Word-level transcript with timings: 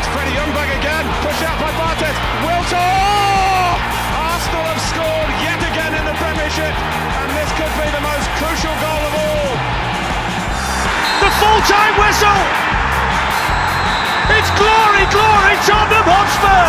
It's 0.00 0.08
Freddie 0.16 0.32
Ljungberg 0.32 0.70
again, 0.80 1.04
pushed 1.20 1.44
out 1.44 1.60
by 1.60 1.68
Barthez. 1.76 2.16
Wiltord! 2.40 2.72
Oh! 2.72 3.76
Arsenal 4.16 4.64
have 4.64 4.80
scored 4.88 5.28
yet 5.44 5.60
again 5.60 5.92
in 5.92 6.08
the 6.08 6.16
Premiership, 6.16 6.72
and 6.72 7.28
this 7.36 7.52
could 7.52 7.68
be 7.76 7.84
the 7.92 8.00
most 8.00 8.24
crucial 8.40 8.72
goal 8.80 9.02
of 9.04 9.12
all. 9.20 9.60
The 11.20 11.28
full-time 11.36 12.00
whistle! 12.00 12.40
It's 14.40 14.48
glory, 14.56 15.04
glory, 15.12 15.60
Tottenham 15.68 16.08
Hotspur! 16.08 16.64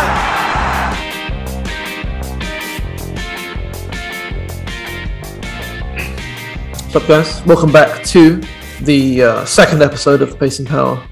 What's 6.84 6.96
up, 6.96 7.08
guys? 7.08 7.40
Welcome 7.46 7.72
back 7.72 8.04
to 8.08 8.42
the 8.82 9.22
uh, 9.22 9.44
second 9.46 9.80
episode 9.80 10.20
of 10.20 10.32
the 10.32 10.36
Pacing 10.36 10.66
Power 10.66 11.02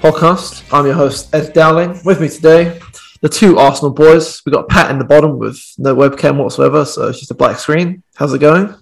podcast. 0.00 0.55
I'm 0.72 0.84
your 0.84 0.94
host, 0.94 1.32
Ed 1.32 1.52
Dowling. 1.52 2.00
With 2.04 2.20
me 2.20 2.28
today, 2.28 2.80
the 3.20 3.28
two 3.28 3.56
Arsenal 3.56 3.92
boys. 3.92 4.42
We've 4.44 4.52
got 4.52 4.68
Pat 4.68 4.90
in 4.90 4.98
the 4.98 5.04
bottom 5.04 5.38
with 5.38 5.62
no 5.78 5.94
webcam 5.94 6.38
whatsoever, 6.38 6.84
so 6.84 7.06
it's 7.08 7.20
just 7.20 7.30
a 7.30 7.34
black 7.34 7.60
screen. 7.60 8.02
How's 8.16 8.34
it 8.34 8.40
going? 8.40 8.74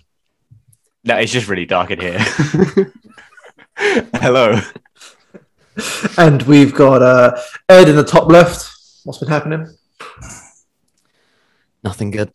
No, 1.05 1.17
it's 1.19 1.31
just 1.31 1.47
really 1.47 1.67
dark 1.67 1.91
in 1.91 2.01
here. 2.01 2.19
Hello. 4.15 4.59
And 6.17 6.43
we've 6.45 6.75
got 6.75 7.03
uh, 7.03 7.39
Ed 7.69 7.91
in 7.91 7.97
the 7.97 8.05
top 8.05 8.31
left. 8.31 8.67
What's 9.05 9.19
been 9.19 9.29
happening? 9.29 9.69
Nothing 11.83 12.11
good. 12.11 12.33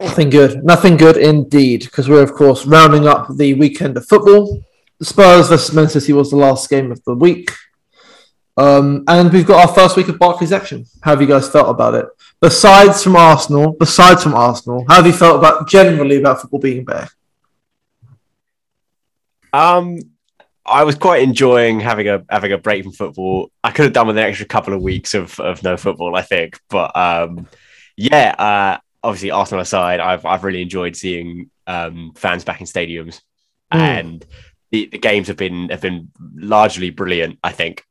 Nothing 0.00 0.30
good. 0.30 0.62
Nothing 0.62 0.96
good 0.96 1.16
indeed, 1.16 1.82
because 1.82 2.08
we're, 2.08 2.22
of 2.22 2.32
course, 2.32 2.64
rounding 2.64 3.08
up 3.08 3.26
the 3.36 3.54
weekend 3.54 3.96
of 3.96 4.06
football. 4.06 4.62
The 5.00 5.04
Spurs 5.04 5.48
versus 5.48 5.74
Man 5.74 5.88
City 5.88 6.12
was 6.12 6.30
the 6.30 6.36
last 6.36 6.70
game 6.70 6.92
of 6.92 7.02
the 7.02 7.14
week. 7.14 7.50
Um, 8.56 9.04
and 9.08 9.32
we've 9.32 9.46
got 9.46 9.66
our 9.66 9.74
first 9.74 9.96
week 9.96 10.08
of 10.08 10.18
Barclays 10.18 10.52
action. 10.52 10.84
How 11.02 11.12
have 11.12 11.20
you 11.22 11.26
guys 11.26 11.48
felt 11.48 11.70
about 11.70 11.94
it? 11.94 12.06
Besides 12.40 13.02
from 13.02 13.16
Arsenal, 13.16 13.72
besides 13.72 14.22
from 14.22 14.34
Arsenal, 14.34 14.84
how 14.88 14.96
have 14.96 15.06
you 15.06 15.12
felt 15.12 15.36
about 15.38 15.68
generally 15.68 16.16
about 16.16 16.40
football 16.40 16.60
being 16.60 16.84
back? 16.84 17.10
Um, 19.52 19.98
I 20.64 20.84
was 20.84 20.94
quite 20.96 21.22
enjoying 21.22 21.80
having 21.80 22.08
a 22.08 22.24
having 22.28 22.52
a 22.52 22.58
break 22.58 22.84
from 22.84 22.92
football. 22.92 23.50
I 23.64 23.70
could 23.70 23.84
have 23.84 23.92
done 23.92 24.06
with 24.06 24.16
an 24.18 24.24
extra 24.24 24.46
couple 24.46 24.74
of 24.74 24.82
weeks 24.82 25.14
of, 25.14 25.38
of 25.40 25.62
no 25.62 25.76
football, 25.76 26.14
I 26.16 26.22
think. 26.22 26.60
But 26.68 26.96
um, 26.96 27.48
yeah, 27.96 28.34
uh, 28.38 28.78
obviously 29.02 29.30
Arsenal 29.30 29.62
aside, 29.62 30.00
I've 30.00 30.24
I've 30.24 30.44
really 30.44 30.62
enjoyed 30.62 30.94
seeing 30.96 31.50
um, 31.66 32.12
fans 32.16 32.44
back 32.44 32.60
in 32.60 32.66
stadiums, 32.66 33.20
Mm. 33.72 33.78
and 33.78 34.26
the, 34.70 34.86
the 34.92 34.98
games 34.98 35.28
have 35.28 35.38
been 35.38 35.70
have 35.70 35.80
been 35.80 36.10
largely 36.34 36.90
brilliant. 36.90 37.38
I 37.42 37.52
think. 37.52 37.84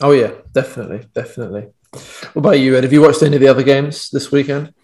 Oh 0.00 0.12
yeah, 0.12 0.32
definitely, 0.52 1.06
definitely. 1.14 1.68
What 1.92 2.36
about 2.36 2.60
you, 2.60 2.76
Ed? 2.76 2.84
Have 2.84 2.92
you 2.92 3.00
watched 3.00 3.22
any 3.22 3.36
of 3.36 3.40
the 3.40 3.48
other 3.48 3.62
games 3.62 4.10
this 4.10 4.30
weekend? 4.30 4.74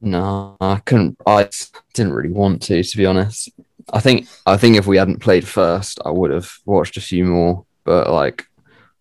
No, 0.00 0.56
I 0.60 0.80
couldn't. 0.84 1.16
I 1.26 1.48
didn't 1.94 2.12
really 2.12 2.32
want 2.32 2.62
to, 2.62 2.82
to 2.82 2.96
be 2.96 3.06
honest. 3.06 3.50
I 3.92 4.00
think 4.00 4.28
I 4.44 4.56
think 4.56 4.76
if 4.76 4.86
we 4.86 4.98
hadn't 4.98 5.20
played 5.20 5.46
first, 5.46 5.98
I 6.04 6.10
would 6.10 6.30
have 6.30 6.52
watched 6.64 6.96
a 6.96 7.00
few 7.00 7.24
more. 7.24 7.64
But 7.84 8.10
like, 8.10 8.46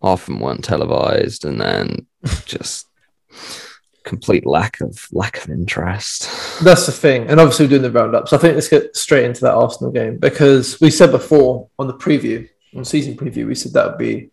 half 0.01 0.21
of 0.21 0.25
them 0.25 0.39
weren't 0.39 0.63
televised, 0.63 1.45
and 1.45 1.59
then 1.59 2.07
just 2.45 2.87
complete 4.03 4.45
lack 4.45 4.79
of 4.81 5.07
lack 5.11 5.43
of 5.43 5.49
interest. 5.49 6.23
That's 6.63 6.85
the 6.85 6.91
thing, 6.91 7.27
and 7.27 7.39
obviously 7.39 7.65
we're 7.65 7.71
doing 7.71 7.81
the 7.81 7.91
roundups. 7.91 8.31
So 8.31 8.37
I 8.37 8.39
think 8.39 8.55
let's 8.55 8.69
get 8.69 8.95
straight 8.95 9.25
into 9.25 9.41
that 9.41 9.53
Arsenal 9.53 9.91
game 9.91 10.17
because 10.17 10.79
we 10.79 10.89
said 10.89 11.11
before 11.11 11.69
on 11.77 11.87
the 11.87 11.93
preview, 11.93 12.47
on 12.75 12.85
season 12.85 13.15
preview, 13.15 13.47
we 13.47 13.55
said 13.55 13.73
that 13.73 13.89
would 13.89 13.97
be 13.97 14.29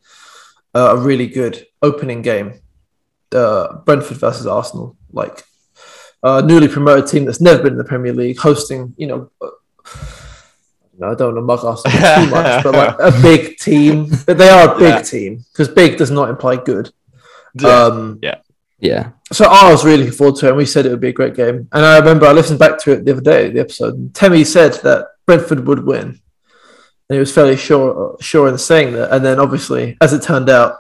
uh, 0.75 0.97
a 0.97 0.97
really 0.97 1.27
good 1.27 1.67
opening 1.83 2.23
game. 2.23 2.61
Uh, 3.35 3.77
Brentford 3.87 4.19
versus 4.19 4.47
Arsenal, 4.47 4.97
like 5.13 5.43
a 6.23 6.43
newly 6.43 6.69
promoted 6.69 7.07
team 7.11 7.25
that's 7.25 7.41
never 7.41 7.63
been 7.63 7.73
in 7.73 7.79
the 7.79 7.85
Premier 7.85 8.13
League, 8.13 8.39
hosting, 8.39 8.95
you 8.99 9.07
know. 9.07 9.31
Uh, 9.41 9.49
no, 10.99 11.11
I 11.11 11.15
don't 11.15 11.35
want 11.35 11.37
to 11.39 11.41
mug 11.43 11.65
Arsenal 11.65 12.25
too 12.25 12.31
much, 12.31 12.63
but 12.65 12.75
like 12.75 12.97
a 12.99 13.23
big 13.23 13.57
team. 13.57 14.11
But 14.27 14.37
they 14.39 14.51
are 14.51 14.75
a 14.75 14.79
big 14.79 14.89
Yeah. 14.89 15.03
team 15.03 15.45
because 15.53 15.69
big 15.69 15.97
does 15.97 16.11
not 16.11 16.29
imply 16.29 16.57
good. 16.57 16.91
Yeah. 17.59 17.69
Um, 17.85 18.21
Yeah, 18.79 19.11
so 19.33 19.45
I 19.49 19.71
was 19.71 19.85
really 19.85 19.99
looking 19.99 20.13
forward 20.13 20.37
to 20.41 20.47
it, 20.47 20.49
and 20.49 20.59
we 20.59 20.67
said 20.67 20.87
it 20.87 20.91
would 20.91 21.01
be 21.01 21.11
a 21.11 21.13
great 21.13 21.37
game. 21.37 21.69
And 21.73 21.85
I 21.85 21.99
remember 21.99 22.27
I 22.27 22.33
listened 22.33 22.59
back 22.59 22.79
to 22.81 22.91
it 22.93 23.05
the 23.05 23.13
other 23.13 23.21
day, 23.21 23.49
the 23.49 23.61
episode. 23.61 23.95
And 23.95 24.13
Temi 24.13 24.43
said 24.43 24.73
that 24.83 25.07
Brentford 25.25 25.65
would 25.69 25.85
win, 25.87 26.21
and 27.13 27.17
he 27.17 27.21
was 27.21 27.35
fairly 27.35 27.59
sure 27.59 28.17
sure 28.23 28.49
in 28.49 28.57
saying 28.57 28.95
that. 28.95 29.13
And 29.13 29.23
then 29.23 29.39
obviously, 29.39 29.99
as 30.01 30.15
it 30.15 30.23
turned 30.23 30.49
out, 30.49 30.79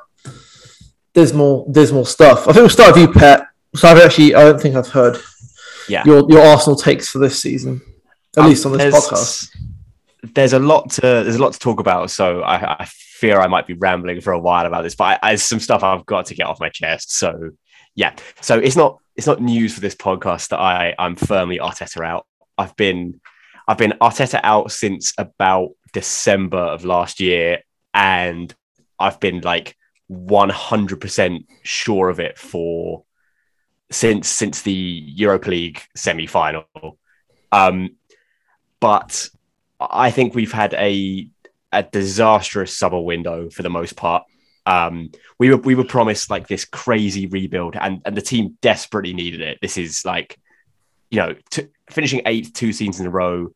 there's 1.12 1.34
more 1.34 1.66
there's 1.68 1.92
more 1.92 2.06
stuff. 2.06 2.40
I 2.48 2.52
think 2.52 2.56
we'll 2.56 2.68
start 2.70 2.94
with 2.96 3.02
you, 3.08 3.12
Pat. 3.12 3.48
So 3.74 3.86
I've 3.88 3.98
actually 3.98 4.34
I 4.34 4.44
don't 4.44 4.60
think 4.60 4.74
I've 4.76 4.88
heard 4.88 5.18
Yeah. 5.88 6.04
your 6.06 6.24
your 6.30 6.40
Arsenal 6.42 6.76
takes 6.76 7.08
for 7.10 7.18
this 7.18 7.40
season, 7.40 7.82
at 8.36 8.44
Um, 8.44 8.48
least 8.48 8.64
on 8.64 8.72
this 8.72 8.94
podcast. 8.94 9.48
There's 10.34 10.54
a 10.54 10.58
lot 10.58 10.88
to 10.92 11.00
there's 11.02 11.36
a 11.36 11.42
lot 11.42 11.52
to 11.52 11.58
talk 11.58 11.80
about, 11.80 12.10
so 12.10 12.40
I, 12.40 12.82
I 12.82 12.84
fear 12.86 13.40
I 13.40 13.46
might 13.48 13.66
be 13.66 13.74
rambling 13.74 14.20
for 14.22 14.32
a 14.32 14.38
while 14.38 14.64
about 14.66 14.82
this, 14.84 14.94
but 14.94 15.04
I, 15.22 15.32
I, 15.32 15.34
some 15.34 15.60
stuff 15.60 15.82
I've 15.82 16.06
got 16.06 16.26
to 16.26 16.34
get 16.34 16.46
off 16.46 16.60
my 16.60 16.70
chest. 16.70 17.12
So 17.14 17.50
yeah, 17.94 18.14
so 18.40 18.58
it's 18.58 18.76
not 18.76 18.98
it's 19.16 19.26
not 19.26 19.42
news 19.42 19.74
for 19.74 19.80
this 19.80 19.94
podcast 19.94 20.48
that 20.48 20.60
I 20.60 20.94
I'm 20.98 21.16
firmly 21.16 21.58
Arteta 21.58 22.02
out. 22.06 22.26
I've 22.56 22.74
been 22.76 23.20
I've 23.68 23.78
been 23.78 23.94
Arteta 24.00 24.40
out 24.42 24.72
since 24.72 25.12
about 25.18 25.70
December 25.92 26.58
of 26.58 26.84
last 26.84 27.20
year, 27.20 27.62
and 27.94 28.54
I've 28.98 29.20
been 29.20 29.40
like 29.40 29.76
100% 30.10 31.46
sure 31.62 32.08
of 32.08 32.20
it 32.20 32.38
for 32.38 33.04
since 33.90 34.28
since 34.28 34.62
the 34.62 34.72
Europa 34.72 35.50
League 35.50 35.82
semi 35.94 36.26
final. 36.26 36.64
Um, 37.50 37.96
but 38.80 39.28
I 39.80 40.10
think 40.10 40.34
we've 40.34 40.52
had 40.52 40.74
a 40.74 41.28
a 41.72 41.82
disastrous 41.82 42.76
summer 42.76 43.00
window 43.00 43.48
for 43.50 43.62
the 43.62 43.70
most 43.70 43.96
part. 43.96 44.24
Um, 44.66 45.10
we 45.38 45.50
were 45.50 45.56
we 45.56 45.74
were 45.74 45.84
promised 45.84 46.30
like 46.30 46.46
this 46.46 46.64
crazy 46.64 47.26
rebuild, 47.26 47.76
and 47.76 48.02
and 48.04 48.16
the 48.16 48.22
team 48.22 48.58
desperately 48.60 49.12
needed 49.12 49.40
it. 49.40 49.58
This 49.60 49.76
is 49.76 50.04
like, 50.04 50.38
you 51.10 51.18
know, 51.18 51.34
t- 51.50 51.68
finishing 51.90 52.22
eighth 52.26 52.52
two 52.52 52.72
seasons 52.72 53.00
in 53.00 53.06
a 53.06 53.10
row, 53.10 53.52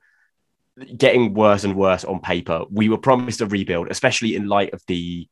getting 0.97 1.35
worse 1.35 1.65
and 1.65 1.75
worse 1.75 2.05
on 2.05 2.21
paper. 2.21 2.65
We 2.71 2.89
were 2.89 2.99
promised 2.99 3.41
a 3.41 3.47
rebuild, 3.47 3.89
especially 3.91 4.37
in 4.37 4.49
light 4.49 4.73
of 4.73 4.83
the 4.87 5.29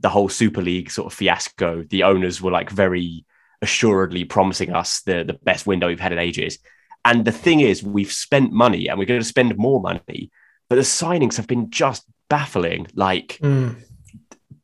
the 0.00 0.08
whole 0.08 0.28
Super 0.28 0.62
League 0.62 0.90
sort 0.90 1.12
of 1.12 1.16
fiasco. 1.16 1.82
The 1.82 2.04
owners 2.04 2.40
were 2.40 2.50
like 2.50 2.70
very 2.70 3.24
assuredly 3.62 4.24
promising 4.24 4.72
us 4.72 5.02
the 5.02 5.24
the 5.24 5.34
best 5.34 5.66
window 5.66 5.88
we've 5.88 6.00
had 6.00 6.12
in 6.12 6.18
ages. 6.18 6.58
And 7.04 7.24
the 7.24 7.32
thing 7.32 7.60
is, 7.60 7.82
we've 7.82 8.12
spent 8.12 8.52
money 8.52 8.88
and 8.88 8.98
we're 8.98 9.06
going 9.06 9.20
to 9.20 9.26
spend 9.26 9.56
more 9.56 9.80
money, 9.80 10.30
but 10.68 10.76
the 10.76 10.82
signings 10.82 11.36
have 11.36 11.46
been 11.46 11.70
just 11.70 12.04
baffling. 12.28 12.86
Like 12.94 13.38
Mm. 13.42 13.76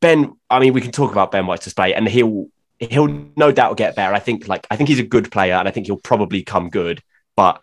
Ben, 0.00 0.36
I 0.50 0.58
mean, 0.60 0.72
we 0.72 0.80
can 0.80 0.92
talk 0.92 1.12
about 1.12 1.32
Ben 1.32 1.46
White's 1.46 1.64
display, 1.64 1.94
and 1.94 2.06
he'll 2.06 2.48
he'll 2.78 3.08
no 3.36 3.50
doubt 3.52 3.76
get 3.76 3.96
better. 3.96 4.14
I 4.14 4.18
think 4.18 4.48
like 4.48 4.66
I 4.70 4.76
think 4.76 4.88
he's 4.88 4.98
a 4.98 5.04
good 5.04 5.30
player, 5.30 5.54
and 5.54 5.66
I 5.66 5.70
think 5.70 5.86
he'll 5.86 5.96
probably 5.96 6.42
come 6.42 6.68
good. 6.68 7.02
But 7.36 7.60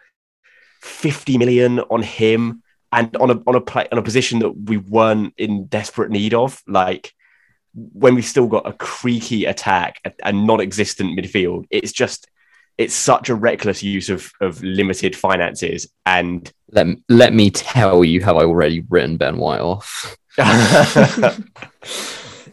fifty 0.83 1.37
million 1.37 1.79
on 1.79 2.03
him 2.03 2.61
and 2.91 3.15
on 3.17 3.31
a 3.31 3.41
on 3.47 3.55
a 3.55 3.61
play 3.61 3.87
on 3.91 3.97
a 3.97 4.03
position 4.03 4.39
that 4.39 4.51
we 4.51 4.77
weren't 4.77 5.33
in 5.37 5.65
desperate 5.67 6.11
need 6.11 6.33
of, 6.33 6.61
like 6.67 7.11
when 7.73 8.13
we've 8.13 8.25
still 8.25 8.47
got 8.47 8.67
a 8.67 8.73
creaky 8.73 9.45
attack 9.45 9.99
and 10.23 10.45
non-existent 10.45 11.17
midfield, 11.17 11.65
it's 11.71 11.91
just 11.91 12.27
it's 12.77 12.93
such 12.93 13.29
a 13.29 13.35
reckless 13.35 13.81
use 13.81 14.09
of 14.09 14.31
of 14.41 14.61
limited 14.63 15.15
finances 15.15 15.87
and 16.05 16.51
let 16.71 16.85
let 17.09 17.33
me 17.33 17.49
tell 17.49 18.03
you 18.03 18.23
how 18.23 18.37
I 18.37 18.43
already 18.45 18.81
written 18.89 19.17
Ben 19.17 19.37
White 19.37 19.61
off. 19.61 20.15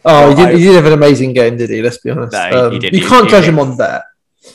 Oh, 0.03 0.29
he, 0.29 0.35
Well, 0.35 0.47
did, 0.51 0.57
he 0.57 0.63
did 0.65 0.75
have 0.75 0.85
an 0.87 0.93
amazing 0.93 1.33
game, 1.33 1.57
did 1.57 1.69
he? 1.69 1.81
Let's 1.83 1.99
be 1.99 2.09
honest. 2.09 2.33
No, 2.33 2.65
Um, 2.67 2.71
he 2.73 2.79
did. 2.79 2.93
You 2.95 3.01
He- 3.01 3.07
can't 3.07 3.25
he 3.25 3.29
judge 3.31 3.43
did. 3.45 3.53
him 3.53 3.59
on 3.59 3.77
that. 3.77 4.05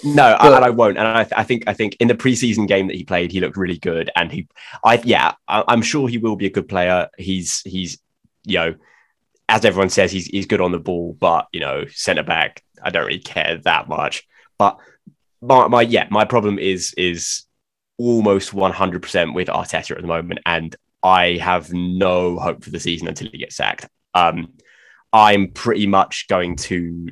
No, 0.05 0.37
I- 0.39 0.49
But- 0.49 0.55
and 0.57 0.65
I 0.65 0.71
won't. 0.71 0.99
And 0.99 1.07
I, 1.07 1.25
th- 1.25 1.35
I 1.37 1.45
think 1.45 1.65
I 1.67 1.73
think 1.75 1.97
in 2.01 2.09
the 2.09 2.15
preseason 2.15 2.67
game 2.67 2.89
that 2.89 2.97
he 2.97 3.05
played, 3.05 3.31
he 3.33 3.41
looked 3.41 3.57
really 3.57 3.79
good. 3.79 4.11
And 4.17 4.31
he, 4.33 4.49
I 4.85 5.01
yeah, 5.05 5.33
I, 5.47 5.63
I'm 5.69 5.83
sure 5.83 6.09
he 6.09 6.19
will 6.19 6.37
be 6.37 6.47
a 6.47 6.51
good 6.51 6.69
player. 6.69 7.09
He's 7.19 7.61
he's 7.63 7.99
you 8.45 8.59
know 8.59 8.75
as 9.49 9.65
everyone 9.65 9.91
says, 9.91 10.11
he's 10.11 10.27
he's 10.27 10.47
good 10.47 10.61
on 10.61 10.73
the 10.73 10.79
ball, 10.81 11.17
but 11.19 11.47
you 11.53 11.61
know, 11.61 11.85
centre 11.87 12.25
back, 12.25 12.63
I 12.83 12.91
don't 12.91 13.07
really 13.07 13.21
care 13.21 13.59
that 13.65 13.89
much. 13.89 14.27
But 14.59 14.79
my, 15.41 15.69
my 15.69 15.83
yeah, 15.83 16.09
my 16.11 16.25
problem 16.25 16.59
is 16.59 16.93
is 16.97 17.45
almost 17.99 18.53
100% 18.53 19.35
with 19.35 19.49
Arteta 19.49 19.93
at 19.93 20.01
the 20.01 20.07
moment, 20.09 20.41
and 20.45 20.75
I 21.03 21.37
have 21.41 21.73
no 21.73 22.39
hope 22.39 22.65
for 22.65 22.71
the 22.71 22.81
season 22.81 23.07
until 23.07 23.29
he 23.31 23.39
gets 23.39 23.57
sacked. 23.57 23.87
Um, 24.15 24.55
I'm 25.13 25.53
pretty 25.53 25.87
much 25.87 26.27
going 26.29 26.57
to 26.57 27.09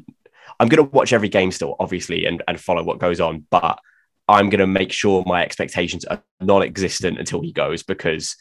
I'm 0.64 0.70
going 0.70 0.82
to 0.82 0.96
watch 0.96 1.12
every 1.12 1.28
game 1.28 1.52
still, 1.52 1.76
obviously, 1.78 2.25
and, 2.25 2.43
and 2.49 2.58
follow 2.58 2.82
what 2.82 2.99
goes 2.99 3.20
on, 3.20 3.46
but 3.50 3.78
I'm 4.26 4.49
going 4.49 4.61
to 4.61 4.66
make 4.66 4.93
sure 4.93 5.22
my 5.26 5.43
expectations 5.43 6.06
are 6.06 6.22
non 6.40 6.62
existent 6.62 7.19
until 7.19 7.43
he 7.43 7.52
goes 7.52 7.82
because 7.82 8.34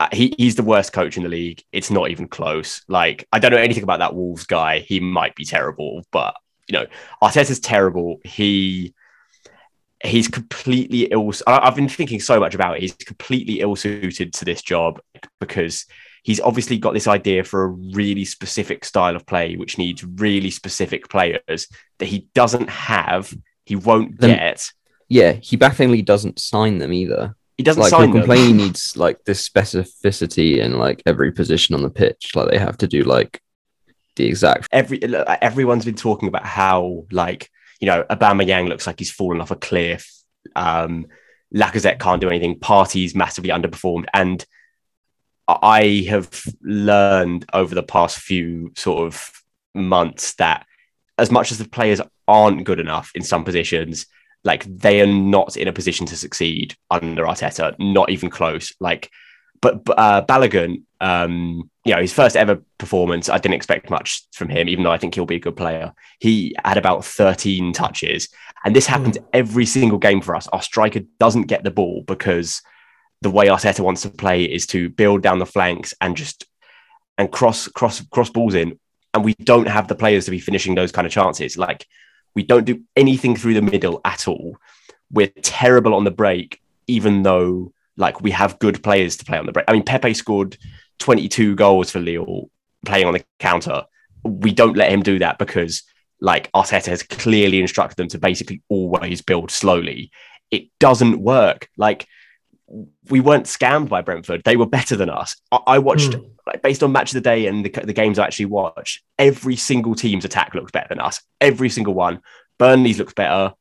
uh, 0.00 0.08
he, 0.10 0.34
he's 0.38 0.54
the 0.54 0.62
worst 0.62 0.94
coach 0.94 1.18
in 1.18 1.22
the 1.22 1.28
league. 1.28 1.62
It's 1.72 1.90
not 1.90 2.08
even 2.08 2.28
close. 2.28 2.82
Like, 2.88 3.28
I 3.30 3.40
don't 3.40 3.50
know 3.50 3.58
anything 3.58 3.82
about 3.82 3.98
that 3.98 4.14
Wolves 4.14 4.46
guy. 4.46 4.78
He 4.78 5.00
might 5.00 5.34
be 5.34 5.44
terrible, 5.44 6.02
but, 6.12 6.34
you 6.66 6.78
know, 6.78 6.86
Arteta's 7.22 7.60
terrible. 7.60 8.20
He. 8.24 8.94
He's 10.04 10.28
completely 10.28 11.04
ill. 11.04 11.32
I've 11.46 11.74
been 11.74 11.88
thinking 11.88 12.20
so 12.20 12.38
much 12.38 12.54
about 12.54 12.76
it. 12.76 12.82
He's 12.82 12.92
completely 12.94 13.60
ill 13.60 13.76
suited 13.76 14.34
to 14.34 14.44
this 14.44 14.62
job 14.62 15.00
because 15.40 15.86
he's 16.26 16.40
obviously 16.40 16.76
got 16.76 16.92
this 16.92 17.06
idea 17.06 17.44
for 17.44 17.62
a 17.62 17.68
really 17.68 18.24
specific 18.24 18.84
style 18.84 19.14
of 19.14 19.24
play, 19.26 19.54
which 19.54 19.78
needs 19.78 20.02
really 20.02 20.50
specific 20.50 21.08
players 21.08 21.68
that 21.98 22.06
he 22.06 22.26
doesn't 22.34 22.68
have, 22.68 23.32
he 23.64 23.76
won't 23.76 24.18
Then- 24.20 24.36
get. 24.36 24.72
Yeah, 25.08 25.32
he 25.34 25.56
baffingly 25.56 26.04
doesn't 26.04 26.40
sign 26.40 26.78
them 26.78 26.92
either. 26.92 27.36
He 27.56 27.62
doesn't 27.62 27.80
like 27.80 27.90
sign 27.90 28.10
them. 28.10 28.18
complain 28.22 28.46
he 28.48 28.52
needs 28.54 28.96
like 28.96 29.22
this 29.24 29.48
specificity 29.48 30.58
in 30.58 30.78
like 30.78 31.00
every 31.06 31.30
position 31.30 31.76
on 31.76 31.82
the 31.82 31.90
pitch. 31.90 32.32
Like 32.34 32.50
they 32.50 32.58
have 32.58 32.76
to 32.78 32.88
do 32.88 33.04
like 33.04 33.40
the 34.16 34.26
exact 34.26 34.66
Every 34.72 35.00
everyone's 35.04 35.84
been 35.84 35.94
talking 35.94 36.26
about 36.28 36.44
how 36.44 37.06
like 37.12 37.48
you 37.78 37.86
know 37.86 38.02
Aubameyang 38.10 38.68
looks 38.68 38.84
like 38.84 38.98
he's 38.98 39.12
fallen 39.12 39.40
off 39.40 39.52
a 39.52 39.56
cliff. 39.56 40.12
Um, 40.56 41.06
Lacazette 41.54 42.00
can't 42.00 42.20
do 42.20 42.28
anything. 42.28 42.58
Partey's 42.58 43.14
massively 43.14 43.50
underperformed, 43.50 44.06
and 44.12 44.44
I 45.48 46.06
have 46.08 46.28
learned 46.62 47.46
over 47.52 47.74
the 47.74 47.82
past 47.82 48.18
few 48.18 48.72
sort 48.76 49.06
of 49.06 49.42
months 49.74 50.34
that 50.34 50.66
as 51.18 51.30
much 51.30 51.52
as 51.52 51.58
the 51.58 51.68
players 51.68 52.00
aren't 52.26 52.64
good 52.64 52.80
enough 52.80 53.12
in 53.14 53.22
some 53.22 53.44
positions, 53.44 54.06
like 54.44 54.64
they 54.64 55.00
are 55.00 55.06
not 55.06 55.56
in 55.56 55.68
a 55.68 55.72
position 55.72 56.06
to 56.06 56.16
succeed 56.16 56.76
under 56.90 57.24
Arteta, 57.24 57.74
not 57.78 58.10
even 58.10 58.30
close. 58.30 58.72
Like, 58.80 59.10
but, 59.60 59.82
uh, 59.96 60.22
Balogun, 60.22 60.82
um, 61.00 61.70
you 61.84 61.94
know, 61.94 62.00
his 62.00 62.12
first 62.12 62.36
ever 62.36 62.62
performance, 62.78 63.28
I 63.28 63.38
didn't 63.38 63.54
expect 63.54 63.90
much 63.90 64.26
from 64.32 64.48
him, 64.48 64.68
even 64.68 64.84
though 64.84 64.92
I 64.92 64.98
think 64.98 65.14
he'll 65.14 65.26
be 65.26 65.36
a 65.36 65.40
good 65.40 65.56
player. 65.56 65.92
He 66.18 66.54
had 66.64 66.76
about 66.76 67.04
13 67.04 67.72
touches, 67.72 68.28
and 68.64 68.74
this 68.74 68.86
happens 68.86 69.18
every 69.32 69.66
single 69.66 69.98
game 69.98 70.20
for 70.20 70.36
us. 70.36 70.46
Our 70.48 70.62
striker 70.62 71.00
doesn't 71.18 71.42
get 71.46 71.64
the 71.64 71.70
ball 71.70 72.02
because 72.06 72.62
the 73.22 73.30
way 73.30 73.46
Arteta 73.48 73.80
wants 73.80 74.02
to 74.02 74.10
play 74.10 74.44
is 74.44 74.66
to 74.68 74.88
build 74.90 75.22
down 75.22 75.38
the 75.38 75.46
flanks 75.46 75.94
and 76.00 76.16
just 76.16 76.46
and 77.18 77.30
cross 77.30 77.68
cross 77.68 78.00
cross 78.02 78.30
balls 78.30 78.54
in, 78.54 78.78
and 79.14 79.24
we 79.24 79.34
don't 79.34 79.68
have 79.68 79.88
the 79.88 79.94
players 79.94 80.26
to 80.26 80.30
be 80.30 80.38
finishing 80.38 80.74
those 80.74 80.92
kind 80.92 81.06
of 81.06 81.12
chances. 81.12 81.56
Like 81.56 81.86
we 82.34 82.42
don't 82.42 82.64
do 82.64 82.82
anything 82.94 83.36
through 83.36 83.54
the 83.54 83.62
middle 83.62 84.00
at 84.04 84.28
all. 84.28 84.58
We're 85.10 85.32
terrible 85.42 85.94
on 85.94 86.04
the 86.04 86.10
break, 86.10 86.60
even 86.86 87.22
though 87.22 87.72
like 87.96 88.20
we 88.20 88.30
have 88.32 88.58
good 88.58 88.82
players 88.82 89.16
to 89.16 89.24
play 89.24 89.38
on 89.38 89.46
the 89.46 89.52
break. 89.52 89.64
I 89.68 89.72
mean, 89.72 89.84
Pepe 89.84 90.14
scored 90.14 90.58
22 90.98 91.54
goals 91.54 91.90
for 91.90 92.00
Lille 92.00 92.50
playing 92.84 93.06
on 93.06 93.14
the 93.14 93.24
counter. 93.38 93.84
We 94.22 94.52
don't 94.52 94.76
let 94.76 94.92
him 94.92 95.02
do 95.02 95.18
that 95.20 95.38
because 95.38 95.82
like 96.20 96.50
Arteta 96.52 96.86
has 96.86 97.02
clearly 97.02 97.60
instructed 97.60 97.96
them 97.96 98.08
to 98.08 98.18
basically 98.18 98.62
always 98.68 99.22
build 99.22 99.50
slowly. 99.50 100.10
It 100.50 100.68
doesn't 100.78 101.20
work. 101.20 101.68
Like 101.76 102.06
we 103.08 103.20
weren't 103.20 103.46
scammed 103.46 103.88
by 103.88 104.02
Brentford. 104.02 104.42
They 104.44 104.56
were 104.56 104.66
better 104.66 104.96
than 104.96 105.08
us. 105.10 105.36
I, 105.52 105.58
I 105.66 105.78
watched 105.78 106.14
Hmm. 106.14 106.22
like 106.46 106.62
based 106.62 106.82
on 106.82 106.92
match 106.92 107.10
of 107.10 107.14
the 107.14 107.20
day 107.20 107.46
and 107.46 107.64
the, 107.64 107.70
the 107.70 107.92
games 107.92 108.18
I 108.18 108.26
actually 108.26 108.46
watched. 108.46 109.02
Every 109.18 109.56
single 109.56 109.94
team's 109.94 110.24
attack 110.24 110.54
looks 110.54 110.72
better 110.72 110.88
than 110.88 111.00
us. 111.00 111.22
Every 111.40 111.68
single 111.68 111.94
one. 111.94 112.20
Burnley's 112.58 112.98
looked 112.98 113.14
better. 113.14 113.54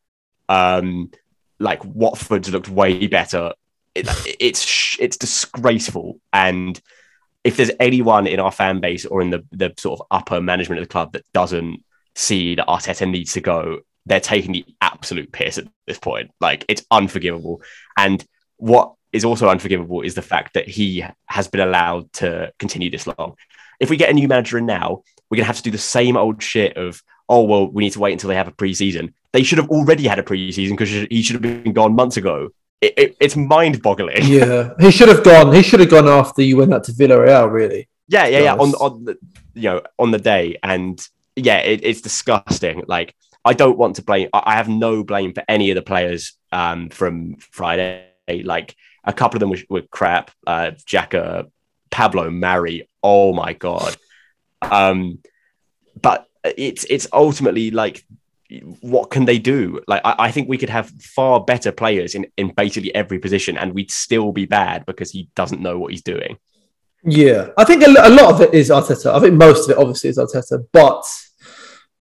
Um, 0.50 1.12
like 1.60 1.84
Watford's 1.86 2.50
looked 2.50 2.70
way 2.70 3.08
better. 3.08 3.54
It, 3.94 4.08
it's 4.40 4.64
sh- 4.64 4.98
it's 5.00 5.18
disgraceful. 5.18 6.20
And 6.34 6.80
if 7.44 7.58
there's 7.58 7.72
anyone 7.80 8.28
in 8.28 8.40
our 8.40 8.52
fan 8.52 8.80
base 8.82 9.06
or 9.06 9.22
in 9.22 9.30
the 9.30 9.46
the 9.52 9.74
sort 9.78 10.00
of 10.00 10.08
upper 10.12 10.42
management 10.42 10.80
of 10.80 10.88
the 10.88 10.92
club 10.92 11.14
that 11.14 11.24
doesn't 11.34 11.84
see 12.16 12.56
that 12.56 12.68
Arteta 12.68 13.10
needs 13.10 13.34
to 13.34 13.42
go, 13.42 13.80
they're 14.06 14.20
taking 14.20 14.52
the 14.54 14.66
absolute 14.82 15.32
piss 15.32 15.58
at 15.58 15.68
this 15.88 16.00
point. 16.00 16.32
Like 16.42 16.66
it's 16.68 16.86
unforgivable. 16.92 17.62
And 17.98 18.24
what 18.58 18.95
is 19.16 19.26
also 19.26 19.50
unforgivable 19.50 20.02
is 20.02 20.16
the 20.16 20.22
fact 20.22 20.54
that 20.54 20.68
he 20.68 21.06
has 21.28 21.48
been 21.48 21.62
allowed 21.62 22.12
to 22.14 22.52
continue 22.60 22.90
this 22.90 23.08
long. 23.08 23.36
If 23.80 23.90
we 23.90 23.98
get 23.98 24.10
a 24.10 24.14
new 24.14 24.28
manager 24.28 24.58
in 24.58 24.66
now, 24.66 25.04
we're 25.30 25.38
gonna 25.38 25.48
have 25.48 25.58
to 25.58 25.64
do 25.64 25.72
the 25.72 25.78
same 25.78 26.18
old 26.18 26.42
shit 26.44 26.78
of 26.78 27.02
oh 27.28 27.44
well, 27.44 27.68
we 27.68 27.84
need 27.84 27.94
to 27.94 28.00
wait 28.00 28.14
until 28.14 28.30
they 28.30 28.36
have 28.36 28.48
a 28.48 28.52
preseason. 28.52 29.14
They 29.32 29.44
should 29.44 29.58
have 29.58 29.70
already 29.70 30.08
had 30.08 30.20
a 30.20 30.24
preseason 30.24 30.72
because 30.72 30.90
he 30.90 31.22
should 31.22 31.36
have 31.36 31.64
been 31.64 31.74
gone 31.74 31.96
months 31.96 32.18
ago. 32.18 32.50
It, 32.82 32.94
it, 32.98 33.18
it's 33.20 33.36
mind-boggling. 33.36 34.24
Yeah, 34.26 34.74
he 34.80 34.92
should 34.92 35.10
have 35.10 35.24
gone. 35.24 35.54
He 35.54 35.64
should 35.64 35.80
have 35.80 35.90
gone 35.90 36.08
after 36.08 36.42
you 36.42 36.58
went 36.58 36.74
out 36.74 36.84
to 36.86 36.92
Villarreal. 36.92 37.52
Really, 37.52 37.88
Yeah, 38.08 38.28
yeah, 38.28 38.40
yeah. 38.40 38.56
On 38.56 38.74
on 38.76 39.06
the 39.06 39.18
you 39.54 39.70
know 39.70 39.82
on 39.98 40.12
the 40.12 40.20
day, 40.20 40.60
and 40.62 41.06
yeah, 41.36 41.60
it, 41.60 41.82
it's 41.84 42.02
disgusting. 42.02 42.84
Like 42.88 43.16
I 43.44 43.54
don't 43.54 43.78
want 43.78 43.96
to 43.98 44.04
blame. 44.04 44.30
I 44.34 44.44
I 44.46 44.56
have 44.56 44.70
no 44.70 45.04
blame 45.04 45.34
for 45.34 45.44
any 45.48 45.72
of 45.72 45.76
the 45.76 45.82
players 45.82 46.34
um, 46.52 46.90
from 46.90 47.38
Friday. 47.52 48.04
Like 48.28 48.76
a 49.06 49.14
couple 49.14 49.38
of 49.38 49.40
them 49.40 49.50
were, 49.50 49.58
were 49.70 49.88
crap. 49.90 50.32
Uh, 50.46 50.72
Xhaka, 50.86 51.50
Pablo, 51.92 52.30
Mari. 52.30 52.90
Oh 53.02 53.34
my 53.34 53.54
god. 53.54 53.96
Um, 54.62 55.20
but 56.02 56.28
it's 56.44 56.86
it's 56.90 57.08
ultimately 57.14 57.72
like 57.72 58.06
what 58.82 59.10
can 59.10 59.26
they 59.26 59.40
do? 59.40 59.82
Like 59.88 60.02
I, 60.06 60.16
I 60.20 60.32
think 60.32 60.48
we 60.48 60.58
could 60.58 60.70
have 60.70 60.90
far 60.90 61.44
better 61.44 61.72
players 61.72 62.16
in, 62.16 62.28
in 62.38 62.50
basically 62.56 62.94
every 62.94 63.20
position 63.20 63.58
and 63.58 63.74
we'd 63.74 63.92
still 63.92 64.32
be 64.32 64.46
bad 64.46 64.86
because 64.86 65.12
he 65.12 65.30
doesn't 65.36 65.62
know 65.62 65.80
what 65.80 65.92
he's 65.92 66.04
doing. 66.04 66.38
yeah. 67.04 67.50
I 67.58 67.64
think 67.66 67.84
a, 67.84 67.90
a 67.90 68.10
lot 68.10 68.34
of 68.34 68.42
it 68.42 68.54
is 68.54 68.70
Arteta. 68.70 69.14
I 69.14 69.20
think 69.20 69.34
most 69.36 69.70
of 69.70 69.76
it, 69.76 69.80
obviously, 69.82 70.10
is 70.10 70.18
Arteta. 70.18 70.66
But 70.72 71.04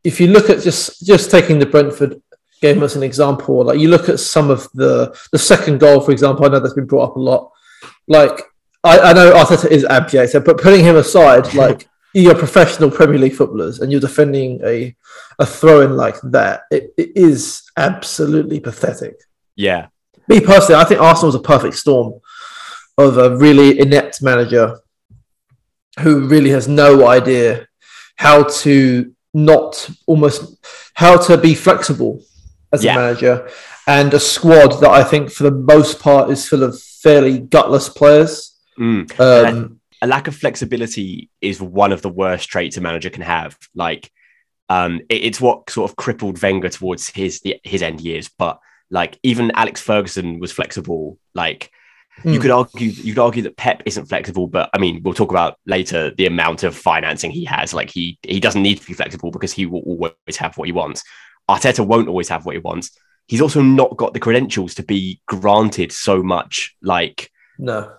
if 0.03 0.20
you 0.20 0.27
look 0.27 0.50
at 0.50 0.62
just 0.62 1.05
just 1.05 1.31
taking 1.31 1.60
the 1.60 1.65
Brentford 1.65 2.22
game 2.65 2.84
as 2.84 2.95
an 2.95 3.03
example, 3.03 3.63
like 3.65 3.79
you 3.79 3.89
look 3.89 4.10
at 4.10 4.19
some 4.19 4.50
of 4.50 4.67
the 4.74 5.17
the 5.31 5.39
second 5.39 5.79
goal, 5.79 6.01
for 6.01 6.12
example. 6.12 6.45
I 6.45 6.50
know 6.50 6.60
that's 6.60 6.74
been 6.74 6.86
brought 6.86 7.12
up 7.12 7.15
a 7.15 7.19
lot. 7.19 7.51
Like 8.07 8.41
I, 8.84 9.00
I 9.00 9.13
know 9.13 9.34
Arteta 9.34 9.69
is 9.69 9.86
abject, 9.86 10.34
but 10.45 10.62
putting 10.62 10.84
him 10.84 10.95
aside, 10.95 11.53
like 11.65 11.88
you're 12.13 12.36
professional 12.36 12.89
Premier 12.89 13.19
League 13.19 13.36
footballers 13.36 13.79
and 13.79 13.91
you're 13.91 14.01
defending 14.01 14.62
a 14.63 14.95
a 15.39 15.45
throw 15.45 15.81
in 15.81 15.95
like 15.95 16.19
that, 16.22 16.63
it, 16.72 16.93
it 16.98 17.12
is 17.15 17.63
absolutely 17.77 18.60
pathetic. 18.60 19.15
Yeah. 19.55 19.88
Me 20.27 20.39
personally, 20.39 20.81
I 20.81 20.86
think 20.86 21.01
Arsenal 21.01 21.27
was 21.27 21.36
a 21.36 21.39
perfect 21.53 21.75
storm 21.75 22.19
of 22.98 23.17
a 23.17 23.38
really 23.38 23.79
inept 23.79 24.24
manager 24.24 24.79
who 26.00 26.27
really 26.27 26.50
has 26.50 26.67
no 26.67 27.07
idea 27.07 27.67
how 28.15 28.43
to 28.43 29.13
not 29.34 29.89
almost 30.07 30.57
how 30.93 31.17
to 31.17 31.38
be 31.38 31.53
flexible 31.53 32.22
as 32.74 32.84
Yeah. 32.84 32.93
a 32.93 33.00
manager 33.00 33.50
and 33.88 34.13
a 34.13 34.19
squad 34.19 34.79
that 34.81 34.89
I 34.91 35.03
think 35.03 35.31
for 35.31 35.43
the 35.43 35.51
most 35.51 36.00
part 36.00 36.29
is 36.29 36.48
full 36.48 36.63
of 36.63 36.81
fairly 36.81 37.39
gutless 37.39 37.89
players. 37.89 38.53
Mm. 38.79 39.19
Um, 39.19 39.79
a 40.01 40.07
lack 40.07 40.27
of 40.27 40.36
flexibility 40.36 41.29
is 41.41 41.62
one 41.62 41.91
of 41.91 42.01
the 42.01 42.10
worst 42.10 42.50
traits 42.50 42.77
a 42.77 42.81
manager 42.81 43.10
can 43.10 43.22
have. 43.22 43.57
Like, 43.74 44.12
um, 44.69 45.01
it- 45.10 45.24
it's 45.24 45.39
what 45.41 45.69
sort 45.69 45.89
of 45.89 45.95
crippled 45.95 46.41
Wenger 46.41 46.69
towards 46.69 47.10
his 47.10 47.41
his 47.63 47.81
end 47.81 48.01
years. 48.01 48.29
But 48.38 48.60
like, 48.91 49.17
even 49.24 49.51
Alex 49.55 49.81
Ferguson 49.81 50.39
was 50.39 50.51
flexible. 50.51 51.17
Like, 51.34 51.72
you 52.24 52.39
Mm. 52.39 52.41
could 52.41 52.51
argue 52.51 52.89
you 52.89 53.13
could 53.13 53.22
argue 53.22 53.43
that 53.43 53.57
Pep 53.57 53.84
isn't 53.86 54.05
flexible, 54.07 54.48
but 54.48 54.69
I 54.74 54.77
mean, 54.79 55.01
we'll 55.03 55.13
talk 55.13 55.31
about 55.31 55.57
later 55.65 56.12
the 56.17 56.25
amount 56.27 56.63
of 56.63 56.75
financing 56.75 57.31
he 57.31 57.45
has. 57.45 57.74
Like, 57.74 57.89
he 57.91 58.17
he 58.24 58.39
doesn't 58.39 58.62
need 58.63 58.79
to 58.81 58.86
be 58.88 58.93
flexible 58.93 59.31
because 59.31 59.53
he 59.53 59.65
will 59.65 59.81
always 59.86 60.38
have 60.38 60.57
what 60.57 60.65
he 60.67 60.72
wants. 60.72 61.03
Arteta 61.50 61.86
won't 61.86 62.08
always 62.08 62.30
have 62.30 62.46
what 62.46 62.56
he 62.56 62.60
wants. 62.60 62.98
He's 63.28 63.42
also 63.42 63.62
not 63.62 63.98
got 63.98 64.14
the 64.14 64.20
credentials 64.20 64.75
to 64.75 64.84
be 64.84 65.22
granted 65.28 65.92
so 65.92 66.22
much. 66.22 66.75
Like, 66.82 67.32
no. 67.58 67.92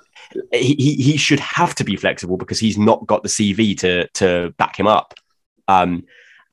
he, 0.53 0.75
he 0.75 0.95
he 0.95 1.17
should 1.17 1.41
have 1.41 1.75
to 1.77 1.85
be 1.85 1.97
flexible 1.97 2.37
because 2.37 2.61
he's 2.61 2.79
not 2.79 3.07
got 3.07 3.23
the 3.23 3.29
CV 3.29 3.77
to 3.79 4.07
to 4.15 4.55
back 4.57 4.79
him 4.79 4.87
up. 4.87 5.15
Um, 5.69 6.05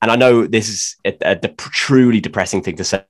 and 0.02 0.10
I 0.10 0.16
know 0.16 0.46
this 0.46 0.68
is 0.68 0.96
a, 1.04 1.16
a 1.22 1.34
de- 1.36 1.54
truly 1.56 2.20
depressing 2.20 2.62
thing 2.62 2.76
to 2.76 2.84
say, 2.84 3.04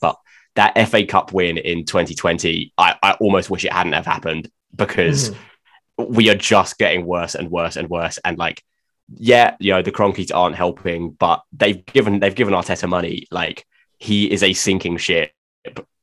but 0.00 0.16
that 0.56 0.76
FA 0.88 1.06
Cup 1.06 1.32
win 1.32 1.56
in 1.58 1.84
2020, 1.84 2.72
I, 2.76 2.96
I 3.02 3.12
almost 3.20 3.48
wish 3.48 3.64
it 3.64 3.72
hadn't 3.72 3.92
have 3.92 4.06
happened 4.06 4.50
because 4.74 5.30
Mhm. 5.30 6.08
we 6.08 6.28
are 6.30 6.34
just 6.34 6.76
getting 6.78 7.06
worse 7.06 7.34
and 7.36 7.50
worse 7.50 7.76
and 7.76 7.88
worse. 7.88 8.18
And 8.24 8.36
like 8.36 8.64
yeah, 9.14 9.56
you 9.58 9.72
know 9.72 9.82
the 9.82 9.92
Kroenkes 9.92 10.34
aren't 10.34 10.56
helping, 10.56 11.10
but 11.10 11.42
they've 11.52 11.84
given 11.86 12.20
they've 12.20 12.34
given 12.34 12.54
Arteta 12.54 12.88
money. 12.88 13.26
Like 13.30 13.66
he 13.98 14.30
is 14.30 14.42
a 14.42 14.52
sinking 14.52 14.98
ship. 14.98 15.32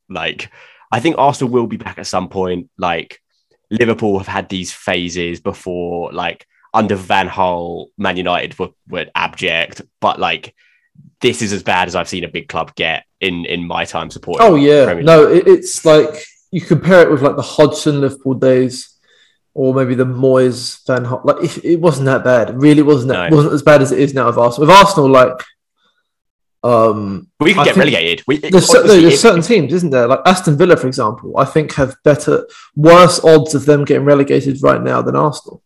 Like 0.10 0.52
I 0.92 1.00
think 1.00 1.18
Arsenal 1.18 1.52
will 1.52 1.68
be 1.68 1.78
back 1.78 1.98
at 1.98 2.08
some 2.08 2.30
point. 2.30 2.70
Like 2.78 3.22
Liverpool 3.70 4.18
have 4.18 4.28
had 4.28 4.50
these 4.50 4.72
phases 4.72 5.40
before, 5.40 6.12
like 6.12 6.48
under 6.74 6.96
Van 6.96 7.30
Gaal, 7.30 7.88
Man 7.98 8.18
United 8.18 8.58
were, 8.60 8.70
were 8.88 9.08
abject, 9.16 9.82
but 10.02 10.20
like 10.20 10.54
this 11.22 11.42
is 11.42 11.54
as 11.54 11.64
bad 11.64 11.88
as 11.88 11.96
I've 11.96 12.10
seen 12.10 12.24
a 12.24 12.30
big 12.30 12.50
club 12.50 12.76
get 12.76 13.06
in 13.22 13.46
in 13.46 13.66
my 13.66 13.86
time 13.86 14.10
supporting. 14.10 14.46
Oh 14.46 14.56
yeah, 14.56 14.94
no, 14.94 15.28
it, 15.28 15.48
it's 15.48 15.86
like 15.86 16.26
you 16.52 16.62
compare 16.62 17.02
it 17.02 17.12
with 17.12 17.22
like 17.22 17.36
the 17.36 17.42
Hodgson 17.42 18.02
Liverpool 18.02 18.34
days, 18.34 18.95
or 19.56 19.74
maybe 19.74 19.96
the 19.96 20.06
Moyes 20.06 20.86
Van 20.86 21.06
Gaal. 21.06 21.26
Like 21.26 21.44
it, 21.44 21.66
it 21.66 21.82
wasn't 21.82 22.06
that 22.06 22.24
bad. 22.24 22.52
It 22.52 22.56
really 22.58 22.84
wasn't. 22.84 23.14
That, 23.14 23.32
No. 23.32 23.38
wasn't 23.38 23.54
as 23.56 23.64
bad 23.64 23.82
as 23.82 23.92
it 23.92 24.00
is 24.00 24.14
now 24.14 24.28
with 24.28 24.38
Arsenal. 24.38 24.68
With 24.68 24.76
Arsenal, 24.78 25.10
like 25.10 25.42
um, 26.64 27.28
we 27.40 27.54
could 27.54 27.62
I 27.62 27.66
get 27.66 27.76
relegated. 27.78 28.24
We, 28.28 28.38
there's, 28.38 28.68
cer- 28.68 28.80
honestly, 28.80 29.02
there's 29.02 29.22
certain 29.22 29.42
teams, 29.44 29.72
isn't 29.72 29.92
there? 29.92 30.08
Like 30.08 30.22
Aston 30.26 30.58
Villa, 30.58 30.76
for 30.76 30.88
example, 30.88 31.38
I 31.38 31.46
think 31.46 31.74
have 31.74 31.96
better, 32.04 32.48
worse 32.76 33.24
odds 33.24 33.54
of 33.54 33.66
them 33.66 33.86
getting 33.86 34.06
relegated 34.06 34.62
right 34.64 34.82
now 34.82 35.02
than 35.02 35.16
Arsenal. 35.16 35.62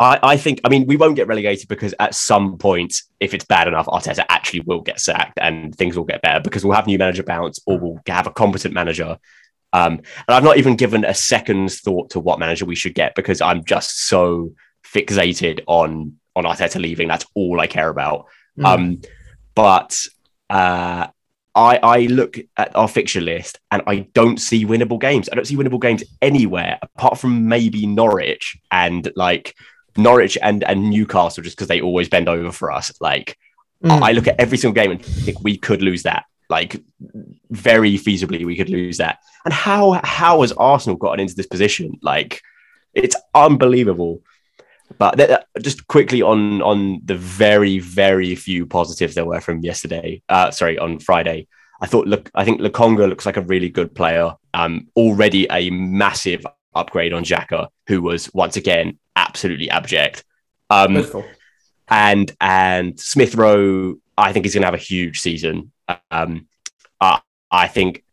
I, 0.00 0.18
I 0.20 0.36
think, 0.36 0.60
I 0.64 0.68
mean, 0.68 0.86
we 0.86 0.96
won't 0.96 1.14
get 1.14 1.28
relegated 1.28 1.68
because 1.68 1.94
at 2.00 2.16
some 2.16 2.58
point, 2.58 3.02
if 3.20 3.34
it's 3.34 3.44
bad 3.44 3.68
enough, 3.68 3.86
Arteta 3.86 4.24
actually 4.28 4.60
will 4.60 4.80
get 4.80 4.98
sacked 4.98 5.38
and 5.40 5.72
things 5.76 5.96
will 5.96 6.04
get 6.04 6.22
better 6.22 6.40
because 6.40 6.64
we'll 6.64 6.74
have 6.74 6.88
new 6.88 6.98
manager 6.98 7.22
bounce 7.22 7.60
or 7.66 7.78
we'll 7.78 8.00
have 8.08 8.26
a 8.26 8.32
competent 8.32 8.74
manager. 8.74 9.16
Um, 9.72 9.94
and 9.94 10.28
I've 10.28 10.44
not 10.44 10.58
even 10.58 10.76
given 10.76 11.04
a 11.04 11.14
second's 11.14 11.80
thought 11.80 12.10
to 12.10 12.20
what 12.20 12.38
manager 12.38 12.64
we 12.64 12.74
should 12.74 12.94
get 12.94 13.14
because 13.14 13.40
I'm 13.40 13.64
just 13.64 14.06
so 14.06 14.52
fixated 14.84 15.60
on 15.66 16.16
on 16.34 16.44
Arteta 16.44 16.80
leaving. 16.80 17.08
That's 17.08 17.26
all 17.34 17.60
I 17.60 17.66
care 17.66 17.88
about. 17.88 18.26
Mm. 18.58 18.64
Um, 18.64 19.02
but 19.54 19.98
uh, 20.48 21.08
I, 21.54 21.76
I 21.82 21.98
look 22.06 22.38
at 22.56 22.74
our 22.74 22.88
fixture 22.88 23.20
list 23.20 23.58
and 23.70 23.82
I 23.86 24.08
don't 24.14 24.38
see 24.38 24.64
winnable 24.64 24.98
games. 24.98 25.28
I 25.30 25.34
don't 25.34 25.46
see 25.46 25.56
winnable 25.56 25.80
games 25.80 26.02
anywhere 26.22 26.78
apart 26.80 27.18
from 27.18 27.48
maybe 27.48 27.86
Norwich 27.86 28.56
and 28.70 29.10
like 29.14 29.54
Norwich 29.96 30.38
and, 30.40 30.64
and 30.64 30.88
Newcastle, 30.88 31.42
just 31.42 31.56
because 31.56 31.68
they 31.68 31.82
always 31.82 32.08
bend 32.08 32.30
over 32.30 32.50
for 32.50 32.72
us. 32.72 32.92
Like 32.98 33.36
Mm. 33.82 34.02
I 34.02 34.12
look 34.12 34.28
at 34.28 34.38
every 34.38 34.58
single 34.58 34.80
game 34.80 34.92
and 34.92 35.04
think 35.04 35.42
we 35.42 35.56
could 35.56 35.82
lose 35.82 36.04
that. 36.04 36.24
Like 36.52 36.84
very 37.50 37.94
feasibly, 37.96 38.44
we 38.44 38.56
could 38.56 38.68
lose 38.68 38.98
that. 38.98 39.20
And 39.46 39.54
how 39.54 39.98
how 40.04 40.42
has 40.42 40.52
Arsenal 40.52 40.98
gotten 40.98 41.20
into 41.20 41.34
this 41.34 41.46
position? 41.46 41.98
Like 42.02 42.42
it's 42.92 43.16
unbelievable. 43.34 44.22
But 44.98 45.16
th- 45.16 45.38
just 45.62 45.86
quickly 45.86 46.20
on 46.20 46.60
on 46.60 47.00
the 47.04 47.16
very 47.16 47.78
very 47.78 48.34
few 48.34 48.66
positives 48.66 49.14
there 49.14 49.24
were 49.24 49.40
from 49.40 49.60
yesterday. 49.60 50.22
Uh, 50.28 50.50
sorry, 50.50 50.78
on 50.78 50.98
Friday. 50.98 51.48
I 51.80 51.86
thought 51.86 52.06
look, 52.06 52.30
I 52.34 52.44
think 52.44 52.60
Lokonga 52.60 53.08
looks 53.08 53.24
like 53.24 53.38
a 53.38 53.48
really 53.52 53.70
good 53.70 53.94
player. 53.94 54.34
Um, 54.52 54.88
already 54.94 55.46
a 55.50 55.70
massive 55.70 56.44
upgrade 56.74 57.14
on 57.14 57.24
Xhaka, 57.24 57.68
who 57.86 58.02
was 58.02 58.30
once 58.34 58.58
again 58.58 58.98
absolutely 59.16 59.70
abject. 59.70 60.22
Um, 60.68 60.94
and 61.88 62.30
and 62.40 63.00
Smith 63.00 63.34
Rowe, 63.34 63.96
I 64.18 64.32
think 64.32 64.44
he's 64.44 64.54
going 64.54 64.62
to 64.62 64.66
have 64.66 64.74
a 64.74 64.78
huge 64.92 65.20
season. 65.20 65.72
Um, 66.10 66.46
uh, 67.00 67.18
I 67.50 67.68
think, 67.68 68.04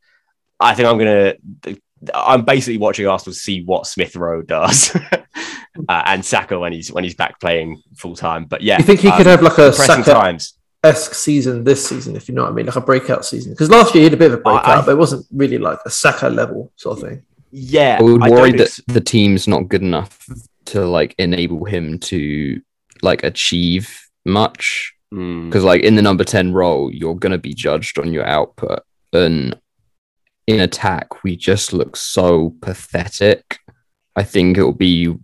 I 0.59 0.73
think 0.75 0.87
I'm 0.87 0.97
going 0.97 1.35
to. 1.65 1.79
I'm 2.13 2.45
basically 2.45 2.77
watching 2.77 3.07
Arsenal 3.07 3.33
see 3.33 3.63
what 3.63 3.85
Smith 3.85 4.15
Rowe 4.15 4.41
does, 4.41 4.95
uh, 5.15 6.03
and 6.05 6.23
Saka 6.23 6.57
when 6.57 6.71
he's 6.71 6.91
when 6.91 7.03
he's 7.03 7.15
back 7.15 7.39
playing 7.41 7.81
full 7.95 8.15
time. 8.15 8.45
But 8.45 8.61
yeah, 8.61 8.77
You 8.77 8.85
think 8.85 9.01
he 9.01 9.09
um, 9.09 9.17
could 9.17 9.25
have 9.25 9.41
like 9.41 9.57
a 9.57 9.73
Saka 9.73 10.13
times. 10.13 10.53
esque 10.81 11.13
season 11.13 11.65
this 11.65 11.85
season, 11.87 12.15
if 12.15 12.29
you 12.29 12.35
know 12.35 12.43
what 12.43 12.51
I 12.51 12.53
mean, 12.53 12.67
like 12.67 12.77
a 12.77 12.81
breakout 12.81 13.25
season? 13.25 13.51
Because 13.51 13.69
last 13.69 13.93
year 13.93 14.01
he 14.01 14.03
had 14.05 14.13
a 14.13 14.17
bit 14.17 14.31
of 14.31 14.39
a 14.39 14.41
breakout, 14.41 14.65
I- 14.65 14.81
but 14.85 14.91
it 14.91 14.97
wasn't 14.97 15.25
really 15.33 15.57
like 15.57 15.79
a 15.85 15.89
Saka 15.89 16.29
level 16.29 16.71
sort 16.77 16.97
of 16.99 17.09
thing. 17.09 17.23
Yeah, 17.51 17.97
I 17.99 18.03
would 18.03 18.21
worry 18.21 18.51
don't 18.51 18.57
that 18.59 18.79
the 18.87 19.01
team's 19.01 19.47
not 19.47 19.67
good 19.67 19.81
enough 19.81 20.25
to 20.67 20.85
like 20.85 21.15
enable 21.17 21.65
him 21.65 21.99
to 21.99 22.61
like 23.01 23.23
achieve 23.25 24.07
much. 24.25 24.93
Mm, 25.13 25.49
Because 25.49 25.63
like 25.63 25.81
in 25.81 25.95
the 25.95 26.01
number 26.01 26.23
10 26.23 26.53
role, 26.53 26.91
you're 26.93 27.15
gonna 27.15 27.37
be 27.37 27.53
judged 27.53 27.99
on 27.99 28.13
your 28.13 28.25
output. 28.25 28.81
And 29.13 29.59
in 30.47 30.59
attack, 30.59 31.23
we 31.23 31.35
just 31.35 31.73
look 31.73 31.95
so 31.95 32.55
pathetic. 32.61 33.57
I 34.15 34.23
think 34.23 34.57
it 34.57 34.63
will 34.63 34.73
be 34.73 35.15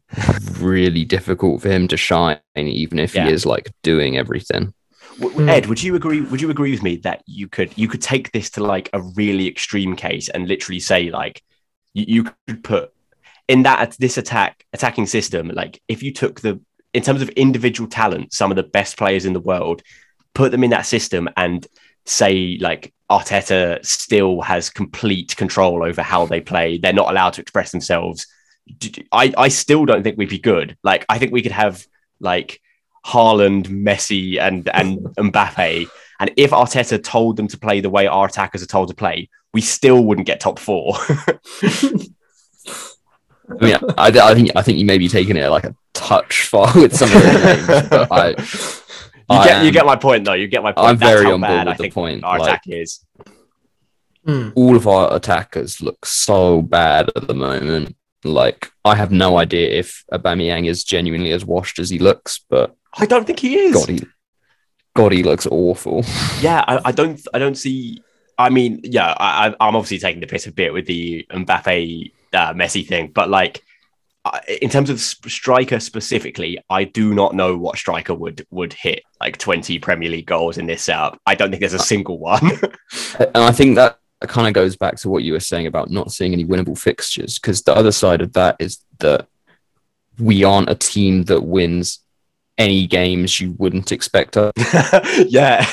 really 0.59 1.03
difficult 1.05 1.61
for 1.61 1.69
him 1.69 1.87
to 1.89 1.97
shine, 1.97 2.39
even 2.55 2.99
if 2.99 3.13
Yeah. 3.13 3.27
he 3.27 3.33
is 3.33 3.45
like 3.45 3.71
doing 3.83 4.17
everything. 4.17 4.73
Hmm. 5.19 5.47
Ed, 5.49 5.67
would 5.67 5.81
you 5.81 5.95
agree? 5.95 6.21
Would 6.21 6.41
you 6.41 6.49
agree 6.49 6.71
with 6.71 6.83
me 6.83 6.97
that 6.97 7.23
you 7.25 7.47
could 7.47 7.71
you 7.77 7.87
could 7.87 8.01
take 8.01 8.31
this 8.31 8.49
to 8.51 8.63
like 8.63 8.89
a 8.93 9.01
really 9.01 9.47
extreme 9.47 9.95
case 9.95 10.27
and 10.29 10.47
literally 10.47 10.79
say 10.79 11.09
like 11.09 11.41
you, 11.93 12.05
you 12.07 12.23
could 12.47 12.63
put 12.63 12.91
in 13.47 13.63
that 13.63 13.95
this 13.99 14.17
attack 14.17 14.65
attacking 14.73 15.05
system 15.05 15.47
like 15.49 15.79
if 15.87 16.03
you 16.03 16.11
took 16.11 16.41
the 16.41 16.59
in 16.95 17.03
terms 17.03 17.21
of 17.21 17.29
individual 17.29 17.89
talent 17.89 18.33
some 18.33 18.51
of 18.51 18.55
the 18.55 18.63
best 18.63 18.97
players 18.97 19.25
in 19.25 19.33
the 19.33 19.39
world 19.39 19.81
put 20.33 20.51
them 20.51 20.63
in 20.63 20.71
that 20.71 20.85
system 20.85 21.29
and 21.37 21.67
say 22.05 22.57
like 22.59 22.93
Arteta 23.11 23.85
still 23.85 24.41
has 24.41 24.69
complete 24.69 25.35
control 25.35 25.83
over 25.83 26.01
how 26.01 26.25
they 26.25 26.41
play 26.41 26.77
they're 26.77 26.93
not 26.93 27.09
allowed 27.09 27.33
to 27.33 27.41
express 27.41 27.71
themselves 27.71 28.27
I, 29.11 29.33
I 29.37 29.49
still 29.49 29.85
don't 29.85 30.03
think 30.03 30.17
we'd 30.17 30.29
be 30.29 30.39
good 30.39 30.77
like 30.83 31.05
I 31.09 31.19
think 31.19 31.31
we 31.31 31.43
could 31.43 31.51
have 31.51 31.85
like 32.19 32.61
Haaland, 33.05 33.67
Messi, 33.67 34.39
and 34.39 34.67
and 34.69 34.99
Mbappe. 35.17 35.87
And 36.19 36.31
if 36.37 36.51
Arteta 36.51 37.01
told 37.03 37.37
them 37.37 37.47
to 37.49 37.57
play 37.57 37.81
the 37.81 37.89
way 37.89 38.07
our 38.07 38.25
attackers 38.25 38.63
are 38.63 38.67
told 38.67 38.87
to 38.87 38.95
play, 38.95 39.29
we 39.53 39.61
still 39.61 40.03
wouldn't 40.03 40.27
get 40.27 40.39
top 40.39 40.59
four. 40.59 40.97
I 43.49 43.63
mean, 43.65 43.75
I, 43.97 44.07
I 44.07 44.33
think 44.33 44.51
I 44.55 44.61
think 44.61 44.77
you 44.79 44.85
may 44.85 44.97
be 44.97 45.07
taking 45.07 45.37
it 45.37 45.47
like 45.49 45.63
a 45.65 45.75
touch 45.93 46.45
far 46.47 46.71
with 46.75 46.95
some 46.95 47.09
of 47.11 47.21
the 47.21 47.89
names, 47.89 48.09
I 48.11 48.29
you 49.33 49.39
I 49.39 49.45
get 49.45 49.65
you 49.65 49.71
get 49.71 49.85
my 49.85 49.95
point 49.95 50.25
though. 50.25 50.33
You 50.33 50.47
get 50.47 50.63
my 50.63 50.71
point. 50.71 50.87
I'm 50.87 50.97
That's 50.97 51.11
very 51.11 51.25
how 51.25 51.33
on 51.33 51.41
board 51.41 51.67
with 51.67 51.81
I 51.81 51.83
the 51.83 51.91
point, 51.91 52.23
Our 52.23 52.39
like- 52.39 52.47
attack 52.49 52.61
is. 52.67 53.05
Hmm. 54.25 54.49
all 54.55 54.75
of 54.75 54.87
our 54.87 55.13
attackers 55.15 55.81
look 55.83 56.03
so 56.03 56.63
bad 56.63 57.11
at 57.15 57.27
the 57.27 57.35
moment. 57.35 57.95
Like 58.23 58.71
I 58.83 58.95
have 58.95 59.11
no 59.11 59.37
idea 59.37 59.69
if 59.69 60.03
Aubameyang 60.11 60.65
is 60.67 60.83
genuinely 60.83 61.31
as 61.31 61.45
washed 61.45 61.77
as 61.77 61.91
he 61.91 61.99
looks, 61.99 62.39
but 62.49 62.75
I 62.97 63.05
don't 63.05 63.27
think 63.27 63.39
he 63.39 63.55
is. 63.55 63.75
God, 63.75 63.89
he, 63.89 64.01
God, 64.95 65.11
he 65.11 65.21
looks 65.21 65.45
awful. 65.45 66.03
Yeah, 66.41 66.63
I, 66.67 66.81
I 66.85 66.91
don't. 66.91 67.21
I 67.35 67.37
don't 67.39 67.55
see. 67.55 68.01
I 68.37 68.49
mean, 68.49 68.79
yeah, 68.83 69.13
I, 69.15 69.49
I- 69.49 69.55
I'm 69.67 69.75
obviously 69.75 69.99
taking 69.99 70.21
the 70.21 70.27
piss 70.27 70.47
a 70.47 70.51
bit 70.51 70.73
with 70.73 70.87
the 70.87 71.27
Mbappe 71.31 72.11
uh, 72.35 72.53
Messi 72.53 72.87
thing, 72.87 73.11
but 73.13 73.29
like 73.29 73.63
in 74.47 74.69
terms 74.69 74.89
of 74.89 74.99
striker 74.99 75.79
specifically, 75.79 76.59
I 76.69 76.85
do 76.85 77.13
not 77.13 77.35
know 77.35 77.57
what 77.57 77.77
striker 77.77 78.13
would 78.13 78.45
would 78.49 78.73
hit 78.73 79.03
like 79.21 79.37
20 79.37 79.77
Premier 79.79 80.09
League 80.09 80.25
goals 80.25 80.57
in 80.57 80.65
this 80.65 80.83
setup. 80.83 81.19
I 81.25 81.35
don't 81.35 81.51
think 81.51 81.59
there's 81.59 81.73
a 81.73 81.79
single 81.79 82.19
one. 82.19 82.51
And 83.19 83.37
I 83.37 83.51
think 83.51 83.75
that 83.75 83.99
kind 84.21 84.47
of 84.47 84.53
goes 84.53 84.75
back 84.75 84.95
to 84.97 85.09
what 85.09 85.23
you 85.23 85.33
were 85.33 85.39
saying 85.39 85.67
about 85.67 85.89
not 85.89 86.11
seeing 86.11 86.33
any 86.33 86.45
winnable 86.45 86.77
fixtures, 86.77 87.37
because 87.37 87.61
the 87.61 87.75
other 87.75 87.91
side 87.91 88.21
of 88.21 88.33
that 88.33 88.55
is 88.59 88.79
that 88.99 89.27
we 90.19 90.43
aren't 90.43 90.69
a 90.69 90.75
team 90.75 91.23
that 91.23 91.41
wins 91.41 91.99
any 92.57 92.87
games 92.87 93.39
you 93.39 93.51
wouldn't 93.57 93.91
expect 93.91 94.37
us. 94.37 94.53
yeah, 95.27 95.65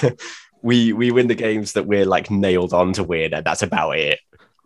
we 0.62 0.92
we 0.92 1.10
win 1.10 1.28
the 1.28 1.34
games 1.34 1.72
that 1.72 1.86
we're 1.86 2.06
like 2.06 2.30
nailed 2.30 2.74
on 2.74 2.92
to 2.94 3.04
win, 3.04 3.34
and 3.34 3.44
that's 3.44 3.62
about 3.62 3.98
it. 3.98 4.20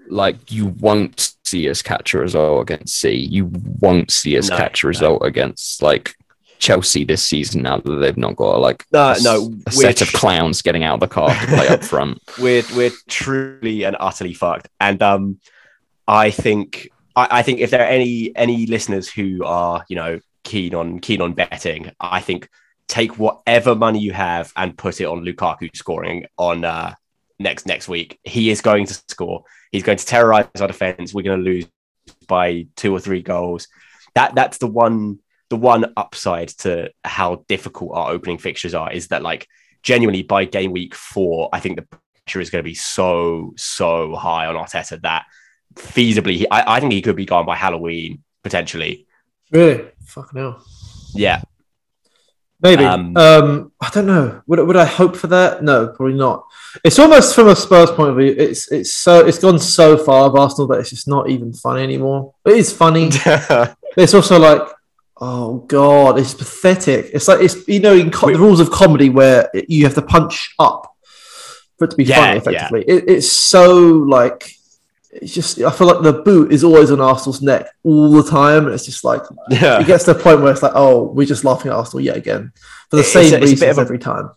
Like 0.09 0.51
you 0.51 0.67
won't 0.67 1.36
see 1.47 1.69
us 1.71 1.83
catch 1.83 2.15
a 2.15 2.19
result 2.19 2.63
against 2.63 2.97
C. 2.97 3.13
You 3.15 3.51
won't 3.81 4.11
see 4.11 4.37
us 4.39 4.51
No, 4.51 4.57
catch 4.57 4.83
a 4.83 4.87
no. 4.87 4.89
result 4.89 5.25
against 5.25 5.83
like 5.83 6.15
Chelsea 6.59 7.05
this 7.05 7.23
season 7.23 7.63
now 7.63 7.79
that 7.79 7.97
they've 7.97 8.17
not 8.17 8.37
got 8.37 8.61
like 8.61 8.85
No, 8.93 9.13
a, 9.13 9.23
no, 9.23 9.53
a 9.67 9.71
set 9.73 10.01
of 10.03 10.13
clowns 10.13 10.63
getting 10.63 10.83
out 10.85 10.95
of 10.95 11.01
the 11.01 11.09
car 11.09 11.29
to 11.29 11.47
play 11.47 11.69
up 11.69 11.85
front. 11.93 12.19
we're 12.41 12.63
we're 12.75 12.93
truly 13.09 13.85
and 13.85 13.97
utterly 14.01 14.35
fucked. 14.35 14.69
And 14.81 15.03
um, 15.03 15.39
I 16.09 16.31
think 16.31 16.89
I, 17.15 17.29
I 17.39 17.43
think 17.43 17.61
if 17.61 17.71
there 17.71 17.81
are 17.83 17.89
any 17.89 18.35
any 18.37 18.67
listeners 18.67 19.09
who 19.09 19.45
are 19.45 19.85
you 19.89 19.97
know 19.97 20.21
keen 20.45 20.75
on 20.75 20.99
keen 21.01 21.21
on 21.21 21.35
betting, 21.35 21.91
I 22.01 22.21
think 22.21 22.49
take 22.89 23.19
whatever 23.19 23.75
money 23.75 23.99
you 23.99 24.13
have 24.13 24.53
and 24.57 24.79
put 24.79 25.01
it 25.01 25.07
on 25.07 25.25
Lukaku 25.25 25.75
scoring 25.77 26.25
on 26.39 26.65
uh, 26.65 26.95
next 27.39 27.67
next 27.67 27.89
week. 27.89 28.19
He 28.25 28.51
is 28.51 28.61
going 28.61 28.87
to 28.87 28.95
score. 29.09 29.45
He's 29.73 29.83
going 29.83 29.99
to 29.99 30.07
terrorize 30.07 30.49
our 30.61 30.69
defense. 30.69 31.13
We're 31.13 31.23
going 31.23 31.45
to 31.45 31.51
lose 31.51 31.67
by 32.29 32.67
two 32.77 32.95
or 32.95 33.01
three 33.01 33.23
goals. 33.23 33.69
That 34.15 34.35
that's 34.35 34.59
the 34.59 34.67
one 34.67 35.21
the 35.49 35.57
one 35.57 35.93
upside 35.97 36.49
to 36.49 36.91
how 37.05 37.45
difficult 37.49 37.93
our 37.95 38.11
opening 38.11 38.39
fixtures 38.39 38.75
are 38.75 38.93
is 38.93 39.09
that 39.09 39.23
like 39.23 39.47
genuinely 39.83 40.23
by 40.23 40.45
game 40.45 40.73
week 40.73 40.95
four, 40.95 41.49
I 41.53 41.61
think 41.61 41.77
the 41.77 41.99
pressure 42.27 42.41
is 42.41 42.51
going 42.51 42.63
to 42.65 42.69
be 42.69 42.75
so 42.75 43.55
so 43.57 44.15
high 44.17 44.47
on 44.47 44.57
Arteta 44.57 45.01
that 45.03 45.25
feasibly, 45.75 46.37
he, 46.37 46.51
I, 46.51 46.77
I 46.77 46.81
think 46.81 46.93
he 46.93 47.03
could 47.03 47.17
be 47.17 47.27
gone 47.27 47.47
by 47.47 47.57
Halloween 47.57 48.23
potentially. 48.43 49.07
Really? 49.53 49.89
Fucking 50.07 50.39
hell. 50.39 50.65
Yeah, 51.15 51.43
Maybe. 52.63 52.85
Um, 52.85 53.17
Um, 53.17 53.73
I 53.81 53.91
don't 53.91 54.07
know. 54.07 54.41
Would 54.47 54.61
would 54.67 54.77
I 54.77 54.87
hope 54.87 55.15
for 55.17 55.27
that? 55.29 55.63
No, 55.63 55.89
probably 55.89 56.15
not. 56.15 56.45
It's 56.85 56.99
almost 56.99 57.35
from 57.35 57.49
a 57.49 57.57
Spurs 57.57 57.91
point 57.91 58.11
of 58.11 58.17
view. 58.17 58.35
It's 58.37 58.71
it's 58.73 58.93
so 58.95 59.27
it's 59.27 59.39
gone 59.39 59.59
so 59.59 59.97
far 59.99 60.27
of 60.27 60.35
Arsenal 60.37 60.67
that 60.69 60.81
it's 60.81 60.91
just 60.91 61.07
not 61.09 61.29
even 61.29 61.53
funny 61.53 61.83
anymore. 61.83 62.35
It 62.47 62.55
is 62.57 62.73
funny. 62.73 63.11
it's 63.97 64.15
also 64.15 64.39
like, 64.39 64.63
oh 65.21 65.59
god, 65.69 66.19
it's 66.19 66.35
pathetic. 66.35 67.11
It's 67.13 67.29
like 67.29 67.41
it's 67.43 67.67
you 67.69 67.81
know 67.81 67.95
in 67.95 68.11
co- 68.11 68.33
the 68.33 68.39
rules 68.39 68.61
of 68.61 68.71
comedy 68.71 69.11
where 69.11 69.51
you 69.69 69.85
have 69.85 69.95
to 69.95 70.03
punch 70.03 70.55
up 70.59 70.91
for 71.79 71.85
it 71.85 71.91
to 71.91 71.97
be 71.97 72.05
Yeah, 72.05 72.17
funny. 72.17 72.55
yeah. 72.55 72.67
Effectively, 72.67 72.85
it, 72.89 73.05
it's 73.09 73.31
so 73.31 73.79
like. 74.17 74.51
It's 75.13 75.33
just 75.35 75.61
I 75.61 75.71
feel 75.71 75.87
like 75.87 76.03
the 76.03 76.13
boot 76.23 76.53
is 76.53 76.63
always 76.65 76.91
on 76.91 77.01
Arsenal's 77.01 77.41
neck 77.43 77.67
all 77.85 78.11
the 78.13 78.29
time, 78.29 78.69
it's 78.69 78.85
just 78.85 79.05
like 79.05 79.23
yeah. 79.51 79.81
it 79.81 79.87
gets 79.87 80.05
to 80.05 80.15
the 80.15 80.21
point 80.23 80.41
where 80.43 80.53
it's 80.53 80.63
like, 80.63 80.73
oh, 80.75 81.05
we're 81.13 81.27
just 81.27 81.45
laughing 81.45 81.71
at 81.71 81.77
Arsenal 81.77 82.05
yet 82.05 82.17
again 82.17 82.53
for 82.91 82.97
the 82.97 83.03
It's 83.03 83.13
same 83.13 83.33
a- 83.35 83.37
a 83.37 83.41
reasons 83.41 83.63
of 83.63 83.79
a- 83.79 83.81
every 83.81 83.99
time. 83.99 84.31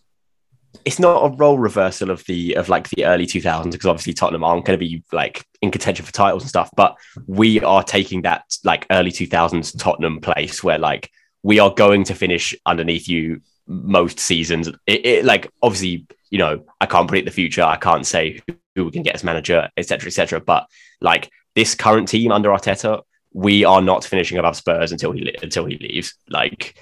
it's 0.86 0.98
not 0.98 1.20
a 1.32 1.36
role 1.36 1.58
reversal 1.58 2.10
of 2.10 2.24
the 2.24 2.54
of 2.56 2.68
like 2.68 2.88
the 2.90 3.04
early 3.04 3.26
2000s 3.26 3.72
because 3.72 3.86
obviously 3.86 4.14
Tottenham 4.14 4.44
aren't 4.44 4.64
going 4.64 4.78
to 4.78 4.84
be 4.84 5.02
like 5.12 5.44
in 5.60 5.70
contention 5.70 6.04
for 6.06 6.12
titles 6.12 6.42
and 6.44 6.48
stuff 6.48 6.70
but 6.76 6.96
we 7.26 7.60
are 7.60 7.82
taking 7.82 8.22
that 8.22 8.44
like 8.64 8.86
early 8.90 9.10
2000s 9.12 9.76
Tottenham 9.78 10.20
place 10.20 10.62
where 10.64 10.78
like 10.78 11.10
we 11.42 11.58
are 11.58 11.74
going 11.74 12.04
to 12.04 12.14
finish 12.14 12.54
underneath 12.64 13.08
you 13.08 13.42
most 13.66 14.18
seasons 14.20 14.68
it, 14.86 15.04
it 15.04 15.24
like 15.24 15.50
obviously 15.62 16.06
you 16.30 16.38
know 16.38 16.64
I 16.80 16.86
can't 16.86 17.08
predict 17.08 17.26
the 17.26 17.32
future 17.32 17.62
I 17.62 17.76
can't 17.76 18.06
say 18.06 18.40
who, 18.74 18.84
we 18.84 18.90
can 18.90 19.02
get 19.02 19.14
as 19.14 19.24
manager 19.24 19.68
etc 19.76 20.08
etc 20.08 20.40
but 20.40 20.66
like 21.00 21.30
this 21.54 21.74
current 21.74 22.08
team 22.08 22.32
under 22.32 22.50
Arteta 22.50 23.02
we 23.32 23.64
are 23.64 23.82
not 23.82 24.04
finishing 24.04 24.38
above 24.38 24.56
Spurs 24.56 24.92
until 24.92 25.12
he 25.12 25.36
until 25.42 25.64
he 25.64 25.76
leaves 25.78 26.14
like 26.28 26.74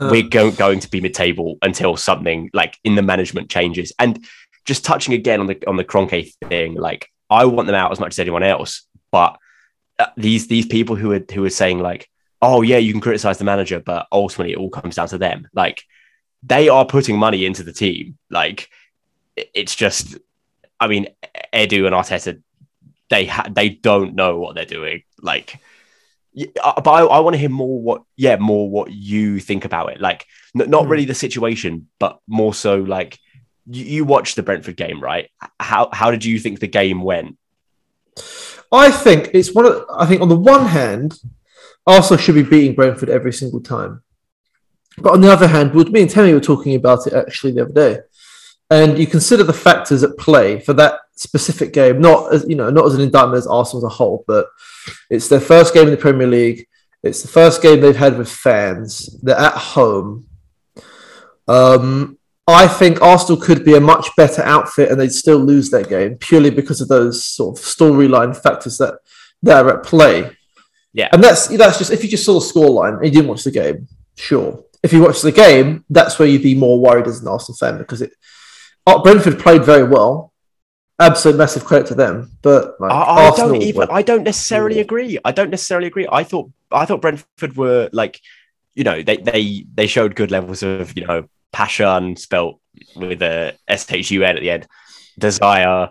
Uh, 0.00 0.08
we're 0.10 0.28
go- 0.28 0.50
going 0.50 0.80
to 0.80 0.88
be 0.88 1.00
mid-table 1.00 1.58
until 1.60 1.94
something 1.94 2.48
like 2.54 2.74
in 2.84 2.94
the 2.94 3.02
management 3.02 3.50
changes. 3.50 3.92
And 3.98 4.24
just 4.64 4.82
touching 4.82 5.14
again 5.14 5.40
on 5.40 5.46
the 5.46 5.56
on 5.66 5.76
the 5.76 5.84
Kroenke 5.84 6.32
thing, 6.48 6.74
like 6.74 7.08
I 7.28 7.44
want 7.44 7.66
them 7.66 7.76
out 7.76 7.92
as 7.92 8.00
much 8.00 8.14
as 8.14 8.18
anyone 8.18 8.42
else, 8.42 8.86
but 9.10 9.36
uh, 9.98 10.06
these 10.16 10.46
these 10.48 10.66
people 10.66 10.96
who 10.96 11.12
are 11.12 11.24
who 11.34 11.44
are 11.44 11.50
saying 11.50 11.80
like, 11.80 12.08
oh 12.40 12.62
yeah, 12.62 12.78
you 12.78 12.92
can 12.92 13.02
criticize 13.02 13.36
the 13.36 13.44
manager, 13.44 13.80
but 13.80 14.06
ultimately 14.10 14.52
it 14.54 14.58
all 14.58 14.70
comes 14.70 14.96
down 14.96 15.08
to 15.08 15.18
them. 15.18 15.48
Like 15.52 15.82
they 16.42 16.70
are 16.70 16.86
putting 16.86 17.18
money 17.18 17.44
into 17.44 17.62
the 17.62 17.72
team. 17.72 18.16
Like 18.30 18.68
it's 19.36 19.76
just, 19.76 20.18
I 20.80 20.88
mean, 20.88 21.08
Edu 21.52 21.86
and 21.86 21.94
Arteta, 21.94 22.42
they 23.10 23.26
ha- 23.26 23.48
they 23.50 23.68
don't 23.68 24.14
know 24.14 24.38
what 24.38 24.54
they're 24.54 24.64
doing. 24.64 25.02
Like 25.20 25.58
uh, 26.62 26.80
but 26.80 26.90
I, 26.90 27.00
I 27.04 27.18
want 27.20 27.34
to 27.34 27.38
hear 27.38 27.48
more 27.50 27.82
what 27.82 28.02
yeah 28.16 28.36
more 28.36 28.70
what 28.70 28.92
you 28.92 29.40
think 29.40 29.64
about 29.64 29.92
it 29.92 30.00
like 30.00 30.24
n- 30.58 30.70
not 30.70 30.84
Hmm. 30.84 30.90
really 30.92 31.04
the 31.04 31.14
situation 31.14 31.88
but 31.98 32.20
more 32.28 32.54
so 32.54 32.76
like 32.78 33.18
you, 33.66 33.84
you 33.84 34.04
watched 34.04 34.36
the 34.36 34.44
Brentford 34.44 34.76
game 34.76 35.02
right 35.02 35.28
how 35.58 35.88
how 35.92 36.12
did 36.12 36.24
you 36.24 36.38
think 36.38 36.60
the 36.60 36.68
game 36.68 37.02
went 37.02 37.36
I 38.72 38.90
think 38.90 39.30
it's 39.34 39.52
one 39.54 39.66
of. 39.66 39.84
I 39.92 40.06
think 40.06 40.22
on 40.22 40.28
the 40.28 40.36
one 40.36 40.66
hand, 40.66 41.18
Arsenal 41.86 42.20
should 42.22 42.36
be 42.36 42.42
beating 42.42 42.74
Brentford 42.74 43.08
every 43.10 43.32
single 43.32 43.60
time, 43.60 44.02
but 44.98 45.12
on 45.12 45.20
the 45.20 45.32
other 45.32 45.48
hand, 45.48 45.74
me 45.74 46.02
and 46.02 46.10
Tammy 46.10 46.32
were 46.32 46.40
talking 46.40 46.74
about 46.76 47.06
it 47.06 47.12
actually 47.12 47.52
the 47.52 47.62
other 47.62 47.72
day, 47.72 47.98
and 48.70 48.98
you 48.98 49.06
consider 49.06 49.42
the 49.42 49.52
factors 49.52 50.02
at 50.02 50.16
play 50.16 50.60
for 50.60 50.72
that 50.74 51.00
specific 51.16 51.72
game. 51.72 52.00
Not 52.00 52.32
as 52.32 52.46
you 52.48 52.56
know, 52.56 52.70
not 52.70 52.86
as 52.86 52.94
an 52.94 53.00
indictment 53.00 53.38
as 53.38 53.46
Arsenal 53.46 53.84
as 53.86 53.92
a 53.92 53.94
whole, 53.94 54.24
but 54.26 54.46
it's 55.10 55.28
their 55.28 55.40
first 55.40 55.74
game 55.74 55.84
in 55.84 55.90
the 55.90 55.96
Premier 55.96 56.26
League. 56.26 56.66
It's 57.02 57.22
the 57.22 57.28
first 57.28 57.62
game 57.62 57.80
they've 57.80 57.96
had 57.96 58.18
with 58.18 58.30
fans. 58.30 59.18
They're 59.22 59.36
at 59.36 59.54
home. 59.54 60.26
Um, 61.48 62.18
I 62.46 62.68
think 62.68 63.00
Arsenal 63.00 63.40
could 63.40 63.64
be 63.64 63.74
a 63.74 63.80
much 63.80 64.08
better 64.16 64.42
outfit 64.42 64.90
and 64.90 65.00
they'd 65.00 65.12
still 65.12 65.38
lose 65.38 65.70
their 65.70 65.84
game 65.84 66.16
purely 66.16 66.50
because 66.50 66.80
of 66.80 66.88
those 66.88 67.24
sort 67.24 67.58
of 67.58 67.64
storyline 67.64 68.36
factors 68.36 68.78
that, 68.78 68.98
that 69.42 69.64
are 69.64 69.78
at 69.78 69.84
play. 69.84 70.30
Yeah. 70.92 71.08
And 71.12 71.22
that's 71.22 71.46
that's 71.46 71.78
just 71.78 71.92
if 71.92 72.02
you 72.02 72.10
just 72.10 72.24
saw 72.24 72.34
the 72.34 72.40
scoreline 72.44 72.96
and 72.96 73.04
you 73.04 73.12
didn't 73.12 73.28
watch 73.28 73.44
the 73.44 73.50
game, 73.50 73.86
sure. 74.16 74.64
If 74.82 74.92
you 74.92 75.02
watch 75.02 75.20
the 75.22 75.32
game, 75.32 75.84
that's 75.88 76.18
where 76.18 76.26
you'd 76.26 76.42
be 76.42 76.54
more 76.54 76.80
worried 76.80 77.06
as 77.06 77.20
an 77.20 77.28
Arsenal 77.28 77.56
fan 77.56 77.78
because 77.78 78.02
it 78.02 78.12
uh, 78.96 79.02
Brentford 79.02 79.38
played 79.38 79.64
very 79.64 79.84
well. 79.84 80.32
Absolute 80.98 81.38
massive 81.38 81.64
credit 81.64 81.88
to 81.88 81.94
them. 81.94 82.30
But 82.42 82.78
like, 82.78 82.92
I, 82.92 83.28
I 83.28 83.30
don't 83.36 83.62
even 83.62 83.80
like, 83.80 83.90
I 83.90 84.02
don't 84.02 84.22
necessarily 84.22 84.76
Yeah. 84.76 84.82
agree 84.82 85.18
I 85.24 85.32
don't 85.32 85.48
necessarily 85.50 85.86
agree 85.86 86.06
I 86.10 86.24
thought 86.24 86.50
I 86.70 86.84
thought 86.84 87.00
Brentford 87.00 87.56
were 87.56 87.88
like 87.92 88.20
you 88.74 88.84
know 88.84 89.02
they 89.02 89.16
they 89.16 89.64
they 89.74 89.86
showed 89.86 90.14
good 90.14 90.30
levels 90.30 90.62
of 90.62 90.94
you 90.96 91.06
know 91.06 91.26
passion 91.52 92.16
spelt 92.16 92.60
with 92.96 93.22
a 93.22 93.56
S-H-U-N 93.66 94.36
at 94.36 94.40
the 94.40 94.50
end 94.50 94.66
desire 95.18 95.88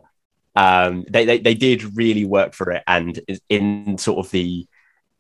um 0.56 1.06
they, 1.10 1.26
they 1.26 1.40
they 1.40 1.54
did 1.56 1.98
really 1.98 2.26
work 2.26 2.54
for 2.54 2.72
it 2.72 2.84
and 2.88 3.20
in 3.50 3.98
sort 3.98 4.24
of 4.26 4.32
the 4.32 4.68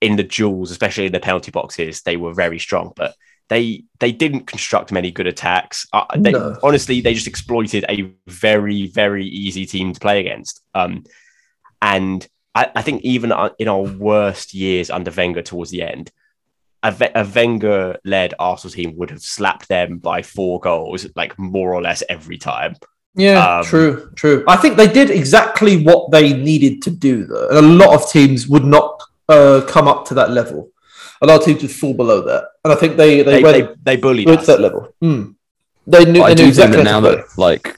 in 0.01 0.15
the 0.15 0.23
duels 0.23 0.71
especially 0.71 1.07
in 1.07 1.11
the 1.11 1.19
penalty 1.19 1.51
boxes 1.51 2.01
they 2.03 2.15
were 2.15 2.33
very 2.33 2.59
strong 2.59 2.93
but 2.95 3.13
they 3.49 3.83
they 3.99 4.11
didn't 4.11 4.45
construct 4.47 4.91
many 4.91 5.11
good 5.11 5.27
attacks 5.27 5.87
uh, 5.93 6.05
they, 6.15 6.31
No. 6.31 6.57
honestly 6.63 7.01
they 7.01 7.13
just 7.13 7.27
exploited 7.27 7.83
a 7.89 8.13
very 8.27 8.87
very 8.87 9.25
easy 9.25 9.65
team 9.65 9.93
to 9.93 9.99
play 9.99 10.19
against 10.19 10.61
um 10.73 11.03
and 11.81 12.27
I, 12.55 12.71
I 12.75 12.81
think 12.81 13.03
even 13.03 13.31
uh, 13.31 13.49
in 13.59 13.67
our 13.67 13.81
worst 13.81 14.53
years 14.53 14.89
under 14.89 15.11
Wenger 15.11 15.41
towards 15.43 15.71
the 15.71 15.83
end, 15.83 16.11
a, 16.83 17.27
Wenger 17.35 17.97
led 18.03 18.33
Arsenal 18.39 18.73
team 18.73 18.97
would 18.97 19.11
have 19.11 19.21
slapped 19.21 19.67
them 19.69 19.97
by 19.99 20.21
four 20.23 20.59
goals, 20.59 21.07
like 21.15 21.37
more 21.37 21.73
or 21.73 21.81
less 21.81 22.03
every 22.09 22.37
time. 22.37 22.75
Yeah, 23.15 23.59
Um, 23.59 23.65
true, 23.65 24.11
true. 24.15 24.43
I 24.47 24.55
think 24.57 24.77
they 24.77 24.87
did 24.91 25.09
exactly 25.09 25.83
what 25.83 26.11
they 26.11 26.33
needed 26.33 26.81
to 26.83 26.91
do, 26.91 27.25
though. 27.25 27.49
And 27.49 27.57
a 27.57 27.61
lot 27.61 27.93
of 27.93 28.09
teams 28.11 28.47
would 28.47 28.65
not 28.65 28.99
uh, 29.29 29.61
come 29.67 29.87
up 29.87 30.05
to 30.07 30.13
that 30.15 30.31
level. 30.31 30.71
A 31.21 31.25
lot 31.27 31.39
of 31.39 31.45
teams 31.45 31.61
would 31.61 31.71
fall 31.71 31.93
below 31.93 32.21
that. 32.21 32.45
And 32.63 32.73
I 32.73 32.75
think 32.75 32.95
they, 32.97 33.21
they, 33.21 33.41
They, 33.41 33.43
went 33.43 33.83
they, 33.83 33.95
they 33.95 34.01
bullied 34.01 34.29
us. 34.29 34.47
that 34.47 34.61
level. 34.61 34.93
Hmm. 35.01 35.31
They 35.85 36.05
knew, 36.05 36.21
But 36.21 36.25
I 36.25 36.29
they 36.29 36.35
do 36.35 36.43
knew 36.45 36.51
think 36.53 36.69
exactly 36.69 36.77
that 36.77 36.83
now 36.83 36.99
that 37.01 37.25
like 37.37 37.77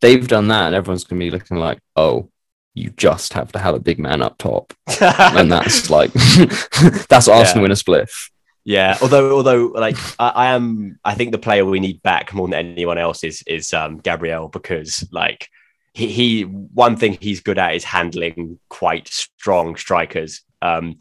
they've 0.00 0.26
done 0.26 0.48
that, 0.48 0.66
and 0.66 0.74
everyone's 0.74 1.04
gonna 1.04 1.18
be 1.18 1.30
looking 1.30 1.56
like, 1.56 1.78
oh, 1.96 2.30
you 2.74 2.90
just 2.90 3.32
have 3.32 3.50
to 3.52 3.58
have 3.58 3.74
a 3.74 3.80
big 3.80 3.98
man 3.98 4.22
up 4.22 4.38
top, 4.38 4.72
and 5.00 5.50
that's 5.50 5.90
like 5.90 6.12
that's 7.08 7.28
Arsenal 7.28 7.64
in 7.64 7.72
a 7.72 7.74
spliff. 7.74 8.30
Yeah, 8.64 8.96
although 9.02 9.36
although 9.36 9.66
like 9.66 9.96
I, 10.20 10.28
I 10.28 10.46
am, 10.54 10.98
I 11.04 11.14
think 11.14 11.32
the 11.32 11.38
player 11.38 11.64
we 11.64 11.80
need 11.80 12.02
back 12.02 12.32
more 12.32 12.46
than 12.46 12.54
anyone 12.54 12.98
else 12.98 13.24
is 13.24 13.42
is 13.46 13.74
um, 13.74 13.98
Gabriel 13.98 14.48
because 14.48 15.06
like 15.10 15.48
he, 15.94 16.06
he 16.08 16.42
one 16.42 16.96
thing 16.96 17.18
he's 17.20 17.40
good 17.40 17.58
at 17.58 17.74
is 17.74 17.84
handling 17.84 18.60
quite 18.68 19.08
strong 19.08 19.74
strikers, 19.76 20.42
um, 20.62 20.96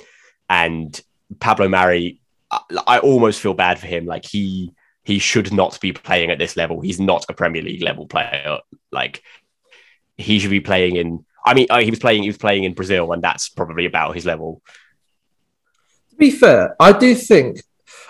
and 0.50 1.00
Pablo 1.40 1.68
Mari, 1.68 2.22
I, 2.52 2.60
I 2.88 3.00
almost 3.00 3.42
feel 3.42 3.54
bad 3.54 3.80
for 3.80 3.88
him. 3.88 4.06
Like 4.06 4.26
he 4.26 4.74
he 5.04 5.20
should 5.20 5.52
not 5.52 5.80
be 5.80 5.92
playing 5.92 6.30
at 6.30 6.38
this 6.38 6.56
level. 6.56 6.82
He's 6.82 7.00
not 7.00 7.26
a 7.30 7.34
Premier 7.34 7.62
League 7.62 7.82
level 7.82 8.06
player. 8.08 8.60
Like 8.92 9.24
he 10.18 10.40
should 10.40 10.52
be 10.52 10.60
playing 10.60 10.98
in. 10.98 11.26
I 11.46 11.54
mean, 11.54 11.68
uh, 11.70 11.80
he 11.80 11.90
was 11.90 12.00
playing. 12.00 12.24
He 12.24 12.30
was 12.30 12.38
playing 12.38 12.64
in 12.64 12.74
Brazil, 12.74 13.12
and 13.12 13.24
that's 13.24 13.50
probably 13.50 13.86
about 13.86 14.16
his 14.16 14.26
level. 14.26 14.62
To 16.12 16.16
be 16.16 16.32
fair, 16.32 16.76
I 16.80 16.92
do 16.92 17.16
think 17.16 17.62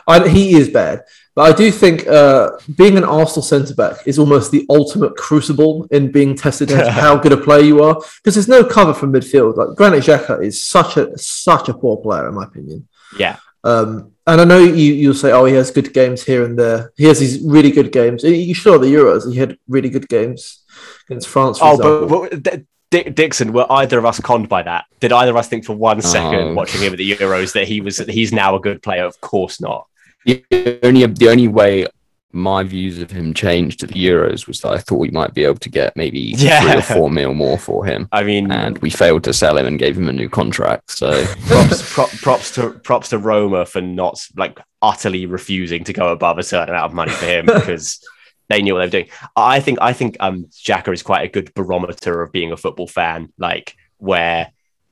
I, 0.10 0.27
he 0.27 0.55
is 0.55 0.69
bad, 0.69 1.03
but 1.36 1.43
I 1.43 1.55
do 1.55 1.71
think 1.71 2.05
uh, 2.08 2.51
being 2.75 2.97
an 2.97 3.05
Arsenal 3.05 3.43
centre 3.43 3.75
back 3.75 3.97
is 4.05 4.19
almost 4.19 4.51
the 4.51 4.65
ultimate 4.69 5.15
crucible 5.15 5.88
in 5.91 6.12
being 6.12 6.36
tested 6.36 6.71
as 6.71 6.88
how 7.03 7.15
good 7.15 7.32
a 7.32 7.38
player 7.38 7.63
you 7.63 7.82
are 7.82 8.01
because 8.17 8.34
there's 8.36 8.49
no 8.49 8.65
cover 8.65 8.93
from 8.93 9.13
midfield. 9.13 9.55
Like 9.55 9.77
Granit 9.77 10.03
Xhaka 10.03 10.43
is 10.43 10.62
such 10.62 10.97
a 10.97 11.17
such 11.17 11.69
a 11.69 11.73
poor 11.73 11.95
player 11.95 12.27
in 12.27 12.36
my 12.36 12.43
opinion. 12.43 12.88
Yeah, 13.17 13.38
Um, 13.63 14.12
and 14.28 14.39
I 14.41 14.45
know 14.45 14.60
you 14.60 14.93
you'll 14.93 15.13
say, 15.15 15.32
oh, 15.32 15.45
he 15.45 15.56
has 15.56 15.72
good 15.72 15.93
games 15.93 16.24
here 16.24 16.43
and 16.45 16.58
there. 16.58 16.91
He 16.98 17.06
has 17.06 17.19
these 17.19 17.41
really 17.43 17.72
good 17.72 17.91
games. 17.91 18.24
You 18.24 18.54
saw 18.56 18.78
the 18.78 18.88
Euros; 18.88 19.32
he 19.32 19.38
had 19.39 19.58
really 19.67 19.89
good 19.89 20.08
games 20.08 20.63
against 21.10 21.28
France. 21.28 21.58
For 21.60 21.65
Oh, 21.65 21.74
example. 21.76 22.08
but, 22.30 22.43
but 22.43 22.62
D- 22.91 23.10
Dixon, 23.10 23.54
were 23.54 23.67
either 23.72 24.00
of 24.00 24.06
us 24.06 24.19
conned 24.19 24.50
by 24.50 24.63
that? 24.63 24.86
Did 25.00 25.12
either 25.12 25.32
of 25.32 25.38
us 25.38 25.48
think 25.48 25.65
for 25.65 25.74
one 25.76 26.02
second 26.02 26.39
Oh. 26.50 26.54
watching 26.54 26.82
him 26.82 26.93
at 26.93 26.98
the 26.98 27.12
Euros 27.15 27.54
that 27.54 27.67
he 27.67 27.82
was 27.82 27.98
he's 28.00 28.32
now 28.32 28.56
a 28.56 28.60
good 28.60 28.82
player? 28.82 29.06
Of 29.06 29.19
course 29.22 29.60
not. 29.62 29.86
The 30.26 30.43
only 30.84 31.06
the 31.06 31.30
only 31.30 31.48
way 31.48 31.86
my 32.32 32.62
views 32.63 33.00
of 33.00 33.10
him 33.10 33.34
changed 33.34 33.82
at 33.82 33.89
the 33.89 34.06
Euros 34.06 34.48
was 34.48 34.60
that 34.62 34.70
I 34.72 34.78
thought 34.78 34.98
we 35.00 35.10
might 35.10 35.34
be 35.34 35.44
able 35.44 35.58
to 35.58 35.70
get 35.70 35.96
maybe 35.96 36.20
Yeah. 36.38 36.62
three 36.62 36.76
or 36.76 36.82
four 36.82 37.10
mil 37.10 37.34
more 37.34 37.58
for 37.58 37.86
him, 37.86 38.08
I 38.12 38.24
mean, 38.24 38.52
and 38.52 38.78
we 38.80 38.89
failed 38.92 39.24
to 39.24 39.34
sell 39.34 39.58
him 39.58 39.65
and 39.65 39.80
gave 39.80 39.98
him 39.98 40.08
a 40.10 40.13
new 40.13 40.30
contract. 40.30 40.92
So 40.92 41.26
props, 41.48 41.94
prop, 41.94 42.10
props 42.22 42.52
to 42.56 42.70
props 42.72 43.10
to 43.10 43.18
Roma 43.18 43.65
for 43.65 43.82
not 43.82 44.20
like 44.38 44.60
utterly 44.82 45.26
refusing 45.26 45.84
to 45.86 45.94
go 45.94 46.10
above 46.12 46.38
a 46.38 46.44
certain 46.44 46.70
amount 46.70 46.86
of 46.86 46.94
money 46.94 47.12
for 47.12 47.26
him 47.26 47.46
because 47.54 48.00
they 48.48 48.62
knew 48.62 48.74
what 48.76 48.80
they 48.82 48.86
were 48.86 49.04
doing. 49.04 49.10
I 49.36 49.60
think 49.60 49.80
I 49.82 49.94
think 49.94 50.18
um 50.20 50.46
Xhaka 50.52 50.94
is 50.94 51.02
quite 51.04 51.24
a 51.26 51.32
good 51.32 51.52
barometer 51.56 52.22
of 52.22 52.32
being 52.32 52.52
a 52.52 52.58
football 52.58 52.88
fan. 52.88 53.34
Like 53.39 53.76
where 53.98 54.52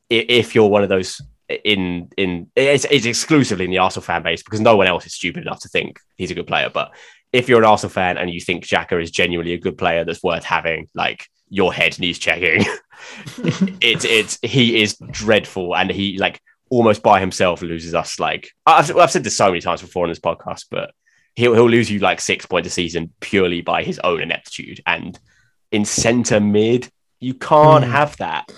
if 0.10 0.56
you're 0.56 0.70
one 0.70 0.84
of 0.84 0.90
those 0.90 1.22
in 1.64 2.10
in 2.18 2.50
it's, 2.56 2.86
it's 2.90 3.06
exclusively 3.06 3.66
in 3.66 3.72
the 3.72 3.78
Arsenal 3.78 4.04
fan 4.04 4.22
base 4.24 4.44
because 4.44 4.60
no 4.60 4.76
one 4.76 4.88
else 4.88 5.06
is 5.06 5.14
stupid 5.14 5.44
enough 5.44 5.60
to 5.62 5.70
think 5.70 6.00
he's 6.18 6.32
a 6.32 6.36
good 6.36 6.48
player. 6.48 6.70
But 6.74 6.92
if 7.34 7.50
you're 7.50 7.60
an 7.60 7.66
Arsenal 7.66 7.92
fan 7.92 8.18
and 8.18 8.30
you 8.30 8.40
think 8.40 8.64
Xhaka 8.66 9.02
is 9.02 9.12
genuinely 9.12 9.54
a 9.54 9.60
good 9.60 9.78
player 9.78 10.06
that's 10.06 10.24
worth 10.24 10.44
having, 10.44 10.90
like 10.94 11.28
your 11.50 11.74
head 11.74 11.98
needs 12.00 12.20
checking. 12.20 12.62
it's 13.82 14.06
it's 14.06 14.40
he 14.42 14.82
is 14.82 14.98
dreadful 15.12 15.76
and 15.76 15.90
he 15.90 16.18
like 16.18 16.40
almost 16.70 17.02
by 17.04 17.20
himself 17.20 17.62
loses 17.62 17.94
us 17.96 18.20
like 18.20 18.50
I've, 18.66 18.96
I've 18.98 19.12
said 19.12 19.24
this 19.24 19.38
so 19.38 19.48
many 19.48 19.62
times 19.62 19.82
before 19.82 20.04
on 20.04 20.10
this 20.10 20.20
podcast, 20.20 20.66
but 20.72 20.92
he'll 21.36 21.54
he'll 21.54 21.70
lose 21.70 21.90
you 21.90 22.00
like 22.00 22.20
six 22.22 22.46
points 22.46 22.68
a 22.68 22.72
season 22.72 23.14
purely 23.20 23.62
by 23.62 23.84
his 23.84 24.00
own 24.00 24.22
ineptitude. 24.22 24.82
And 24.86 25.18
in 25.72 25.86
centre 25.86 26.40
mid, 26.40 26.90
you 27.20 27.34
can't 27.34 27.84
Hmm. 27.86 27.92
have 27.92 28.18
that. 28.18 28.52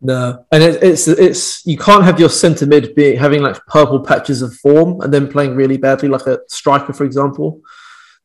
No, 0.00 0.44
and 0.52 0.62
it, 0.62 0.82
it's 0.82 1.08
it's 1.08 1.64
you 1.66 1.78
can't 1.78 2.04
have 2.04 2.20
your 2.20 2.28
centre 2.28 2.66
mid 2.66 2.94
be 2.94 3.14
having 3.14 3.42
like 3.42 3.56
purple 3.66 4.00
patches 4.00 4.42
of 4.42 4.54
form 4.56 5.00
and 5.00 5.12
then 5.12 5.28
playing 5.30 5.54
really 5.56 5.78
badly, 5.78 6.08
like 6.08 6.26
a 6.26 6.40
striker, 6.48 6.92
for 6.92 7.04
example. 7.04 7.60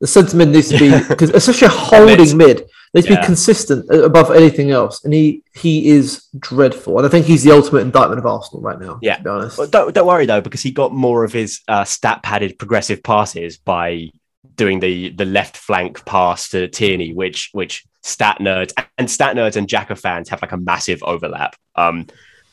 The 0.01 0.07
centre 0.07 0.37
mid 0.37 0.49
needs 0.49 0.69
to 0.69 0.77
be 0.79 0.89
because 1.09 1.29
especially 1.31 1.67
a 1.67 1.69
holding 1.71 2.37
mid 2.37 2.67
needs 2.93 3.05
to 3.07 3.11
be 3.11 3.15
Yeah. 3.15 3.25
consistent 3.25 3.85
uh, 3.91 4.03
above 4.03 4.31
anything 4.31 4.71
else, 4.71 5.03
and 5.03 5.13
he 5.13 5.43
he 5.53 5.89
is 5.89 6.27
dreadful, 6.39 6.97
and 6.97 7.05
I 7.05 7.09
think 7.09 7.25
he's 7.25 7.43
the 7.43 7.51
ultimate 7.51 7.81
indictment 7.81 8.19
of 8.19 8.25
Arsenal 8.25 8.61
right 8.61 8.79
now. 8.79 8.99
Yeah. 9.01 9.17
to 9.17 9.23
be 9.23 9.29
honest. 9.29 9.71
Don't 9.71 9.93
don't 9.93 10.07
worry 10.07 10.25
though, 10.25 10.41
because 10.41 10.61
he 10.63 10.71
got 10.71 10.93
more 10.93 11.23
of 11.23 11.33
his 11.33 11.61
uh, 11.67 11.83
stat 11.83 12.23
padded 12.23 12.57
progressive 12.57 13.03
passes 13.03 13.57
by 13.57 14.09
doing 14.55 14.79
the 14.79 15.09
the 15.09 15.25
left 15.25 15.57
flank 15.57 16.03
pass 16.05 16.49
to 16.49 16.67
Tierney, 16.67 17.13
which 17.13 17.49
which 17.51 17.85
stat 18.01 18.37
nerds 18.39 18.71
and 18.97 19.11
stat 19.11 19.35
nerds 19.35 19.57
and 19.57 19.67
Xhaka 19.67 19.97
fans 19.99 20.29
have 20.29 20.41
like 20.41 20.53
a 20.53 20.57
massive 20.57 21.03
overlap. 21.03 21.55
Um, 21.75 22.07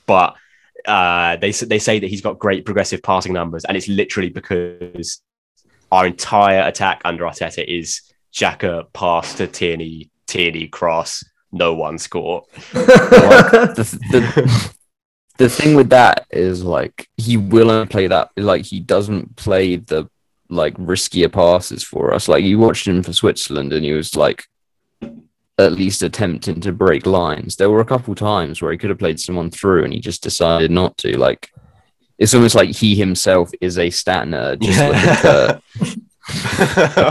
but 0.07 0.35
uh, 0.85 1.37
they 1.37 1.53
they 1.53 1.79
say 1.79 1.99
that 2.01 2.07
he's 2.09 2.21
got 2.21 2.39
great 2.39 2.65
progressive 2.65 3.03
passing 3.03 3.33
numbers, 3.33 3.65
and 3.65 3.77
it's 3.77 3.89
literally 3.89 4.29
because 4.31 5.23
our 5.93 6.07
entire 6.07 6.67
attack 6.67 7.01
under 7.05 7.25
Arteta 7.25 7.65
is 7.67 8.03
Xhaka 8.33 8.93
pass 8.93 9.35
to 9.35 9.47
Tierney, 9.47 10.11
Tierney 10.27 10.69
cross, 10.69 11.25
no 11.53 11.75
one 11.75 11.99
score. 11.99 12.45
the, 12.73 13.99
the, 14.11 14.73
the 15.39 15.49
thing 15.49 15.75
with 15.75 15.91
that 15.91 16.27
is 16.31 16.65
like 16.65 17.09
he 17.17 17.37
will 17.37 17.71
only 17.71 17.87
play 17.87 18.07
that 18.07 18.31
like 18.37 18.65
he 18.65 18.81
doesn't 18.81 19.37
play 19.37 19.77
the 19.77 20.09
like 20.49 20.75
riskier 20.75 21.33
passes 21.33 21.83
for 21.83 22.13
us. 22.13 22.29
Like 22.29 22.45
you 22.45 22.59
watched 22.59 22.87
him 22.87 23.03
for 23.03 23.13
Switzerland 23.13 23.73
and 23.73 23.85
he 23.85 23.93
was 23.93 24.17
like 24.17 24.45
at 25.59 25.73
least 25.73 26.03
attempting 26.03 26.61
to 26.61 26.73
break 26.73 27.07
lines. 27.07 27.57
There 27.57 27.71
were 27.71 27.81
a 27.81 27.87
couple 27.87 28.15
times 28.15 28.61
where 28.61 28.73
he 28.73 28.79
could 28.79 28.91
have 28.91 28.99
played 28.99 29.19
someone 29.19 29.51
through 29.51 29.85
and 29.85 29.93
he 29.93 30.01
just 30.01 30.23
decided 30.23 30.71
not 30.71 30.97
to. 30.99 31.17
Like 31.17 31.51
it's 32.19 32.35
almost 32.35 32.55
like 32.55 32.71
he 32.75 32.95
himself 32.95 33.51
is 33.61 33.79
a 33.79 33.91
stat 33.91 34.27
nerd. 34.27 34.61
Just 34.63 34.81
looking 34.81 35.15
for- 35.17 36.01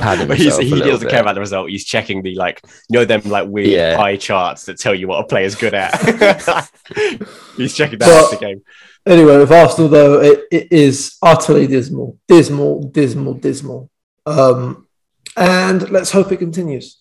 pad 0.02 0.28
But 0.28 0.38
he's, 0.38 0.58
he 0.58 0.70
doesn't 0.72 1.02
bit. 1.02 1.10
care 1.10 1.22
about 1.22 1.36
the 1.36 1.40
result. 1.40 1.70
He's 1.70 1.86
checking 1.86 2.22
the 2.22 2.36
like, 2.36 2.60
you 2.90 3.00
know, 3.00 3.06
them 3.06 3.22
like 3.26 3.48
weird 3.48 3.70
Yeah. 3.70 3.96
pie 3.96 4.18
charts 4.18 4.66
that 4.66 4.78
tell 4.78 4.94
you 4.94 5.08
what 5.08 5.24
a 5.24 5.28
player's 5.28 5.56
good 5.56 5.74
at. 5.74 5.94
he's 7.58 7.76
checking 7.76 8.00
that 8.00 8.08
Well- 8.08 8.26
after 8.26 8.36
the 8.38 8.42
game. 8.46 8.62
Anyway, 9.08 9.38
with 9.38 9.52
Arsenal 9.52 9.88
though, 9.88 10.20
it, 10.20 10.46
it 10.52 10.72
is 10.72 11.16
utterly 11.22 11.68
dismal, 11.68 12.18
dismal, 12.28 12.84
dismal, 12.90 13.36
dismal. 13.36 13.90
Um, 14.26 14.88
and 15.38 15.88
let's 15.92 16.12
hope 16.12 16.32
it 16.32 16.38
continues. 16.38 16.98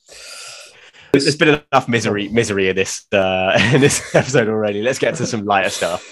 There's 1.12 1.36
been 1.36 1.60
enough 1.72 1.88
misery, 1.88 2.28
misery 2.28 2.68
in 2.68 2.76
this 2.76 3.06
uh, 3.12 3.58
in 3.74 3.80
this 3.80 4.14
episode 4.14 4.48
already. 4.48 4.82
Let's 4.82 4.98
get 4.98 5.14
to 5.14 5.26
some 5.26 5.44
lighter 5.46 5.70
stuff. 5.70 6.04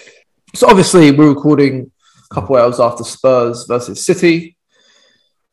So 0.55 0.69
obviously 0.69 1.11
we're 1.13 1.31
recording 1.31 1.91
a 2.31 2.35
couple 2.35 2.57
hours 2.57 2.79
after 2.79 3.05
Spurs 3.05 3.65
versus 3.67 4.05
City, 4.05 4.57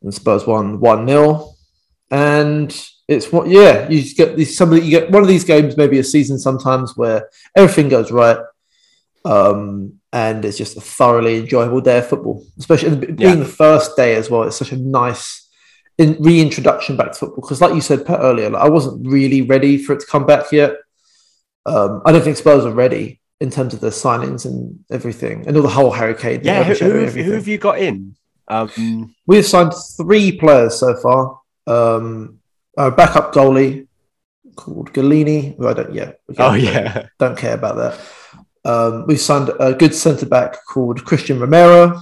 and 0.02 0.12
Spurs 0.12 0.46
won 0.46 0.80
one 0.80 1.06
0 1.06 1.54
and 2.12 2.70
it's 3.06 3.30
what 3.30 3.46
yeah 3.48 3.88
you 3.88 4.02
get 4.14 4.36
these 4.36 4.56
some 4.56 4.72
of 4.72 4.84
you 4.84 4.90
get 4.90 5.10
one 5.10 5.22
of 5.22 5.28
these 5.28 5.44
games 5.44 5.76
maybe 5.76 5.98
a 6.00 6.04
season 6.04 6.38
sometimes 6.38 6.96
where 6.96 7.28
everything 7.56 7.88
goes 7.88 8.10
right, 8.10 8.38
um, 9.24 9.94
and 10.12 10.44
it's 10.44 10.58
just 10.58 10.76
a 10.76 10.80
thoroughly 10.80 11.38
enjoyable 11.38 11.80
day 11.80 11.98
of 11.98 12.06
football, 12.08 12.44
especially 12.58 12.96
being 12.96 13.18
Yeah. 13.18 13.34
the 13.36 13.44
first 13.44 13.96
day 13.96 14.16
as 14.16 14.28
well. 14.28 14.42
It's 14.42 14.56
such 14.56 14.72
a 14.72 14.76
nice. 14.76 15.46
In 15.98 16.16
reintroduction 16.20 16.96
back 16.96 17.12
to 17.12 17.18
football 17.18 17.42
because, 17.42 17.60
like 17.60 17.74
you 17.74 17.82
said 17.82 18.06
Pat, 18.06 18.20
earlier, 18.22 18.48
like, 18.48 18.62
I 18.62 18.70
wasn't 18.70 19.06
really 19.06 19.42
ready 19.42 19.76
for 19.76 19.92
it 19.92 20.00
to 20.00 20.06
come 20.06 20.24
back 20.24 20.50
yet. 20.50 20.76
Um, 21.66 22.00
I 22.06 22.12
don't 22.12 22.22
think 22.24 22.38
Spurs 22.38 22.64
are 22.64 22.72
ready 22.72 23.20
in 23.40 23.50
terms 23.50 23.72
of 23.74 23.80
the 23.80 23.88
signings 23.88 24.44
and 24.44 24.78
everything, 24.90 25.46
and 25.46 25.56
all 25.56 25.62
the 25.62 25.68
whole 25.68 25.90
Harry 25.90 26.14
Kane. 26.14 26.40
Yeah, 26.44 26.62
who, 26.64 26.74
who, 26.74 26.98
have- 27.04 27.14
who 27.14 27.32
have 27.32 27.48
you 27.48 27.58
got 27.58 27.78
in? 27.78 28.14
Um, 28.48 29.14
We 29.26 29.36
have 29.36 29.46
signed 29.46 29.72
three 29.96 30.32
players 30.32 30.74
so 30.78 30.94
far. 30.96 31.38
Um, 31.66 32.38
our 32.76 32.90
backup 32.90 33.32
goalie 33.32 33.86
called 34.56 34.92
Gollini, 34.92 35.56
who 35.56 35.68
I 35.68 35.72
don't 35.74 35.94
yeah, 35.94 36.12
oh 36.38 36.54
yeah, 36.54 37.06
don't 37.18 37.38
care 37.38 37.54
about 37.54 37.76
that. 37.76 38.00
Um, 38.64 39.06
we 39.06 39.16
signed 39.16 39.50
a 39.60 39.72
good 39.74 39.94
centre 39.94 40.26
back 40.26 40.56
called 40.66 41.04
Cristian 41.04 41.40
Romero, 41.40 42.00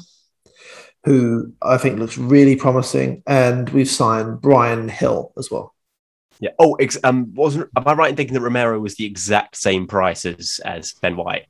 who 1.05 1.53
I 1.63 1.77
think 1.79 1.99
looks 1.99 2.19
really 2.19 2.57
promising, 2.57 3.23
and 3.27 3.69
we've 3.71 3.89
signed 3.89 4.41
Bryan 4.41 4.91
Gil 4.99 5.33
as 5.39 5.51
well. 5.51 5.75
Yeah. 6.41 6.51
Oh, 6.59 6.75
ex- 6.75 6.99
um, 7.05 7.35
wasn't 7.35 7.69
am 7.77 7.85
I 7.87 7.95
right 7.95 8.11
in 8.11 8.17
thinking 8.17 8.35
that 8.35 8.41
Romero 8.41 8.79
was 8.81 8.95
the 8.97 9.05
exact 9.05 9.57
same 9.57 9.87
price 9.87 10.25
as 10.25 10.61
as 10.65 10.93
Ben 10.95 11.17
White? 11.17 11.47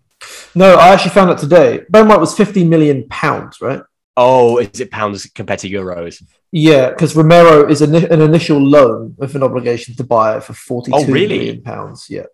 No, 0.55 0.77
I 0.77 0.89
actually 0.89 1.13
found 1.13 1.31
out 1.31 1.39
today. 1.39 1.83
Ben 1.91 2.09
White 2.09 2.21
was 2.21 2.35
50 2.37 2.65
million 2.65 3.07
pounds, 3.09 3.61
right? 3.61 3.83
Oh, 4.17 4.59
is 4.59 4.81
it 4.81 4.91
pounds 4.91 5.27
compared 5.27 5.61
to 5.61 5.71
euros? 5.71 6.21
Yeah, 6.51 6.91
because 6.91 7.15
Romero 7.15 7.69
is 7.69 7.83
an, 7.83 7.95
an 7.95 8.21
initial 8.21 8.59
loan 8.59 9.15
with 9.17 9.37
an 9.37 9.45
obligation 9.45 9.95
to 9.97 10.03
buy 10.05 10.37
it 10.37 10.43
for 10.43 10.55
forty-two 10.55 10.97
Oh, 10.97 11.07
million 11.07 11.31
really? 11.41 11.59
pounds. 11.61 12.07
Yeah, 12.11 12.25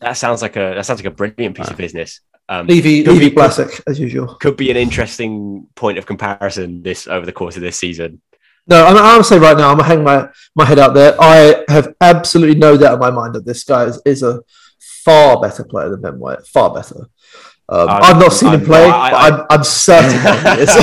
That 0.00 0.12
sounds 0.16 0.42
like 0.42 0.54
a 0.56 0.74
that 0.76 0.86
sounds 0.86 1.00
like 1.00 1.12
a 1.12 1.16
brilliant 1.16 1.56
piece 1.56 1.70
of 1.70 1.76
business. 1.76 2.20
Um, 2.48 2.66
Levy, 2.66 3.02
Levy 3.04 3.30
be- 3.30 3.34
Blasek 3.36 3.80
as 3.88 3.98
usual. 3.98 4.34
could 4.34 4.56
be 4.58 4.70
an 4.70 4.76
interesting 4.76 5.66
point 5.74 5.96
of 5.98 6.04
comparison 6.06 6.82
this 6.82 7.08
over 7.08 7.24
the 7.24 7.32
course 7.32 7.56
of 7.56 7.62
this 7.62 7.78
season. 7.78 8.20
No, 8.66 8.82
I'm, 8.86 8.96
I'm 8.96 9.02
gonna 9.02 9.24
say 9.24 9.38
right 9.38 9.54
now, 9.56 9.70
I'm 9.70 9.76
gonna 9.76 9.88
hang 9.88 10.02
my, 10.04 10.28
my 10.54 10.64
head 10.64 10.78
out 10.78 10.94
there. 10.94 11.14
I 11.20 11.64
have 11.68 11.94
absolutely 12.00 12.54
no 12.56 12.76
doubt 12.78 12.94
in 12.94 13.00
my 13.00 13.10
mind 13.10 13.34
that 13.34 13.44
this 13.44 13.62
guy 13.64 13.84
is, 13.84 14.00
is 14.06 14.22
a 14.22 14.40
far 15.04 15.38
better 15.40 15.64
player 15.64 15.90
than 15.90 16.00
Ben 16.00 16.18
White. 16.18 16.46
Far 16.46 16.72
better. 16.72 17.08
Um, 17.68 17.88
I've 17.90 18.18
not 18.18 18.32
seen 18.32 18.54
him 18.54 18.60
I'm- 18.60 18.66
play, 18.66 18.84
I- 18.84 19.10
but 19.10 19.16
I- 19.16 19.28
I'm, 19.28 19.46
I'm 19.50 19.64
certain 19.64 20.56
he 20.56 20.62
is. 20.62 20.74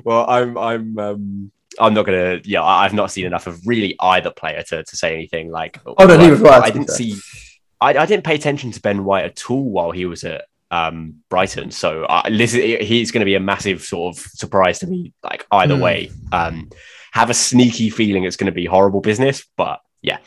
well, 0.04 0.28
I'm 0.28 0.58
I'm 0.58 0.98
um, 0.98 1.52
I'm 1.78 1.94
not 1.94 2.04
gonna. 2.06 2.40
Yeah, 2.44 2.62
I've 2.64 2.94
not 2.94 3.10
seen 3.10 3.26
enough 3.26 3.46
of 3.46 3.66
really 3.66 3.94
either 4.00 4.30
player 4.30 4.62
to, 4.64 4.82
to 4.84 4.96
say 4.96 5.14
anything. 5.14 5.50
Like, 5.50 5.78
Oh, 5.86 5.94
no, 6.06 6.16
neither 6.16 6.36
have 6.36 6.46
I, 6.46 6.58
I 6.66 6.70
didn't 6.70 6.90
see. 6.90 7.16
I, 7.80 7.90
I 7.96 8.06
didn't 8.06 8.24
pay 8.24 8.34
attention 8.34 8.72
to 8.72 8.80
Ben 8.80 9.04
White 9.04 9.24
at 9.24 9.50
all 9.50 9.62
while 9.70 9.92
he 9.92 10.04
was 10.04 10.24
at 10.24 10.46
um, 10.70 11.22
Brighton. 11.30 11.70
So 11.70 12.04
uh, 12.04 12.22
listen, 12.30 12.60
he's 12.60 13.10
going 13.10 13.20
to 13.20 13.24
be 13.24 13.34
a 13.36 13.40
massive 13.40 13.82
sort 13.82 14.16
of 14.16 14.22
surprise 14.22 14.80
to 14.80 14.86
me. 14.86 15.12
Like 15.22 15.46
either 15.50 15.76
Hmm. 15.76 15.80
way, 15.82 16.10
um, 16.32 16.70
have 17.12 17.30
a 17.30 17.34
sneaky 17.34 17.90
feeling 17.90 18.24
it's 18.24 18.36
going 18.36 18.46
to 18.46 18.52
be 18.52 18.66
horrible 18.66 19.00
business. 19.00 19.44
But 19.56 19.80
yeah, 20.02 20.18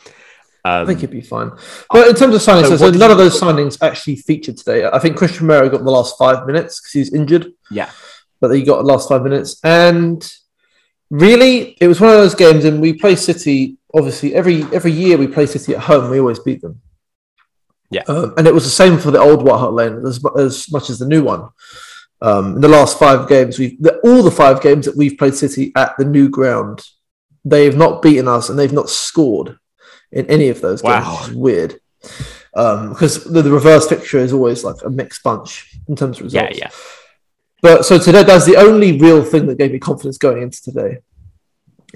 um, 0.64 0.82
I 0.82 0.86
think 0.86 1.00
he'd 1.00 1.10
be 1.10 1.20
fine. 1.20 1.52
But 1.90 2.08
in 2.08 2.14
terms 2.14 2.34
of 2.34 2.40
signings, 2.40 2.64
So 2.64 2.70
so, 2.70 2.76
so 2.76 2.84
what 2.86 2.92
did 2.92 2.98
none 2.98 3.10
of 3.10 3.18
those 3.18 3.40
signings 3.40 3.78
actually 3.82 4.16
featured 4.16 4.56
today. 4.56 4.86
I 4.86 4.98
think 4.98 5.16
Cristian 5.16 5.42
Romero 5.42 5.68
got 5.68 5.84
the 5.84 5.90
last 5.90 6.18
five 6.18 6.46
minutes 6.46 6.80
because 6.80 6.92
he's 6.92 7.14
injured. 7.14 7.52
Yeah. 7.70 7.90
But 8.40 8.50
he 8.50 8.62
got 8.64 8.78
the 8.78 8.88
last 8.92 9.08
five 9.08 9.22
minutes. 9.22 9.60
And 9.62 10.28
really, 11.10 11.76
it 11.80 11.86
was 11.86 12.00
one 12.00 12.10
of 12.10 12.16
those 12.16 12.34
games, 12.34 12.64
and 12.64 12.80
we 12.80 12.92
play 12.94 13.14
City, 13.14 13.76
obviously, 13.94 14.34
every 14.34 14.64
every 14.72 14.92
year 14.92 15.16
we 15.16 15.28
play 15.28 15.46
City 15.46 15.74
at 15.74 15.80
home, 15.82 16.10
we 16.10 16.18
always 16.18 16.40
beat 16.40 16.60
them. 16.60 16.80
Yeah. 17.92 18.02
Um, 18.08 18.34
and 18.36 18.46
it 18.46 18.54
was 18.54 18.64
the 18.64 18.70
same 18.70 18.98
for 18.98 19.10
the 19.10 19.20
old 19.20 19.42
White 19.42 19.58
Hart 19.58 19.74
Lane 19.74 20.04
as, 20.06 20.24
as 20.38 20.70
much 20.72 20.90
as 20.90 20.98
the 20.98 21.06
new 21.06 21.22
one. 21.22 21.48
Um, 22.20 22.54
in 22.56 22.60
the 22.60 22.68
last 22.68 22.98
five 22.98 23.28
games, 23.28 23.58
we've 23.58 23.80
the, 23.82 23.98
all 23.98 24.22
the 24.22 24.30
five 24.30 24.62
games 24.62 24.86
that 24.86 24.96
we've 24.96 25.18
played 25.18 25.34
City 25.34 25.72
at 25.76 25.96
the 25.98 26.04
new 26.04 26.28
ground, 26.28 26.82
they 27.44 27.64
have 27.64 27.76
not 27.76 28.00
beaten 28.00 28.28
us 28.28 28.48
and 28.48 28.58
they've 28.58 28.72
not 28.72 28.88
scored 28.88 29.58
in 30.10 30.26
any 30.26 30.48
of 30.48 30.60
those 30.60 30.82
games. 30.82 31.04
Wow. 31.04 31.18
Which 31.20 31.30
is 31.30 31.36
weird. 31.36 31.80
Um, 32.54 32.90
because 32.90 33.24
the, 33.24 33.42
the 33.42 33.50
reverse 33.50 33.88
fixture 33.88 34.18
is 34.18 34.32
always 34.32 34.62
like 34.62 34.76
a 34.84 34.90
mixed 34.90 35.22
bunch 35.22 35.74
in 35.88 35.96
terms 35.96 36.18
of 36.18 36.24
results. 36.24 36.58
yeah. 36.58 36.66
Yeah. 36.66 36.70
But 37.62 37.84
so 37.84 37.98
today, 37.98 38.24
that's 38.24 38.44
the 38.44 38.56
only 38.56 38.98
real 38.98 39.24
thing 39.24 39.46
that 39.46 39.56
gave 39.56 39.70
me 39.72 39.78
confidence 39.78 40.18
going 40.18 40.42
into 40.42 40.60
today. 40.62 40.98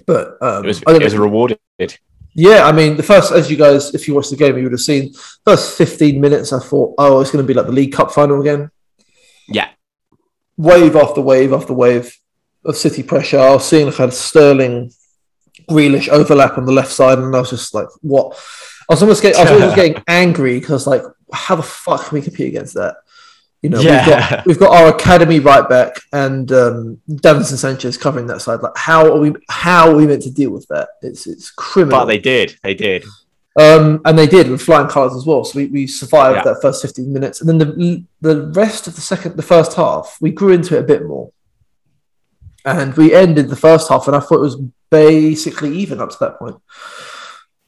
But 0.07 0.41
um, 0.41 0.65
It 0.65 0.69
was 0.69 0.83
it 0.87 1.03
was 1.03 1.17
rewarded. 1.17 1.59
Yeah, 2.37 2.67
I 2.67 2.73
mean, 2.73 2.99
the 2.99 3.03
first, 3.03 3.33
as 3.33 3.51
you 3.51 3.57
guys, 3.57 3.95
if 3.95 4.07
you 4.07 4.15
watched 4.15 4.31
the 4.31 4.37
game, 4.37 4.59
you 4.59 4.65
would 4.65 4.73
have 4.73 4.81
seen 4.81 5.15
first 5.45 5.79
15 5.79 6.21
minutes. 6.21 6.53
I 6.53 6.59
thought, 6.59 6.95
oh, 6.99 7.21
it's 7.21 7.31
going 7.31 7.43
to 7.43 7.49
be 7.49 7.55
like 7.55 7.65
the 7.65 7.73
League 7.73 7.95
Cup 7.95 8.13
final 8.13 8.41
again. 8.43 8.71
Yeah, 9.49 9.71
Wave 10.59 10.97
after 10.97 11.23
wave 11.23 11.53
after 11.53 11.73
wave 11.73 12.15
of 12.65 12.77
City 12.77 13.03
pressure. 13.03 13.39
I 13.39 13.51
was 13.51 13.67
seeing 13.67 13.87
like 13.87 13.99
a 13.99 14.11
Sterling, 14.11 14.93
Grealish 15.71 16.09
overlap 16.09 16.59
on 16.59 16.67
the 16.67 16.73
left 16.73 16.93
side, 16.93 17.19
and 17.19 17.35
I 17.35 17.41
was 17.41 17.51
just 17.51 17.75
like, 17.75 17.89
what? 18.03 18.39
I 18.89 18.93
was 18.93 19.03
almost 19.03 19.23
getting, 19.23 19.39
I 19.39 19.45
was 19.45 19.53
almost 19.53 19.77
getting 19.83 20.03
angry 20.07 20.61
because 20.61 20.87
like, 20.87 21.03
how 21.33 21.57
the 21.57 21.63
fuck 21.63 22.07
can 22.07 22.19
we 22.19 22.23
compete 22.23 22.49
against 22.49 22.75
that? 22.75 22.97
You 23.63 23.71
know, 23.71 23.79
we've 23.79 23.87
got 24.07 24.47
we've 24.47 24.59
got 24.59 24.75
our 24.81 24.95
academy 24.95 25.41
right 25.41 25.69
back 25.69 25.97
and 26.13 26.51
um, 26.53 27.01
Davinson 27.09 27.57
Sanchez 27.57 27.97
covering 27.97 28.27
that 28.29 28.41
side. 28.43 28.61
Like, 28.63 28.77
how 28.77 29.07
are 29.13 29.19
we? 29.19 29.33
How 29.49 29.91
are 29.91 29.97
we 29.97 30.07
meant 30.07 30.23
to 30.23 30.31
deal 30.31 30.51
with 30.51 30.67
that? 30.69 30.89
It's 31.03 31.27
it's 31.27 31.51
criminal. 31.51 32.01
But 32.01 32.05
they 32.07 32.19
did. 32.19 32.59
They 32.63 32.75
did. 32.75 33.05
Um, 33.59 34.03
and 34.05 34.19
they 34.19 34.27
did 34.27 34.51
with 34.51 34.61
flying 34.61 34.87
colours 34.87 35.15
as 35.17 35.25
well. 35.25 35.43
So 35.43 35.59
we, 35.59 35.67
we 35.67 35.87
survived 35.87 36.37
Yeah. 36.37 36.53
that 36.53 36.61
first 36.61 36.83
15 36.83 37.11
minutes. 37.11 37.41
And 37.41 37.49
then 37.49 37.59
the 37.59 38.05
the 38.21 38.49
rest 38.49 38.87
of 38.87 38.95
the 38.95 39.01
second, 39.01 39.37
the 39.37 39.43
first 39.43 39.73
half, 39.75 40.19
we 40.21 40.31
grew 40.31 40.53
into 40.53 40.77
it 40.77 40.81
a 40.81 40.87
bit 40.87 41.05
more. 41.07 41.33
And 42.67 42.95
we 42.97 43.15
ended 43.15 43.49
the 43.49 43.57
first 43.57 43.89
half, 43.89 44.07
and 44.07 44.15
I 44.17 44.21
thought 44.21 44.37
it 44.39 44.41
was 44.41 44.57
basically 44.91 45.77
even 45.79 46.01
up 46.01 46.11
to 46.11 46.17
that 46.21 46.39
point. 46.39 46.57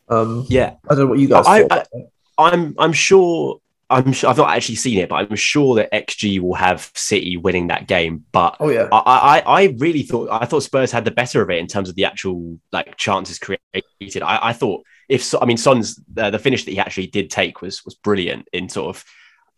Um, 0.09 0.45
Yeah. 0.49 0.75
I 0.89 0.95
don't 0.95 1.05
know 1.05 1.07
what 1.07 1.19
you 1.19 1.29
guys 1.29 1.47
I- 1.47 1.63
that. 1.65 1.89
I'm 2.37 2.75
I'm 2.79 2.93
sure 2.93 3.61
I'm 3.91 4.13
sure 4.13 4.29
I've 4.29 4.37
not 4.37 4.51
actually 4.51 4.75
seen 4.75 4.99
it, 4.99 5.09
but 5.09 5.17
I'm 5.17 5.37
sure 5.37 5.77
that 5.77 5.93
XG 5.93 6.41
will 6.41 6.55
have 6.55 6.91
City 6.95 7.37
winning 7.37 7.69
that 7.69 7.87
game. 7.87 8.25
But 8.33 8.57
oh 8.61 8.69
yeah, 8.69 8.89
I, 8.93 9.43
I 9.47 9.63
I 9.63 9.75
really 9.79 10.03
thought 10.03 10.29
I 10.31 10.45
thought 10.45 10.63
Spurs 10.63 10.93
had 10.93 11.05
the 11.05 11.11
better 11.11 11.41
of 11.41 11.51
it 11.51 11.59
in 11.59 11.67
terms 11.67 11.89
of 11.89 11.95
the 11.95 12.05
actual 12.05 12.59
like 12.71 12.97
chances 12.97 13.39
created. 13.39 14.23
I, 14.23 14.49
I 14.49 14.53
thought 14.53 14.85
if 15.09 15.25
so, 15.25 15.39
I 15.41 15.47
mean 15.47 15.57
Son's 15.57 15.99
uh, 16.17 16.31
the 16.31 16.39
finish 16.39 16.65
that 16.65 16.73
he 16.73 16.79
actually 16.79 17.07
did 17.07 17.31
take 17.31 17.63
was 17.63 17.85
was 17.85 17.95
brilliant 17.95 18.47
in 18.53 18.69
sort 18.69 18.95
of 18.95 19.05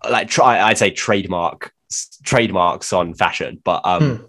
like 0.08 0.28
try 0.28 0.60
I'd 0.60 0.78
say 0.78 0.92
trademark 0.92 1.72
trademark 2.22 2.84
Son 2.84 3.14
fashion. 3.14 3.60
But 3.64 3.84
um, 3.84 4.16
Hmm. 4.18 4.24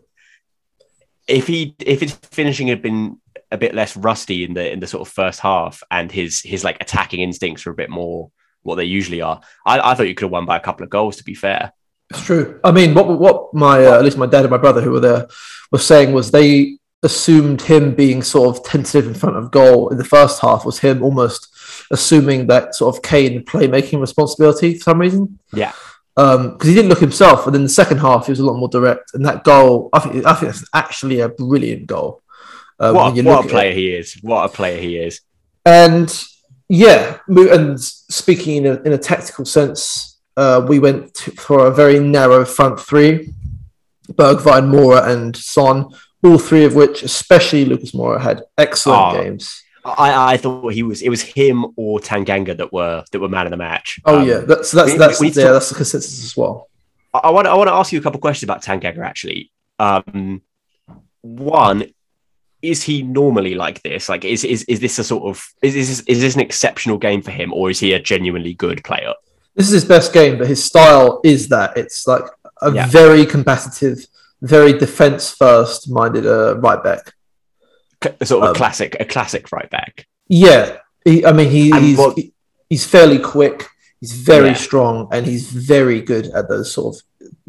if 1.28 1.46
he 1.46 1.76
if 1.80 2.02
his 2.02 2.14
finishing 2.14 2.68
had 2.68 2.82
been 2.82 3.20
a 3.52 3.58
bit 3.58 3.76
less 3.76 3.96
rusty 3.96 4.44
in 4.44 4.54
the 4.56 4.72
in 4.72 4.80
the 4.80 4.88
sort 4.88 5.08
of 5.08 5.14
first 5.14 5.40
half 5.42 5.84
and 5.92 6.12
his 6.12 6.42
his 6.42 6.64
like 6.64 6.78
attacking 6.82 7.20
instincts 7.20 7.66
were 7.66 7.72
a 7.74 7.76
bit 7.76 7.90
more 7.90 8.32
what 8.63 8.76
they 8.76 8.86
usually 8.86 9.21
are, 9.21 9.41
I, 9.65 9.91
I 9.91 9.95
thought 9.95 10.08
you 10.08 10.15
could 10.15 10.26
have 10.26 10.32
won 10.32 10.45
by 10.45 10.58
a 10.58 10.62
couple 10.62 10.84
of 10.84 10.89
goals. 10.89 11.17
To 11.17 11.24
be 11.24 11.34
fair, 11.34 11.74
it's 12.10 12.24
true. 12.24 12.60
I 12.63 12.71
mean, 12.71 12.93
what 12.93 13.08
what 13.19 13.54
my 13.54 13.86
uh, 13.86 13.97
at 13.97 14.04
least 14.04 14.17
my 14.17 14.26
dad 14.26 14.41
and 14.41 14.52
my 14.52 14.58
brother 14.58 14.82
who 14.82 14.91
were 14.91 15.00
there 15.00 15.28
were 15.71 15.80
saying 15.80 16.13
was 16.13 16.32
they 16.32 16.78
assumed 17.04 17.62
him 17.63 17.95
being 17.95 18.21
sort 18.21 18.56
of 18.56 18.63
tentative 18.63 19.08
in 19.08 19.13
front 19.13 19.36
of 19.36 19.50
goal 19.52 19.89
in 19.89 19.97
the 19.97 20.04
first 20.06 20.39
half 20.39 20.65
was 20.65 20.80
him 20.80 21.02
almost 21.02 21.47
assuming 21.89 22.47
that 22.47 22.76
sort 22.76 22.95
of 22.95 23.02
Kane 23.02 23.43
playmaking 23.43 24.00
responsibility 24.00 24.76
for 24.76 24.84
some 24.84 25.00
reason. 25.02 25.39
yeah. 25.54 25.74
because 26.15 26.67
he 26.67 26.76
didn't 26.76 26.89
look 26.89 27.00
himself. 27.00 27.45
And 27.45 27.56
then 27.56 27.63
the 27.63 27.69
second 27.69 28.00
half, 28.00 28.28
he 28.28 28.32
was 28.32 28.39
a 28.39 28.45
lot 28.45 28.58
more 28.58 28.69
direct. 28.69 29.13
And 29.13 29.26
that 29.26 29.43
goal, 29.43 29.89
I 29.93 30.00
think, 30.00 30.26
I 30.26 30.34
think 30.36 30.52
that's 30.52 30.67
actually 30.74 31.21
a 31.21 31.30
brilliant 31.30 31.88
goal. 31.88 32.21
Um, 32.80 32.95
What, 32.95 33.06
when 33.06 33.15
you 33.15 33.24
what 33.32 33.45
a 33.45 33.47
player 33.50 33.74
he 33.74 33.93
is! 33.93 34.17
What 34.21 34.45
a 34.45 34.50
player 34.50 34.80
he 34.80 34.97
is! 34.97 35.21
And 35.65 36.10
yeah, 36.72 37.18
and 37.28 37.80
speaking 37.80 38.54
in 38.60 38.66
a, 38.66 38.76
in 38.84 38.94
a 38.94 38.98
tactical 38.98 39.44
sense, 39.46 40.20
uh, 40.38 40.66
we 40.68 40.80
went 40.80 41.14
to, 41.16 41.32
for 41.32 41.68
a 41.68 41.72
very 41.72 42.00
narrow 42.00 42.46
front 42.46 42.80
three: 42.80 43.34
Bergwijn, 44.14 44.70
Moura, 44.74 45.08
and 45.08 45.36
Son. 45.36 45.78
All 46.24 46.38
three 46.38 46.66
of 46.66 46.76
which, 46.76 47.02
especially 47.04 47.66
Lucas 47.66 47.92
Moura, 47.94 48.20
had 48.22 48.44
excellent 48.58 49.02
Oh. 49.18 49.22
games. 49.22 49.64
I, 49.84 50.34
I 50.34 50.38
thought 50.38 50.72
he 50.74 50.84
was 50.84 51.02
it 51.02 51.10
was 51.10 51.24
him 51.24 51.66
or 51.76 52.00
Tanganga 52.00 52.56
that 52.58 52.72
were 52.72 53.04
that 53.12 53.20
were 53.20 53.28
man 53.28 53.48
of 53.48 53.52
the 53.52 53.58
match. 53.58 54.00
Oh 54.06 54.20
Um, 54.20 54.28
yeah, 54.28 54.38
that's 54.52 54.70
that's 54.72 54.92
we- 54.92 54.98
that's 55.00 55.20
we 55.20 55.28
yeah, 55.30 55.44
talk- 55.46 55.54
that's 55.54 55.70
the 55.70 55.76
consensus 55.76 56.24
as 56.24 56.38
well. 56.38 56.70
I, 57.16 57.18
I 57.18 57.30
want 57.32 57.48
I 57.48 57.56
want 57.56 57.68
to 57.70 57.74
ask 57.74 57.92
you 57.92 57.98
a 58.00 58.04
couple 58.04 58.20
questions 58.22 58.44
about 58.48 58.62
Tanganga 58.64 59.00
actually. 59.04 59.52
Um, 59.80 60.44
one, 61.22 61.86
is 62.62 62.84
he 62.84 63.02
normally 63.04 63.56
like 63.56 63.82
this? 63.84 64.10
Like, 64.10 64.24
is 64.26 64.43
is, 64.43 64.63
is 64.63 64.80
this 64.80 65.00
a 65.00 65.04
sort 65.04 65.24
of 65.24 65.43
is, 65.62 65.76
is 65.76 65.88
this 65.89 66.00
is 66.08 66.21
this 66.21 66.36
an 66.36 66.41
exceptional 66.41 66.97
game 66.97 67.21
for 67.21 67.32
him, 67.32 67.54
or 67.54 67.69
is 67.69 67.80
he 67.80 67.93
a 67.93 68.00
genuinely 68.00 68.54
good 68.54 68.84
player? 68.84 69.13
this 69.56 69.67
is 69.67 69.74
his 69.74 69.86
best 69.86 70.13
game, 70.13 70.38
but 70.38 70.47
his 70.47 70.63
style 70.63 71.19
is 71.26 71.50
that 71.50 71.76
it's 71.76 72.08
like 72.08 72.24
a 72.62 72.71
Yeah. 72.71 72.88
very 72.88 73.26
competitive, 73.26 74.06
very 74.41 74.71
defense 74.71 75.30
first 75.32 75.89
minded 75.91 76.26
uh, 76.26 76.58
right 76.60 76.82
back. 76.82 77.13
C- 78.04 78.12
Sort 78.24 78.43
of 78.43 78.50
Um, 78.50 78.56
a 78.56 78.58
classic 78.58 78.95
a 79.00 79.06
classic 79.06 79.52
right 79.52 79.69
back. 79.69 80.08
Yeah, 80.30 80.78
he, 81.04 81.26
I 81.26 81.34
mean 81.34 81.50
he, 81.50 81.69
he's 81.80 81.97
what- 81.97 82.17
he- 82.17 82.34
he's 82.69 82.86
fairly 82.86 83.19
quick. 83.19 83.67
He's 84.00 84.13
very 84.13 84.47
Yeah. 84.47 84.54
strong, 84.67 85.10
and 85.12 85.26
he's 85.28 85.47
very 85.52 86.00
good 86.02 86.28
at 86.28 86.47
those 86.47 86.71
sort 86.71 86.95
of 86.95 87.02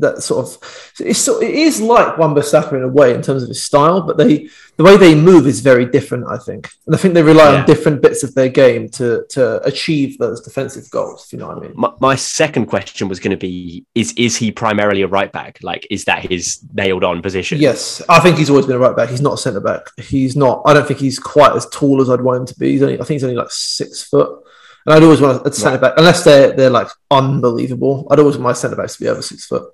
that 0.02 0.22
sort 0.22 0.46
of. 0.46 0.92
It's 1.00 1.26
it 1.26 1.42
is 1.42 1.80
like 1.80 2.18
Wan-Bissaka 2.18 2.74
in 2.74 2.82
a 2.82 2.88
way 2.88 3.14
in 3.14 3.22
terms 3.22 3.42
of 3.42 3.48
his 3.48 3.62
style, 3.62 4.02
but 4.02 4.16
they 4.18 4.48
the 4.76 4.84
way 4.84 4.96
they 4.96 5.14
move 5.14 5.46
is 5.46 5.60
very 5.60 5.86
different. 5.86 6.26
I 6.28 6.36
think, 6.38 6.68
and 6.86 6.94
I 6.94 6.98
think 6.98 7.14
they 7.14 7.22
rely 7.22 7.52
Yeah. 7.52 7.60
on 7.60 7.66
different 7.66 8.02
bits 8.02 8.22
of 8.22 8.34
their 8.34 8.48
game 8.48 8.88
to 8.90 9.24
to 9.30 9.62
achieve 9.64 10.18
those 10.18 10.40
defensive 10.42 10.90
goals. 10.90 11.24
If 11.26 11.32
you 11.32 11.38
know 11.38 11.48
what 11.48 11.58
I 11.58 11.60
mean. 11.60 11.72
My, 11.74 11.90
my 12.00 12.14
second 12.16 12.66
question 12.66 13.08
was 13.08 13.18
going 13.18 13.30
to 13.32 13.36
be: 13.36 13.84
Is 13.94 14.12
is 14.16 14.36
he 14.36 14.52
primarily 14.52 15.02
a 15.02 15.08
right 15.08 15.32
back? 15.32 15.58
Like, 15.62 15.86
is 15.90 16.04
that 16.04 16.28
his 16.30 16.60
nailed 16.74 17.04
on 17.04 17.22
position? 17.22 17.58
Yes, 17.58 18.02
I 18.08 18.20
think 18.20 18.36
he's 18.36 18.50
always 18.50 18.66
been 18.66 18.76
a 18.76 18.80
right 18.86 18.96
back. 18.96 19.08
He's 19.08 19.20
not 19.22 19.34
a 19.34 19.38
centre 19.38 19.60
back. 19.60 19.86
He's 19.98 20.36
not. 20.36 20.62
I 20.66 20.74
don't 20.74 20.86
think 20.86 21.00
he's 21.00 21.18
quite 21.18 21.54
as 21.56 21.66
tall 21.70 22.00
as 22.02 22.10
I'd 22.10 22.20
want 22.20 22.40
him 22.40 22.46
to 22.46 22.58
be. 22.58 22.72
He's 22.72 22.82
only. 22.82 22.94
I 22.94 23.04
think 23.04 23.16
he's 23.16 23.24
only 23.24 23.36
like 23.36 23.50
six 23.50 24.02
foot. 24.02 24.38
And 24.84 24.94
I'd 24.94 25.02
always 25.02 25.20
want 25.20 25.46
a 25.46 25.52
centre 25.52 25.78
back, 25.78 25.94
unless 25.96 26.24
they're 26.24 26.52
they're 26.52 26.70
like 26.70 26.88
unbelievable. 27.10 28.06
I'd 28.10 28.18
always 28.18 28.36
want 28.36 28.44
my 28.44 28.52
centre 28.52 28.76
backs 28.76 28.96
to 28.96 29.02
be 29.02 29.08
over 29.08 29.22
six 29.22 29.46
foot. 29.46 29.70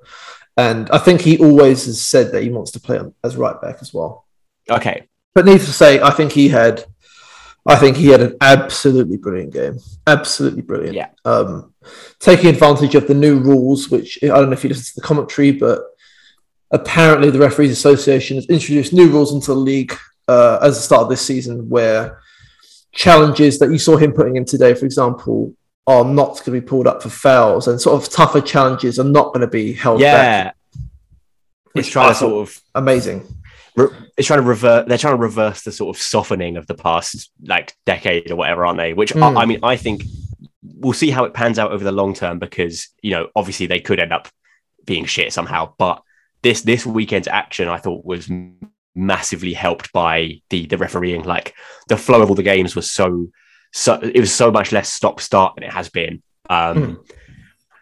And 0.56 0.90
I 0.90 0.98
think 0.98 1.20
he 1.20 1.38
always 1.38 1.86
has 1.86 2.00
said 2.00 2.32
that 2.32 2.42
he 2.42 2.50
wants 2.50 2.72
to 2.72 2.80
play 2.80 3.00
as 3.22 3.36
right 3.36 3.60
back 3.60 3.76
as 3.80 3.94
well. 3.94 4.26
Okay. 4.68 5.08
But 5.34 5.44
needless 5.44 5.66
to 5.66 5.72
say, 5.72 6.00
I 6.00 6.10
think 6.10 6.32
he 6.32 6.48
had. 6.48 6.84
I 7.66 7.76
think 7.76 7.96
he 7.96 8.08
had 8.08 8.22
an 8.22 8.36
absolutely 8.40 9.18
brilliant 9.18 9.52
game. 9.52 9.78
Absolutely 10.06 10.62
brilliant. 10.62 10.94
Yeah. 10.94 11.10
Um, 11.26 11.74
taking 12.18 12.48
advantage 12.48 12.94
of 12.94 13.06
the 13.06 13.14
new 13.14 13.38
rules, 13.38 13.90
which 13.90 14.18
I 14.22 14.28
don't 14.28 14.46
know 14.46 14.52
if 14.52 14.64
you 14.64 14.70
listen 14.70 14.84
to 14.84 15.00
the 15.00 15.06
commentary, 15.06 15.52
but 15.52 15.82
apparently 16.70 17.30
the 17.30 17.38
referees 17.38 17.70
association 17.70 18.36
has 18.36 18.46
introduced 18.46 18.92
new 18.92 19.10
rules 19.10 19.34
into 19.34 19.48
the 19.48 19.60
league 19.60 19.94
uh, 20.28 20.58
as 20.62 20.76
the 20.76 20.82
start 20.82 21.02
of 21.02 21.08
this 21.10 21.20
season 21.20 21.68
where 21.68 22.20
challenges 22.92 23.58
that 23.58 23.70
you 23.70 23.78
saw 23.78 23.96
him 23.96 24.12
putting 24.12 24.36
in 24.36 24.44
today 24.44 24.74
for 24.74 24.84
example 24.86 25.54
are 25.86 26.04
not 26.04 26.30
going 26.30 26.44
to 26.44 26.50
be 26.52 26.60
pulled 26.60 26.86
up 26.86 27.02
for 27.02 27.08
fouls 27.08 27.68
and 27.68 27.80
sort 27.80 28.00
of 28.02 28.08
tougher 28.10 28.40
challenges 28.40 28.98
are 28.98 29.04
not 29.04 29.28
going 29.28 29.40
to 29.40 29.46
be 29.46 29.72
held 29.72 30.00
back 30.00 30.54
Yeah. 30.74 30.80
Which 31.72 31.86
It's 31.86 31.92
trying 31.92 32.10
to 32.10 32.14
sort 32.14 32.48
of 32.48 32.60
amazing 32.74 33.26
re- 33.76 33.88
it's 34.16 34.26
trying 34.26 34.40
to 34.40 34.46
revert 34.46 34.88
they're 34.88 34.98
trying 34.98 35.16
to 35.16 35.22
reverse 35.22 35.62
the 35.62 35.72
sort 35.72 35.94
of 35.96 36.02
softening 36.02 36.56
of 36.56 36.66
the 36.66 36.74
past 36.74 37.30
like 37.44 37.74
decade 37.86 38.30
or 38.30 38.36
whatever 38.36 38.66
aren't 38.66 38.78
they 38.78 38.92
which 38.94 39.12
Mm. 39.12 39.36
I, 39.36 39.42
I 39.42 39.46
mean 39.46 39.60
i 39.62 39.76
think 39.76 40.02
we'll 40.62 40.92
see 40.92 41.10
how 41.10 41.24
it 41.24 41.34
pans 41.34 41.58
out 41.58 41.72
over 41.72 41.84
the 41.84 41.92
long 41.92 42.14
term 42.14 42.38
because 42.38 42.88
you 43.02 43.12
know 43.12 43.28
obviously 43.36 43.66
they 43.66 43.80
could 43.80 44.00
end 44.00 44.12
up 44.12 44.28
being 44.84 45.04
shit 45.04 45.32
somehow 45.32 45.72
but 45.78 46.02
this 46.42 46.62
this 46.62 46.84
weekend's 46.86 47.28
action 47.28 47.68
i 47.68 47.78
thought 47.78 48.04
was 48.04 48.28
massively 48.98 49.52
helped 49.54 49.92
by 49.92 50.40
the 50.50 50.66
the 50.66 50.76
refereeing 50.76 51.22
like 51.22 51.54
the 51.88 51.96
flow 51.96 52.20
of 52.22 52.28
all 52.28 52.34
the 52.34 52.42
games 52.42 52.74
was 52.76 52.90
so 52.90 53.28
so 53.72 53.94
it 54.02 54.20
was 54.20 54.32
so 54.34 54.50
much 54.50 54.72
less 54.72 54.92
stop 54.92 55.20
start 55.20 55.54
than 55.54 55.64
it 55.64 55.72
has 55.72 55.88
been 55.88 56.22
um 56.50 56.76
Mm. 56.76 56.96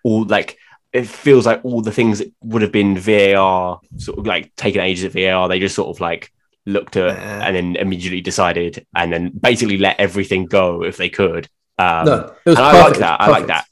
all 0.04 0.24
like 0.24 0.58
it 0.92 1.06
feels 1.06 1.44
like 1.46 1.64
all 1.64 1.80
the 1.82 1.92
things 1.92 2.18
that 2.20 2.32
would 2.42 2.62
have 2.62 2.72
been 2.72 2.96
VAR 2.98 3.80
sort 3.96 4.18
of 4.18 4.26
like 4.26 4.54
taking 4.56 4.80
ages 4.80 5.04
at 5.04 5.12
VAR, 5.12 5.48
they 5.48 5.58
just 5.58 5.74
sort 5.74 5.88
of 5.94 6.00
like 6.00 6.32
looked 6.64 6.96
at 6.96 7.16
and 7.44 7.54
then 7.56 7.76
immediately 7.76 8.20
decided 8.22 8.86
and 8.94 9.12
then 9.12 9.30
basically 9.30 9.78
let 9.78 10.00
everything 10.00 10.46
go 10.46 10.82
if 10.84 10.96
they 10.96 11.08
could. 11.10 11.48
Um, 11.78 12.04
no 12.06 12.14
it 12.46 12.50
was 12.50 12.56
and 12.56 12.64
I 12.66 12.80
like 12.84 12.98
that. 12.98 13.20
I 13.20 13.28
like 13.28 13.46
that. 13.48 13.66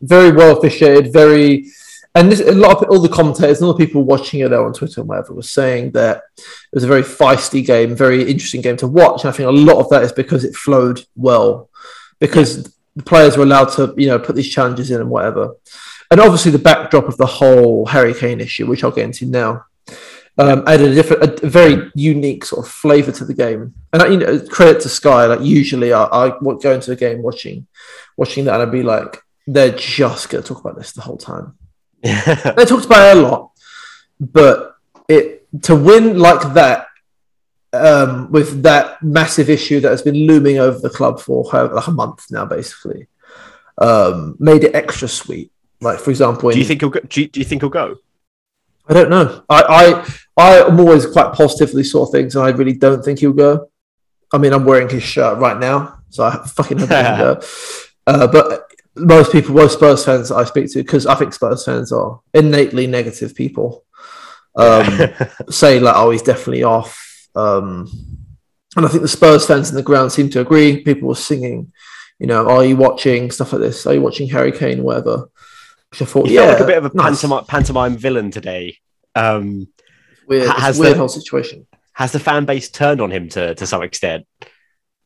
very 0.00 0.32
well 0.32 0.56
officiated, 0.58 1.12
very, 1.12 1.66
and 2.14 2.30
this, 2.30 2.40
a 2.40 2.52
lot 2.52 2.82
of 2.82 2.90
all 2.90 2.98
the 2.98 3.08
commentators 3.08 3.60
and 3.60 3.66
all 3.66 3.74
the 3.74 3.86
people 3.86 4.04
watching 4.04 4.40
it 4.40 4.50
there 4.50 4.64
on 4.64 4.74
Twitter 4.74 5.00
and 5.00 5.08
whatever 5.08 5.32
was 5.32 5.50
saying 5.50 5.92
that 5.92 6.22
it 6.36 6.74
was 6.74 6.84
a 6.84 6.88
very 6.88 7.02
feisty 7.02 7.64
game, 7.64 7.96
very 7.96 8.30
interesting 8.30 8.60
game 8.60 8.76
to 8.78 8.86
watch. 8.86 9.24
And 9.24 9.32
I 9.32 9.36
think 9.36 9.48
a 9.48 9.52
lot 9.52 9.78
of 9.78 9.88
that 9.90 10.02
is 10.02 10.12
because 10.12 10.44
it 10.44 10.54
flowed 10.54 11.00
well, 11.16 11.70
because 12.20 12.64
the 12.96 13.02
players 13.02 13.36
were 13.36 13.44
allowed 13.44 13.70
to, 13.76 13.94
you 13.96 14.08
know, 14.08 14.18
put 14.18 14.36
these 14.36 14.52
challenges 14.52 14.90
in 14.90 15.00
and 15.00 15.08
whatever. 15.08 15.56
And 16.10 16.20
obviously 16.20 16.52
the 16.52 16.58
backdrop 16.58 17.08
of 17.08 17.16
the 17.16 17.26
whole 17.26 17.86
Harry 17.86 18.12
Kane 18.12 18.40
issue, 18.40 18.66
which 18.66 18.84
I'll 18.84 18.90
get 18.90 19.06
into 19.06 19.24
now. 19.24 19.64
Um, 20.38 20.64
added 20.66 20.92
a 20.92 20.94
different, 20.94 21.42
a 21.42 21.46
very 21.46 21.90
unique 21.94 22.46
sort 22.46 22.66
of 22.66 22.72
flavour 22.72 23.12
to 23.12 23.24
the 23.26 23.34
game, 23.34 23.74
and 23.92 24.02
I, 24.02 24.06
you 24.06 24.16
know, 24.16 24.40
credit 24.40 24.80
to 24.80 24.88
Sky. 24.88 25.26
Like 25.26 25.42
usually, 25.42 25.92
I, 25.92 26.04
I 26.04 26.38
would 26.40 26.62
go 26.62 26.72
into 26.72 26.90
a 26.90 26.96
game 26.96 27.22
watching, 27.22 27.66
watching 28.16 28.46
that, 28.46 28.54
and 28.54 28.62
I'd 28.62 28.72
be 28.72 28.82
like, 28.82 29.18
they're 29.46 29.76
just 29.76 30.30
going 30.30 30.42
to 30.42 30.48
talk 30.48 30.64
about 30.64 30.78
this 30.78 30.92
the 30.92 31.02
whole 31.02 31.18
time. 31.18 31.58
They 32.02 32.64
talked 32.64 32.86
about 32.86 33.16
it 33.16 33.18
a 33.18 33.20
lot, 33.20 33.52
but 34.20 34.76
it 35.08 35.46
to 35.62 35.76
win 35.76 36.18
like 36.18 36.54
that 36.54 36.86
um, 37.72 38.30
with 38.30 38.62
that 38.62 39.02
massive 39.02 39.48
issue 39.48 39.80
that 39.80 39.90
has 39.90 40.02
been 40.02 40.26
looming 40.26 40.58
over 40.58 40.78
the 40.78 40.90
club 40.90 41.20
for 41.20 41.44
like 41.44 41.86
a 41.86 41.90
month 41.90 42.26
now, 42.30 42.44
basically, 42.44 43.08
um, 43.78 44.36
made 44.38 44.64
it 44.64 44.74
extra 44.74 45.08
sweet. 45.08 45.50
Like 45.80 45.98
for 45.98 46.10
example, 46.10 46.50
do 46.50 46.58
you 46.58 46.64
think 46.64 46.80
he'll 46.80 46.90
go? 46.90 47.00
Do 47.00 47.22
you, 47.22 47.28
do 47.28 47.40
you 47.40 47.44
think 47.44 47.62
he'll 47.62 47.70
go? 47.70 47.96
I 48.88 48.94
don't 48.94 49.10
know. 49.10 49.44
I, 49.48 49.62
I 49.68 50.14
I 50.36 50.56
am 50.66 50.78
always 50.80 51.06
quite 51.06 51.34
positively 51.34 51.84
saw 51.84 52.06
things, 52.06 52.36
and 52.36 52.44
I 52.44 52.50
really 52.50 52.74
don't 52.74 53.04
think 53.04 53.20
he'll 53.20 53.32
go. 53.32 53.68
I 54.32 54.38
mean, 54.38 54.52
I'm 54.52 54.64
wearing 54.64 54.88
his 54.88 55.02
shirt 55.02 55.38
right 55.38 55.58
now, 55.58 55.98
so 56.10 56.24
I 56.24 56.46
fucking 56.46 56.78
hope 56.78 56.88
he 56.88 56.94
go. 56.94 57.40
Uh, 58.06 58.26
but 58.26 58.71
most 58.96 59.32
people, 59.32 59.54
most 59.54 59.74
Spurs 59.74 60.04
fans 60.04 60.30
I 60.30 60.44
speak 60.44 60.70
to, 60.72 60.82
because 60.82 61.06
I 61.06 61.14
think 61.14 61.32
Spurs 61.32 61.64
fans 61.64 61.92
are 61.92 62.20
innately 62.34 62.86
negative 62.86 63.34
people, 63.34 63.84
um, 64.56 64.86
say 65.50 65.80
like, 65.80 65.94
"Oh, 65.96 66.10
he's 66.10 66.22
definitely 66.22 66.62
off." 66.64 66.98
Um, 67.34 67.88
and 68.76 68.84
I 68.86 68.88
think 68.88 69.02
the 69.02 69.08
Spurs 69.08 69.46
fans 69.46 69.70
in 69.70 69.76
the 69.76 69.82
ground 69.82 70.12
seem 70.12 70.28
to 70.30 70.40
agree. 70.40 70.82
People 70.82 71.08
were 71.08 71.14
singing, 71.14 71.72
you 72.18 72.26
know, 72.26 72.48
"Are 72.48 72.64
you 72.64 72.76
watching 72.76 73.30
stuff 73.30 73.52
like 73.52 73.62
this? 73.62 73.86
Are 73.86 73.94
you 73.94 74.02
watching 74.02 74.28
Harry 74.28 74.52
Kane, 74.52 74.82
whatever?" 74.82 75.28
Which 75.90 76.02
I 76.02 76.04
thought, 76.06 76.26
He 76.28 76.34
yeah, 76.36 76.46
like 76.46 76.60
a 76.60 76.66
bit 76.66 76.78
of 76.78 76.86
a 76.86 76.96
nice. 76.96 77.20
pantomime, 77.20 77.44
pantomime 77.44 77.96
villain 77.98 78.30
today. 78.30 78.78
Um, 79.14 79.68
weird, 80.26 80.48
has 80.48 80.78
weird 80.78 80.94
the- 80.94 80.98
whole 80.98 81.08
situation. 81.08 81.66
has 81.92 82.12
the 82.12 82.18
fan 82.20 82.46
base 82.46 82.70
turned 82.70 83.00
on 83.02 83.10
him 83.10 83.28
to 83.30 83.54
to 83.54 83.66
some 83.66 83.82
extent? 83.82 84.26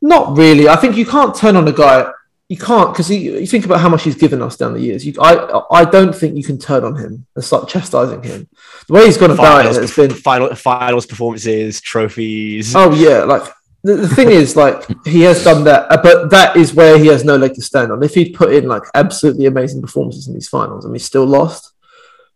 Not 0.02 0.36
really. 0.36 0.68
I 0.68 0.76
think 0.76 0.96
you 0.96 1.06
can't 1.06 1.34
turn 1.34 1.56
on 1.56 1.66
a 1.66 1.72
guy. 1.72 2.08
You 2.48 2.56
can't 2.56 2.92
because 2.92 3.10
you 3.10 3.44
think 3.46 3.64
about 3.64 3.80
how 3.80 3.88
much 3.88 4.04
he's 4.04 4.14
given 4.14 4.40
us 4.40 4.56
down 4.56 4.72
the 4.74 4.80
years. 4.80 5.04
You, 5.04 5.14
I, 5.20 5.62
I 5.72 5.84
don't 5.84 6.14
think 6.14 6.36
you 6.36 6.44
can 6.44 6.58
turn 6.58 6.84
on 6.84 6.94
him 6.94 7.26
and 7.34 7.44
start 7.44 7.68
chastising 7.68 8.22
him. 8.22 8.48
The 8.86 8.94
way 8.94 9.06
he's 9.06 9.16
gone 9.16 9.32
about 9.32 9.64
it 9.64 9.68
Finals, 9.68 9.76
has 9.78 9.96
been. 9.96 10.10
final, 10.12 10.54
finals 10.54 11.06
performances, 11.06 11.80
trophies. 11.80 12.74
Oh 12.76 12.94
yeah, 12.94 13.24
like 13.24 13.42
the, 13.82 13.96
the 13.96 14.08
thing 14.08 14.30
is, 14.30 14.54
like 14.54 14.84
he 15.04 15.22
has 15.22 15.42
done 15.42 15.64
that, 15.64 15.90
uh, 15.90 16.00
but 16.00 16.30
that 16.30 16.56
is 16.56 16.72
where 16.72 16.96
he 16.98 17.08
has 17.08 17.24
no 17.24 17.36
leg 17.36 17.54
to 17.54 17.62
stand 17.62 17.90
on. 17.90 18.00
If 18.04 18.14
he'd 18.14 18.32
put 18.34 18.52
in 18.54 18.68
like 18.68 18.82
absolutely 18.94 19.46
amazing 19.46 19.82
performances 19.82 20.28
in 20.28 20.34
these 20.34 20.48
finals 20.48 20.84
and 20.84 20.92
we 20.92 21.00
still 21.00 21.24
lost, 21.26 21.72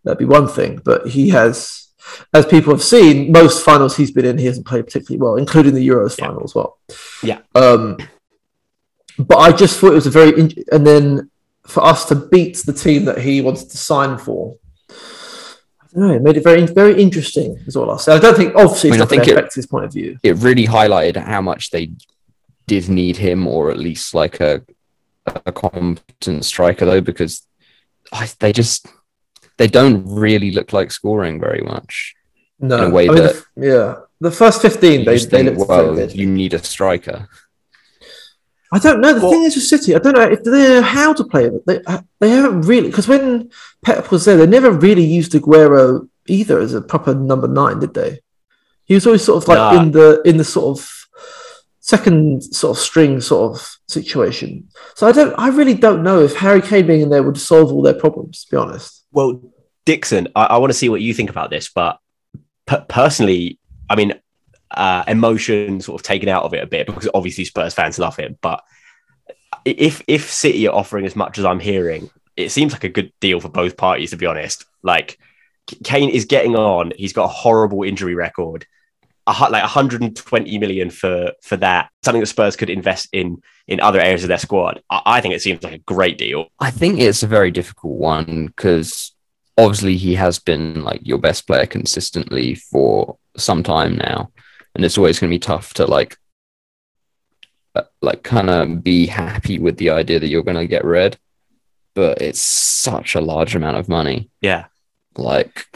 that'd 0.03 0.19
be 0.19 0.25
one 0.25 0.49
thing. 0.49 0.81
But 0.85 1.07
he 1.07 1.29
has, 1.29 1.87
as 2.35 2.47
people 2.47 2.73
have 2.75 2.83
seen, 2.83 3.31
most 3.31 3.65
finals 3.65 3.97
he's 3.97 4.11
been 4.11 4.25
in, 4.25 4.39
he 4.39 4.47
hasn't 4.47 4.67
played 4.67 4.87
particularly 4.87 5.21
well, 5.23 5.37
including 5.37 5.75
the 5.75 5.87
Euros 5.87 6.19
Yeah. 6.19 6.27
final 6.27 6.43
as 6.43 6.55
well. 6.57 6.79
Yeah. 7.23 7.39
Um, 7.55 7.97
but 9.27 9.39
I 9.39 9.53
just 9.53 9.79
thought 9.79 9.93
it 9.93 9.95
was 9.97 10.07
a 10.07 10.11
very, 10.11 10.39
in- 10.39 10.65
and 10.73 10.87
then 10.87 11.31
for 11.67 11.85
us 11.85 12.05
to 12.07 12.15
beat 12.15 12.57
the 12.67 12.73
team 12.73 13.05
that 13.05 13.19
he 13.19 13.41
wanted 13.41 13.71
to 13.71 13.77
sign 13.79 14.19
for. 14.19 14.57
I 14.91 15.87
don't 15.99 16.09
know. 16.09 16.15
It 16.15 16.23
made 16.23 16.37
it 16.37 16.45
very, 16.45 16.67
very 16.67 17.01
interesting. 17.03 17.57
Is 17.67 17.77
all 17.77 17.91
I'll 17.91 17.99
say. 17.99 18.13
I 18.15 18.19
don't 18.19 18.37
think, 18.37 18.55
obviously, 18.55 18.91
I 18.91 18.93
mean, 18.93 19.03
it's 19.03 19.13
I 19.13 19.17
think 19.17 19.29
it- 19.29 19.33
affect 19.37 19.55
his 19.55 19.67
point 19.67 19.85
of 19.87 19.93
view. 19.93 20.19
It 20.23 20.37
really 20.37 20.67
highlighted 20.67 21.17
how 21.17 21.41
much 21.41 21.71
they 21.71 21.93
did 22.67 22.89
need 22.89 23.17
him, 23.17 23.47
or 23.47 23.71
at 23.71 23.79
least 23.79 24.15
like 24.15 24.41
a 24.41 24.63
a 25.47 25.53
competent 25.53 26.45
striker, 26.45 26.85
though, 26.87 27.01
because 27.01 27.43
I, 28.13 28.29
they 28.39 28.53
just 28.53 28.87
they 29.59 29.67
don't 29.67 30.05
really 30.07 30.51
look 30.53 30.73
like 30.73 30.91
scoring 30.91 31.39
very 31.41 31.61
much. 31.61 32.15
No, 32.59 32.77
in 32.79 32.85
a 32.85 32.95
way 32.95 33.09
I 33.09 33.13
mean, 33.13 33.23
that- 33.25 33.45
the, 33.57 33.67
yeah, 33.67 33.95
the 34.21 34.31
first 34.31 34.63
fifteen 34.63 35.05
they 35.05 35.15
just 35.17 35.31
they 35.31 35.45
think, 35.45 35.59
looked 35.59 35.69
well, 35.69 35.99
you 36.11 36.27
need 36.27 36.55
a 36.55 36.59
striker. 36.63 37.29
I 38.73 38.79
don't 38.79 39.01
know. 39.01 39.13
The 39.15 39.21
Well- 39.21 39.31
thing 39.33 39.43
is 39.45 39.57
with 39.57 39.65
City, 39.65 39.95
I 39.95 39.99
don't 39.99 40.15
know 40.15 40.23
if 40.23 40.45
they 40.45 40.51
know 40.69 40.83
how 40.83 41.13
to 41.13 41.25
play 41.25 41.47
it. 41.47 41.67
They 41.67 41.83
uh, 41.85 42.03
they 42.21 42.31
haven't 42.31 42.63
really 42.63 42.89
because 42.89 43.09
when 43.09 43.51
Pep 43.83 44.11
was 44.11 44.25
there, 44.25 44.37
they 44.37 44.47
never 44.47 44.71
really 44.71 45.05
used 45.05 45.33
Aguero 45.33 46.09
either 46.29 46.61
as 46.61 46.75
a 46.75 46.81
proper 46.81 47.15
number 47.15 47.49
nine, 47.49 47.81
did 47.81 47.95
they? 47.95 48.21
He 48.85 48.95
was 48.95 49.07
always 49.07 49.25
sort 49.25 49.43
of 49.43 49.49
like 49.49 49.59
Nah. 49.59 49.83
in 49.83 49.91
the 49.93 50.23
in 50.25 50.37
the 50.37 50.45
sort 50.45 50.79
of 50.79 50.89
second 51.81 52.43
sort 52.45 52.77
of 52.77 52.83
string 52.83 53.21
sort 53.21 53.53
of 53.53 53.77
situation. 53.89 54.69
So 54.95 55.07
I 55.07 55.13
don't. 55.13 55.35
I 55.39 55.49
really 55.49 55.75
don't 55.75 56.03
know 56.03 56.21
if 56.21 56.37
Harry 56.37 56.63
Kane 56.63 56.87
being 56.87 57.01
in 57.01 57.11
there 57.11 57.23
would 57.23 57.39
solve 57.39 57.73
all 57.73 57.83
their 57.83 57.95
problems. 57.95 58.45
To 58.45 58.51
be 58.51 58.57
honest. 58.57 59.05
Well, 59.13 59.53
Dixon, 59.87 60.29
I, 60.37 60.45
I 60.45 60.57
want 60.59 60.71
to 60.73 60.79
see 60.79 60.89
what 60.89 61.01
you 61.01 61.13
think 61.15 61.31
about 61.31 61.51
this, 61.51 61.69
but 61.75 61.99
per- 62.67 62.85
personally, 62.89 63.59
I 63.89 63.97
mean, 63.97 64.15
uh, 64.71 65.05
emotion 65.09 65.81
sort 65.81 66.01
of 66.01 66.07
taken 66.07 66.29
out 66.29 66.45
of 66.45 66.55
it 66.55 66.63
a 66.63 66.67
bit 66.67 66.87
because 66.87 67.09
obviously 67.15 67.45
Spurs 67.45 67.75
fans 67.75 67.99
love 67.99 68.17
him. 68.17 68.39
But 68.41 68.63
if 69.65 70.03
if 70.07 70.31
City 70.31 70.67
are 70.69 70.75
offering 70.75 71.07
as 71.07 71.17
much 71.17 71.39
as 71.39 71.45
I'm 71.45 71.61
hearing, 71.61 72.11
it 72.37 72.51
seems 72.51 72.73
like 72.73 72.85
a 72.85 72.89
good 72.89 73.13
deal 73.21 73.41
for 73.41 73.49
both 73.49 73.77
parties. 73.77 74.11
To 74.11 74.17
be 74.17 74.27
honest, 74.27 74.65
like 74.83 75.19
Kane 75.85 76.11
is 76.11 76.25
getting 76.25 76.57
on. 76.57 76.93
He's 76.97 77.13
got 77.13 77.25
a 77.25 77.29
horrible 77.29 77.83
injury 77.83 78.15
record. 78.15 78.67
Like 79.27 79.63
120 79.63 80.59
million 80.59 80.91
for 80.91 81.33
for 81.43 81.57
that 81.59 81.91
something 82.03 82.21
that 82.21 82.27
Spurs 82.27 82.57
could 82.57 82.71
invest 82.71 83.09
in 83.13 83.41
in 83.69 83.81
other 83.81 84.01
areas 84.01 84.25
of 84.25 84.29
their 84.29 84.39
squad. 84.39 84.83
I, 84.91 85.03
I 85.07 85.21
think 85.21 85.35
it 85.35 85.43
seems 85.43 85.63
like 85.63 85.75
a 85.75 85.79
great 85.79 86.19
deal. 86.19 86.47
I 86.59 86.73
think 86.73 86.99
it's 86.99 87.23
a 87.23 87.29
very 87.29 87.53
difficult 87.53 87.97
one 87.97 88.47
because 88.47 89.13
obviously 89.57 89.97
he 89.97 90.15
has 90.17 90.39
been 90.39 90.83
like 90.83 91.01
your 91.05 91.19
best 91.19 91.47
player 91.47 91.67
consistently 91.67 92.57
for 92.57 93.19
some 93.37 93.63
time 93.63 93.97
now, 93.97 94.31
and 94.75 94.85
it's 94.85 94.99
always 94.99 95.19
going 95.19 95.31
to 95.31 95.35
be 95.35 95.39
tough 95.41 95.75
to 95.75 95.87
like, 95.87 96.17
uh, 97.75 97.83
like 98.03 98.23
kind 98.23 98.51
of 98.51 98.83
be 98.83 99.07
happy 99.07 99.59
with 99.59 99.77
the 99.79 99.91
idea 99.91 100.19
that 100.19 100.29
you're 100.29 100.43
going 100.43 100.57
to 100.57 100.67
get 100.67 100.85
red, 100.85 101.17
but 101.95 102.21
it's 102.21 102.41
such 102.43 103.15
a 103.15 103.21
large 103.21 103.55
amount 103.55 103.77
of 103.77 103.89
money. 103.89 104.31
Yeah, 104.41 104.67
Like 105.17 105.67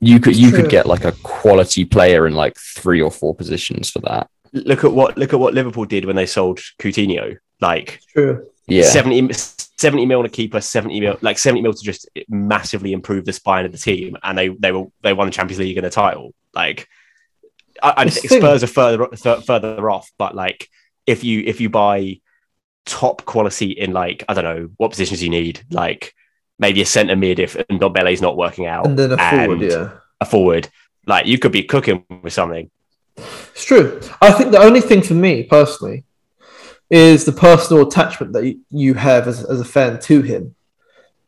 you 0.00 0.18
could 0.20 0.32
It's 0.32 0.40
you 0.40 0.50
true. 0.50 0.62
could 0.62 0.70
get 0.70 0.86
like 0.86 1.04
a 1.04 1.12
quality 1.22 1.84
player 1.84 2.26
in 2.26 2.34
like 2.34 2.56
three 2.56 3.02
or 3.02 3.10
four 3.10 3.34
positions 3.34 3.90
for 3.90 3.98
that. 4.00 4.28
look 4.52 4.82
at 4.84 4.92
what 4.92 5.16
look 5.18 5.32
at 5.34 5.40
what 5.40 5.54
Liverpool 5.54 5.84
did 5.84 6.04
when 6.06 6.16
they 6.16 6.26
sold 6.26 6.58
Coutinho. 6.78 7.36
Like 7.60 8.00
True. 8.12 8.46
Yeah, 8.66 8.84
70, 8.84 9.32
70 9.32 10.06
mil 10.06 10.20
on 10.20 10.24
a 10.26 10.28
keeper, 10.28 10.60
70 10.60 11.00
mil, 11.00 11.18
like 11.22 11.38
70 11.38 11.60
mil 11.60 11.72
to 11.74 11.82
just 11.82 12.08
massively 12.28 12.92
improve 12.92 13.24
the 13.24 13.32
spine 13.32 13.64
of 13.66 13.72
the 13.72 13.78
team. 13.78 14.16
And 14.22 14.38
they, 14.38 14.48
they 14.48 14.70
will, 14.70 14.92
they 15.02 15.12
won 15.12 15.26
the 15.26 15.32
Champions 15.32 15.58
League 15.58 15.76
and 15.76 15.84
a 15.84 15.90
title. 15.90 16.32
Like, 16.54 16.86
I, 17.82 17.94
I. 17.96 18.08
Spurs 18.08 18.62
are 18.62 18.66
further, 18.66 19.06
th- 19.08 19.44
further 19.44 19.90
off, 19.90 20.10
but 20.18 20.34
like, 20.34 20.68
if 21.06 21.24
you, 21.24 21.42
if 21.46 21.60
you 21.60 21.68
buy 21.70 22.20
top 22.86 23.24
quality 23.24 23.70
in 23.72 23.92
like, 23.92 24.24
I 24.28 24.34
don't 24.34 24.44
know, 24.44 24.70
what 24.76 24.90
positions 24.90 25.22
you 25.22 25.30
need, 25.30 25.62
like 25.70 26.14
maybe 26.58 26.82
a 26.82 26.86
centre 26.86 27.16
mid 27.16 27.38
if 27.38 27.54
Ndombele's 27.54 28.20
not 28.20 28.36
working 28.36 28.66
out 28.66 28.86
And 28.86 28.98
then 28.98 29.12
a 29.12 29.16
forward. 29.16 29.62
Yeah. 29.62 29.90
a 30.20 30.26
forward, 30.26 30.68
like 31.06 31.26
you 31.26 31.38
could 31.38 31.52
be 31.52 31.62
cooking 31.62 32.04
with 32.22 32.32
something. 32.32 32.70
It's 33.16 33.64
true. 33.64 34.00
I 34.20 34.32
think 34.32 34.50
the 34.52 34.60
only 34.60 34.80
thing 34.80 35.02
for 35.02 35.14
me 35.14 35.42
personally 35.44 36.04
is 36.90 37.24
the 37.24 37.32
personal 37.32 37.86
attachment 37.86 38.32
that 38.32 38.44
you- 38.44 38.60
you 38.70 38.94
have 38.94 39.28
as, 39.28 39.44
as 39.44 39.60
a 39.60 39.64
fan 39.64 40.00
to 40.00 40.22
him. 40.22 40.54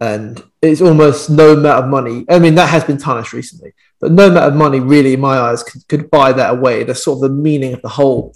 And 0.01 0.43
it's 0.61 0.81
almost 0.81 1.31
no 1.31 1.53
amount 1.53 1.85
of 1.85 1.91
money. 1.91 2.25
I 2.29 2.41
mean, 2.41 2.57
that 2.57 2.69
has 2.71 2.83
been 2.83 2.99
tarnished 2.99 3.33
recently, 3.33 3.73
but 4.03 4.13
no 4.13 4.27
amount 4.29 4.47
of 4.53 4.55
money 4.55 4.81
really, 4.81 5.15
in 5.15 5.21
my 5.21 5.39
eyes, 5.39 5.63
could, 5.63 5.89
could 5.89 6.11
buy 6.11 6.33
that 6.35 6.51
away. 6.53 6.85
That's 6.85 7.03
sort 7.05 7.17
of 7.17 7.23
the 7.31 7.37
meaning 7.37 7.73
of 7.73 7.81
the 7.81 7.89
whole, 7.89 8.35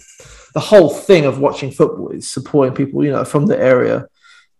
the 0.55 0.59
whole 0.61 0.89
thing 0.89 1.25
of 1.25 1.37
watching 1.39 1.69
football 1.71 2.09
is 2.09 2.27
supporting 2.27 2.73
people, 2.73 3.03
you 3.05 3.11
know, 3.11 3.23
from 3.25 3.45
the 3.45 3.59
area 3.59 4.07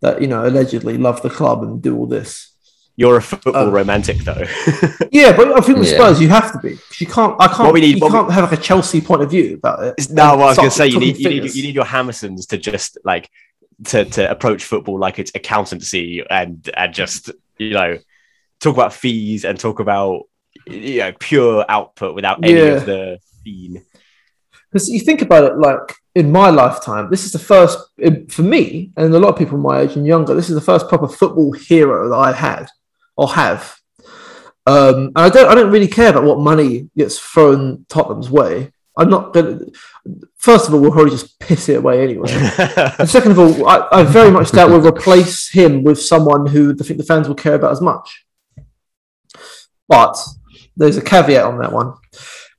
that, 0.01 0.21
you 0.21 0.27
know, 0.27 0.45
allegedly 0.45 0.97
love 0.99 1.23
the 1.23 1.29
club 1.31 1.63
and 1.63 1.81
do 1.81 1.97
all 1.97 2.05
this. 2.05 2.53
You're 2.97 3.17
a 3.17 3.21
football 3.21 3.53
Oh. 3.55 3.71
romantic 3.71 4.17
though. 4.17 4.43
Yeah, 5.11 5.35
but 5.37 5.51
I 5.57 5.61
think 5.61 5.77
with 5.77 5.87
Yeah. 5.91 5.97
Spurs, 5.97 6.19
you 6.19 6.29
have 6.29 6.51
to 6.53 6.59
be 6.59 6.77
You 6.99 7.07
can't. 7.07 7.35
I 7.39 7.47
can't. 7.47 7.59
What 7.59 7.73
we 7.73 7.81
need- 7.81 7.95
you 8.01 8.09
can't 8.09 8.31
have 8.31 8.49
like 8.51 8.59
a 8.59 8.61
Chelsea 8.61 9.01
point 9.01 9.21
of 9.21 9.29
view 9.31 9.55
about 9.55 9.83
it. 9.83 10.09
No, 10.09 10.31
And 10.31 10.39
well, 10.39 10.47
I 10.47 10.49
was 10.49 10.57
going 10.57 10.69
to 10.69 10.75
say 10.75 10.87
you 10.87 10.99
need, 10.99 11.17
you 11.17 11.29
need 11.29 11.55
you 11.55 11.63
need 11.63 11.75
your 11.75 11.85
Hammersons 11.85 12.47
to 12.47 12.57
just 12.57 12.97
like 13.05 13.29
to 13.85 14.05
to 14.05 14.29
approach 14.29 14.63
football 14.63 14.97
like 14.99 15.19
it's 15.19 15.31
accountancy 15.35 16.23
and 16.29 16.67
and 16.75 16.91
just 16.93 17.29
you 17.59 17.69
know 17.79 17.99
talk 18.59 18.73
about 18.75 18.93
fees 18.93 19.45
and 19.45 19.59
talk 19.59 19.79
about 19.79 20.23
you 20.69 20.99
know 20.99 21.13
pure 21.19 21.65
output 21.69 22.15
without 22.15 22.43
any 22.43 22.53
Yeah. 22.53 22.65
of 22.75 22.85
the 22.85 23.19
fiend. 23.43 23.81
Because 24.71 24.89
you 24.89 24.99
think 24.99 25.21
about 25.21 25.45
it, 25.45 25.57
like 25.57 25.95
in 26.13 26.31
my 26.31 26.49
lifetime, 26.49 27.09
this 27.09 27.25
is 27.25 27.31
the 27.31 27.39
first 27.39 27.77
for 28.29 28.41
me 28.41 28.91
and 28.97 29.13
a 29.13 29.19
lot 29.19 29.29
of 29.29 29.37
people 29.37 29.57
my 29.57 29.79
age 29.81 29.95
and 29.95 30.05
younger. 30.05 30.33
This 30.33 30.49
is 30.49 30.55
the 30.55 30.61
first 30.61 30.89
proper 30.89 31.07
football 31.07 31.51
hero 31.53 32.09
that 32.09 32.15
I 32.15 32.31
had 32.33 32.67
or 33.15 33.29
have. 33.29 33.75
Um, 34.65 34.95
and 35.15 35.17
I 35.17 35.29
don't, 35.29 35.49
I 35.49 35.55
don't 35.55 35.71
really 35.71 35.87
care 35.87 36.09
about 36.09 36.25
what 36.25 36.39
money 36.39 36.89
gets 36.97 37.17
thrown 37.17 37.85
Tottenham's 37.87 38.29
way. 38.29 38.71
I'm 38.97 39.09
not 39.09 39.31
going 39.31 39.59
to. 39.59 39.71
First 40.35 40.67
of 40.67 40.73
all, 40.73 40.81
we'll 40.81 40.91
probably 40.91 41.11
just 41.11 41.39
piss 41.39 41.69
it 41.69 41.77
away 41.77 42.01
anyway. 42.03 42.27
And 42.99 43.07
second 43.09 43.31
of 43.31 43.39
all, 43.39 43.67
I, 43.67 43.87
I 43.91 44.03
very 44.03 44.31
much 44.31 44.51
doubt 44.51 44.69
we'll 44.69 44.85
replace 44.85 45.49
him 45.49 45.83
with 45.83 46.01
someone 46.01 46.47
who 46.47 46.71
I 46.77 46.83
think 46.83 46.97
the 46.97 47.05
fans 47.05 47.27
will 47.27 47.35
care 47.35 47.53
about 47.55 47.71
as 47.71 47.79
much. 47.81 48.25
But 49.87 50.17
there's 50.77 50.97
a 50.97 51.01
caveat 51.01 51.43
on 51.45 51.59
that 51.59 51.71
one. 51.71 51.93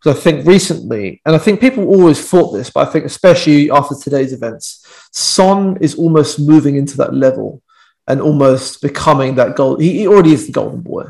Because 0.02 0.18
I 0.18 0.20
think 0.20 0.46
recently, 0.46 1.20
and 1.26 1.34
I 1.34 1.38
think 1.38 1.60
people 1.60 1.84
always 1.88 2.20
thought 2.28 2.52
this, 2.52 2.70
but 2.70 2.86
I 2.86 2.90
think 2.90 3.04
especially 3.04 3.70
after 3.70 3.94
today's 3.96 4.32
events, 4.32 4.86
Son 5.12 5.76
is 5.80 5.96
almost 5.96 6.38
moving 6.38 6.76
into 6.76 6.96
that 6.98 7.14
level 7.14 7.62
and 8.06 8.20
almost 8.20 8.80
becoming 8.80 9.34
that 9.34 9.56
goal. 9.56 9.76
He, 9.78 9.98
he 9.98 10.06
already 10.08 10.32
is 10.32 10.46
the 10.46 10.52
golden 10.52 10.82
boy 10.82 11.06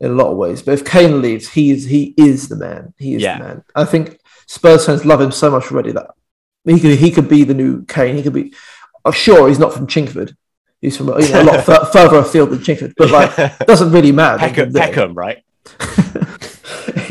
in 0.00 0.10
a 0.10 0.14
lot 0.14 0.30
of 0.32 0.36
ways. 0.36 0.62
But 0.62 0.74
if 0.74 0.84
Kane 0.84 1.22
leaves, 1.22 1.48
he 1.50 1.70
is 1.70 1.84
he 1.84 2.12
is 2.16 2.48
the 2.48 2.56
man. 2.56 2.92
He 2.98 3.14
is 3.14 3.22
Yeah. 3.22 3.38
the 3.38 3.44
man. 3.44 3.64
I 3.74 3.84
think 3.84 4.18
Spurs 4.48 4.84
fans 4.86 5.04
love 5.04 5.20
him 5.20 5.30
so 5.30 5.50
much 5.50 5.70
already 5.70 5.92
that 5.92 6.08
he 6.64 6.80
could 6.80 6.98
he 6.98 7.10
could 7.12 7.28
be 7.28 7.44
the 7.44 7.54
new 7.54 7.84
Kane. 7.84 8.16
He 8.16 8.22
could 8.22 8.32
be. 8.32 8.52
Oh, 9.04 9.12
sure, 9.12 9.48
he's 9.48 9.58
not 9.60 9.72
from 9.72 9.86
Chingford. 9.86 10.34
He's 10.80 10.96
from 10.96 11.06
you 11.08 11.28
know, 11.28 11.42
a 11.42 11.44
lot 11.44 11.64
fur- 11.64 11.84
further 11.92 12.16
afield 12.18 12.50
than 12.50 12.58
Chingford, 12.58 12.94
but 12.96 13.10
like 13.10 13.38
it 13.38 13.52
doesn't 13.66 13.92
really 13.92 14.12
matter. 14.12 14.38
Peckham, 14.38 14.72
Peckham, 14.72 15.14
right? 15.14 15.38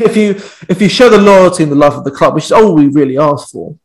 if 0.00 0.16
you 0.16 0.30
if 0.68 0.80
you 0.80 0.88
show 0.88 1.08
the 1.08 1.18
loyalty 1.18 1.62
and 1.62 1.72
the 1.72 1.76
love 1.76 1.94
of 1.94 2.04
the 2.04 2.10
club, 2.10 2.34
which 2.34 2.44
is 2.44 2.52
all 2.52 2.74
we 2.74 2.88
really 2.88 3.18
ask 3.18 3.50
for, 3.50 3.76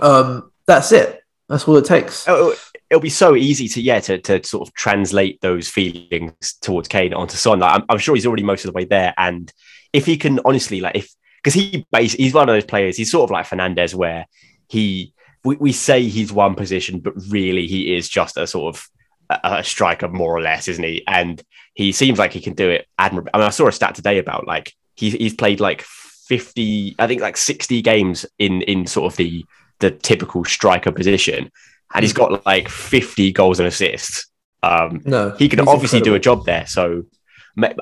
um, 0.00 0.50
that's 0.66 0.92
it. 0.92 1.22
That's 1.48 1.66
all 1.68 1.76
it 1.76 1.84
takes. 1.84 2.26
it'll, 2.26 2.54
it'll 2.90 3.00
be 3.00 3.08
so 3.08 3.36
easy 3.36 3.68
to 3.68 3.80
yeah 3.80 4.00
to, 4.00 4.18
to 4.18 4.44
sort 4.44 4.68
of 4.68 4.74
translate 4.74 5.40
those 5.40 5.68
feelings 5.68 6.54
towards 6.60 6.88
Kane 6.88 7.14
onto 7.14 7.36
Son. 7.36 7.60
Like, 7.60 7.80
I'm, 7.80 7.84
I'm 7.88 7.98
sure 7.98 8.14
he's 8.14 8.26
already 8.26 8.42
most 8.42 8.64
of 8.64 8.72
the 8.72 8.76
way 8.76 8.84
there, 8.84 9.14
and 9.16 9.52
if 9.92 10.06
he 10.06 10.16
can 10.16 10.40
honestly 10.44 10.80
like 10.80 10.96
if 10.96 11.14
because 11.46 11.54
he 11.54 11.86
base 11.92 12.12
he's 12.12 12.34
one 12.34 12.48
of 12.48 12.54
those 12.54 12.64
players. 12.64 12.96
He's 12.96 13.12
sort 13.12 13.22
of 13.22 13.30
like 13.30 13.46
Fernandes, 13.46 13.94
where 13.94 14.26
he 14.68 15.12
we, 15.44 15.54
we 15.54 15.72
say 15.72 16.02
he's 16.02 16.32
one 16.32 16.56
position, 16.56 16.98
but 16.98 17.14
really 17.28 17.68
he 17.68 17.94
is 17.94 18.08
just 18.08 18.36
a 18.36 18.48
sort 18.48 18.74
of 18.74 18.88
a, 19.30 19.38
a 19.58 19.64
striker 19.64 20.08
more 20.08 20.34
or 20.36 20.40
less, 20.40 20.66
isn't 20.66 20.82
he? 20.82 21.04
And 21.06 21.40
he 21.72 21.92
seems 21.92 22.18
like 22.18 22.32
he 22.32 22.40
can 22.40 22.54
do 22.54 22.70
it 22.70 22.88
admirably. 22.98 23.30
I 23.32 23.38
mean, 23.38 23.46
I 23.46 23.50
saw 23.50 23.68
a 23.68 23.72
stat 23.72 23.94
today 23.94 24.18
about 24.18 24.48
like 24.48 24.74
he's 24.96 25.12
he's 25.12 25.34
played 25.34 25.60
like 25.60 25.82
50, 25.82 26.96
I 26.98 27.06
think 27.06 27.20
like 27.22 27.36
60 27.36 27.82
games 27.82 28.26
in 28.38 28.62
in 28.62 28.86
sort 28.86 29.12
of 29.12 29.16
the 29.16 29.44
the 29.78 29.90
typical 29.90 30.44
striker 30.44 30.90
position, 30.90 31.50
and 31.94 32.02
he's 32.02 32.12
got 32.12 32.44
like 32.46 32.68
50 32.68 33.32
goals 33.32 33.60
and 33.60 33.68
assists. 33.68 34.26
Um, 34.62 35.02
No, 35.04 35.30
he 35.30 35.48
can 35.48 35.60
obviously 35.60 36.00
do 36.00 36.14
a 36.14 36.18
job 36.18 36.44
there. 36.46 36.66
So, 36.66 37.04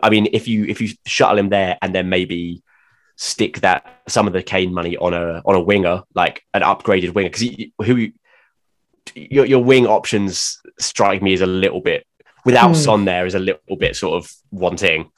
I 0.02 0.10
mean, 0.10 0.28
if 0.32 0.46
you 0.48 0.64
if 0.64 0.80
you 0.80 0.88
shuttle 1.06 1.38
him 1.38 1.48
there 1.48 1.78
and 1.80 1.94
then 1.94 2.08
maybe 2.08 2.62
stick 3.16 3.60
that 3.60 4.02
some 4.08 4.26
of 4.26 4.32
the 4.32 4.42
Kane 4.42 4.74
money 4.74 4.96
on 4.96 5.14
a 5.14 5.40
on 5.44 5.54
a 5.54 5.60
winger, 5.60 6.02
like 6.14 6.42
an 6.52 6.62
upgraded 6.62 7.14
winger, 7.14 7.30
because 7.30 7.48
who 7.84 8.08
your 9.14 9.46
your 9.46 9.62
wing 9.62 9.86
options 9.86 10.60
strike 10.78 11.22
me 11.22 11.32
as 11.32 11.40
a 11.40 11.46
little 11.46 11.80
bit 11.80 12.06
without 12.44 12.70
Hmm. 12.70 12.74
Son 12.74 13.04
there 13.04 13.24
is 13.26 13.34
a 13.34 13.38
little 13.38 13.76
bit 13.78 13.96
sort 13.96 14.22
of 14.22 14.30
wanting. 14.50 15.10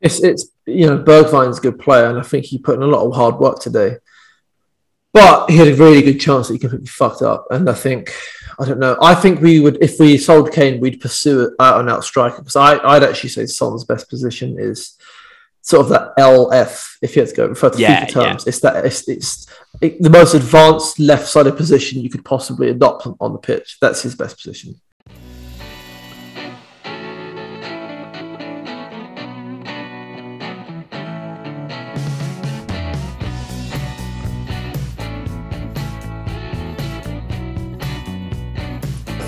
It's 0.00 0.22
it's 0.22 0.50
you 0.66 0.86
know 0.86 1.02
Bergwijn's 1.02 1.58
a 1.58 1.62
good 1.62 1.78
player, 1.78 2.06
and 2.06 2.18
I 2.18 2.22
think 2.22 2.44
he 2.46 2.58
put 2.58 2.76
in 2.76 2.82
a 2.82 2.86
lot 2.86 3.06
of 3.06 3.14
hard 3.14 3.38
work 3.38 3.60
today. 3.60 3.96
But 5.12 5.50
he 5.50 5.56
had 5.56 5.68
a 5.68 5.74
really 5.74 6.02
good 6.02 6.20
chance 6.20 6.48
that 6.48 6.54
he 6.54 6.58
completely 6.58 6.86
fucked 6.86 7.22
up, 7.22 7.46
and 7.50 7.68
I 7.68 7.74
think 7.74 8.12
I 8.60 8.64
don't 8.64 8.78
know. 8.78 8.96
I 9.00 9.14
think 9.14 9.40
we 9.40 9.60
would 9.60 9.78
if 9.82 9.98
we 9.98 10.18
sold 10.18 10.52
Kane, 10.52 10.80
we'd 10.80 11.00
pursue 11.00 11.46
it 11.46 11.54
out 11.58 11.80
and 11.80 11.88
out 11.90 12.04
striker 12.04 12.38
because 12.38 12.56
I 12.56 12.78
I'd 12.78 13.02
actually 13.02 13.30
say 13.30 13.46
Son's 13.46 13.84
best 13.84 14.08
position 14.08 14.56
is 14.58 14.96
sort 15.62 15.86
of 15.86 15.90
that 15.90 16.16
LF. 16.16 16.98
If 17.02 17.16
you 17.16 17.22
had 17.22 17.28
to 17.30 17.34
go 17.34 17.46
refer 17.46 17.70
to 17.70 17.78
Yeah, 17.78 18.04
FIFA 18.04 18.10
terms, 18.10 18.46
it's 18.46 18.60
that 18.60 18.84
it's 18.84 19.08
it's 19.08 19.46
it, 19.80 20.02
the 20.02 20.10
most 20.10 20.34
advanced 20.34 20.98
left-sided 20.98 21.56
position 21.56 22.00
you 22.00 22.10
could 22.10 22.24
possibly 22.24 22.70
adopt 22.70 23.06
on, 23.06 23.16
on 23.20 23.32
the 23.32 23.38
pitch. 23.38 23.78
That's 23.80 24.02
his 24.02 24.14
best 24.14 24.36
position. 24.36 24.80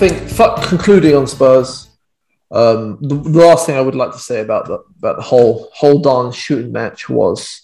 Think 0.09 0.29
fu- 0.29 0.67
concluding 0.67 1.15
on 1.15 1.27
Spurs, 1.27 1.87
um, 2.49 2.97
the, 3.01 3.15
last 3.15 3.65
thing 3.65 3.75
I 3.75 3.81
would 3.81 3.95
like 3.95 4.11
to 4.13 4.17
say 4.17 4.41
about 4.41 4.65
the 4.65 4.79
about 4.97 5.17
the 5.17 5.21
whole 5.21 5.69
hold 5.73 6.07
on 6.07 6.31
shooting 6.31 6.71
match 6.71 7.07
was 7.07 7.61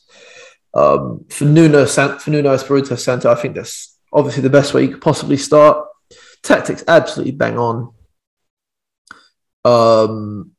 um, 0.74 1.26
for 1.30 1.46
Nuno 1.46 1.86
for 1.86 2.30
Nuno 2.30 2.54
Espirito 2.54 2.96
Santo. 2.96 3.32
I 3.32 3.36
think 3.36 3.56
that's 3.56 3.98
obviously 4.14 4.44
the 4.44 4.52
best 4.52 4.74
way 4.74 4.84
you 4.84 4.90
could 4.90 5.02
possibly 5.02 5.38
start. 5.38 5.86
Tactics 6.44 6.84
absolutely 6.88 7.34
bang 7.34 7.58
on. 7.58 7.94
Um, 9.66 10.52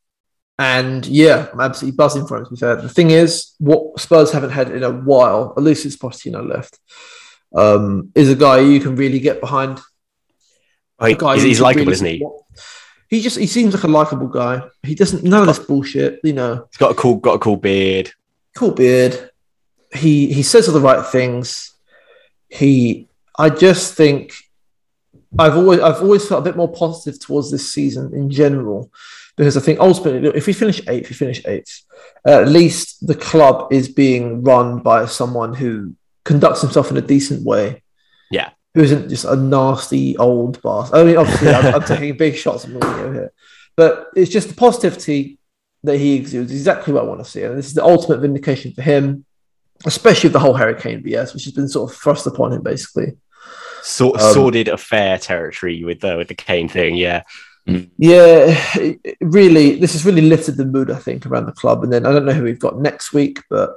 and 0.58 1.06
yeah, 1.06 1.46
I'm 1.52 1.60
absolutely 1.60 1.96
buzzing 1.96 2.26
for 2.26 2.38
him. 2.38 2.44
To 2.44 2.50
be 2.50 2.56
fair, 2.56 2.74
the 2.74 2.88
thing 2.88 3.12
is, 3.12 3.54
what 3.58 4.00
Spurs 4.00 4.32
haven't 4.32 4.50
had 4.50 4.72
in 4.72 4.82
a 4.82 4.90
while, 4.90 5.54
at 5.56 5.62
least 5.62 5.82
since 5.82 5.96
Pochettino 5.96 6.46
left, 6.46 6.80
um, 7.54 8.10
is 8.16 8.28
a 8.28 8.34
guy 8.34 8.58
you 8.58 8.80
can 8.80 8.96
really 8.96 9.20
get 9.20 9.40
behind 9.40 9.80
Guy 10.98 11.34
he's 11.34 11.42
he's 11.44 11.60
likable, 11.60 11.82
really 11.86 11.92
isn't 11.92 12.06
he? 12.06 12.18
support- 12.18 12.44
He 13.08 13.20
just 13.22 13.38
he 13.38 13.46
seems 13.46 13.74
like 13.74 13.84
a 13.84 13.88
likable 13.88 14.28
guy. 14.28 14.62
He 14.82 14.94
doesn't 14.94 15.22
none 15.24 15.42
of 15.42 15.46
this 15.48 15.58
bullshit, 15.58 16.20
you 16.24 16.32
know. 16.32 16.66
He's 16.70 16.76
got 16.78 16.90
a 16.90 16.94
cool 16.94 17.16
got 17.16 17.34
a 17.34 17.38
cool 17.38 17.56
beard. 17.56 18.10
Cool 18.56 18.72
beard. 18.72 19.30
He 19.94 20.32
he 20.32 20.42
says 20.42 20.68
all 20.68 20.74
the 20.74 20.80
right 20.80 21.04
things. 21.06 21.72
He 22.48 23.08
I 23.38 23.50
just 23.50 23.94
think 23.94 24.32
I've 25.38 25.56
always 25.56 25.80
I've 25.80 26.02
always 26.02 26.26
felt 26.26 26.40
a 26.40 26.44
bit 26.50 26.56
more 26.56 26.72
positive 26.72 27.20
towards 27.20 27.50
this 27.50 27.72
season 27.72 28.12
in 28.14 28.30
general 28.30 28.90
because 29.36 29.56
I 29.56 29.60
think 29.60 29.78
ultimately 29.78 30.30
if 30.34 30.46
we 30.46 30.52
finish 30.52 30.80
eighth, 30.88 31.08
we 31.08 31.14
finish 31.14 31.44
eighth. 31.46 31.82
At 32.26 32.48
least 32.48 33.06
the 33.06 33.14
club 33.14 33.72
is 33.72 33.88
being 33.88 34.42
run 34.42 34.80
by 34.80 35.06
someone 35.06 35.54
who 35.54 35.94
conducts 36.24 36.60
himself 36.62 36.90
in 36.90 36.96
a 36.96 37.00
decent 37.02 37.44
way. 37.44 37.82
Who 38.74 38.82
isn't 38.82 39.08
just 39.08 39.24
a 39.24 39.34
nasty 39.34 40.16
old 40.18 40.60
boss. 40.62 40.92
I 40.92 41.02
mean, 41.04 41.16
obviously, 41.16 41.48
I'm, 41.48 41.74
I'm 41.74 41.82
taking 41.86 42.16
big 42.16 42.36
shots 42.36 42.64
at 42.64 42.70
Mourinho 42.70 43.12
here, 43.14 43.32
but 43.76 44.08
it's 44.14 44.30
just 44.30 44.48
the 44.48 44.54
positivity 44.54 45.38
that 45.84 45.96
he 45.98 46.14
exudes 46.14 46.52
exactly 46.52 46.92
what 46.92 47.04
I 47.04 47.06
want 47.06 47.24
to 47.24 47.30
see. 47.30 47.42
And 47.42 47.56
this 47.56 47.66
is 47.66 47.74
the 47.74 47.84
ultimate 47.84 48.18
vindication 48.20 48.72
for 48.72 48.82
him, 48.82 49.24
especially 49.86 50.28
with 50.28 50.32
the 50.34 50.38
whole 50.40 50.54
Hurricane 50.54 51.02
BS, 51.02 51.34
which 51.34 51.44
has 51.44 51.52
been 51.54 51.68
sort 51.68 51.90
of 51.90 51.96
thrust 51.96 52.26
upon 52.26 52.52
him 52.52 52.62
basically. 52.62 53.16
Sort 53.82 54.20
Um, 54.20 54.32
sordid 54.34 54.68
affair 54.68 55.18
territory 55.18 55.82
with 55.84 56.00
the 56.00 56.16
with 56.16 56.28
the 56.28 56.34
Kane 56.34 56.68
thing. 56.68 56.94
Yeah. 56.96 57.22
Yeah, 57.66 58.56
it- 58.76 59.00
it 59.04 59.16
really, 59.20 59.76
this 59.78 59.92
has 59.92 60.04
really 60.04 60.22
lifted 60.22 60.56
the 60.56 60.64
mood, 60.64 60.90
I 60.90 60.96
think, 60.96 61.26
around 61.26 61.46
the 61.46 61.52
club. 61.52 61.84
And 61.84 61.92
then 61.92 62.06
I 62.06 62.12
don't 62.12 62.24
know 62.26 62.32
who 62.32 62.42
we've 62.44 62.58
got 62.58 62.78
next 62.78 63.12
week, 63.12 63.40
but 63.50 63.74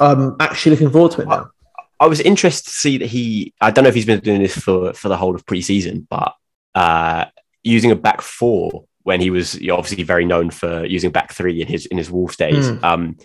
I'm 0.00 0.36
actually 0.40 0.72
looking 0.72 0.90
forward 0.90 1.12
to 1.12 1.22
it 1.22 1.28
now. 1.28 1.50
I 1.98 2.06
was 2.06 2.20
interested 2.20 2.70
to 2.70 2.76
see 2.76 2.98
that 2.98 3.06
he. 3.06 3.54
I 3.60 3.70
don't 3.70 3.84
know 3.84 3.88
if 3.88 3.94
he's 3.94 4.06
been 4.06 4.20
doing 4.20 4.42
this 4.42 4.56
for 4.56 4.92
for 4.92 5.08
the 5.08 5.16
whole 5.16 5.34
of 5.34 5.46
preseason, 5.46 6.06
but 6.08 6.34
uh, 6.74 7.26
using 7.62 7.90
a 7.90 7.96
back 7.96 8.20
four 8.20 8.84
when 9.02 9.20
he 9.20 9.30
was 9.30 9.54
obviously 9.70 10.02
very 10.02 10.24
known 10.24 10.50
for 10.50 10.84
using 10.84 11.10
back 11.10 11.32
three 11.32 11.62
in 11.62 11.68
his 11.68 11.86
in 11.86 11.96
his 11.96 12.10
Wolves 12.10 12.36
days. 12.36 12.68
Mm. 12.68 12.84
Um, 12.84 13.16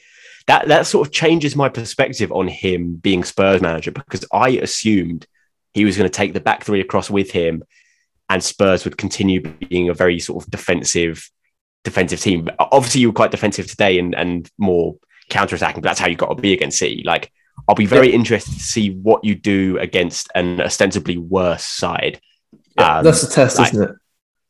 that 0.47 0.67
that 0.67 0.87
sort 0.87 1.07
of 1.07 1.13
changes 1.13 1.55
my 1.55 1.69
perspective 1.69 2.31
on 2.31 2.47
him 2.47 2.95
being 2.95 3.23
Spurs 3.23 3.61
manager 3.61 3.91
because 3.91 4.25
I 4.31 4.49
assumed 4.49 5.27
he 5.73 5.85
was 5.85 5.97
going 5.97 6.09
to 6.09 6.15
take 6.15 6.33
the 6.33 6.39
back 6.39 6.63
three 6.63 6.81
across 6.81 7.09
with 7.09 7.31
him, 7.31 7.63
and 8.29 8.43
Spurs 8.43 8.85
would 8.85 8.97
continue 8.97 9.41
being 9.41 9.89
a 9.89 9.93
very 9.93 10.19
sort 10.19 10.43
of 10.43 10.51
defensive 10.51 11.29
defensive 11.83 12.19
team. 12.19 12.45
But 12.45 12.55
obviously, 12.59 13.01
you 13.01 13.09
were 13.09 13.13
quite 13.13 13.31
defensive 13.31 13.67
today 13.67 13.99
and 13.99 14.15
and 14.15 14.49
more 14.57 14.95
counter 15.29 15.55
attacking. 15.55 15.81
But 15.81 15.89
that's 15.89 15.99
how 15.99 16.07
you 16.07 16.15
got 16.15 16.35
to 16.35 16.41
be 16.41 16.53
against 16.53 16.79
City. 16.79 17.03
Like 17.05 17.31
I'll 17.67 17.75
be 17.75 17.85
very 17.85 18.11
interested 18.13 18.53
to 18.53 18.59
see 18.59 18.89
what 18.91 19.23
you 19.23 19.35
do 19.35 19.77
against 19.79 20.29
an 20.35 20.59
ostensibly 20.61 21.17
worse 21.17 21.63
side. 21.65 22.19
Yeah, 22.77 22.97
Um, 22.97 23.03
that's 23.05 23.21
the 23.21 23.33
test, 23.33 23.57
like- 23.59 23.73
isn't 23.73 23.89
it? 23.89 23.95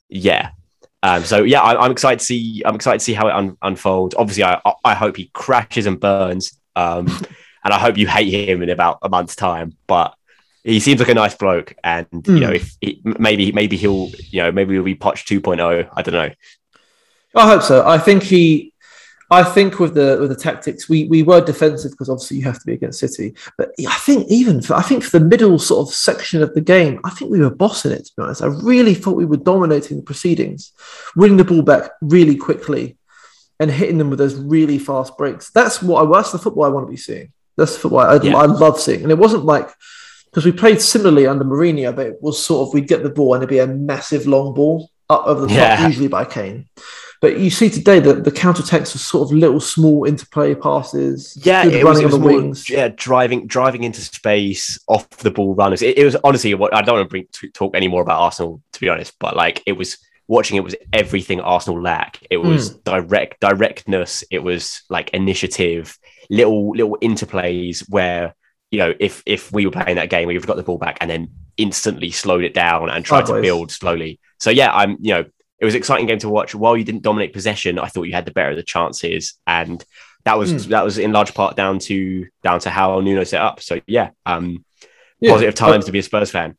Yeah. 0.09 0.51
Um, 1.03 1.23
so 1.23 1.43
yeah, 1.43 1.61
I, 1.61 1.83
I'm 1.83 1.91
excited 1.91 2.19
to 2.19 2.25
see. 2.25 2.61
I'm 2.65 2.75
excited 2.75 2.99
to 2.99 3.03
see 3.05 3.13
how 3.13 3.27
it 3.27 3.33
un- 3.33 3.57
unfolds. 3.61 4.13
Obviously, 4.15 4.43
I, 4.43 4.61
I- 4.85 4.93
hope 4.93 5.17
he 5.17 5.29
crashes 5.33 5.85
and 5.87 5.99
burns, 5.99 6.59
um, 6.75 7.07
and 7.63 7.73
I 7.73 7.79
hope 7.79 7.97
you 7.97 8.07
hate 8.07 8.31
him 8.49 8.61
in 8.61 8.69
about 8.69 8.99
a 9.01 9.09
month's 9.09 9.35
time. 9.35 9.75
But 9.87 10.13
he 10.63 10.79
seems 10.79 10.99
like 10.99 11.09
a 11.09 11.15
nice 11.15 11.33
bloke, 11.35 11.73
and 11.83 12.07
you 12.27 12.39
know, 12.39 12.49
Hmm. 12.49 12.53
if 12.55 12.75
he, 12.81 13.01
maybe 13.03 13.51
maybe 13.51 13.77
he'll 13.77 14.09
you 14.29 14.43
know 14.43 14.51
maybe 14.51 14.75
he'll 14.75 14.83
be 14.83 14.95
Poch 14.95 15.25
2.0. 15.25 15.89
I 15.91 16.01
don't 16.03 16.13
know. 16.13 16.29
I 17.35 17.47
hope 17.47 17.63
so. 17.63 17.87
I 17.87 17.97
think 17.97 18.21
he. 18.23 18.70
I 19.31 19.43
think 19.43 19.79
with 19.79 19.93
the 19.93 20.17
with 20.19 20.29
the 20.29 20.35
tactics, 20.35 20.89
we 20.89 21.05
we 21.05 21.23
were 21.23 21.39
defensive 21.39 21.91
because 21.91 22.09
obviously 22.09 22.37
you 22.37 22.43
have 22.43 22.59
to 22.59 22.65
be 22.65 22.73
against 22.73 22.99
City. 22.99 23.33
But 23.57 23.71
I 23.87 23.95
think 23.95 24.29
even 24.29 24.61
for 24.61 24.73
I 24.73 24.81
think 24.81 25.03
for 25.03 25.17
the 25.17 25.25
middle 25.25 25.57
sort 25.57 25.87
of 25.87 25.93
section 25.93 26.43
of 26.43 26.53
the 26.53 26.59
game, 26.61 26.99
I 27.05 27.11
think 27.11 27.31
we 27.31 27.39
were 27.39 27.49
bossing 27.49 27.93
it. 27.93 28.05
To 28.05 28.11
be 28.17 28.23
honest, 28.23 28.41
I 28.43 28.47
really 28.47 28.93
thought 28.93 29.15
we 29.15 29.25
were 29.25 29.37
dominating 29.37 29.97
the 29.97 30.03
proceedings, 30.03 30.73
winning 31.15 31.37
the 31.37 31.45
ball 31.45 31.61
back 31.61 31.91
really 32.01 32.35
quickly, 32.35 32.97
and 33.59 33.71
hitting 33.71 33.97
them 33.97 34.09
with 34.09 34.19
those 34.19 34.35
really 34.35 34.77
fast 34.77 35.17
breaks. 35.17 35.49
That's 35.51 35.81
what 35.81 36.05
I. 36.05 36.11
That's 36.11 36.33
the 36.33 36.37
football 36.39 36.65
I 36.65 36.69
want 36.69 36.87
to 36.87 36.91
be 36.91 36.97
seeing. 36.97 37.31
That's 37.55 37.73
the 37.75 37.79
football 37.79 37.99
I, 38.01 38.19
Yeah. 38.21 38.35
I 38.35 38.45
love 38.47 38.79
seeing. 38.81 39.01
And 39.03 39.11
it 39.11 39.17
wasn't 39.17 39.45
like 39.45 39.69
because 40.25 40.45
we 40.45 40.51
played 40.51 40.81
similarly 40.81 41.25
under 41.25 41.45
Mourinho, 41.45 41.95
but 41.95 42.07
it 42.07 42.21
was 42.21 42.43
sort 42.43 42.67
of 42.67 42.73
we'd 42.73 42.87
get 42.87 43.01
the 43.03 43.09
ball 43.09 43.33
and 43.33 43.41
it'd 43.43 43.49
be 43.49 43.59
a 43.59 43.67
massive 43.67 44.27
long 44.27 44.53
ball 44.53 44.89
up 45.09 45.25
over 45.25 45.41
the 45.41 45.47
top, 45.47 45.55
Yeah. 45.57 45.87
usually 45.87 46.07
by 46.09 46.25
Kane. 46.25 46.67
But 47.21 47.37
you 47.37 47.51
see 47.51 47.69
today 47.69 47.99
that 47.99 48.23
the 48.23 48.31
counter 48.31 48.63
attacks 48.63 48.95
were 48.95 48.99
sort 48.99 49.29
of 49.29 49.37
little 49.37 49.59
small 49.59 50.05
interplay 50.05 50.55
passes. 50.55 51.37
Yeah, 51.43 51.63
it 51.63 51.85
was, 51.85 51.99
it 51.99 52.05
was 52.05 52.15
the 52.15 52.19
more 52.19 52.33
wings. 52.33 52.67
yeah, 52.67 52.89
driving 52.95 53.45
driving 53.45 53.83
into 53.83 54.01
space 54.01 54.79
off 54.87 55.07
the 55.09 55.29
ball 55.29 55.53
runners. 55.53 55.83
It, 55.83 55.99
it 55.99 56.03
was 56.03 56.17
honestly 56.23 56.55
what 56.55 56.75
I 56.75 56.81
don't 56.81 56.95
want 56.95 57.05
to 57.05 57.09
bring 57.09 57.27
to 57.33 57.49
talk 57.51 57.75
any 57.75 57.87
more 57.87 58.01
about 58.01 58.19
Arsenal 58.19 58.63
to 58.73 58.79
be 58.79 58.89
honest, 58.89 59.13
but 59.19 59.35
like 59.35 59.61
it 59.67 59.73
was 59.73 59.99
watching 60.27 60.57
it 60.57 60.63
was 60.63 60.75
everything 60.93 61.39
Arsenal 61.39 61.79
lack. 61.79 62.17
It 62.31 62.39
hmm. 62.39 62.47
was 62.47 62.71
direct 62.77 63.39
directness. 63.39 64.23
It 64.31 64.39
was 64.39 64.81
like 64.89 65.11
initiative, 65.11 65.99
little 66.31 66.71
little 66.71 66.97
interplays 67.03 67.87
where 67.87 68.33
you 68.71 68.79
know 68.79 68.95
if 68.99 69.21
if 69.27 69.51
we 69.51 69.67
were 69.67 69.71
playing 69.71 69.97
that 69.97 70.09
game, 70.09 70.27
we've 70.27 70.47
got 70.47 70.57
the 70.57 70.63
ball 70.63 70.79
back 70.79 70.97
and 71.01 71.11
then 71.11 71.29
instantly 71.57 72.09
slowed 72.09 72.43
it 72.43 72.55
down 72.55 72.89
and 72.89 73.05
tried 73.05 73.27
to 73.27 73.39
build 73.39 73.69
slowly. 73.69 74.19
So 74.39 74.49
yeah, 74.49 74.73
I'm 74.73 74.97
you 75.01 75.13
know 75.13 75.25
it 75.61 75.65
was 75.65 75.75
an 75.75 75.77
exciting 75.77 76.07
game 76.07 76.19
to 76.19 76.29
watch. 76.29 76.53
While 76.55 76.75
you 76.75 76.83
didn't 76.83 77.03
dominate 77.03 77.31
possession, 77.33 77.79
I 77.79 77.85
thought 77.87 78.03
you 78.03 78.13
had 78.13 78.25
the 78.25 78.31
better 78.31 78.49
of 78.49 78.57
the 78.57 78.63
chances 78.63 79.35
and 79.47 79.83
that 80.25 80.37
was 80.37 80.51
Mm. 80.51 80.65
that 80.69 80.83
was 80.83 80.97
in 80.97 81.11
large 81.13 81.33
part 81.33 81.55
down 81.55 81.79
to 81.79 82.27
down 82.43 82.59
to 82.61 82.69
how 82.69 82.99
Nuno 82.99 83.23
set 83.23 83.41
up. 83.41 83.59
So 83.61 83.79
yeah, 83.87 84.09
um, 84.25 84.65
Yeah. 85.19 85.31
positive 85.31 85.55
times 85.55 85.85
to 85.85 85.91
be 85.91 85.99
a 85.99 86.03
Spurs 86.03 86.31
fan. 86.31 86.55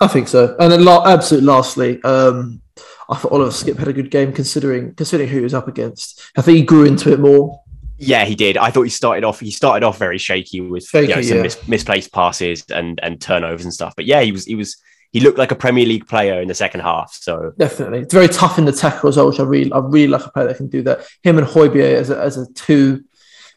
I 0.00 0.08
think 0.08 0.28
so. 0.28 0.56
And 0.58 0.70
then, 0.72 0.84
la- 0.84 1.06
absolute 1.06 1.44
lastly, 1.44 2.00
um, 2.02 2.60
I 3.08 3.16
thought 3.16 3.32
Oliver 3.32 3.50
Skipp 3.50 3.78
had 3.78 3.88
a 3.88 3.92
good 3.92 4.10
game 4.10 4.32
considering 4.32 4.94
considering 4.94 5.28
who 5.28 5.38
he 5.38 5.42
was 5.44 5.54
up 5.54 5.68
against. 5.68 6.20
I 6.36 6.42
think 6.42 6.56
he 6.58 6.62
grew 6.64 6.84
into 6.84 7.12
it 7.12 7.20
more. 7.20 7.60
Yeah, 7.98 8.24
he 8.24 8.34
did. 8.34 8.56
I 8.56 8.70
thought 8.70 8.82
he 8.82 8.90
started 8.90 9.22
off. 9.22 9.38
He 9.40 9.52
started 9.52 9.84
off 9.86 9.98
very 9.98 10.18
shaky 10.18 10.60
with 10.60 10.84
Shaky, 10.84 11.08
you 11.10 11.14
know, 11.16 11.22
some 11.22 11.36
yeah. 11.38 11.42
mis- 11.44 11.68
misplaced 11.68 12.12
passes 12.12 12.64
and 12.70 12.98
and 13.02 13.20
turnovers 13.20 13.64
and 13.64 13.72
stuff. 13.74 13.94
But 13.96 14.06
yeah, 14.06 14.22
he 14.22 14.32
was 14.32 14.44
he 14.44 14.56
was 14.56 14.76
he 15.12 15.20
looked 15.20 15.38
like 15.38 15.52
a 15.52 15.54
Premier 15.54 15.86
League 15.86 16.06
player 16.06 16.40
in 16.40 16.48
the 16.48 16.54
second 16.54 16.80
half. 16.80 17.12
So 17.14 17.52
Definitely, 17.58 18.00
it's 18.00 18.14
very 18.14 18.28
tough 18.28 18.58
in 18.58 18.64
the 18.64 18.72
tackle 18.72 19.08
as 19.08 19.16
well, 19.16 19.28
which 19.28 19.40
I 19.40 19.44
really, 19.44 19.72
I 19.72 19.78
really 19.78 20.08
like 20.08 20.26
a 20.26 20.30
player 20.30 20.48
that 20.48 20.56
can 20.56 20.68
do 20.68 20.82
that. 20.82 21.06
Him 21.22 21.38
and 21.38 21.46
Højbjerg 21.46 21.94
as 21.94 22.10
a, 22.10 22.18
as 22.18 22.36
a 22.38 22.52
two 22.54 23.04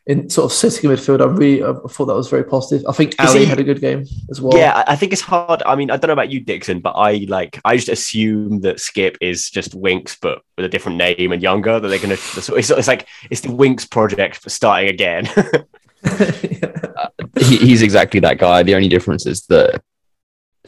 in 0.07 0.29
sort 0.29 0.45
of 0.45 0.51
sitting 0.51 0.87
in 0.91 0.95
midfield, 0.95 1.19
I 1.19 1.25
really 1.25 1.63
I 1.63 1.73
thought 1.89 2.05
that 2.05 2.13
was 2.13 2.29
very 2.29 2.43
positive. 2.43 2.85
I 2.87 2.91
think 2.91 3.15
Alli 3.17 3.39
he- 3.39 3.45
had 3.45 3.57
a 3.59 3.63
good 3.63 3.81
game 3.81 4.05
as 4.29 4.39
well. 4.39 4.55
yeah, 4.55 4.71
I- 4.75 4.93
I 4.93 4.95
think 4.95 5.13
it's 5.13 5.21
hard. 5.21 5.63
I 5.65 5.75
mean, 5.75 5.89
I 5.89 5.97
don't 5.97 6.09
know 6.09 6.13
about 6.13 6.29
you, 6.29 6.41
Dixon, 6.41 6.79
but 6.79 6.91
I 6.91 7.25
like 7.27 7.59
I 7.65 7.75
just 7.75 7.89
assume 7.89 8.59
that 8.61 8.75
Skipp 8.77 9.15
is 9.19 9.49
just 9.49 9.73
Winks, 9.73 10.15
but 10.21 10.43
with 10.57 10.65
a 10.65 10.69
different 10.69 10.99
name 10.99 11.31
and 11.31 11.41
younger. 11.41 11.79
That 11.79 11.87
they're 11.87 11.97
gonna. 11.97 12.13
It's, 12.13 12.49
it's 12.69 12.87
like 12.87 13.07
it's 13.31 13.41
the 13.41 13.51
Winks 13.51 13.87
project 13.87 14.47
starting 14.51 14.89
again. 14.89 15.25
he, 17.39 17.57
he's 17.57 17.81
exactly 17.81 18.19
that 18.19 18.37
guy. 18.37 18.63
The 18.63 18.75
only 18.75 18.89
difference 18.89 19.25
is 19.25 19.41
that 19.47 19.81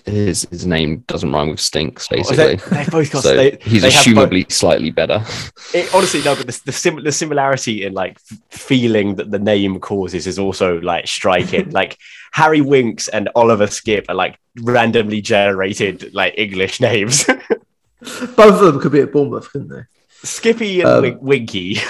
his 0.06 0.48
his 0.50 0.66
name 0.66 1.04
doesn't 1.08 1.32
rhyme 1.32 1.50
with 1.50 1.60
stinks, 1.60 2.08
oh, 2.12 2.16
basically. 2.16 2.56
they, 2.70 2.78
have 2.78 2.92
both 2.92 3.12
got. 3.12 3.24
so 3.24 3.36
they, 3.36 3.58
he's 3.62 3.82
they 3.82 3.92
have 3.92 4.06
both- 4.06 4.30
assumably 4.30 4.52
slightly 4.52 4.92
better. 4.92 5.24
It, 5.74 5.94
honestly, 5.94 6.22
no, 6.24 6.34
but 6.34 6.48
the 6.48 6.62
the, 6.66 6.72
sim- 6.72 7.04
the 7.04 7.12
similarity 7.12 7.84
in 7.84 7.94
like 7.94 8.18
f- 8.32 8.40
feeling 8.50 9.16
that 9.16 9.32
the 9.32 9.40
name 9.40 9.80
causes 9.80 10.26
is 10.26 10.40
also 10.40 10.80
like 10.80 11.08
striking. 11.08 11.70
like 11.82 11.98
Harry 12.32 12.62
Winks 12.62 13.10
and 13.10 13.28
Oliver 13.36 13.68
Skipp 13.68 14.06
are 14.08 14.16
like 14.16 14.40
randomly 14.62 15.20
generated 15.20 16.14
like 16.14 16.36
English 16.38 16.80
names. 16.80 17.26
Both 17.26 18.40
of 18.40 18.60
them 18.62 18.80
could 18.80 18.94
be 18.94 19.02
at 19.02 19.12
Bournemouth, 19.12 19.52
couldn't 19.52 19.70
they? 19.70 19.82
Skippy 20.24 20.82
and 20.82 20.90
Um, 20.90 21.02
Wink- 21.04 21.22
Winky. 21.22 21.76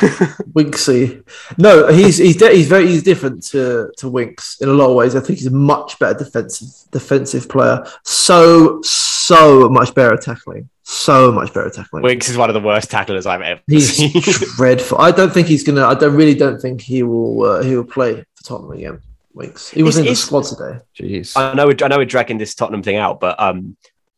Winksy. 0.53 1.23
No, 1.57 1.87
he's 1.87 2.17
he's 2.17 2.37
de- 2.37 2.53
he's 2.55 2.67
very 2.67 2.87
he's 2.87 3.03
different 3.03 3.43
to 3.47 3.91
to 3.97 4.09
Winks 4.09 4.57
in 4.61 4.69
a 4.69 4.73
lot 4.73 4.89
of 4.89 4.95
ways. 4.95 5.15
I 5.15 5.19
think 5.19 5.39
he's 5.39 5.47
a 5.47 5.51
much 5.51 5.97
better 5.99 6.17
defensive 6.23 6.67
defensive 6.91 7.47
player. 7.49 7.85
So 8.03 8.81
so 8.83 9.69
much 9.69 9.93
better 9.95 10.13
at 10.13 10.21
tackling. 10.21 10.69
So 10.83 11.31
much 11.31 11.53
better 11.53 11.67
at 11.67 11.73
tackling. 11.73 12.03
Winks 12.03 12.29
is 12.29 12.37
one 12.37 12.49
of 12.49 12.53
the 12.53 12.59
worst 12.61 12.89
tacklers 12.91 13.25
I've 13.25 13.41
ever 13.41 13.61
He's 13.67 13.93
seen. 13.95 14.21
dreadful. 14.55 14.99
I 14.99 15.11
don't 15.11 15.33
think 15.33 15.47
he's 15.47 15.63
gonna. 15.63 15.85
I 15.85 15.93
don't 15.95 16.15
really 16.15 16.35
don't 16.35 16.59
think 16.61 16.81
he 16.81 17.03
will. 17.03 17.43
Uh, 17.43 17.63
he 17.63 17.75
will 17.75 17.83
play 17.83 18.23
for 18.35 18.43
Tottenham 18.43 18.71
again. 18.71 19.01
Winks. 19.33 19.69
He 19.69 19.83
was 19.83 19.95
Is- 19.95 19.99
in 19.99 20.05
the 20.07 20.15
squad 20.15 20.43
today. 20.45 20.79
Jeez. 20.99 21.33
I 21.37 21.53
know, 21.53 21.67
we're, 21.67 21.75
I 21.83 21.87
know, 21.89 21.97
we're 21.97 22.05
dragging 22.05 22.37
this 22.39 22.55
Tottenham 22.55 22.81
thing 22.83 22.95
out, 22.97 23.19
but 23.19 23.39
um, 23.39 23.77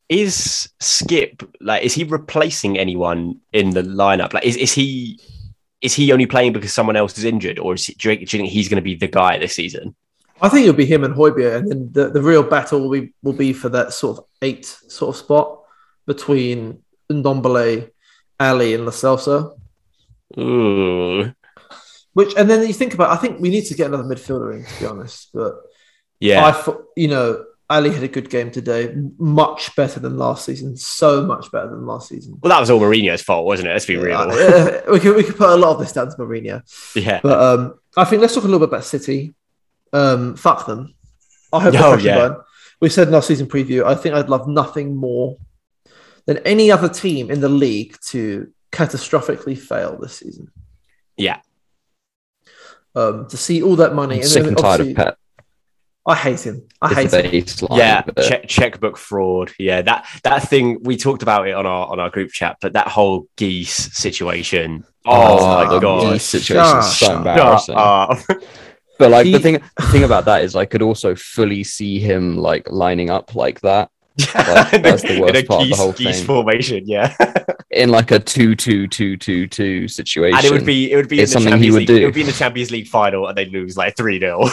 is 0.09 0.69
Skipp 0.79 1.47
like? 1.61 1.83
Is 1.83 1.93
he 1.93 2.03
replacing 2.03 2.77
anyone 2.77 3.39
in 3.53 3.69
the 3.69 3.83
lineup? 3.83 4.33
Like, 4.33 4.43
is, 4.43 4.57
is 4.57 4.73
he 4.73 5.19
is 5.81 5.93
he 5.93 6.11
only 6.11 6.25
playing 6.25 6.53
because 6.53 6.73
someone 6.73 6.95
else 6.95 7.17
is 7.17 7.23
injured, 7.23 7.59
or 7.59 7.75
is 7.75 7.85
he, 7.85 7.93
do, 7.93 8.11
you, 8.11 8.17
do 8.17 8.21
you 8.21 8.43
think 8.43 8.49
he's 8.49 8.67
going 8.67 8.77
to 8.77 8.81
be 8.81 8.95
the 8.95 9.07
guy 9.07 9.37
this 9.37 9.55
season? 9.55 9.95
I 10.41 10.49
think 10.49 10.63
it'll 10.63 10.75
be 10.75 10.85
him 10.85 11.03
and 11.03 11.13
Højbjerg, 11.13 11.55
and 11.57 11.71
then 11.71 11.89
the, 11.91 12.09
the 12.09 12.21
real 12.21 12.43
battle 12.43 12.81
will 12.81 13.01
be 13.01 13.13
will 13.21 13.33
be 13.33 13.53
for 13.53 13.69
that 13.69 13.93
sort 13.93 14.17
of 14.17 14.25
eight 14.41 14.65
sort 14.65 15.15
of 15.15 15.19
spot 15.19 15.61
between 16.07 16.81
Ndombele, 17.11 17.91
Alli, 18.39 18.73
and 18.73 18.85
Lo 18.85 18.91
Celso. 18.91 19.59
Ooh, 20.39 21.31
Which 22.13 22.33
and 22.35 22.49
then 22.49 22.65
you 22.65 22.73
think 22.73 22.93
about. 22.93 23.11
I 23.11 23.17
think 23.17 23.39
we 23.39 23.49
need 23.49 23.65
to 23.65 23.75
get 23.75 23.87
another 23.87 24.03
midfielder 24.03 24.55
in, 24.55 24.65
to 24.65 24.79
be 24.79 24.85
honest. 24.85 25.29
But 25.33 25.55
yeah. 26.19 26.45
I 26.45 26.51
thought 26.51 26.85
you 26.95 27.09
know 27.09 27.45
Alli 27.69 27.91
had 27.91 28.01
a 28.03 28.07
good 28.07 28.29
game 28.31 28.49
today, 28.49 28.93
much 29.19 29.75
better 29.75 29.99
than 29.99 30.17
last 30.17 30.45
season. 30.45 30.75
So 30.75 31.23
much 31.23 31.51
better 31.51 31.69
than 31.69 31.85
last 31.85 32.09
season. 32.09 32.37
well, 32.41 32.49
that 32.49 32.59
was 32.59 32.69
all 32.71 32.79
Mourinho's 32.79 33.21
fault, 33.21 33.45
wasn't 33.45 33.67
it? 33.69 33.73
Let's 33.73 33.85
be 33.85 33.95
real. 33.97 34.17
We 34.91 34.99
could 34.99 35.15
we 35.15 35.23
could 35.23 35.37
put 35.37 35.49
a 35.49 35.55
lot 35.55 35.73
of 35.73 35.79
this 35.79 35.91
down 35.91 36.09
to 36.09 36.17
Mourinho. 36.17 36.63
yeah. 36.95 37.19
But 37.21 37.39
um, 37.39 37.75
I 37.95 38.05
think 38.05 38.21
let's 38.21 38.33
talk 38.33 38.43
a 38.43 38.47
little 38.47 38.59
bit 38.59 38.69
about 38.69 38.85
City. 38.85 39.33
Um, 39.93 40.35
fuck 40.35 40.65
them. 40.65 40.95
I 41.53 41.59
hope 41.61 41.75
Oh, 41.77 41.95
they 41.95 42.03
yeah. 42.03 42.17
yeah. 42.17 42.33
We 42.81 42.89
said 42.89 43.07
in 43.07 43.13
our 43.13 43.21
season 43.21 43.47
preview. 43.47 43.83
I 43.83 43.93
think 43.95 44.15
I'd 44.15 44.29
love 44.29 44.47
nothing 44.47 44.95
more 44.95 45.37
than 46.25 46.37
any 46.39 46.71
other 46.71 46.89
team 46.89 47.29
in 47.29 47.41
the 47.41 47.49
league 47.49 47.97
to 48.07 48.51
catastrophically 48.71 49.57
fail 49.57 49.97
this 49.99 50.17
season. 50.17 50.51
Yeah. 51.17 51.41
Um, 52.95 53.27
to 53.29 53.37
see 53.37 53.61
all 53.61 53.75
that 53.77 53.93
money 53.93 54.17
I'm 54.17 54.23
sick 54.23 54.43
then 54.43 54.49
and 54.49 54.57
tired 54.57 54.81
of 54.81 54.95
Pep. 54.95 55.17
I 56.09 56.15
hate 56.15 56.41
him. 56.45 56.63
I 56.81 56.93
hate 56.93 57.13
him. 57.13 57.31
baseline. 57.31 57.77
yeah, 57.77 58.01
but- 58.01 58.27
check, 58.27 58.47
checkbook 58.47 58.97
fraud. 58.97 59.51
Yeah, 59.59 59.81
that 59.83 60.05
that 60.23 60.49
thing 60.49 60.79
we 60.83 60.97
talked 60.97 61.21
about 61.21 61.47
it 61.47 61.53
on 61.53 61.65
our 61.65 61.87
on 61.87 61.99
our 61.99 62.09
group 62.09 62.31
chat, 62.31 62.57
but 62.61 62.73
that 62.73 62.87
whole 62.87 63.27
geese 63.37 63.73
situation. 63.95 64.83
Oh, 65.05 65.45
my 65.65 65.79
god! 65.79 66.11
Geese 66.13 66.23
situation 66.25 66.79
is 66.79 66.97
so 66.97 67.15
embarrassing. 67.17 67.75
Uh, 67.77 68.15
But 68.99 69.11
like 69.11 69.25
He- 69.27 69.31
the 69.31 69.39
thing, 69.39 69.53
the 69.77 69.85
thing 69.93 70.03
about 70.03 70.25
that 70.25 70.43
is, 70.43 70.57
I 70.57 70.65
could 70.65 70.81
also 70.81 71.15
fully 71.15 71.63
see 71.63 71.99
him 71.99 72.35
like 72.35 72.69
lining 72.69 73.09
up 73.09 73.33
like 73.33 73.61
that 73.61 73.89
in 74.73 74.81
that's 74.81 75.05
a- 75.05 75.07
the 75.07 75.13
in 75.15 75.21
worst 75.21 75.35
a 75.35 75.43
part 75.45 75.61
of 75.61 75.67
the 75.67 75.69
geese, 75.69 75.77
whole 75.77 75.93
geese 75.93 76.17
thing. 76.17 76.25
formation. 76.27 76.83
Yeah, 76.85 77.15
in 77.71 77.91
like 77.91 78.11
a 78.11 78.19
two-two-two-two-two 78.19 79.87
situation. 79.87 80.35
and 80.37 80.45
it 80.45 80.51
would 80.51 80.65
be 80.65 80.91
it 80.91 80.97
would 80.97 81.07
be 81.07 81.21
It's 81.21 81.31
in 81.33 81.43
the 81.43 81.49
something 81.49 81.61
he 81.63 81.67
Champions 81.69 81.73
would 81.75 81.79
League. 81.79 81.87
do. 81.87 81.95
It 81.95 82.05
would 82.05 82.13
be 82.13 82.21
in 82.21 82.27
the 82.27 82.33
Champions 82.33 82.71
League 82.71 82.87
final, 82.89 83.27
and 83.27 83.37
they'd 83.37 83.53
lose 83.53 83.77
like 83.77 83.95
three 83.95 84.19
0 84.19 84.43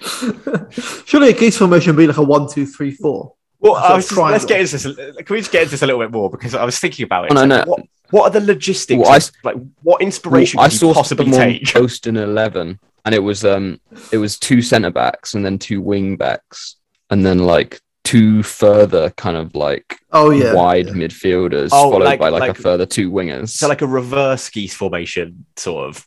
Surely 1.06 1.30
a 1.30 1.32
geese 1.32 1.58
formation 1.58 1.94
would 1.94 2.00
be 2.00 2.06
like 2.06 2.16
a 2.16 2.22
one, 2.22 2.48
two, 2.48 2.66
three, 2.66 2.90
four. 2.90 3.34
Well, 3.58 3.74
That's 3.74 3.86
a 3.86 3.92
I 3.92 3.96
was 3.96 4.08
just, 4.08 4.16
let's 4.18 4.44
get 4.46 4.60
into 4.60 4.72
this. 4.78 5.16
Can 5.16 5.34
we 5.34 5.38
just 5.40 5.52
get 5.52 5.62
into 5.62 5.72
this 5.72 5.82
a 5.82 5.86
little 5.86 6.00
bit 6.00 6.10
more 6.10 6.30
because 6.30 6.54
I 6.54 6.64
was 6.64 6.78
thinking 6.78 7.04
about 7.04 7.26
it. 7.26 7.32
Oh, 7.32 7.34
no, 7.34 7.40
like, 7.42 7.66
no. 7.66 7.70
What, 7.70 7.80
what 8.10 8.22
are 8.24 8.40
the 8.40 8.46
logistics? 8.46 8.98
Well, 8.98 9.10
I 9.10 9.16
of- 9.16 9.22
s- 9.22 9.32
like, 9.44 9.56
what 9.82 10.00
inspiration 10.00 10.58
Well, 10.58 10.66
I 10.66 10.70
could 10.70 10.78
saw 10.78 10.94
possibly 10.94 11.30
someone 11.30 11.40
take? 11.40 11.66
post 11.72 12.06
an 12.06 12.16
eleven, 12.16 12.80
and 13.04 13.14
it 13.14 13.18
was 13.22 13.44
um, 13.44 13.78
it 14.12 14.16
was 14.18 14.38
two 14.38 14.62
centre 14.62 14.90
backs 14.90 15.34
and 15.34 15.44
then 15.44 15.58
two 15.58 15.82
wing 15.82 16.16
backs, 16.16 16.76
and 17.10 17.24
then 17.24 17.40
like 17.40 17.80
two 18.02 18.42
further 18.42 19.10
kind 19.10 19.36
of 19.36 19.54
like 19.54 19.98
Oh 20.10 20.30
yeah, 20.30 20.54
wide 20.54 20.86
yeah. 20.86 20.92
midfielders, 20.94 21.68
Oh, 21.70 21.90
followed 21.92 22.04
like- 22.04 22.18
by 22.18 22.30
like, 22.30 22.40
like- 22.40 22.58
a 22.58 22.62
further 22.62 22.86
two 22.86 23.10
wingers. 23.10 23.50
So 23.50 23.68
like 23.68 23.82
a 23.82 23.86
reverse 23.86 24.48
geese 24.48 24.74
formation, 24.74 25.44
sort 25.56 25.90
of. 25.90 26.06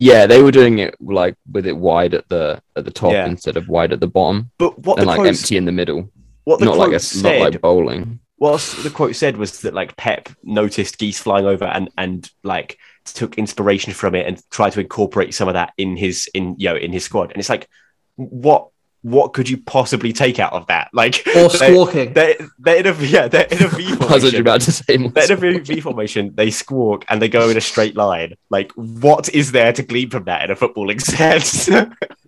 Yeah, 0.00 0.26
they 0.26 0.42
were 0.42 0.50
doing 0.50 0.80
it 0.80 0.96
like 1.00 1.36
with 1.52 1.66
it 1.66 1.76
wide 1.76 2.14
at 2.14 2.28
the 2.28 2.60
at 2.74 2.84
the 2.84 2.90
top 2.90 3.12
Yeah. 3.12 3.26
instead 3.26 3.56
of 3.56 3.68
wide 3.68 3.92
at 3.92 4.00
the 4.00 4.08
bottom, 4.08 4.50
But 4.58 4.76
what 4.80 4.98
and 4.98 5.02
the 5.04 5.10
like 5.10 5.16
quote, 5.18 5.28
empty 5.28 5.56
in 5.56 5.64
the 5.66 5.72
middle. 5.72 6.10
what 6.44 6.58
the 6.58 6.64
Not 6.64 6.74
quote 6.76 6.88
like 6.88 6.96
a 6.96 7.00
said, 7.00 7.38
not 7.40 7.52
like 7.52 7.60
bowling. 7.60 8.18
what 8.36 8.60
the 8.82 8.90
quote 8.90 9.14
said 9.14 9.36
was 9.36 9.60
that 9.60 9.74
like 9.74 9.96
Pep 9.96 10.28
noticed 10.42 10.98
geese 10.98 11.20
flying 11.20 11.46
over 11.46 11.66
and 11.66 11.90
and 11.96 12.28
like 12.42 12.78
took 13.04 13.38
inspiration 13.38 13.92
from 13.92 14.14
it 14.14 14.26
and 14.26 14.42
tried 14.50 14.70
to 14.72 14.80
incorporate 14.80 15.34
some 15.34 15.48
of 15.48 15.54
that 15.54 15.72
in 15.78 15.96
his 15.96 16.28
in 16.34 16.54
you 16.58 16.68
know 16.68 16.76
in 16.76 16.92
his 16.92 17.04
squad. 17.04 17.30
And 17.30 17.38
it's 17.38 17.48
like, 17.50 17.68
what 18.16 18.68
what 19.02 19.32
could 19.32 19.48
you 19.48 19.56
possibly 19.56 20.12
take 20.12 20.38
out 20.38 20.52
of 20.52 20.66
that? 20.66 20.90
Like 20.92 21.22
or 21.34 21.48
they- 21.48 21.72
squawking. 21.72 22.12
They're, 22.12 22.36
they're 22.58 22.76
in 22.76 22.86
a 22.86 22.92
yeah 23.06 23.28
they're 23.28 23.46
in 23.50 23.62
a 23.64 23.68
V 23.68 23.86
I 23.86 23.90
was 23.90 23.98
formation. 23.98 24.26
actually 24.26 24.38
about 24.40 24.60
to 24.62 24.72
say. 24.72 24.96
They're 24.96 25.44
in 25.46 25.56
a 25.56 25.60
V, 25.60 25.74
v 25.74 25.80
formation. 25.80 26.32
They 26.34 26.50
squawk 26.50 27.04
and 27.08 27.20
they 27.22 27.28
go 27.28 27.48
in 27.48 27.56
a 27.56 27.60
straight 27.60 27.96
line. 27.96 28.34
Like, 28.50 28.72
what 28.72 29.28
is 29.30 29.52
there 29.52 29.72
to 29.72 29.82
glean 29.82 30.10
from 30.10 30.24
that 30.24 30.44
in 30.44 30.50
a 30.50 30.56
footballing 30.56 31.00
sense? 31.16 31.68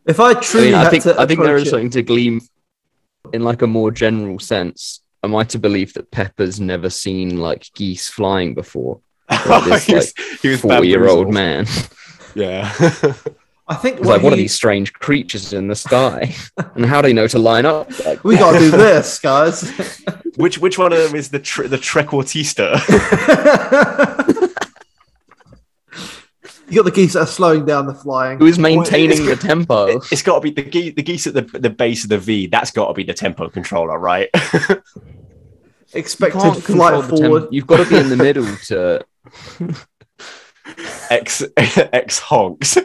If 0.07 0.19
I 0.19 0.31
I 0.31 0.35
truly 0.35 0.67
mean, 0.69 0.75
I 0.77 0.89
think 0.89 1.03
to 1.05 1.21
I 1.21 1.27
think 1.27 1.41
there 1.41 1.57
approach 1.57 1.63
is 1.63 1.69
it- 1.69 1.71
something 1.73 1.91
to 1.91 2.03
glean 2.03 2.41
in 3.33 3.43
like 3.43 3.63
a 3.63 3.67
more 3.67 3.91
general 3.91 4.39
sense. 4.39 5.01
Am 5.25 5.37
I 5.37 5.45
to 5.45 5.59
believe 5.59 5.93
that 5.93 6.11
Pepper's 6.11 6.59
never 6.59 6.91
seen 6.91 7.37
like 7.39 7.69
geese 7.75 8.09
flying 8.09 8.55
before? 8.55 9.01
Like 9.47 9.65
this, 9.65 9.85
he 9.87 9.95
was, 9.95 10.15
he 10.43 10.49
was 10.49 10.61
Forty-year-old 10.61 11.33
man. 11.33 11.67
Yeah. 12.35 12.73
I 13.73 13.77
think 13.77 13.99
It's 13.99 14.07
what 14.07 14.17
like, 14.17 14.23
what 14.23 14.33
are 14.35 14.37
these 14.37 14.53
strange 14.55 14.93
creatures 14.93 15.55
in 15.55 15.69
the 15.69 15.75
sky? 15.75 16.35
and 16.75 16.85
how 16.85 17.01
do 17.01 17.09
they 17.09 17.15
know 17.15 17.27
to 17.29 17.39
line 17.39 17.65
up? 17.65 17.89
Like, 18.05 18.23
We 18.23 18.37
got 18.37 18.53
to 18.53 18.59
do 18.59 18.71
this, 18.71 19.19
guys. 19.19 19.63
which 20.37 20.59
which 20.59 20.77
one 20.79 20.93
of 20.93 20.99
them 20.99 21.15
is 21.17 21.31
the 21.31 21.39
tre- 21.39 21.69
the 21.69 21.79
trequartista? 21.79 22.77
you 26.69 26.77
got 26.77 26.85
the 26.85 26.91
geese 26.91 27.13
that 27.15 27.21
are 27.21 27.27
slowing 27.27 27.65
down 27.65 27.87
the 27.87 27.95
flying. 27.95 28.39
who 28.39 28.47
is 28.47 28.59
maintaining 28.59 29.21
Well, 29.27 29.37
the 29.37 29.43
tempo? 29.43 29.87
it's 30.11 30.23
got 30.23 30.37
to 30.37 30.41
be 30.41 30.51
the 30.51 30.63
geese, 30.63 30.95
the 30.95 31.03
geese 31.03 31.27
at 31.27 31.35
the, 31.35 31.43
the 31.59 31.71
base 31.71 32.05
of 32.05 32.11
the 32.11 32.19
V. 32.19 32.47
That's 32.49 32.71
got 32.71 32.89
to 32.89 32.95
be 32.95 33.05
the 33.05 33.15
tempo 33.15 33.49
controller, 33.49 33.99
right? 33.99 34.29
Expected 35.95 36.41
flight 36.41 36.63
the 36.63 37.01
tempo. 37.09 37.17
forward. 37.17 37.49
You've 37.51 37.67
got 37.67 37.85
to 37.85 37.91
be 37.91 37.97
in 37.99 38.09
the 38.09 38.17
middle 38.17 38.47
to. 38.67 39.05
X 41.11 41.45
X 41.57 42.19
honks. 42.19 42.77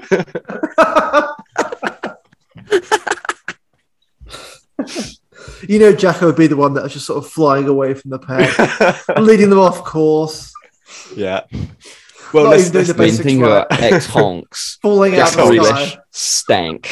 You 5.68 5.80
know, 5.80 5.92
Jacko 5.92 6.28
would 6.28 6.36
be 6.36 6.48
the 6.48 6.56
one 6.56 6.76
that 6.76 6.84
was 6.84 6.94
just 6.94 7.08
sort 7.08 7.24
of 7.24 7.30
flying 7.30 7.68
away 7.68 7.94
from 7.96 8.12
the 8.12 8.20
pack, 8.20 9.18
leading 9.18 9.50
them 9.50 9.60
off 9.60 9.84
course, 9.84 10.54
yeah. 11.16 11.42
Well, 12.34 12.46
Not 12.46 12.50
let's, 12.52 12.64
even 12.64 12.74
doing 12.74 12.86
let's, 12.86 12.88
the 12.88 12.94
main 12.94 13.08
basics 13.08 13.24
thing 13.24 13.44
about 13.44 13.68
ex 13.72 14.06
honks. 14.08 14.78
falling 14.82 15.16
out 15.18 15.38
of 15.38 15.48
the 15.50 15.64
sky. 15.64 15.98
Stank. 16.12 16.90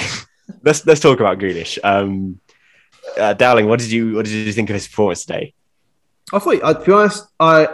let's 0.64 0.86
let's 0.86 1.02
talk 1.02 1.20
about 1.20 1.40
Grealish. 1.40 1.78
Um, 1.84 2.40
uh, 3.20 3.34
Dowling, 3.34 3.68
what 3.68 3.80
did 3.80 3.92
you 3.92 4.16
what 4.16 4.26
did 4.26 4.32
you 4.34 4.54
think 4.54 4.70
of 4.70 4.76
his 4.76 4.88
performance 4.88 5.26
today? 5.26 5.54
I 6.34 6.40
thought, 6.40 6.64
uh, 6.64 6.74
to 6.74 6.86
be 6.86 6.92
honest, 6.92 7.28
I 7.40 7.68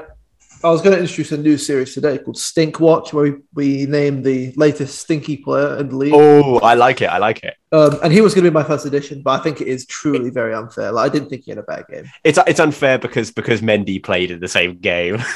I 0.64 0.70
was 0.70 0.82
going 0.82 0.96
to 0.96 1.02
introduce 1.02 1.32
a 1.32 1.38
new 1.38 1.58
series 1.58 1.94
today 1.94 2.20
called 2.20 2.38
Stink 2.38 2.80
Watch, 2.80 3.14
where 3.14 3.24
we, 3.24 3.38
we 3.54 3.86
name 3.88 4.22
the 4.22 4.54
latest 4.56 5.00
stinky 5.00 5.38
player 5.38 5.78
in 5.78 5.90
the 5.90 5.96
league. 5.96 6.14
Oh, 6.14 6.60
I 6.60 6.76
like 6.76 7.02
it. 7.02 7.08
I 7.08 7.18
like 7.18 7.44
it. 7.44 7.56
Um, 7.72 7.98
and 8.04 8.14
he 8.14 8.22
was 8.22 8.36
going 8.36 8.46
to 8.46 8.52
be 8.52 8.54
my 8.54 8.64
first 8.64 8.86
edition, 8.86 9.24
but 9.24 9.40
I 9.40 9.44
think 9.44 9.62
it 9.62 9.68
is 9.68 9.88
truly 9.88 10.30
very 10.30 10.54
unfair. 10.54 10.92
Like 10.92 11.10
I 11.10 11.14
didn't 11.14 11.30
think 11.30 11.46
he 11.46 11.52
had 11.52 11.58
a 11.58 11.64
bad 11.64 11.86
game. 11.90 12.06
It's 12.24 12.38
it's 12.46 12.60
unfair 12.60 13.00
because 13.00 13.32
because 13.32 13.62
Mendy 13.62 14.04
played 14.04 14.30
in 14.30 14.40
the 14.40 14.48
same 14.48 14.78
game. 14.78 15.24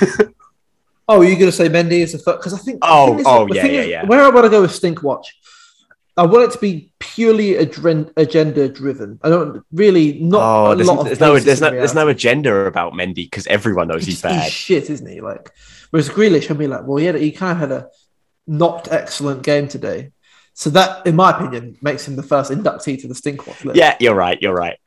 Oh, 1.08 1.22
are 1.22 1.24
you 1.24 1.36
going 1.36 1.52
to 1.52 1.52
say 1.52 1.70
Mendy 1.70 2.00
is 2.00 2.14
the 2.14 2.18
first? 2.18 2.40
Because 2.40 2.54
I 2.54 2.58
think. 2.58 2.80
Oh, 2.82 3.22
oh, 3.26 3.48
yeah, 3.54 3.66
yeah, 3.66 3.82
is, 3.82 3.88
yeah. 3.90 4.06
Where 4.06 4.24
I 4.24 4.30
want 4.30 4.46
to 4.46 4.50
go 4.50 4.62
with 4.62 4.72
Stink 4.72 5.04
Watch, 5.04 5.38
I 6.18 6.26
want 6.26 6.46
it 6.46 6.52
to 6.52 6.60
be 6.60 6.92
purely 7.00 7.56
agenda 7.56 8.70
driven. 8.70 9.20
I 9.22 9.30
don't 9.30 9.66
really 9.74 10.20
not 10.22 10.42
oh, 10.42 10.72
a 10.72 10.76
there's, 10.76 10.88
lot 10.88 11.00
of 11.00 11.06
there's 11.06 11.20
no 11.20 11.38
there's 11.38 11.62
no 11.62 11.72
there's 11.72 11.96
no 11.96 12.08
agenda 12.08 12.66
about 12.68 12.94
Mendy 12.94 13.26
because 13.26 13.48
everyone 13.48 13.90
knows 13.90 14.06
he's 14.06 14.16
He's, 14.16 14.22
bad. 14.22 14.44
he's 14.44 14.54
shit, 14.54 14.90
isn't 14.90 15.10
he? 15.10 15.20
Like, 15.20 15.52
whereas 15.90 16.08
Grealish, 16.10 16.50
I'd 16.50 16.58
be 16.58 16.68
like, 16.68 16.86
well, 16.86 17.04
yeah, 17.04 17.18
he 17.18 17.32
kind 17.34 17.52
of 17.52 17.58
had 17.58 17.72
a 17.72 17.90
not 18.48 18.90
excellent 18.92 19.44
game 19.44 19.68
today. 19.68 20.12
So 20.54 20.70
that, 20.70 21.06
in 21.06 21.18
my 21.18 21.32
opinion, 21.32 21.78
makes 21.82 22.08
him 22.08 22.16
the 22.16 22.24
first 22.24 22.50
inductee 22.50 23.02
to 23.02 23.10
the 23.10 23.16
Stink 23.16 23.46
Watch 23.46 23.66
list. 23.66 23.78
Yeah, 23.78 23.98
you're 24.00 24.16
right. 24.16 24.42
You're 24.42 24.54
right. 24.54 24.78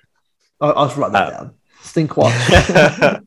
I'll, 0.62 0.72
I'll 0.78 0.86
just 0.86 0.96
write 0.96 1.12
that 1.12 1.26
Uh, 1.26 1.30
down. 1.30 1.54
Stink 1.82 2.16
Watch. 2.16 2.32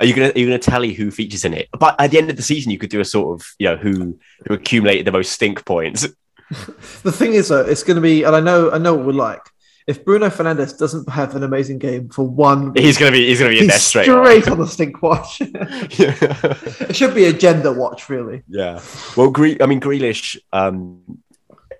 Are 0.00 0.06
you 0.06 0.14
gonna 0.14 0.28
are 0.28 0.38
you 0.38 0.46
gonna 0.46 0.58
tally 0.58 0.92
who 0.92 1.10
features 1.10 1.44
in 1.44 1.52
it? 1.52 1.68
But 1.78 1.96
at 2.00 2.10
the 2.10 2.18
end 2.18 2.30
of 2.30 2.36
the 2.36 2.42
season, 2.42 2.70
you 2.70 2.78
could 2.78 2.90
do 2.90 3.00
a 3.00 3.04
sort 3.04 3.40
of 3.40 3.46
you 3.58 3.68
know 3.68 3.76
who 3.76 4.18
who 4.46 4.54
accumulated 4.54 5.04
the 5.04 5.12
most 5.12 5.32
stink 5.32 5.64
points. 5.64 6.06
The 6.50 7.12
thing 7.12 7.34
is, 7.34 7.48
though, 7.48 7.62
it's 7.62 7.82
going 7.82 7.96
to 7.96 8.00
be, 8.00 8.22
and 8.24 8.34
I 8.36 8.40
know, 8.40 8.70
I 8.70 8.78
know 8.78 8.94
what 8.94 9.06
we're 9.06 9.12
like. 9.12 9.40
If 9.86 10.04
Bruno 10.04 10.28
Fernandes 10.28 10.78
doesn't 10.78 11.08
have 11.10 11.36
an 11.36 11.42
amazing 11.42 11.78
game 11.78 12.08
for 12.08 12.26
one, 12.26 12.72
He's 12.74 12.96
gonna 12.96 13.10
be 13.12 13.26
he's 13.26 13.38
gonna 13.38 13.50
be 13.50 13.58
in 13.60 13.66
there 13.66 13.78
straight. 13.78 14.04
straight 14.04 14.48
on 14.48 14.58
the 14.58 14.66
Stink 14.66 15.02
Watch. 15.02 15.40
yeah. 15.42 15.46
it 16.88 16.96
should 16.96 17.14
be 17.14 17.26
a 17.26 17.34
gender 17.34 17.70
watch, 17.70 18.08
really. 18.08 18.42
yeah. 18.48 18.80
Well, 19.14 19.28
Gre- 19.30 19.60
I 19.60 19.66
mean 19.66 19.80
Grealish. 19.80 20.38
Um, 20.54 21.18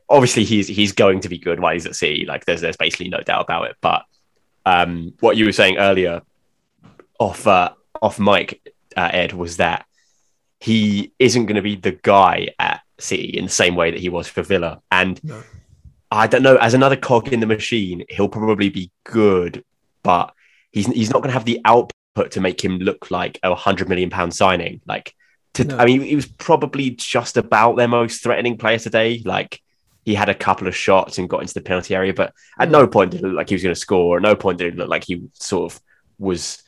obviously 0.07 0.45
he's 0.45 0.69
he's 0.69 0.93
going 0.93 1.21
to 1.21 1.31
be 1.31 1.39
good 1.39 1.61
while 1.61 1.73
he's 1.73 1.87
at 1.87 1.97
sea. 1.97 2.27
Like 2.29 2.45
there's 2.45 2.61
there's 2.61 2.77
basically 2.77 3.09
no 3.09 3.21
doubt 3.21 3.41
about 3.45 3.71
it. 3.71 3.77
But 3.81 4.03
um, 4.67 5.15
what 5.21 5.39
you 5.39 5.47
were 5.47 5.53
saying 5.53 5.79
earlier, 5.79 6.21
off 7.19 7.47
uh, 7.47 7.73
off 8.03 8.19
mic, 8.21 8.61
uh, 8.99 9.11
Ed, 9.15 9.33
was 9.33 9.57
that 9.57 9.87
he 10.61 11.13
isn't 11.19 11.47
going 11.47 11.57
to 11.57 11.63
be 11.63 11.77
the 11.77 11.93
guy 11.93 12.49
at 12.59 12.74
City 12.99 13.37
in 13.37 13.45
the 13.45 13.51
same 13.51 13.75
way 13.75 13.91
that 13.91 14.01
he 14.01 14.09
was 14.09 14.29
for 14.29 14.43
Villa. 14.43 14.81
And 14.91 15.23
No. 15.25 15.43
I 16.11 16.27
don't 16.29 16.43
know, 16.43 16.57
as 16.57 16.75
another 16.75 16.97
cog 16.97 17.33
in 17.33 17.41
the 17.41 17.47
machine, 17.47 18.05
he'll 18.09 18.29
probably 18.29 18.69
be 18.69 18.91
good, 19.03 19.65
but 20.03 20.33
he's 20.71 20.87
he's 20.87 21.11
not 21.11 21.23
going 21.23 21.31
to 21.31 21.39
have 21.39 21.45
the 21.45 21.61
output 21.65 22.31
to 22.33 22.41
make 22.41 22.65
him 22.65 22.79
look 22.79 23.11
like 23.11 23.39
a 23.43 23.55
hundred 23.55 23.89
million 23.89 24.11
pound 24.11 24.33
signing. 24.33 24.81
Like, 24.87 25.13
to, 25.55 25.65
No. 25.65 25.77
I 25.77 25.87
mean, 25.87 26.03
he 26.03 26.15
was 26.15 26.27
probably 26.27 26.91
just 26.91 27.37
about 27.37 27.77
their 27.77 27.89
most 27.89 28.23
threatening 28.23 28.59
player 28.59 28.79
today. 28.79 29.23
Like, 29.25 29.61
he 30.05 30.15
had 30.15 30.29
a 30.29 30.35
couple 30.35 30.69
of 30.69 30.77
shots 30.77 31.19
and 31.19 31.29
got 31.29 31.41
into 31.41 31.55
the 31.55 31.63
penalty 31.63 31.95
area, 31.95 32.13
but 32.15 32.33
at 32.59 32.71
no 32.71 32.87
point 32.87 33.11
did 33.11 33.21
it 33.21 33.27
look 33.27 33.37
like 33.37 33.49
he 33.49 33.55
was 33.55 33.63
going 33.63 33.75
to 33.75 33.81
score. 33.81 34.19
At 34.19 34.23
no 34.23 34.37
point 34.37 34.59
did 34.59 34.75
it 34.75 34.77
look 34.77 34.89
like 34.89 35.05
he 35.05 35.23
sort 35.33 35.73
of 35.73 35.81
was 36.19 36.63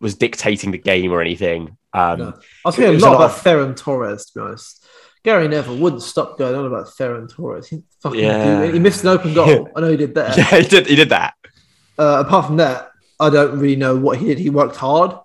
was 0.00 0.14
dictating 0.14 0.70
the 0.70 0.78
game 0.78 1.10
or 1.10 1.20
anything. 1.20 1.76
Um, 1.92 2.18
No. 2.18 2.38
I 2.64 2.68
was 2.68 2.76
hearing 2.76 2.94
It 2.94 3.02
a 3.02 3.04
lot 3.06 3.14
a 3.14 3.18
lot 3.18 3.30
about 3.30 3.44
Ferran 3.44 3.74
Torres, 3.76 4.26
to 4.26 4.34
be 4.34 4.40
honest. 4.44 4.83
Gary 5.24 5.48
Neville 5.48 5.78
wouldn't 5.78 6.02
stop 6.02 6.36
going 6.38 6.54
on 6.54 6.66
about 6.66 6.86
Ferran 6.86 7.28
Torres. 7.28 7.66
He 7.68 7.82
fucking 8.02 8.20
Yeah. 8.20 8.70
he 8.70 8.78
missed 8.78 9.02
an 9.04 9.08
open 9.08 9.32
goal. 9.34 9.68
I 9.76 9.80
know 9.80 9.90
he 9.90 9.96
did 9.96 10.14
that. 10.16 10.36
yeah, 10.36 10.60
he 10.60 10.68
did. 10.68 10.86
He 10.86 10.96
did 10.96 11.08
that. 11.08 11.34
Uh, 11.98 12.22
apart 12.26 12.46
from 12.46 12.58
that, 12.58 12.90
I 13.18 13.30
don't 13.30 13.58
really 13.58 13.76
know 13.76 13.96
what 13.96 14.18
he 14.18 14.26
did. 14.26 14.38
He 14.38 14.50
worked 14.50 14.76
hard. 14.76 15.16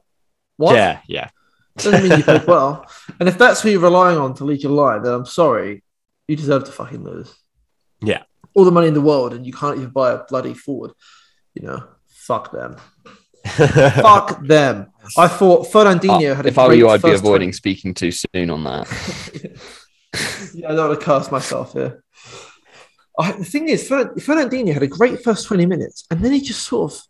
What? 0.58 0.76
Yeah, 0.76 1.00
yeah. 1.08 1.30
Doesn't 1.78 2.04
mean 2.08 2.18
you 2.20 2.24
played 2.24 2.46
well. 2.48 2.86
And 3.20 3.28
if 3.30 3.38
that's 3.38 3.62
who 3.62 3.70
you're 3.70 3.80
relying 3.82 4.18
on 4.18 4.34
to 4.36 4.46
lead 4.46 4.64
your 4.64 4.72
line, 4.72 5.02
then 5.04 5.14
I'm 5.14 5.26
sorry, 5.26 5.84
you 6.28 6.36
deserve 6.36 6.64
to 6.66 6.72
fucking 6.72 7.04
lose. 7.04 7.34
Yeah. 8.02 8.24
All 8.54 8.66
the 8.66 8.72
money 8.72 8.88
in 8.88 8.94
the 8.94 9.02
world, 9.02 9.34
and 9.34 9.46
you 9.46 9.54
can't 9.54 9.78
even 9.78 9.90
buy 9.90 10.12
a 10.12 10.24
bloody 10.24 10.54
forward. 10.54 10.92
You 11.56 11.64
know, 11.68 11.84
fuck 12.08 12.52
them. 12.52 12.78
Fuck 13.46 14.46
them. 14.46 14.88
I 15.18 15.28
thought 15.30 15.68
Fernandinho 15.72 16.32
Uh, 16.34 16.36
had 16.36 16.46
a 16.46 16.50
if 16.50 16.58
I 16.60 16.68
were 16.68 16.74
you, 16.74 16.90
I'd 16.90 17.02
be 17.02 17.10
first 17.10 17.24
avoiding 17.24 17.54
speaking 17.54 17.94
too 17.94 18.12
soon 18.12 18.50
on 18.50 18.64
that. 18.66 18.88
20 20.14 20.60
yeah, 20.60 20.72
I 20.72 20.76
don't 20.76 20.90
want 20.90 21.00
to 21.00 21.06
curse 21.06 21.32
myself 21.32 21.74
here. 21.74 22.04
I, 23.20 23.34
the 23.34 23.46
thing 23.46 23.68
is, 23.68 23.88
Fer- 23.88 24.14
Fernandinho 24.16 24.74
had 24.74 24.84
a 24.84 24.88
great 24.88 25.24
first 25.24 25.46
20 25.48 25.66
minutes, 25.66 26.06
and 26.10 26.24
then 26.24 26.32
he 26.32 26.42
just 26.42 26.64
sort 26.66 26.94
of, 26.94 27.02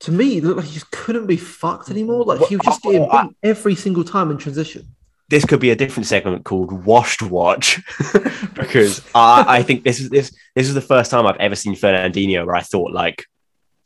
to 0.00 0.12
me, 0.12 0.40
looked 0.40 0.58
like 0.58 0.66
he 0.66 0.74
just 0.74 0.90
couldn't 0.90 1.26
be 1.26 1.36
fucked 1.36 1.90
anymore. 1.90 2.24
Like 2.24 2.46
he 2.48 2.56
was 2.56 2.64
just 2.64 2.82
getting 2.82 3.08
beat 3.10 3.36
every 3.42 3.74
single 3.74 4.04
time 4.04 4.30
in 4.30 4.38
transition. 4.38 4.94
this 5.28 5.44
could 5.44 5.60
be 5.60 5.70
a 5.70 5.76
different 5.76 6.06
segment 6.06 6.44
called 6.44 6.72
Washed 6.84 7.22
Watch 7.22 7.80
because 8.54 9.02
I, 9.14 9.44
I 9.58 9.62
think 9.62 9.84
this 9.84 10.00
is 10.00 10.10
this 10.10 10.34
this 10.54 10.68
is 10.68 10.74
the 10.74 10.80
first 10.80 11.10
time 11.10 11.26
I've 11.26 11.36
ever 11.36 11.54
seen 11.54 11.74
Fernandinho 11.74 12.44
where 12.46 12.56
I 12.56 12.62
thought 12.62 12.92
like, 12.92 13.26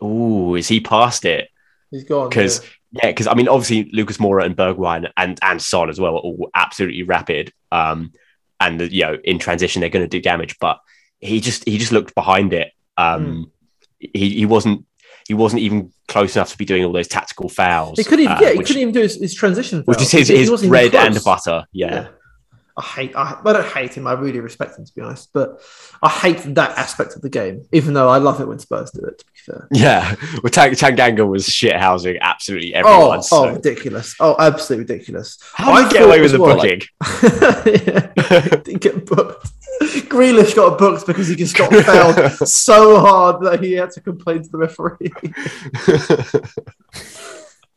"Ooh, 0.03 0.55
is 0.57 0.69
he 0.69 0.81
past 0.81 1.25
it?" 1.25 1.49
He's 1.91 2.05
gone. 2.05 2.29
Because 2.29 2.63
yeah. 2.63 2.69
Yeah, 3.03 3.11
because 3.11 3.27
I 3.27 3.35
mean, 3.35 3.49
obviously 3.49 3.91
Lucas 3.93 4.19
Moura 4.19 4.45
and 4.45 4.57
Bergwijn 4.57 5.11
and 5.17 5.39
and 5.43 5.61
Son 5.61 5.89
as 5.89 6.01
well 6.01 6.17
are 6.17 6.21
all 6.21 6.51
absolutely 6.55 7.03
rapid. 7.03 7.53
Um, 7.73 8.13
and 8.61 8.81
you 8.81 9.03
know, 9.03 9.19
in 9.25 9.39
transition 9.39 9.81
they're 9.81 9.91
going 9.91 10.05
to 10.05 10.09
do 10.09 10.21
damage, 10.21 10.57
but 10.61 10.79
he 11.21 11.41
just 11.41 11.65
he 11.65 11.79
just 11.79 11.93
looked 11.93 12.15
behind 12.15 12.53
it. 12.53 12.73
Um, 12.97 13.51
he 13.99 14.31
he 14.31 14.47
wasn't 14.47 14.87
he 15.27 15.35
wasn't 15.35 15.63
even 15.63 15.93
close 16.07 16.37
enough 16.37 16.51
to 16.53 16.59
be 16.59 16.65
doing 16.65 16.85
all 16.85 16.93
those 16.93 17.09
tactical 17.09 17.49
fouls. 17.49 17.99
He 17.99 18.05
couldn't 18.05 18.25
even, 18.25 18.37
uh, 18.37 18.41
yeah, 18.41 18.51
he 18.51 18.59
which, 18.59 18.67
couldn't 18.67 18.83
even 18.83 18.95
do 18.95 19.01
his, 19.01 19.17
his 19.17 19.35
transition. 19.35 19.83
which 19.87 20.03
is 20.03 20.11
his, 20.11 20.29
he 20.29 20.37
his 20.37 20.67
bread 20.67 20.95
and 20.95 21.19
butter. 21.25 21.65
yeah. 21.73 22.09
I 22.77 22.83
hate. 22.83 23.15
I, 23.15 23.39
I 23.45 23.53
don't 23.53 23.67
hate 23.67 23.95
him. 23.95 24.07
I 24.09 24.15
really 24.15 24.41
respect 24.41 24.77
him, 24.77 24.85
to 24.85 24.93
be 24.95 25.01
honest. 25.01 25.33
But 25.33 25.61
I 26.03 26.09
hate 26.09 26.39
that 26.57 26.77
aspect 26.77 27.15
of 27.15 27.23
the 27.23 27.29
game. 27.31 27.67
Even 27.71 27.95
though 27.95 28.09
I 28.09 28.19
love 28.19 28.41
it 28.41 28.49
when 28.49 28.59
Spurs 28.59 28.91
do 28.91 29.01
it. 29.07 29.19
To 29.19 29.25
be 29.25 29.39
fair. 29.47 29.69
Yeah, 29.71 30.15
well, 30.43 30.51
Tang- 30.51 30.73
Tanganga 30.73 31.25
was 31.29 31.47
shithousing 31.47 32.19
absolutely 32.21 32.75
Oh, 32.75 32.79
everyone. 32.81 33.19
oh, 33.19 33.23
so. 33.23 33.53
ridiculous! 33.55 34.17
Oh, 34.19 34.35
absolutely 34.41 34.93
ridiculous. 34.93 35.39
How 35.55 35.73
I 35.73 35.89
get 35.89 36.03
away 36.03 36.21
with 36.21 36.33
the 36.33 36.41
well, 36.41 36.57
booking? 36.57 36.83
yeah, 37.65 38.57
didn't 38.65 38.81
get 38.81 39.07
booked. 39.07 39.47
Grealish 40.09 40.55
got 40.57 40.77
booked 40.79 41.07
because 41.07 41.29
he 41.29 41.37
just 41.37 41.57
got 41.57 41.73
fouled 41.85 42.33
so 42.49 42.99
hard 43.01 43.43
that 43.45 43.63
he 43.63 43.75
had 43.75 43.91
to 43.93 44.01
complain 44.01 44.43
to 44.43 44.49
the 44.49 44.59
referee. 44.59 45.13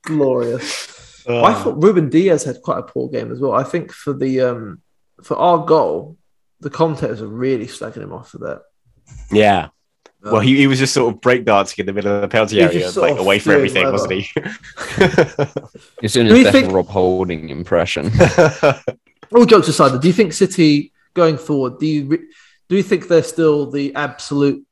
Glorious. 0.03 1.25
Uh, 1.27 1.43
I 1.43 1.53
thought 1.53 1.83
Ruben 1.83 2.09
Dias 2.09 2.45
had 2.45 2.61
quite 2.61 2.79
a 2.79 2.83
poor 2.83 3.09
game 3.09 3.31
as 3.31 3.39
well. 3.39 3.53
I 3.53 3.63
think 3.63 3.91
for 3.91 4.13
the 4.13 4.41
um 4.41 4.81
for 5.23 5.35
our 5.37 5.65
goal, 5.65 6.17
the 6.59 6.69
commentators 6.69 7.21
are 7.21 7.27
really 7.27 7.65
slagging 7.67 8.03
him 8.03 8.13
off 8.13 8.29
for 8.29 8.39
that. 8.39 8.61
yeah. 9.31 9.69
Um, 10.23 10.31
Well, 10.33 10.41
he, 10.41 10.57
he 10.57 10.67
was 10.67 10.79
just 10.79 10.93
sort 10.93 11.13
of 11.13 11.21
breakdancing 11.21 11.79
in 11.79 11.85
the 11.85 11.93
middle 11.93 12.13
of 12.15 12.21
the 12.21 12.27
penalty 12.27 12.59
area, 12.59 12.89
sort 12.89 13.03
like 13.09 13.13
of 13.13 13.19
away 13.19 13.37
from 13.39 13.51
doing 13.53 13.65
everything, 13.67 13.91
wasn't 13.91 14.13
he? 14.13 14.21
He's 16.01 16.13
doing 16.13 16.27
Do 16.27 16.33
his 16.33 16.39
you 16.39 16.43
best 16.45 16.51
think- 16.51 16.71
Rob 16.73 16.87
Holding 16.87 17.49
impression. 17.49 18.11
all 19.35 19.45
jokes 19.45 19.67
aside, 19.67 19.99
do 20.01 20.07
you 20.07 20.13
think 20.13 20.33
City 20.33 20.91
going 21.13 21.37
forward? 21.37 21.79
Do 21.79 21.85
you 21.85 22.05
re- 22.05 22.27
do 22.69 22.75
you 22.75 22.83
think 22.83 23.07
they're 23.07 23.23
still 23.23 23.69
the 23.69 23.95
absolute 23.95 24.65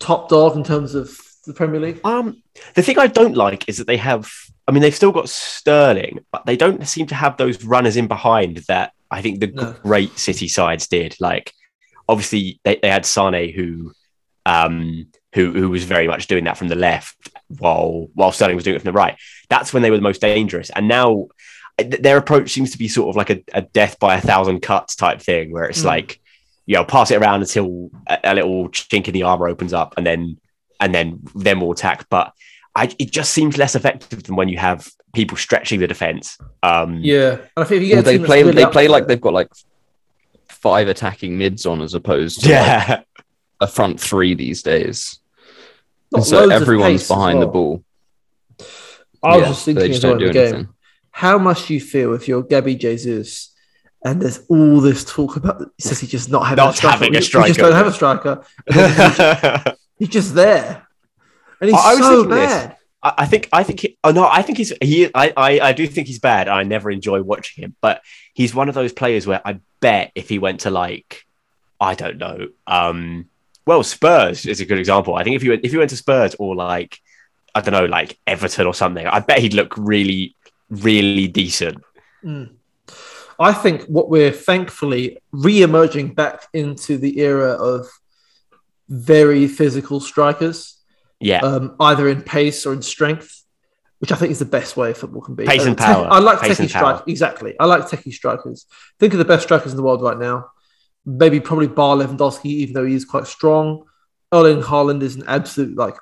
top 0.00 0.28
dog 0.28 0.56
in 0.56 0.64
terms 0.64 0.94
of 0.94 1.16
the 1.46 1.52
Premier 1.54 1.80
League? 1.80 2.00
um, 2.04 2.42
the 2.74 2.82
thing 2.82 2.98
I 2.98 3.06
don't 3.06 3.36
like 3.36 3.68
is 3.68 3.76
that 3.78 3.86
they 3.86 3.96
have. 3.98 4.30
I 4.66 4.70
mean, 4.72 4.82
they've 4.82 4.94
still 4.94 5.12
got 5.12 5.28
Sterling, 5.28 6.24
but 6.32 6.44
they 6.46 6.56
don't 6.56 6.86
seem 6.86 7.06
to 7.06 7.14
have 7.14 7.36
those 7.36 7.62
runners 7.64 7.96
in 7.96 8.06
behind 8.06 8.58
that 8.68 8.92
I 9.10 9.22
think 9.22 9.40
the 9.40 9.46
No. 9.48 9.72
great 9.82 10.18
City 10.18 10.48
sides 10.48 10.88
did. 10.88 11.16
Like, 11.20 11.52
obviously, 12.08 12.60
they, 12.64 12.78
they 12.82 12.90
had 12.90 13.06
Sane 13.06 13.52
who, 13.54 13.92
um, 14.46 15.06
who 15.34 15.52
who 15.52 15.68
was 15.70 15.84
very 15.84 16.08
much 16.08 16.26
doing 16.26 16.44
that 16.44 16.56
from 16.56 16.68
the 16.68 16.74
left, 16.74 17.16
while 17.58 18.08
while 18.14 18.32
Sterling 18.32 18.56
was 18.56 18.64
doing 18.64 18.76
it 18.76 18.80
from 18.82 18.88
the 18.92 18.98
right. 18.98 19.16
That's 19.48 19.72
when 19.72 19.82
they 19.82 19.90
were 19.90 19.96
the 19.96 20.02
most 20.02 20.20
dangerous. 20.20 20.70
And 20.70 20.88
now 20.88 21.28
th- 21.78 22.02
their 22.02 22.16
approach 22.16 22.50
seems 22.50 22.70
to 22.72 22.78
be 22.78 22.88
sort 22.88 23.10
of 23.10 23.16
like 23.16 23.30
a, 23.30 23.42
a 23.52 23.62
death 23.62 23.98
by 23.98 24.16
a 24.16 24.20
thousand 24.20 24.60
cuts 24.60 24.96
type 24.96 25.20
thing, 25.20 25.52
where 25.52 25.64
it's 25.64 25.82
Mm. 25.82 25.86
like, 25.86 26.20
you 26.66 26.74
know, 26.76 26.84
pass 26.84 27.10
it 27.10 27.16
around 27.20 27.40
until 27.42 27.90
a, 28.06 28.18
a 28.24 28.34
little 28.34 28.68
chink 28.70 29.06
in 29.06 29.12
the 29.14 29.24
armor 29.24 29.48
opens 29.48 29.72
up, 29.72 29.94
and 29.96 30.06
then 30.06 30.38
and 30.80 30.94
then 30.94 31.20
then 31.34 31.60
we'll 31.60 31.72
attack. 31.72 32.06
But 32.08 32.32
I, 32.78 32.94
it 32.98 33.10
just 33.10 33.32
seems 33.32 33.56
less 33.58 33.74
effective 33.74 34.22
than 34.22 34.36
when 34.36 34.48
you 34.48 34.58
have 34.58 34.88
people 35.14 35.36
stretching 35.36 35.80
the 35.80 35.86
defense. 35.86 36.38
Um, 36.62 37.00
Yeah, 37.02 37.32
and 37.32 37.40
I 37.56 37.64
think 37.64 37.82
if 37.82 37.82
you 37.82 37.88
get 37.88 37.94
Well, 37.96 38.02
they 38.04 38.18
play 38.18 38.42
really 38.42 38.62
they 38.62 38.66
play 38.70 38.88
like 38.88 39.02
it- 39.04 39.08
they've 39.08 39.20
got 39.20 39.32
like 39.34 39.48
five 40.48 40.88
attacking 40.88 41.36
mids 41.38 41.66
on 41.66 41.80
as 41.82 41.94
opposed 41.94 42.40
to 42.42 42.46
like, 42.48 42.56
yeah, 42.56 43.00
a 43.60 43.66
front 43.66 44.00
three 44.00 44.34
these 44.34 44.62
days. 44.62 45.20
not 46.12 46.18
And 46.18 46.26
so 46.26 46.50
everyone's 46.50 47.02
pace 47.02 47.02
as 47.02 47.08
behind 47.08 47.42
the 47.42 47.46
ball. 47.46 47.84
I 49.22 49.36
was 49.36 49.40
Yeah, 49.42 49.48
just 49.48 49.64
thinking 49.64 49.86
just 49.86 49.98
as 49.98 50.04
well 50.04 50.12
don't 50.18 50.22
in 50.22 50.26
do 50.32 50.32
the 50.38 50.44
game. 50.44 50.54
anything. 50.54 50.74
How 51.10 51.38
must 51.38 51.70
you 51.70 51.80
feel 51.80 52.14
if 52.14 52.28
you're 52.28 52.42
Gabby 52.42 52.76
Jesus 52.76 53.52
and 54.04 54.22
there's 54.22 54.40
all 54.48 54.80
this 54.80 55.04
talk 55.04 55.36
about 55.36 55.62
City 55.80 56.06
just 56.06 56.30
not 56.30 56.44
having 56.46 56.64
Not 56.64 56.74
a 56.74 56.76
striker? 56.76 56.92
having 56.94 57.08
a 57.08 57.10
We- 57.10 57.16
We 57.18 57.48
just 57.48 57.58
don't 57.58 57.72
have 57.72 57.86
a 57.88 57.92
striker. 57.92 58.44
And 58.68 58.76
then 58.76 59.74
he's 59.98 60.08
just 60.18 60.34
there. 60.34 60.86
And 61.60 61.70
he's 61.70 61.78
I- 61.78 61.90
I 61.92 61.94
was 61.94 62.04
so 62.04 62.22
thinking 62.22 62.30
this. 62.30 62.50
bad. 62.52 62.76
I, 63.02 63.14
I 63.18 63.26
think 63.26 63.48
I 63.52 63.62
think 63.62 63.80
he, 63.80 63.98
oh 64.04 64.10
no, 64.10 64.26
I 64.26 64.42
think 64.42 64.58
he's 64.58 64.72
he 64.82 65.06
I, 65.14 65.32
I 65.36 65.60
I 65.60 65.72
do 65.72 65.86
think 65.86 66.06
he's 66.06 66.18
bad. 66.18 66.48
I 66.48 66.62
never 66.64 66.90
enjoy 66.90 67.22
watching 67.22 67.64
him, 67.64 67.76
but 67.80 68.02
he's 68.34 68.54
one 68.54 68.68
of 68.68 68.74
those 68.74 68.92
players 68.92 69.26
where 69.26 69.40
I 69.44 69.60
bet 69.80 70.12
if 70.14 70.28
he 70.28 70.38
went 70.38 70.60
to 70.60 70.70
like 70.70 71.24
I 71.80 71.94
don't 71.94 72.18
know, 72.18 72.48
um, 72.66 73.26
well 73.66 73.82
Spurs 73.84 74.46
is 74.46 74.60
a 74.60 74.66
good 74.66 74.78
example. 74.80 75.14
I 75.14 75.22
think 75.22 75.36
if 75.36 75.44
you 75.44 75.50
went 75.50 75.64
if 75.64 75.72
you 75.72 75.78
went 75.78 75.90
to 75.90 75.96
Spurs 75.96 76.34
or 76.38 76.56
like 76.56 76.98
I 77.54 77.60
don't 77.60 77.72
know, 77.72 77.86
like 77.86 78.18
Everton 78.26 78.66
or 78.66 78.74
something, 78.74 79.06
I 79.06 79.20
bet 79.20 79.38
he'd 79.38 79.54
look 79.54 79.74
really 79.76 80.34
really 80.70 81.28
decent. 81.28 81.78
I 83.40 83.52
think 83.52 83.84
what 83.84 84.10
we're 84.10 84.32
thankfully 84.32 85.18
re-emerging 85.30 86.14
back 86.14 86.48
into 86.52 86.98
the 86.98 87.20
era 87.20 87.52
of 87.52 87.86
very 88.88 89.46
physical 89.46 90.00
strikers, 90.00 90.77
Yeah, 91.20 91.40
um, 91.40 91.74
either 91.80 92.08
in 92.08 92.22
pace 92.22 92.64
or 92.66 92.72
in 92.72 92.82
strength, 92.82 93.42
which 93.98 94.12
I 94.12 94.16
think 94.16 94.30
is 94.30 94.38
the 94.38 94.44
best 94.44 94.76
way 94.76 94.92
football 94.94 95.22
can 95.22 95.34
be. 95.34 95.44
Pace 95.44 95.64
and 95.64 95.78
Uh, 95.80 95.84
power. 95.84 96.06
I 96.10 96.18
like 96.20 96.40
Pace 96.40 96.58
techie 96.60 96.68
strikers. 96.68 97.02
Exactly. 97.06 97.54
I 97.58 97.64
like 97.66 97.82
techie 97.84 98.12
strikers. 98.12 98.66
Think 99.00 99.12
of 99.14 99.18
the 99.18 99.24
best 99.24 99.42
strikers 99.44 99.72
in 99.72 99.76
the 99.76 99.82
world 99.82 100.02
right 100.02 100.18
now. 100.18 100.50
Maybe 101.04 101.40
probably 101.40 101.66
Bar 101.68 101.96
Lewandowski, 101.96 102.46
even 102.46 102.74
though 102.74 102.84
he 102.86 102.94
is 102.94 103.04
quite 103.04 103.26
strong. 103.26 103.84
Erling 104.32 104.62
Haaland 104.62 105.02
is 105.02 105.16
an 105.16 105.24
absolute, 105.26 105.76
like, 105.76 105.96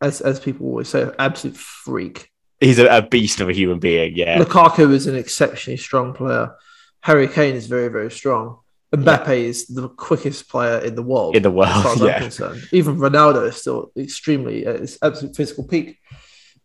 as, 0.00 0.20
as 0.22 0.40
people 0.40 0.66
always 0.66 0.88
say, 0.88 1.08
absolute 1.18 1.56
freak. 1.56 2.30
he's 2.60 2.78
a, 2.78 2.86
a 2.86 3.02
beast 3.02 3.40
of 3.40 3.48
a 3.48 3.52
human 3.52 3.78
being. 3.78 4.16
Yeah, 4.16 4.38
Lukaku 4.42 4.92
is 4.92 5.06
an 5.06 5.14
exceptionally 5.14 5.76
strong 5.76 6.14
player. 6.14 6.56
Harry 7.00 7.28
Kane 7.28 7.54
is 7.54 7.66
very, 7.66 7.88
very 7.88 8.10
strong. 8.10 8.58
Mbappe 9.04 9.28
is 9.36 9.66
the 9.66 9.88
quickest 9.88 10.48
player 10.48 10.78
in 10.78 10.94
the 10.94 11.02
world. 11.02 11.36
In 11.36 11.42
the 11.42 11.50
world, 11.50 11.68
as 11.70 11.82
far 11.82 11.92
as 11.92 12.00
yeah. 12.00 12.16
I'm 12.16 12.22
concerned. 12.22 12.62
Even 12.72 12.96
Ronaldo 12.98 13.48
is 13.48 13.56
still 13.56 13.90
extremely 13.96 14.66
at 14.66 14.80
his 14.80 14.98
absolute 15.02 15.36
physical 15.36 15.64
peak. 15.64 15.98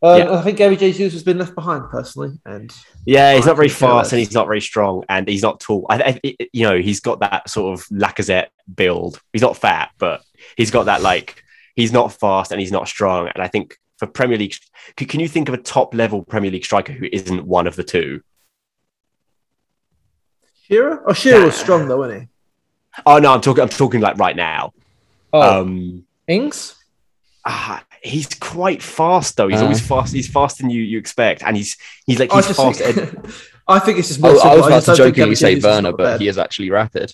Um, 0.04 0.18
Yeah. 0.20 0.34
I 0.34 0.42
think 0.42 0.58
Gary 0.58 0.76
Jesus 0.78 1.14
has 1.14 1.24
been 1.24 1.38
left 1.38 1.54
behind 1.56 1.90
personally, 1.90 2.40
and 2.46 2.72
Yeah, 3.06 3.36
he's 3.36 3.46
I 3.46 3.52
not 3.52 3.56
very 3.56 3.70
fast 3.70 4.06
less. 4.08 4.14
and 4.14 4.20
he's 4.20 4.34
not 4.34 4.48
very 4.48 4.62
strong 4.62 5.04
and 5.10 5.28
he's 5.28 5.44
not 5.44 5.60
tall. 5.60 5.86
I, 5.90 6.20
I, 6.24 6.36
you 6.52 6.68
know, 6.68 6.78
he's 6.80 7.00
got 7.00 7.20
that 7.20 7.50
sort 7.50 7.78
of 7.80 7.86
Lacazette 7.88 8.48
build. 8.74 9.22
He's 9.32 9.44
not 9.44 9.58
fat, 9.58 9.92
but 10.00 10.24
he's 10.58 10.72
got 10.72 10.86
that 10.88 11.02
like 11.02 11.44
he's 11.76 11.92
not 11.92 12.14
fast 12.14 12.52
and 12.52 12.60
he's 12.60 12.72
not 12.72 12.88
strong. 12.88 13.30
And 13.34 13.44
I 13.44 13.48
think 13.48 13.78
for 14.00 14.08
Premier 14.08 14.38
League, 14.38 14.56
can 14.96 15.20
you 15.20 15.28
think 15.28 15.48
of 15.48 15.54
a 15.54 15.58
top 15.62 15.94
level 15.94 16.24
Premier 16.24 16.50
League 16.50 16.66
striker 16.66 16.94
who 16.94 17.08
isn't 17.12 17.46
one 17.46 17.68
of 17.68 17.76
the 17.76 17.84
two? 17.84 18.22
Shearer. 20.72 21.04
Oh, 21.06 21.14
Shearer 21.14 21.46
was 21.46 21.56
strong 21.56 21.88
though, 21.88 21.98
wasn't 21.98 22.22
he? 22.24 22.28
Oh 23.06 23.18
no, 23.20 23.34
I'm 23.34 23.42
talking. 23.42 23.62
I'm 23.62 23.70
talking 23.70 24.00
like 24.02 24.18
right 24.18 24.36
now. 24.36 24.74
Oh, 25.34 25.62
Um, 25.62 26.06
Ings. 26.28 26.76
ah, 27.46 27.84
he's 28.02 28.28
quite 28.28 28.82
fast 28.82 29.36
though. 29.38 29.48
He's 29.48 29.60
Uh. 29.60 29.64
always 29.64 29.82
fast. 29.86 30.14
He's 30.14 30.28
faster 30.30 30.64
than 30.64 30.70
you 30.70 30.82
you 30.82 30.98
expect, 30.98 31.44
and 31.44 31.58
he's 31.58 31.78
he's 32.06 32.20
like 32.20 32.32
he's 32.32 32.48
just 32.48 32.60
fast. 32.60 32.80
think, 32.80 32.98
I 33.68 33.80
think 33.80 34.00
it's 34.00 34.08
just 34.10 34.24
I, 34.24 34.32
more. 34.32 34.46
I 34.46 34.56
was 34.56 34.68
about 34.68 34.84
to 34.84 34.96
jokingly 34.96 35.36
say 35.36 35.56
Jesus 35.56 35.66
Werner, 35.70 35.92
but 35.94 36.22
he 36.22 36.28
is 36.28 36.38
actually 36.38 36.70
rapid. 36.70 37.14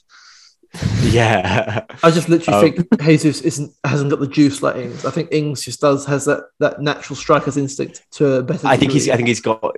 yeah, 1.04 1.86
I 2.04 2.12
just 2.12 2.30
literally 2.30 2.70
Um, 2.70 2.74
think 2.76 3.02
Jesus 3.02 3.42
isn't 3.42 3.74
hasn't 3.84 4.10
got 4.10 4.20
the 4.20 4.28
juice 4.28 4.62
like 4.62 4.76
Ings. 4.76 5.06
I 5.06 5.12
think 5.12 5.30
Ings 5.32 5.64
just 5.64 5.82
does 5.82 6.06
has 6.06 6.26
that 6.26 6.44
that 6.60 6.82
natural 6.82 7.16
striker's 7.16 7.58
instinct 7.58 8.06
to 8.12 8.34
a 8.36 8.44
better. 8.44 8.68
I 8.68 8.78
think 8.78 8.92
he's. 8.92 9.10
I 9.10 9.16
think 9.16 9.28
he's 9.28 9.42
got 9.42 9.76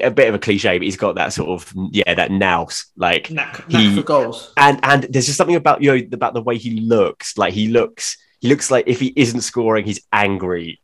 a 0.00 0.10
bit 0.10 0.28
of 0.28 0.34
a 0.34 0.38
cliche, 0.38 0.76
but 0.78 0.84
he's 0.84 0.96
got 0.96 1.14
that 1.16 1.32
sort 1.32 1.48
of 1.50 1.72
yeah, 1.92 2.14
that 2.14 2.30
nous 2.30 2.86
like 2.96 3.30
knack, 3.30 3.64
he- 3.70 3.88
knack 3.88 3.96
for 3.96 4.02
goals. 4.02 4.52
and 4.56 4.80
and 4.82 5.04
there's 5.04 5.26
just 5.26 5.38
something 5.38 5.56
about 5.56 5.82
you 5.82 5.96
know 5.96 6.06
about 6.12 6.34
the 6.34 6.42
way 6.42 6.58
he 6.58 6.80
looks. 6.80 7.38
Like 7.38 7.54
he 7.54 7.68
looks, 7.68 8.16
he 8.40 8.48
looks 8.48 8.70
like 8.70 8.84
if 8.86 9.00
he 9.00 9.12
isn't 9.16 9.42
scoring, 9.42 9.84
he's 9.84 10.00
angry. 10.12 10.80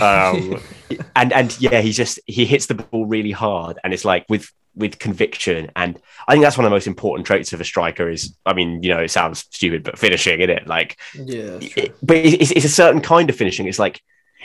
Um, 0.00 0.60
and 1.16 1.32
and 1.32 1.60
yeah, 1.60 1.80
he 1.80 1.92
just 1.92 2.20
he 2.26 2.44
hits 2.44 2.66
the 2.66 2.74
ball 2.74 3.06
really 3.06 3.32
hard, 3.32 3.78
and 3.82 3.92
it's 3.92 4.04
like 4.04 4.26
with 4.28 4.50
with 4.76 4.98
conviction. 4.98 5.70
And 5.74 5.98
I 6.28 6.32
think 6.32 6.44
that's 6.44 6.56
one 6.58 6.64
of 6.66 6.70
the 6.70 6.74
most 6.76 6.86
important 6.86 7.26
traits 7.26 7.52
of 7.52 7.60
a 7.60 7.64
striker. 7.64 8.08
Is 8.08 8.36
I 8.44 8.52
mean, 8.52 8.82
you 8.82 8.90
know, 8.94 9.00
it 9.02 9.10
sounds 9.10 9.40
stupid, 9.40 9.82
but 9.82 9.98
finishing, 9.98 10.40
isn't 10.40 10.50
it? 10.50 10.66
Like 10.66 10.98
Yeah, 11.14 11.58
it- 11.60 11.96
but 12.02 12.16
it's, 12.18 12.50
it's 12.50 12.64
a 12.64 12.68
certain 12.68 13.00
kind 13.00 13.30
of 13.30 13.36
finishing. 13.36 13.66
It's 13.66 13.78
like 13.78 14.00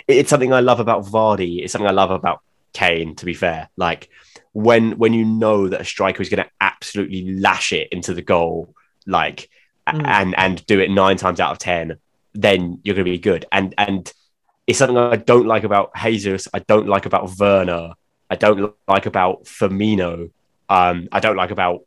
it's 0.07 0.29
something 0.29 0.53
I 0.53 0.61
love 0.61 0.79
about 0.79 1.05
Vardy. 1.05 1.61
It's 1.61 1.73
something 1.73 1.87
I 1.87 1.91
love 1.93 2.11
about 2.11 2.39
Kane. 2.73 3.15
To 3.17 3.25
be 3.25 3.33
fair, 3.33 3.69
like 3.77 4.09
when 4.53 4.97
when 4.97 5.13
you 5.13 5.25
know 5.25 5.67
that 5.67 5.81
a 5.81 5.85
striker 5.85 6.21
is 6.21 6.29
going 6.29 6.43
to 6.43 6.49
absolutely 6.59 7.33
lash 7.39 7.73
it 7.73 7.89
into 7.91 8.13
the 8.13 8.21
goal, 8.21 8.73
like 9.05 9.49
Mm. 9.89 10.05
and 10.05 10.35
and 10.37 10.65
do 10.67 10.79
it 10.79 10.91
nine 10.91 11.17
times 11.17 11.39
out 11.39 11.51
of 11.51 11.57
ten, 11.57 11.97
then 12.33 12.79
you're 12.83 12.93
going 12.95 13.03
to 13.05 13.11
be 13.11 13.17
good. 13.17 13.45
And 13.51 13.73
and 13.79 14.13
it's 14.67 14.77
something 14.77 14.95
I 14.95 15.15
don't 15.15 15.47
like 15.47 15.63
about 15.63 15.91
Jesus. 15.97 16.47
I 16.53 16.59
don't 16.59 16.87
like 16.87 17.07
about 17.07 17.31
Werner. 17.37 17.93
I 18.31 18.35
don't 18.35 18.73
like 18.87 19.05
about 19.05 19.43
Firmino. 19.43 20.31
Um, 20.69 21.09
I 21.11 21.19
don't 21.19 21.35
like 21.35 21.51
about 21.51 21.81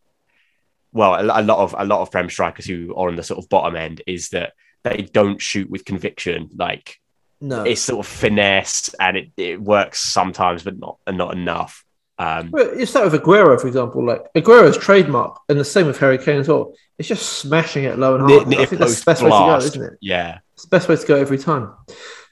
well, 0.92 1.14
a, 1.14 1.40
a 1.40 1.42
lot 1.42 1.58
of 1.58 1.74
a 1.76 1.86
lot 1.86 2.02
of 2.02 2.10
prem 2.10 2.28
strikers 2.28 2.66
who 2.66 2.94
are 2.94 3.08
on 3.08 3.16
the 3.16 3.22
sort 3.22 3.42
of 3.42 3.48
bottom 3.48 3.76
end 3.76 4.02
is 4.06 4.28
that 4.28 4.52
they 4.82 5.08
don't 5.10 5.40
shoot 5.40 5.70
with 5.70 5.86
conviction. 5.86 6.50
Like 6.54 7.00
no. 7.40 7.64
it's 7.64 7.80
sort 7.80 8.06
of 8.06 8.12
finesse 8.12 8.94
and 9.00 9.16
it, 9.16 9.32
it 9.38 9.60
works 9.60 10.00
sometimes, 10.00 10.62
but 10.62 10.78
not 10.78 10.98
not 11.08 11.32
enough. 11.32 11.82
Um, 12.18 12.50
Well, 12.52 12.70
it's 12.74 12.92
that 12.92 13.10
with 13.10 13.20
Aguero, 13.20 13.58
for 13.58 13.66
example. 13.66 14.04
Like 14.06 14.30
Aguero's 14.34 14.76
trademark, 14.76 15.40
and 15.48 15.58
the 15.58 15.64
same 15.64 15.86
with 15.86 15.98
Harry 15.98 16.18
Kane 16.18 16.40
as 16.40 16.48
well. 16.48 16.74
It's 16.98 17.08
just 17.08 17.38
smashing 17.38 17.84
it 17.84 17.98
low 17.98 18.16
and 18.16 18.30
hard. 18.30 18.48
near 18.48 18.60
I 18.60 18.66
think 18.66 18.80
that's 18.80 19.00
the 19.00 19.10
best 19.10 19.22
way 19.22 19.30
to 19.30 19.36
go, 19.36 19.56
isn't 19.56 19.82
it? 19.82 19.98
Yeah, 20.02 20.40
It's 20.52 20.64
the 20.64 20.68
best 20.68 20.90
way 20.90 20.96
to 20.96 21.06
go 21.06 21.16
every 21.16 21.38
time. 21.38 21.72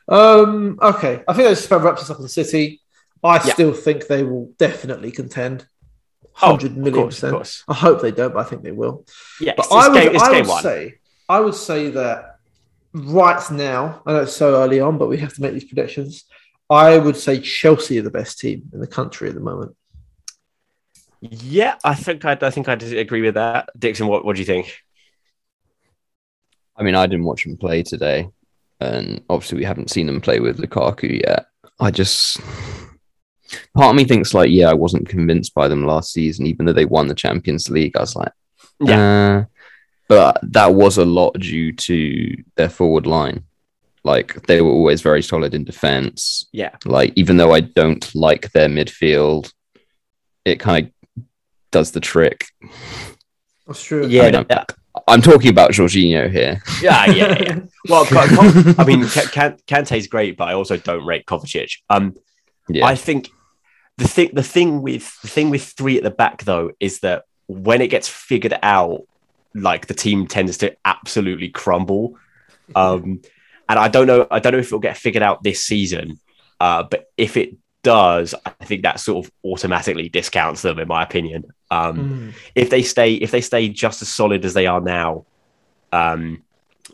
Um, 0.06 0.78
okay, 0.82 1.24
I 1.26 1.32
think 1.32 1.48
that 1.48 1.54
just 1.54 1.66
about 1.66 1.82
wraps 1.82 2.02
us 2.02 2.10
up 2.10 2.20
on 2.20 2.28
City. 2.28 2.82
I 3.23 3.35
Yeah. 3.37 3.53
still 3.55 3.73
think 3.73 4.07
they 4.07 4.23
will 4.23 4.53
definitely 4.59 5.12
contend. 5.12 5.66
Oh, 6.41 6.49
Hundred 6.49 6.73
of 6.73 6.77
million 6.79 6.95
course, 6.95 7.16
of 7.16 7.20
percent. 7.20 7.35
course. 7.35 7.64
I 7.68 7.75
hope 7.75 8.01
they 8.01 8.11
don't, 8.11 8.33
but 8.35 8.47
I 8.47 8.49
think 8.49 8.62
they 8.62 8.73
will. 8.73 9.05
yeah. 9.41 9.53
But 9.57 9.66
It's, 9.66 9.75
I 9.75 9.89
would, 9.89 10.03
game, 10.03 10.14
it's 10.14 10.23
I 10.23 10.31
game 10.33 10.41
would 10.45 10.49
one. 10.49 10.62
say, 10.62 10.95
I 11.29 11.41
would 11.41 11.55
say 11.55 11.91
that 11.91 12.37
right 12.95 13.51
now, 13.51 14.03
I 14.07 14.12
know 14.12 14.23
it's 14.23 14.35
so 14.37 14.57
early 14.62 14.81
on, 14.81 14.97
but 14.99 15.09
we 15.09 15.18
have 15.18 15.35
to 15.35 15.43
make 15.43 15.53
these 15.53 15.64
predictions. 15.64 16.25
I 16.70 16.97
would 16.97 17.16
say 17.16 17.39
Chelsea 17.39 17.99
are 17.99 18.03
the 18.03 18.11
best 18.11 18.39
team 18.39 18.62
in 18.73 18.81
the 18.81 18.87
country 18.87 19.29
at 19.29 19.35
the 19.35 19.41
moment. 19.41 19.77
Yeah, 21.20 21.77
I 21.85 21.95
think 21.95 22.25
I, 22.25 22.37
I 22.41 22.51
think 22.51 22.68
I 22.68 22.73
agree 22.73 23.20
with 23.23 23.35
that. 23.35 23.68
Dixon, 23.79 24.07
what 24.09 24.25
what 24.25 24.35
do 24.37 24.41
you 24.41 24.47
think? 24.47 24.75
I 26.77 26.83
mean, 26.83 26.95
I 26.95 27.07
didn't 27.07 27.27
watch 27.27 27.45
them 27.45 27.57
play 27.59 27.83
today, 27.83 28.29
and 28.81 29.23
obviously 29.29 29.59
we 29.59 29.64
haven't 29.64 29.91
seen 29.91 30.07
them 30.07 30.20
play 30.20 30.41
with 30.41 30.59
Lukaku 30.59 31.20
yet. 31.25 31.47
I 31.79 31.91
just 31.91 32.41
part 33.74 33.90
of 33.90 33.96
me 33.96 34.05
thinks 34.05 34.34
like, 34.34 34.50
yeah, 34.50 34.68
I 34.70 34.74
wasn't 34.74 35.09
convinced 35.09 35.55
by 35.55 35.68
them 35.68 35.84
last 35.86 36.12
season, 36.12 36.46
even 36.46 36.66
though 36.66 36.72
they 36.72 36.84
won 36.84 37.07
the 37.09 37.14
Champions 37.14 37.68
League. 37.70 37.96
I 37.96 38.00
was 38.00 38.16
like, 38.16 38.32
yeah, 38.80 39.44
but 40.09 40.38
that 40.42 40.74
was 40.74 40.98
a 40.98 41.05
lot 41.05 41.38
due 41.38 41.72
to 41.72 42.36
their 42.57 42.68
forward 42.68 43.07
line. 43.07 43.44
Like 44.05 44.46
they 44.46 44.61
were 44.61 44.70
always 44.70 45.00
very 45.00 45.22
solid 45.22 45.55
in 45.55 45.64
defense. 45.64 46.48
Yeah, 46.53 46.74
Like 46.84 47.12
even 47.16 47.36
though 47.36 47.53
I 47.53 47.61
don't 47.61 48.12
like 48.14 48.50
their 48.53 48.68
midfield, 48.68 49.53
it 50.44 50.59
kind 50.59 50.86
of 51.16 51.22
does 51.70 51.92
the 51.92 52.00
trick. 52.00 52.46
That's 53.66 53.82
true. 53.82 54.07
yeah, 54.09 54.22
I 54.24 54.30
mean, 54.32 54.46
yeah, 54.50 54.64
I'm 55.07 55.22
talking 55.22 55.50
about 55.50 55.70
Jorginho 55.70 56.30
here. 56.30 56.61
yeah, 56.82 57.07
yeah. 57.07 57.38
yeah. 57.40 57.59
Well, 57.88 58.05
Ko- 58.05 58.26
Ko- 58.28 58.74
I 58.78 58.84
mean, 58.84 59.07
Ka- 59.09 59.28
Kan- 59.32 59.57
Kante's 59.66 60.07
great, 60.09 60.36
but 60.36 60.48
I 60.48 60.55
also 60.55 60.76
don't 60.76 61.05
rate 61.05 61.24
Kovacic. 61.26 61.78
Um, 61.90 62.14
Yeah. 62.68 62.86
I 62.86 62.94
think 62.96 63.28
the 63.99 64.09
thing 64.09 64.30
the 64.32 64.43
thing 64.43 64.82
with 64.82 65.20
the 65.22 65.28
thing 65.28 65.51
with 65.51 65.64
three 65.64 65.97
at 65.97 66.03
the 66.03 66.11
back 66.11 66.45
though 66.45 66.70
is 66.80 67.01
that 67.01 67.24
when 67.47 67.80
it 67.82 67.88
gets 67.88 68.09
figured 68.09 68.59
out, 68.62 69.03
like 69.55 69.86
the 69.86 69.95
team 69.95 70.26
tends 70.26 70.59
to 70.59 70.76
absolutely 70.84 71.49
crumble. 71.49 72.16
Um, 72.74 73.20
and 73.68 73.78
I 73.78 73.88
don't 73.88 74.07
know, 74.07 74.26
I 74.30 74.38
don't 74.38 74.53
know 74.53 74.59
if 74.59 74.66
it'll 74.68 74.78
get 74.78 74.97
figured 74.97 75.22
out 75.22 75.43
this 75.43 75.62
season. 75.62 76.18
Uh, 76.59 76.84
but 76.84 77.11
if 77.18 77.36
it 77.36 77.57
does, 77.82 78.34
I 78.47 78.51
think 78.64 78.82
that 78.84 78.99
sort 78.99 79.26
of 79.26 79.32
automatically 79.45 80.09
discounts 80.09 80.62
them, 80.62 80.78
in 80.78 80.88
my 80.88 81.03
opinion. 81.03 81.45
Um, 81.70 81.97
Mm. 81.99 82.32
if 82.55 82.70
they 82.70 82.82
stay 82.82 83.14
if 83.14 83.30
they 83.30 83.43
stay 83.43 83.68
just 83.68 84.01
as 84.01 84.09
solid 84.09 84.45
as 84.47 84.55
they 84.55 84.66
are 84.66 84.80
now, 84.80 85.26
um, 85.93 86.43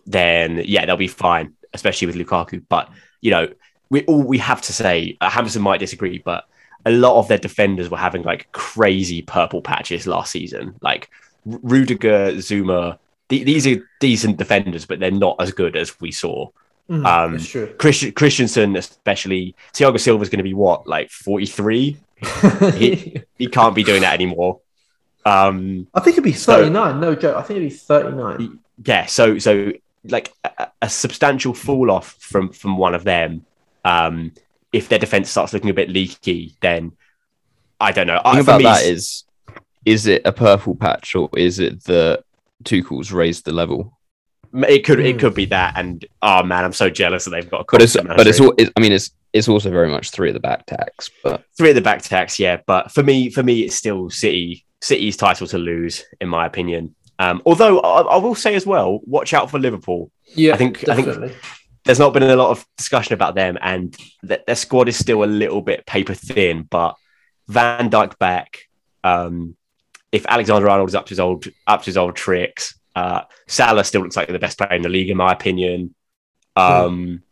then 0.06 0.62
yeah, 0.64 0.84
they'll 0.86 0.96
be 0.96 1.06
fine, 1.06 1.54
especially 1.74 2.06
with 2.06 2.16
Lukaku. 2.16 2.64
But 2.68 2.88
you 3.20 3.30
know, 3.30 3.48
we 3.90 4.04
all 4.06 4.22
we 4.22 4.38
have 4.38 4.62
to 4.62 4.72
say, 4.72 5.16
uh, 5.20 5.30
Hamilton 5.30 5.62
might 5.62 5.78
disagree, 5.78 6.18
but 6.24 6.44
a 6.88 6.90
lot 6.90 7.18
of 7.18 7.28
their 7.28 7.38
defenders 7.48 7.88
were 7.90 7.98
having 8.06 8.22
like 8.22 8.50
crazy 8.52 9.20
purple 9.22 9.60
patches 9.62 10.06
last 10.06 10.32
season. 10.32 10.74
Like 10.80 11.10
Rudiger, 11.46 12.32
Zouma, 12.38 12.98
th- 13.28 13.44
these 13.44 13.66
are 13.66 13.82
decent 14.00 14.36
defenders, 14.38 14.86
but 14.86 14.98
they're 15.00 15.10
not 15.26 15.36
as 15.40 15.52
good 15.52 15.76
as 15.76 16.00
we 16.00 16.12
saw. 16.12 16.48
Mm, 16.90 17.04
Um, 17.06 17.38
true. 17.38 17.66
Christian 17.78 18.12
Christensen, 18.12 18.76
especially 18.76 19.54
Thiago 19.74 20.00
Silva, 20.00 20.22
is 20.22 20.30
going 20.30 20.38
to 20.44 20.50
be 20.52 20.54
what 20.54 20.86
like 20.86 21.10
forty 21.10 21.46
three. 21.46 21.96
he- 22.74 23.22
He 23.38 23.46
can't 23.46 23.74
be 23.74 23.84
doing 23.84 24.02
that 24.02 24.14
anymore. 24.14 24.60
Um, 25.24 25.86
I 25.94 26.00
think 26.00 26.14
it'd 26.14 26.24
be 26.24 26.32
So- 26.32 26.54
39. 26.56 27.00
no 27.00 27.14
joke. 27.14 27.36
I 27.36 27.42
think 27.42 27.58
it'd 27.58 27.70
be 27.70 27.74
39. 27.76 28.58
yeah 28.84 29.04
so 29.06 29.38
so 29.38 29.72
like 30.04 30.32
a, 30.44 30.68
a 30.82 30.88
substantial 30.88 31.52
fall 31.52 31.90
off 31.90 32.16
from 32.20 32.50
from 32.52 32.78
one 32.78 32.94
of 32.94 33.02
them 33.04 33.44
Um, 33.84 34.32
if 34.72 34.88
their 34.88 34.98
defense 34.98 35.30
starts 35.30 35.52
looking 35.52 35.70
a 35.70 35.74
bit 35.74 35.88
leaky, 35.90 36.54
then 36.60 36.92
I 37.80 37.92
don't 37.92 38.06
know. 38.06 38.20
The 38.22 38.28
I, 38.28 38.34
thing 38.36 38.44
for 38.44 38.50
about 38.50 38.58
me, 38.58 38.64
that 38.64 38.84
is, 38.84 39.24
is 39.84 40.06
it 40.06 40.22
a 40.24 40.32
purple 40.32 40.74
patch 40.74 41.14
or 41.14 41.30
is 41.36 41.58
it 41.58 41.84
that 41.84 42.24
Tuchel's 42.64 43.12
raised 43.12 43.44
the 43.44 43.52
level? 43.52 43.94
it 44.66 44.82
could 44.84 44.98
it 44.98 45.12
Hmm. 45.16 45.18
could 45.20 45.34
be 45.34 45.44
that. 45.46 45.74
And 45.76 46.04
oh 46.22 46.42
man, 46.42 46.64
I'm 46.64 46.72
so 46.72 46.88
jealous 46.88 47.24
that 47.24 47.30
they've 47.30 47.50
got. 47.50 47.60
A 47.60 47.64
But 47.70 47.82
it's 47.82 47.94
but 47.96 48.26
it's, 48.26 48.40
nursery. 48.40 48.46
al- 48.46 48.54
it's 48.58 48.72
I 48.76 48.80
mean 48.80 48.92
it's 48.92 49.10
it's 49.34 49.46
also 49.46 49.70
very 49.70 49.90
much 49.90 50.10
three 50.10 50.28
at 50.28 50.34
the 50.34 50.40
back 50.40 50.64
tax. 50.64 51.10
But 51.22 51.44
three 51.56 51.68
at 51.70 51.74
the 51.74 51.82
back 51.82 52.02
tax, 52.02 52.38
yeah. 52.38 52.58
But 52.66 52.90
for 52.90 53.02
me, 53.02 53.28
for 53.28 53.42
me, 53.42 53.60
it's 53.60 53.74
still 53.76 54.08
City 54.08 54.64
City's 54.80 55.16
title 55.18 55.46
to 55.48 55.58
lose, 55.58 56.04
in 56.20 56.28
my 56.30 56.46
opinion. 56.46 56.94
Um, 57.18 57.42
although 57.44 57.80
I, 57.80 58.00
I 58.02 58.16
will 58.16 58.34
say 58.34 58.54
as 58.54 58.64
well, 58.66 59.00
watch 59.04 59.34
out 59.34 59.50
for 59.50 59.58
Liverpool. 59.58 60.10
Yeah, 60.34 60.54
I 60.54 60.56
think- 60.56 60.88
I 60.88 60.94
think- 60.94 61.08
definitely. 61.08 61.36
There's 61.88 61.98
not 61.98 62.12
been 62.12 62.22
a 62.22 62.36
lot 62.36 62.50
of 62.50 62.66
discussion 62.76 63.14
about 63.14 63.34
them, 63.34 63.56
and 63.62 63.96
th- 64.26 64.42
their 64.46 64.56
squad 64.56 64.88
is 64.88 64.98
still 64.98 65.24
a 65.24 65.26
little 65.26 65.62
bit 65.62 65.86
paper 65.86 66.12
thin. 66.12 66.64
But 66.68 66.96
Van 67.46 67.88
Dijk 67.88 68.18
back. 68.18 68.68
Um, 69.02 69.56
if 70.12 70.26
Alexander 70.26 70.68
Arnold 70.68 70.90
is 70.90 70.94
up 70.94 71.06
to 71.06 71.10
his 71.10 71.18
old 71.18 71.46
up 71.66 71.80
to 71.80 71.86
his 71.86 71.96
old 71.96 72.14
tricks, 72.14 72.78
uh, 72.94 73.22
Salah 73.46 73.84
still 73.84 74.02
looks 74.02 74.16
like 74.16 74.28
the 74.28 74.38
best 74.38 74.58
player 74.58 74.74
in 74.74 74.82
the 74.82 74.90
league, 74.90 75.08
in 75.08 75.16
my 75.16 75.32
opinion. 75.32 75.94
Um, 76.56 77.22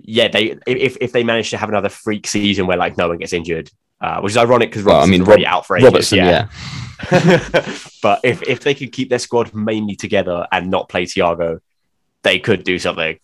yeah, 0.00 0.28
they 0.28 0.58
if 0.66 0.98
if 1.00 1.12
they 1.12 1.24
manage 1.24 1.48
to 1.50 1.56
have 1.56 1.70
another 1.70 1.88
freak 1.88 2.26
season 2.26 2.66
where 2.66 2.76
like 2.76 2.98
no 2.98 3.08
one 3.08 3.16
gets 3.16 3.32
injured, 3.32 3.70
uh, 4.02 4.20
which 4.20 4.32
is 4.32 4.36
ironic 4.36 4.68
because 4.68 4.84
Well, 4.84 5.00
I 5.00 5.06
mean, 5.06 5.24
Rob- 5.24 5.40
out 5.46 5.66
for 5.66 5.78
ages. 5.78 5.86
Robertson, 5.86 6.18
yeah. 6.18 6.48
yeah. 7.10 7.78
but 8.02 8.20
if 8.22 8.42
if 8.42 8.60
they 8.60 8.74
could 8.74 8.92
keep 8.92 9.08
their 9.08 9.18
squad 9.18 9.54
mainly 9.54 9.96
together 9.96 10.46
and 10.52 10.70
not 10.70 10.90
play 10.90 11.06
Thiago, 11.06 11.60
they 12.22 12.38
could 12.38 12.64
do 12.64 12.78
something. 12.78 13.18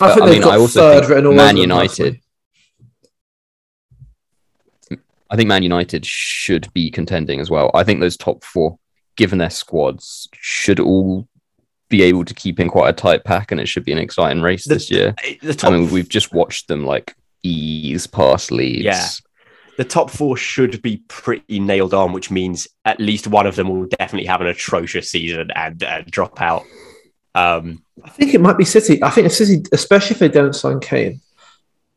I 0.00 0.08
think 0.10 0.22
I 0.22 0.26
they've 0.26 0.34
mean, 0.34 0.42
got 0.42 0.54
I 0.54 0.58
also 0.58 0.80
third 1.00 1.06
think 1.06 1.34
Man 1.36 1.56
United-. 1.56 2.20
I 5.28 5.36
think 5.36 5.48
Man 5.48 5.62
United 5.62 6.06
should 6.06 6.72
be 6.72 6.90
contending 6.90 7.40
as 7.40 7.50
well. 7.50 7.70
I 7.74 7.82
think 7.82 8.00
those 8.00 8.16
top 8.16 8.44
four, 8.44 8.78
given 9.16 9.38
their 9.38 9.50
squads, 9.50 10.28
should 10.34 10.78
all 10.78 11.26
be 11.88 12.02
able 12.02 12.24
to 12.24 12.34
keep 12.34 12.60
in 12.60 12.68
quite 12.68 12.90
a 12.90 12.92
tight 12.92 13.24
pack, 13.24 13.50
and 13.50 13.60
it 13.60 13.68
should 13.68 13.84
be 13.84 13.92
an 13.92 13.98
exciting 13.98 14.42
race 14.42 14.64
The- 14.66 14.74
this 14.74 14.90
year. 14.90 15.14
I 15.62 15.70
mean, 15.70 15.90
we've 15.90 16.08
just 16.08 16.32
watched 16.32 16.68
them 16.68 16.84
like 16.84 17.14
ease 17.42 18.06
past 18.06 18.50
Leeds. 18.52 18.84
Yeah. 18.84 19.06
the 19.76 19.84
top 19.84 20.10
four 20.10 20.36
should 20.36 20.80
be 20.80 21.02
pretty 21.08 21.60
nailed 21.60 21.92
on, 21.92 22.12
which 22.12 22.30
means 22.30 22.66
at 22.84 22.98
least 23.00 23.26
one 23.26 23.46
of 23.46 23.56
them 23.56 23.68
will 23.68 23.86
definitely 23.86 24.26
have 24.26 24.40
an 24.40 24.46
atrocious 24.46 25.10
season 25.10 25.50
and 25.54 25.82
uh, 25.82 26.02
drop 26.10 26.40
out. 26.40 26.62
Um, 27.36 27.84
I 28.02 28.08
think 28.08 28.32
it 28.32 28.40
might 28.40 28.56
be 28.56 28.64
City. 28.64 29.02
I 29.02 29.10
think 29.10 29.26
if 29.26 29.32
City, 29.32 29.62
especially 29.72 30.14
if 30.14 30.20
they 30.20 30.28
don't 30.28 30.54
sign 30.54 30.80
Kane, 30.80 31.20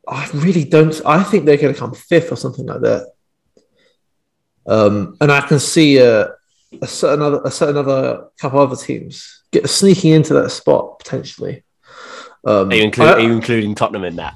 I 0.05 0.29
really 0.33 0.65
don't. 0.65 0.99
I 1.05 1.23
think 1.23 1.45
they're 1.45 1.57
going 1.57 1.73
to 1.73 1.79
come 1.79 1.93
fifth 1.93 2.31
or 2.31 2.35
something 2.35 2.65
like 2.65 2.81
that. 2.81 3.07
Um, 4.67 5.15
and 5.21 5.31
I 5.31 5.41
can 5.41 5.59
see 5.59 5.97
a, 5.97 6.31
a 6.81 6.87
certain 6.87 7.21
other, 7.21 7.41
a 7.45 7.51
certain 7.51 7.77
other 7.77 8.27
couple 8.37 8.59
other 8.59 8.75
teams 8.75 9.43
get 9.51 9.69
sneaking 9.69 10.11
into 10.11 10.33
that 10.35 10.49
spot 10.49 10.99
potentially. 10.99 11.63
Um, 12.45 12.69
are, 12.69 12.75
you 12.75 12.83
include, 12.83 13.07
I, 13.07 13.13
are 13.13 13.19
you 13.21 13.31
including 13.31 13.75
Tottenham 13.75 14.03
in 14.03 14.17
that? 14.17 14.35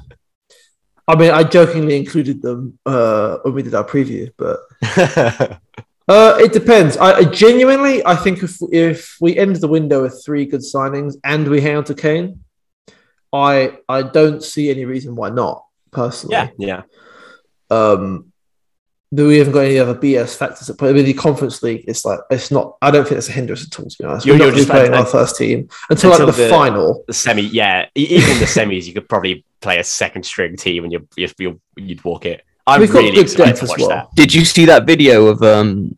I 1.06 1.16
mean, 1.18 1.32
I 1.32 1.43
jokingly 1.43 1.97
included 1.97 2.41
them 2.41 2.80
uh, 2.86 3.39
when 3.43 3.54
we 3.54 3.64
did 3.64 3.76
our 3.76 3.84
preview, 3.84 4.32
but 4.38 4.60
Uh, 6.08 6.36
it 6.39 6.51
depends. 6.51 6.97
I, 6.97 7.14
I 7.14 7.24
genuinely, 7.24 8.06
I 8.06 8.16
think 8.16 8.43
if 8.43 8.58
if 8.72 9.16
we 9.22 9.38
end 9.38 9.56
the 9.58 9.68
window 9.68 10.01
with 10.04 10.22
three 10.26 10.45
good 10.45 10.62
signings 10.62 11.16
and 11.24 11.47
we 11.47 11.62
hang 11.62 11.78
on 11.78 11.84
to 11.86 11.95
Kane, 11.95 12.43
I 13.32 13.78
I 13.88 14.01
don't 14.04 14.43
see 14.43 14.70
any 14.70 14.86
reason 14.86 15.16
why 15.16 15.30
not. 15.30 15.66
Personally, 15.91 16.34
yeah, 16.36 16.49
yeah. 16.58 16.82
Um, 17.70 18.32
but 19.12 19.28
we 19.28 19.38
haven't 19.38 19.54
got 19.54 19.66
any 19.66 19.78
other 19.78 19.93
BS 19.95 20.36
factors 20.36 20.70
at 20.70 20.78
play. 20.78 20.91
With 20.91 21.06
the 21.06 21.14
Conference 21.14 21.62
League, 21.62 21.86
it's 21.88 22.04
like 22.04 22.20
it's 22.32 22.49
not. 22.51 22.78
I 22.82 22.89
don't 22.91 23.08
think 23.08 23.20
it's 23.20 23.30
a 23.30 23.32
hindrance 23.32 23.64
at 23.66 23.80
all. 23.80 23.88
To 23.88 23.97
be 23.97 24.04
honest, 24.06 24.26
You're- 24.26 24.39
we're 24.39 24.47
you're 24.47 24.56
just 24.56 24.70
playing 24.70 24.91
like- 24.91 25.01
our 25.01 25.06
first 25.06 25.38
team 25.38 25.70
until, 25.89 26.12
until 26.12 26.26
like 26.28 26.36
the, 26.36 26.43
the- 26.43 26.49
final. 26.49 27.04
The 27.08 27.14
semi, 27.14 27.43
yeah. 27.43 27.86
Even 27.95 28.39
the 28.39 28.45
semis, 28.45 28.86
you 28.88 28.93
could 28.93 29.08
probably 29.08 29.45
play 29.62 29.78
a 29.80 29.84
second 29.84 30.24
string 30.24 30.58
team 30.58 30.84
and 30.84 30.91
you 30.91 31.08
you 31.38 31.62
you'd 31.78 32.04
walk 32.04 32.26
it. 32.26 32.43
I'm 32.66 32.82
We've 32.82 32.93
really 32.93 33.20
excited 33.20 33.55
to 33.57 33.64
as 33.64 33.70
watch 33.70 33.80
well. 33.80 33.89
that. 33.89 34.07
Did 34.16 34.34
you 34.34 34.45
see 34.45 34.66
that 34.66 34.86
video 34.86 35.28
of 35.28 35.41
um? 35.43 35.97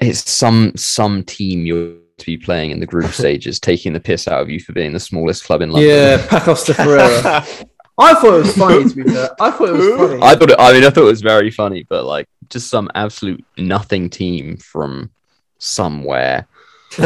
It's 0.00 0.30
some 0.30 0.72
some 0.76 1.22
team 1.24 1.66
you're 1.66 1.94
to 2.18 2.26
be 2.26 2.36
playing 2.36 2.70
in 2.70 2.78
the 2.80 2.86
group 2.86 3.10
stages, 3.12 3.58
taking 3.58 3.92
the 3.92 4.00
piss 4.00 4.28
out 4.28 4.40
of 4.40 4.48
you 4.50 4.60
for 4.60 4.72
being 4.72 4.92
the 4.92 5.00
smallest 5.00 5.44
club 5.44 5.62
in 5.62 5.70
London. 5.70 5.90
Yeah, 5.90 6.18
Pacos 6.26 6.66
de 6.66 6.74
Ferreira. 6.74 7.44
I 7.98 8.12
thought 8.14 8.34
it 8.34 8.38
was 8.38 8.56
funny. 8.56 8.88
To 8.88 8.94
be 8.94 9.04
fair, 9.04 9.30
I 9.40 9.50
thought 9.52 9.68
it 9.68 9.72
was 9.72 9.96
funny. 9.96 10.22
I 10.22 10.34
thought 10.34 10.50
it, 10.50 10.56
I 10.58 10.72
mean 10.72 10.84
I 10.84 10.90
thought 10.90 11.02
it 11.04 11.10
was 11.12 11.22
very 11.22 11.50
funny, 11.50 11.84
but 11.88 12.04
like 12.04 12.28
just 12.48 12.68
some 12.68 12.90
absolute 12.94 13.44
nothing 13.56 14.10
team 14.10 14.56
from 14.56 15.10
somewhere. 15.58 16.46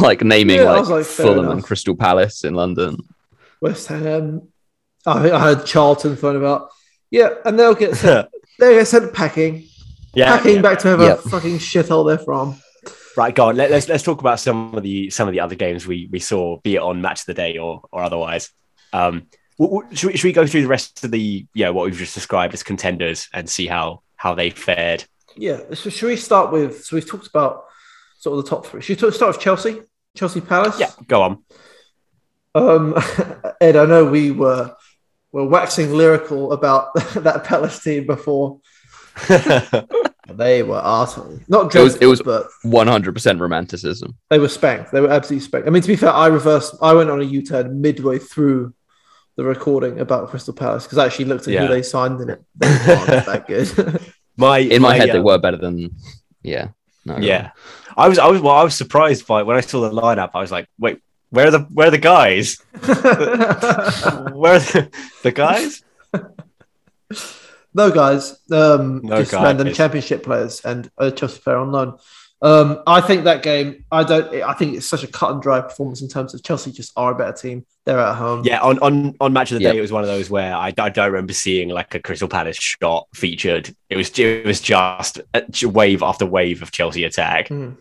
like 0.00 0.22
naming 0.22 0.56
Yeah, 0.56 0.64
like, 0.64 0.80
was 0.80 0.90
like, 0.90 1.04
fair 1.04 1.26
Fulham 1.26 1.38
enough. 1.40 1.52
and 1.54 1.64
Crystal 1.64 1.96
Palace 1.96 2.44
in 2.44 2.54
London. 2.54 2.98
West 3.60 3.86
Ham. 3.88 4.48
I, 5.06 5.30
I 5.30 5.38
heard 5.38 5.66
Charlton 5.66 6.16
phone 6.16 6.36
about. 6.36 6.70
Yeah, 7.10 7.30
and 7.44 7.58
they'll 7.58 7.74
get 7.74 7.94
sent, 7.96 8.28
they'll 8.58 8.78
get 8.78 8.86
sent 8.86 9.14
packing, 9.14 9.68
yeah, 10.14 10.36
packing 10.36 10.56
yeah. 10.56 10.62
back 10.62 10.78
to 10.80 10.88
whoever 10.88 11.04
Yep. 11.04 11.20
fucking 11.20 11.58
shithole 11.58 12.06
they're 12.06 12.24
from. 12.24 12.60
Right, 13.16 13.34
go 13.34 13.48
on. 13.48 13.56
Let, 13.56 13.70
us 13.72 13.88
let's 13.88 14.02
talk 14.02 14.20
about 14.20 14.40
some 14.40 14.74
of 14.74 14.82
the 14.82 15.08
some 15.10 15.26
of 15.28 15.32
the 15.32 15.40
other 15.40 15.54
games 15.54 15.86
we 15.86 16.08
we 16.10 16.18
saw, 16.18 16.58
be 16.58 16.76
it 16.76 16.82
on 16.82 17.00
Match 17.00 17.20
of 17.20 17.26
the 17.26 17.34
Day 17.34 17.56
or 17.56 17.82
or 17.90 18.02
otherwise. 18.02 18.50
Um, 18.92 19.26
should, 19.58 20.10
we, 20.10 20.16
should 20.16 20.28
we 20.28 20.32
go 20.32 20.46
through 20.46 20.62
the 20.62 20.68
rest 20.68 21.02
of 21.02 21.10
the 21.10 21.46
yeah 21.54 21.70
what 21.70 21.86
we've 21.86 21.96
just 21.96 22.14
described 22.14 22.52
as 22.52 22.62
contenders 22.62 23.28
and 23.32 23.48
see 23.48 23.66
how 23.66 24.02
how 24.16 24.34
they 24.34 24.50
fared? 24.50 25.04
Yeah. 25.36 25.60
So 25.74 25.88
should 25.88 26.08
we 26.08 26.16
start 26.16 26.52
with? 26.52 26.84
So 26.84 26.96
we've 26.96 27.08
talked 27.08 27.28
about 27.28 27.64
sort 28.18 28.38
of 28.38 28.44
the 28.44 28.50
top 28.50 28.66
three. 28.66 28.82
Should 28.82 28.96
we 28.96 29.08
talk, 29.08 29.14
start 29.14 29.36
with 29.36 29.42
Chelsea? 29.42 29.80
Chelsea 30.14 30.40
Palace. 30.40 30.78
Yeah, 30.78 30.90
go 31.06 31.22
on. 31.22 31.44
Um, 32.54 32.94
Ed, 33.60 33.76
I 33.76 33.86
know 33.86 34.04
we 34.04 34.30
were 34.30 34.74
were 35.36 35.46
waxing 35.48 35.92
lyrical 35.92 36.52
about 36.52 36.92
that 37.26 37.44
Palace 37.44 37.82
team 37.82 38.06
before. 38.06 38.60
They 40.28 40.64
were 40.64 40.80
utterly 40.82 41.38
not 41.46 41.72
It 41.74 41.80
was- 41.80 41.96
it 41.96 42.06
was- 42.06 42.20
but 42.20 42.48
One 42.64 42.88
hundred 42.88 43.12
percent 43.14 43.40
romanticism. 43.40 44.16
they 44.28 44.40
were 44.40 44.48
spanked. 44.48 44.90
They 44.90 45.00
were 45.00 45.08
absolutely 45.10 45.44
spanked. 45.46 45.68
I 45.68 45.70
mean, 45.70 45.82
to 45.82 45.88
be 45.88 45.94
fair, 45.94 46.10
I 46.10 46.26
reversed. 46.26 46.74
I 46.82 46.92
went 46.94 47.10
on 47.10 47.20
a 47.20 47.24
U 47.24 47.42
turn 47.42 47.80
midway 47.80 48.18
through 48.18 48.74
the 49.36 49.44
recording 49.44 50.00
about 50.00 50.28
Crystal 50.30 50.52
Palace 50.52 50.82
because 50.84 50.98
I 50.98 51.06
actually 51.06 51.26
looked 51.26 51.46
at 51.46 51.54
Yeah. 51.54 51.60
who 51.66 51.68
they 51.74 51.82
signed 51.82 52.20
in 52.20 52.28
it. 52.30 52.42
They 52.56 52.66
weren't 52.68 53.26
that 53.32 53.46
good. 53.46 54.00
My 54.36 54.58
In 54.58 54.82
my, 54.82 54.96
head, 54.96 55.10
they 55.10 55.18
um, 55.18 55.24
were 55.24 55.38
better 55.38 55.58
than. 55.58 55.94
Yeah. 56.42 56.68
No, 57.04 57.18
Yeah, 57.18 57.52
I 57.96 58.08
was 58.08 58.18
I 58.18 58.26
was 58.26 58.40
well, 58.40 58.56
I 58.56 58.64
was 58.64 58.74
surprised 58.74 59.28
by 59.28 59.44
when 59.44 59.56
I 59.56 59.60
saw 59.60 59.80
the 59.88 59.90
lineup. 60.02 60.30
I 60.34 60.40
was 60.40 60.50
like, 60.50 60.66
wait, 60.76 60.98
where 61.36 61.48
are 61.48 61.50
the 61.52 61.58
where 61.60 61.88
are 61.88 61.90
the 61.90 61.98
guys? 61.98 62.56
Where 62.82 64.54
are 64.54 64.58
the, 64.58 64.90
the 65.22 65.32
guys? 65.32 65.82
no, 67.74 67.90
guys. 67.90 68.38
Um, 68.50 69.02
No 69.02 69.18
just 69.18 69.32
guys. 69.32 69.42
random 69.44 69.72
championship 69.72 70.22
players 70.22 70.60
and 70.64 70.90
a 70.98 71.10
Chelsea 71.10 71.40
player 71.40 71.58
on 71.58 71.72
loan. 71.72 71.98
Um, 72.42 72.82
I 72.86 73.00
think 73.00 73.24
that 73.24 73.42
game. 73.42 73.84
I 73.90 74.02
don't. 74.04 74.42
I 74.42 74.52
think 74.54 74.76
it's 74.76 74.86
such 74.86 75.02
a 75.02 75.06
cut 75.06 75.30
and 75.32 75.40
dry 75.42 75.60
performance 75.62 76.02
in 76.02 76.08
terms 76.08 76.34
of 76.34 76.42
Chelsea 76.42 76.70
just 76.70 76.92
are 76.96 77.12
a 77.12 77.14
better 77.14 77.32
team. 77.32 77.64
They're 77.86 77.98
at 77.98 78.14
home. 78.16 78.42
Yeah, 78.44 78.60
on, 78.60 78.78
on, 78.80 79.14
on 79.20 79.32
match 79.32 79.52
of 79.52 79.58
the 79.58 79.64
Yeah. 79.64 79.72
day, 79.72 79.78
it 79.78 79.80
was 79.80 79.92
one 79.92 80.02
of 80.02 80.08
those 80.08 80.28
where 80.28 80.54
I, 80.54 80.72
I 80.76 80.88
don't 80.90 81.12
remember 81.12 81.32
seeing 81.32 81.68
like 81.70 81.94
a 81.94 82.00
Crystal 82.00 82.28
Palace 82.28 82.56
shot 82.56 83.08
featured. 83.14 83.74
It 83.88 83.96
was 83.96 84.10
it 84.18 84.44
was 84.44 84.60
just 84.60 85.20
a 85.34 85.44
wave 85.66 86.02
after 86.02 86.26
wave 86.26 86.60
of 86.62 86.72
Chelsea 86.72 87.04
attack. 87.04 87.48
Mm. 87.48 87.76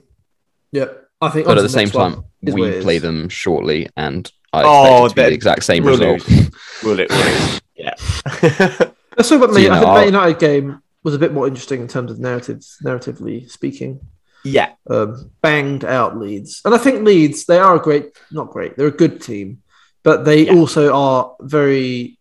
Yeah. 0.71 0.85
I 1.21 1.29
think. 1.29 1.45
But 1.45 1.53
at 1.57 1.61
to 1.61 1.63
the 1.63 1.69
same 1.69 1.89
time, 1.89 2.23
we 2.41 2.81
play 2.81 2.97
them 2.99 3.29
shortly, 3.29 3.87
and 3.97 4.29
I 4.53 4.63
Oh, 4.65 5.05
expect 5.05 5.05
it 5.05 5.09
to 5.09 5.15
be 5.15 5.29
the 5.29 5.35
exact 5.35 5.63
same 5.63 5.83
we'll 5.83 5.97
result. 5.97 6.29
lose. 6.29 6.51
Will 6.83 6.99
it? 6.99 7.09
Will 7.09 7.17
it? 7.19 7.61
Yeah. 7.75 7.93
Let's 9.17 9.29
talk 9.29 9.41
about 9.43 9.53
So, 9.53 9.59
you 9.59 9.69
I 9.69 9.75
know, 9.75 9.79
think 9.79 9.85
I'll- 9.87 9.93
Man 9.95 10.05
United 10.07 10.39
game 10.39 10.81
was 11.03 11.13
a 11.13 11.19
bit 11.19 11.33
more 11.33 11.47
interesting 11.47 11.81
in 11.81 11.87
terms 11.87 12.11
of 12.11 12.19
narratives, 12.19 12.77
narratively 12.83 13.49
speaking. 13.49 13.99
yeah. 14.43 14.71
Um, 14.89 15.31
banged 15.41 15.85
out 15.85 16.17
Leeds, 16.17 16.61
and 16.65 16.73
I 16.75 16.77
think 16.77 17.03
Leeds 17.05 17.45
they 17.45 17.57
are 17.59 17.75
a 17.75 17.79
great, 17.79 18.11
not 18.31 18.51
great, 18.51 18.75
they're 18.75 18.87
a 18.87 18.91
good 18.91 19.21
team, 19.21 19.61
but 20.03 20.25
they 20.25 20.45
Yeah. 20.47 20.53
also 20.55 20.93
are 20.93 21.35
very 21.41 22.17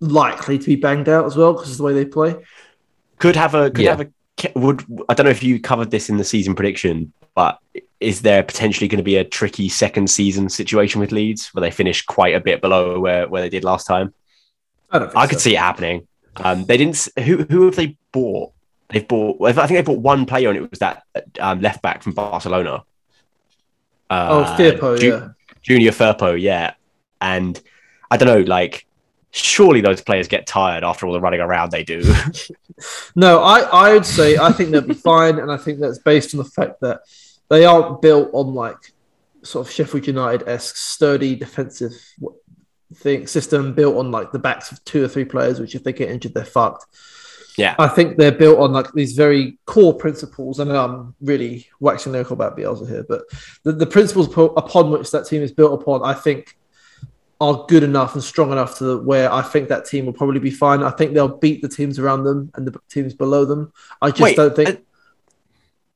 likely 0.00 0.58
to 0.58 0.66
be 0.66 0.76
banged 0.76 1.08
out 1.08 1.24
as 1.26 1.36
well 1.36 1.52
because 1.52 1.70
of 1.72 1.76
the 1.78 1.84
way 1.84 1.92
they 1.92 2.04
play. 2.04 2.34
Could 3.18 3.36
have 3.36 3.54
a 3.54 3.70
could 3.70 3.84
Yeah. 3.84 3.96
have 3.96 4.00
a 4.00 4.08
would 4.58 4.84
I 5.08 5.14
don't 5.14 5.24
know 5.24 5.30
if 5.30 5.42
you 5.42 5.60
covered 5.60 5.90
this 5.90 6.08
in 6.10 6.16
the 6.16 6.24
season 6.24 6.54
prediction, 6.54 7.12
but 7.34 7.58
is 8.00 8.22
there 8.22 8.42
potentially 8.42 8.88
going 8.88 8.98
to 8.98 9.04
be 9.04 9.16
a 9.16 9.24
tricky 9.24 9.68
second 9.68 10.08
season 10.10 10.48
situation 10.48 11.00
with 11.00 11.12
Leeds 11.12 11.48
where 11.54 11.60
they 11.60 11.70
finish 11.70 12.04
quite 12.04 12.34
a 12.34 12.40
bit 12.40 12.60
below 12.60 12.98
where, 12.98 13.28
where 13.28 13.42
they 13.42 13.48
did 13.48 13.64
last 13.64 13.86
time? 13.86 14.12
I 14.90 14.98
don't. 14.98 15.16
I 15.16 15.26
could 15.26 15.38
so. 15.38 15.44
see 15.44 15.54
it 15.54 15.60
happening. 15.60 16.06
Um, 16.36 16.64
they 16.64 16.76
didn't. 16.76 17.08
Who 17.24 17.44
who 17.44 17.66
have 17.66 17.76
they 17.76 17.96
bought? 18.12 18.52
They've 18.90 19.06
bought. 19.06 19.40
I 19.42 19.52
think 19.52 19.78
they 19.78 19.82
bought 19.82 20.00
one 20.00 20.26
player, 20.26 20.48
and 20.50 20.58
it 20.58 20.70
was 20.70 20.80
that 20.80 21.04
um, 21.40 21.60
left 21.60 21.80
back 21.82 22.02
from 22.02 22.12
Barcelona. 22.12 22.84
Oh, 24.10 24.40
Uh, 24.42 24.56
Firpo, 24.58 24.98
Ju- 24.98 25.08
yeah. 25.08 25.28
Junior 25.62 25.92
Firpo, 25.92 26.38
yeah. 26.38 26.74
and 27.20 27.58
I 28.10 28.18
don't 28.18 28.28
know, 28.28 28.40
like 28.42 28.86
surely 29.32 29.80
those 29.80 30.02
players 30.02 30.28
get 30.28 30.46
tired 30.46 30.84
after 30.84 31.06
all 31.06 31.12
the 31.12 31.20
running 31.20 31.40
around 31.40 31.70
they 31.70 31.84
do. 31.84 32.02
No, 33.14 33.42
I, 33.42 33.60
I 33.60 33.92
would 33.92 34.06
say 34.06 34.38
I 34.38 34.50
think 34.50 34.70
they'll 34.70 34.80
be 34.80 34.94
fine, 34.94 35.38
and 35.38 35.52
I 35.52 35.56
think 35.56 35.78
that's 35.78 35.98
based 35.98 36.34
on 36.34 36.38
the 36.38 36.44
fact 36.44 36.80
that 36.80 37.02
they 37.48 37.64
aren't 37.64 38.02
built 38.02 38.30
on 38.32 38.54
like 38.54 38.92
sort 39.42 39.66
of 39.66 39.72
Sheffield 39.72 40.06
United 40.06 40.48
esque 40.48 40.74
sturdy 40.74 41.36
defensive 41.36 41.92
thing 42.94 43.26
system 43.26 43.74
built 43.74 43.96
on 43.96 44.10
like 44.10 44.32
the 44.32 44.38
backs 44.38 44.72
of 44.72 44.82
two 44.84 45.04
or 45.04 45.08
three 45.08 45.24
players, 45.24 45.60
which 45.60 45.74
if 45.76 45.84
they 45.84 45.92
get 45.92 46.10
injured, 46.10 46.34
they're 46.34 46.44
fucked. 46.44 46.86
Yeah. 47.56 47.76
I 47.78 47.88
think 47.88 48.16
they're 48.16 48.32
built 48.32 48.58
on 48.58 48.72
like 48.72 48.90
these 48.92 49.12
very 49.12 49.58
core 49.66 49.94
principles, 49.94 50.58
and 50.58 50.72
I'm 50.72 51.14
really 51.20 51.68
waxing 51.78 52.12
lyrical 52.12 52.34
about 52.34 52.56
Bielsa 52.56 52.88
here, 52.88 53.04
but 53.08 53.22
the, 53.62 53.72
the 53.72 53.86
principles 53.86 54.26
upon 54.28 54.90
which 54.90 55.10
that 55.10 55.26
team 55.26 55.42
is 55.42 55.52
built 55.52 55.80
upon, 55.80 56.02
I 56.02 56.14
think, 56.14 56.56
are 57.42 57.66
good 57.66 57.82
enough 57.82 58.14
and 58.14 58.22
strong 58.22 58.52
enough 58.52 58.78
to 58.78 58.98
where 59.02 59.30
I 59.32 59.42
think 59.42 59.68
that 59.68 59.84
team 59.84 60.06
will 60.06 60.12
probably 60.12 60.38
be 60.38 60.50
fine. 60.50 60.80
I 60.82 60.90
think 60.90 61.12
they'll 61.12 61.36
beat 61.38 61.60
the 61.60 61.68
teams 61.68 61.98
around 61.98 62.22
them 62.22 62.52
and 62.54 62.66
the 62.68 62.78
teams 62.88 63.14
below 63.14 63.44
them. 63.44 63.72
I 64.00 64.10
just 64.10 64.20
Wait, 64.22 64.36
don't 64.36 64.54
think. 64.54 64.68
uh, 64.68 64.76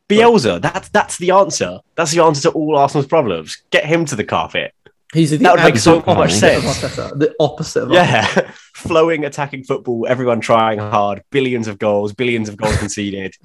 Bielsa, 0.09 0.61
that's 0.61 0.89
that's 0.89 1.19
the 1.19 1.31
answer. 1.31 1.79
That's 1.95 2.11
the 2.11 2.23
answer 2.23 2.43
to 2.43 2.51
all 2.51 2.77
Arsenal's 2.77 3.07
problems. 3.07 3.63
Get 3.71 3.85
him 3.85 4.05
to 4.07 4.17
the 4.17 4.25
carpet. 4.25 4.75
He's 5.15 5.31
the 5.31 5.37
That 5.37 5.55
would 5.55 5.63
make 5.63 5.77
so 5.79 6.03
much 6.05 6.33
sense. 6.33 6.65
Arteta, 6.65 7.17
the 7.19 7.35
opposite 7.39 7.85
of 7.85 7.93
Yeah, 7.93 8.27
flowing 8.75 9.25
attacking 9.25 9.63
football, 9.63 10.05
everyone 10.09 10.41
trying 10.41 10.81
hard, 10.81 11.23
billions 11.31 11.69
of 11.69 11.79
goals, 11.79 12.13
billions 12.13 12.49
of 12.49 12.57
goals 12.57 12.77
conceded. 12.85 13.37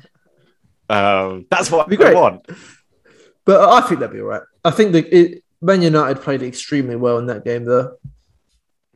Um, 0.90 1.46
that's 1.52 1.70
what 1.70 1.88
we 1.88 1.98
want. 1.98 2.48
But 3.46 3.70
I 3.70 3.82
think 3.88 4.00
that'll 4.00 4.16
be 4.16 4.22
all 4.22 4.28
right. 4.28 4.42
I 4.66 4.72
think 4.72 4.92
that 4.94 5.16
it, 5.16 5.44
Man 5.62 5.82
United 5.82 6.22
played 6.22 6.42
extremely 6.42 6.96
well 6.96 7.18
in 7.18 7.28
that 7.28 7.46
game, 7.46 7.66
though. 7.66 7.98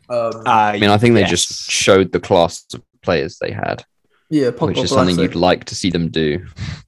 Um, 0.10 0.44
I 0.46 0.78
mean, 0.80 0.90
I 0.90 0.98
think 0.98 1.16
they 1.16 1.22
yes. 1.22 1.30
just 1.30 1.72
showed 1.72 2.12
the 2.12 2.20
class 2.20 2.66
of 2.74 2.84
players 3.02 3.38
they 3.40 3.52
had, 3.52 3.84
yeah, 4.30 4.50
Pogba, 4.50 4.68
which 4.68 4.78
is 4.80 4.90
something 4.92 5.16
Vlasic. 5.16 5.22
you'd 5.22 5.36
like 5.36 5.66
to 5.66 5.76
see 5.76 5.90
them 5.90 6.10
do. 6.10 6.46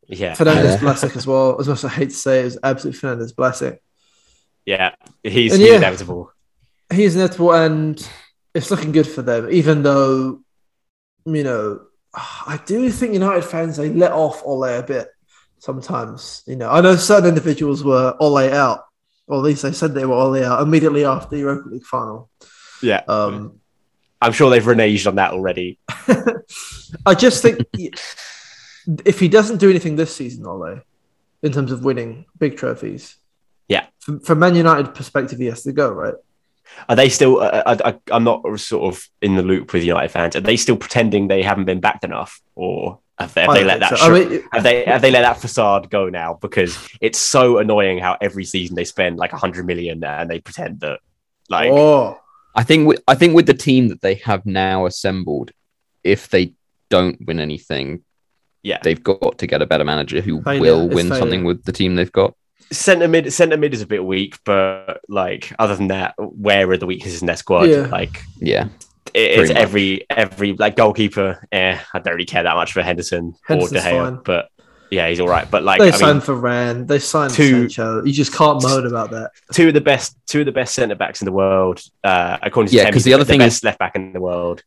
yeah, 0.07 0.34
Fernandes 0.36 0.63
Yeah. 0.63 0.78
Blasic 0.78 1.15
as 1.15 1.25
well. 1.25 1.59
As 1.59 1.67
much 1.67 1.80
as 1.80 1.86
I 1.86 1.89
hate 1.89 2.09
to 2.09 2.15
say 2.15 2.39
it, 2.39 2.41
it 2.41 2.45
was 2.45 2.57
absolutely 2.63 2.99
Fernandes 2.99 3.34
Blasic. 3.34 3.80
yeah. 4.65 4.95
He's, 5.23 5.55
he's 5.55 5.67
yeah. 5.67 5.78
inevitable. 5.78 6.32
He's 6.91 7.15
inevitable, 7.15 7.53
and 7.53 8.09
it's 8.53 8.71
looking 8.71 8.91
good 8.91 9.07
for 9.07 9.21
them. 9.21 9.49
Even 9.51 9.84
though, 9.84 10.41
you 11.25 11.43
know, 11.43 11.82
I 12.13 12.59
do 12.65 12.89
think 12.89 13.13
United 13.13 13.43
fans 13.43 13.78
they 13.78 13.89
let 13.89 14.11
off 14.11 14.41
Ole 14.45 14.63
a 14.63 14.84
bit 14.84 15.09
sometimes. 15.59 16.43
You 16.47 16.55
know, 16.55 16.69
I 16.69 16.82
know 16.82 16.95
certain 16.95 17.30
individuals 17.30 17.84
were 17.84 18.15
Ole 18.19 18.51
out, 18.53 18.86
or 19.28 19.38
at 19.38 19.43
least 19.43 19.61
they 19.61 19.71
said 19.73 19.93
they 19.93 20.05
were 20.05 20.15
Ole 20.15 20.43
out 20.43 20.61
immediately 20.61 21.05
after 21.05 21.30
the 21.36 21.39
Europa 21.39 21.69
League 21.69 21.84
final. 21.86 22.30
Yeah, 22.82 23.01
Um, 23.07 23.59
I'm 24.21 24.32
sure 24.32 24.49
they've 24.49 24.63
reneged 24.63 25.07
on 25.07 25.15
that 25.15 25.32
already. 25.32 25.80
I 27.05 27.13
just 27.13 27.41
think 27.41 27.59
if 29.05 29.19
he 29.19 29.28
doesn't 29.28 29.57
do 29.57 29.69
anything 29.69 29.95
this 29.95 30.15
season, 30.15 30.45
Ole, 30.45 30.82
in 31.43 31.51
terms 31.51 31.71
of 31.71 31.84
winning 31.84 32.25
big 32.38 32.57
trophies, 32.57 33.15
Yeah. 33.67 33.88
from, 33.99 34.19
from 34.21 34.39
Man 34.39 34.55
United 34.55 34.95
perspective, 34.95 35.39
he 35.39 35.45
has 35.47 35.63
to 35.63 35.71
go 35.71 35.89
right. 35.91 36.15
Are 36.89 36.95
they 36.95 37.09
still? 37.09 37.39
Uh, 37.39 37.63
I, 37.65 37.89
I, 37.89 37.99
I'm 38.11 38.24
not 38.24 38.43
sort 38.59 38.93
of 38.93 39.07
in 39.22 39.36
the 39.36 39.43
loop 39.43 39.74
with 39.74 39.84
United 39.84 40.09
fans. 40.09 40.36
Are 40.36 40.41
they 40.41 40.57
still 40.57 40.78
pretending 40.78 41.28
they 41.28 41.41
haven't 41.43 41.65
been 41.65 41.80
backed 41.80 42.03
enough, 42.03 42.41
or 42.55 42.99
have 43.20 43.34
they, 43.34 43.41
have 43.41 43.53
they 43.53 43.63
let 43.63 43.80
that? 43.82 43.89
so. 43.89 43.95
sh- 43.95 44.01
I 44.03 44.09
mean, 44.09 44.43
have 44.53 44.63
they 44.63 44.86
have 44.86 45.01
they 45.01 45.11
let 45.11 45.22
that 45.22 45.41
facade 45.41 45.89
go 45.89 46.09
now? 46.09 46.38
Because 46.41 46.78
it's 47.01 47.20
so 47.20 47.57
annoying 47.57 47.97
how 47.97 48.18
every 48.22 48.45
season 48.45 48.76
they 48.76 48.86
spend 48.86 49.18
like 49.18 49.34
a 49.34 49.38
hundred 49.38 49.65
million 49.65 50.03
and 50.03 50.30
they 50.30 50.39
pretend 50.39 50.80
that 50.82 50.99
like 51.49 51.72
oh, 51.72 52.20
I 52.55 52.63
think 52.63 52.88
with, 52.88 53.01
I 53.07 53.15
think 53.15 53.36
with 53.36 53.45
the 53.45 53.53
team 53.53 53.89
that 53.89 54.01
they 54.01 54.15
have 54.15 54.45
now 54.45 54.86
assembled, 54.86 55.51
if 56.03 56.30
they 56.30 56.53
don't 56.89 57.18
win 57.26 57.39
anything, 57.39 58.03
yeah. 58.63 58.80
they've 58.82 59.03
got 59.03 59.38
to 59.39 59.47
get 59.47 59.61
a 59.61 59.65
better 59.65 59.84
manager 59.84 60.22
who 60.22 60.41
Failure. 60.41 60.61
will 60.61 60.86
It's 60.88 60.95
win 60.95 61.07
failure. 61.09 61.20
something 61.20 61.43
with 61.43 61.63
the 61.65 61.72
team 61.72 61.95
they've 61.95 62.11
got. 62.11 62.34
Centre 62.72 63.08
mid, 63.08 63.32
centre 63.32 63.55
mid 63.58 63.74
is 63.74 63.82
a 63.82 63.88
bit 63.88 64.03
weak, 64.03 64.38
but 64.43 64.99
like 65.08 65.53
other 65.58 65.76
than 65.76 65.88
that, 65.88 66.16
where 66.18 66.70
are 66.70 66.78
the 66.78 66.86
weaknesses 66.86 67.22
in 67.22 67.28
their 67.28 67.38
squad? 67.38 67.70
Yeah. 67.70 67.88
Like 67.88 68.22
Yeah, 68.39 68.68
it- 69.14 69.39
it's 69.39 69.49
much. 69.53 69.58
every 69.58 70.05
every 70.10 70.53
like 70.53 70.76
goalkeeper. 70.76 71.47
Eh, 71.51 71.78
I 71.93 71.99
don't 71.99 72.14
really 72.14 72.26
care 72.26 72.43
that 72.43 72.55
much 72.55 72.74
for 72.74 72.82
Henderson 72.82 73.36
Henderson's 73.47 73.72
or 73.72 73.84
De 73.84 73.89
Gea, 73.89 74.03
fine. 74.03 74.20
but 74.26 74.49
yeah, 74.91 75.08
he's 75.08 75.20
all 75.22 75.30
right. 75.30 75.49
But 75.49 75.64
like 75.64 75.80
they 75.80 75.88
I 75.89 75.91
signed 75.91 76.28
mean, 76.28 76.38
Varane, 76.41 76.88
they 76.88 76.99
signed 76.99 77.32
two- 77.34 77.70
Sancho. 77.70 78.03
You 78.03 78.12
just 78.12 78.34
can't 78.34 78.62
moan 78.62 78.86
about 78.86 79.12
that. 79.12 79.32
two 79.53 79.70
of 79.70 79.74
the 79.74 79.82
best 79.82 80.18
two 80.28 80.41
of 80.41 80.45
the 80.45 80.51
best 80.51 80.76
centre 80.76 80.95
backs 80.95 81.22
in 81.22 81.26
the 81.26 81.32
world. 81.32 81.82
Uh, 82.03 82.38
according 82.41 82.70
to 82.72 82.76
Yeah, 82.76 82.84
Temi, 82.84 82.93
'cause 82.93 83.03
the 83.05 83.14
other 83.14 83.24
thing 83.24 83.39
best 83.39 83.58
is- 83.60 83.64
left 83.64 83.80
back 83.80 83.95
in 83.95 84.12
the 84.12 84.20
world. 84.22 84.62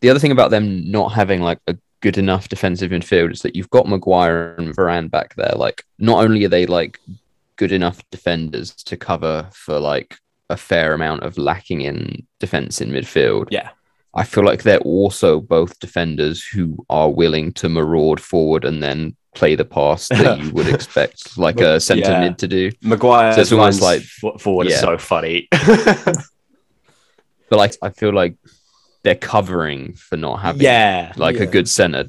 the 0.00 0.10
other 0.10 0.18
thing 0.18 0.32
about 0.32 0.50
them 0.50 0.90
not 0.90 1.12
having 1.12 1.40
like 1.40 1.58
a 1.68 1.76
good 2.02 2.18
enough 2.18 2.48
defensive 2.48 2.90
midfield 2.90 3.32
is 3.32 3.42
that 3.42 3.56
you've 3.56 3.70
got 3.70 3.88
Maguire 3.88 4.54
and 4.58 4.76
Varane 4.76 5.10
back 5.10 5.34
there. 5.36 5.54
Like, 5.56 5.84
not 5.98 6.22
only 6.22 6.44
are 6.44 6.48
they 6.48 6.66
like 6.66 7.00
good 7.56 7.72
enough 7.72 8.02
defenders 8.10 8.72
to 8.74 8.96
cover 8.96 9.48
for 9.52 9.78
like 9.80 10.18
a 10.50 10.56
fair 10.56 10.92
amount 10.92 11.22
of 11.22 11.38
lacking 11.38 11.80
in 11.80 12.26
defense 12.40 12.80
in 12.80 12.90
midfield. 12.90 13.46
Yeah. 13.50 13.70
I 14.14 14.24
feel 14.24 14.44
like 14.44 14.62
they're 14.62 14.78
also 14.80 15.40
both 15.40 15.78
defenders 15.78 16.44
who 16.44 16.84
are 16.90 17.08
willing 17.10 17.52
to 17.54 17.68
maraud 17.70 18.20
forward 18.20 18.64
and 18.66 18.82
then 18.82 19.16
play 19.34 19.54
the 19.54 19.64
pass 19.64 20.08
that 20.08 20.38
you 20.40 20.50
would 20.50 20.66
expect 20.74 21.38
like 21.38 21.60
a 21.60 21.80
centre 21.80 22.10
Yeah. 22.10 22.20
mid 22.20 22.36
to 22.38 22.48
do. 22.48 22.70
Maguire 22.82 23.32
So 23.32 23.40
it's 23.40 23.52
almost 23.52 23.80
like- 23.80 24.02
like 24.22 24.38
forward 24.40 24.66
is 24.66 24.78
so 24.80 24.98
funny. 24.98 25.48
But 27.48 27.58
like 27.58 27.74
I 27.82 27.90
feel 27.90 28.12
like 28.14 28.36
they're 29.02 29.14
covering 29.14 29.94
for 29.94 30.16
not 30.16 30.36
having 30.40 30.62
yeah, 30.62 31.12
like 31.16 31.36
Yeah. 31.36 31.42
a 31.42 31.46
good 31.46 31.68
centre 31.68 32.08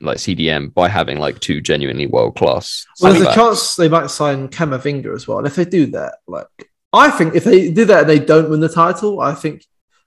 like 0.00 0.18
CDM 0.18 0.72
by 0.72 0.88
having 0.88 1.18
like 1.18 1.40
two 1.40 1.60
genuinely 1.60 2.06
world 2.06 2.36
class. 2.36 2.86
Well, 3.00 3.12
there's 3.12 3.26
a 3.26 3.34
chance 3.34 3.74
they 3.76 3.88
might 3.88 4.10
sign 4.10 4.48
Camavinga 4.48 5.14
as 5.14 5.26
well. 5.26 5.38
And 5.38 5.46
if 5.46 5.56
they 5.56 5.64
do 5.64 5.86
that, 5.86 6.16
like 6.26 6.46
I 6.92 7.10
think 7.10 7.34
if 7.34 7.44
they 7.44 7.70
do 7.70 7.84
that 7.86 8.00
and 8.02 8.10
they 8.10 8.18
don't 8.18 8.50
win 8.50 8.60
the 8.60 8.68
title, 8.68 9.20
I 9.20 9.34
think 9.34 9.64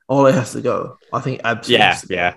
Ole 0.07 0.31
has 0.31 0.53
to 0.53 0.61
go. 0.61 0.97
I 1.11 1.19
think 1.19 1.41
absolutely. 1.43 1.83
yeah, 1.85 1.99
yeah. 2.09 2.33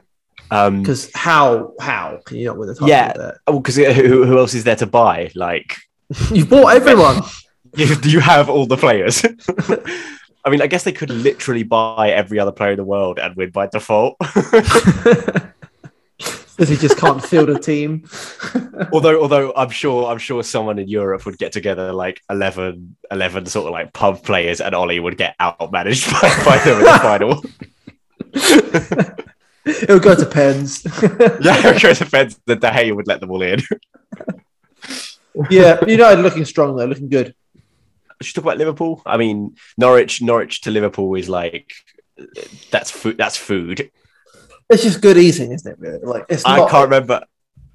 Um, 0.51 0.83
Because 0.83 1.11
how 1.15 1.75
how 1.81 2.21
can 2.25 2.39
you 2.39 2.47
not 2.47 2.57
win 2.59 2.69
the 2.69 2.75
title? 2.75 2.89
Yeah. 2.89 3.33
with 3.47 3.63
because 3.63 3.77
who, 3.77 4.25
who 4.25 4.39
else 4.39 4.55
is 4.55 4.65
there 4.65 4.77
to 4.77 4.87
buy? 4.87 5.31
Like. 5.35 5.77
You've 6.33 6.51
bought 6.51 6.75
everyone. 6.75 7.23
you, 7.77 7.95
you 8.03 8.21
have 8.21 8.49
all 8.51 8.67
the 8.67 8.77
players? 8.77 9.23
I 10.45 10.51
mean, 10.51 10.63
I 10.63 10.67
guess 10.67 10.85
they 10.85 10.93
could 10.93 11.11
literally 11.11 11.63
buy 11.63 12.11
every 12.11 12.39
other 12.39 12.53
player 12.53 12.73
in 12.73 12.77
the 12.79 12.85
world 12.85 13.19
and 13.19 13.37
win 13.37 13.51
by 13.51 13.67
default. 13.67 14.17
Because 16.61 16.79
he 16.79 16.89
just 16.89 16.99
can't 16.99 17.25
field 17.25 17.49
a 17.49 17.59
team. 17.59 18.05
although, 18.93 19.23
although 19.23 19.51
I'm 19.57 19.71
sure, 19.71 20.11
I'm 20.11 20.19
sure 20.19 20.43
someone 20.43 20.79
in 20.79 20.89
Europe 20.89 21.25
would 21.25 21.39
get 21.39 21.53
together 21.53 21.91
like 21.91 22.21
11, 22.29 22.97
11 23.11 23.47
sort 23.47 23.69
of 23.69 23.73
like 23.73 23.95
pub 23.95 24.23
players, 24.23 24.61
and 24.61 24.75
Ole 24.75 25.01
would 25.01 25.17
get 25.17 25.35
outmanaged 25.41 26.13
by, 26.21 26.45
by 26.45 26.59
them 26.63 26.81
in 26.81 26.85
the 26.85 26.99
final. 26.99 27.43
it 29.65 29.89
would 29.89 30.03
go 30.03 30.15
to 30.15 30.27
pens. 30.27 30.85
yeah, 31.41 31.73
because 31.73 32.03
offense 32.03 32.39
that 32.45 32.61
De 32.61 32.71
Gea 32.71 32.95
would 32.95 33.07
let 33.07 33.21
them 33.21 33.31
all 33.31 33.41
in. 33.41 33.61
yeah, 35.49 35.83
United 35.87 36.21
looking 36.21 36.45
strong 36.45 36.77
though, 36.77 36.85
looking 36.85 37.09
good. 37.09 37.35
Should 38.23 38.37
we 38.37 38.43
talk 38.43 38.45
about 38.45 38.59
Liverpool? 38.59 39.03
I 39.07 39.17
mean, 39.17 39.57
Norwich, 39.79 40.21
Norwich 40.23 40.63
to 40.63 40.71
Liverpool 40.71 41.15
is 41.15 41.29
like 41.29 41.73
that's 42.71 42.91
food. 42.91 43.17
That's 43.17 43.37
food. 43.37 43.91
It's 44.69 44.83
just 44.83 45.01
good 45.01 45.17
eating, 45.17 45.53
isn't 45.53 45.73
it? 45.73 45.79
Really? 45.79 46.05
Like 46.05 46.27
it's 46.29 46.45
I 46.45 46.69
can't 46.69 46.85
remember. 46.85 47.25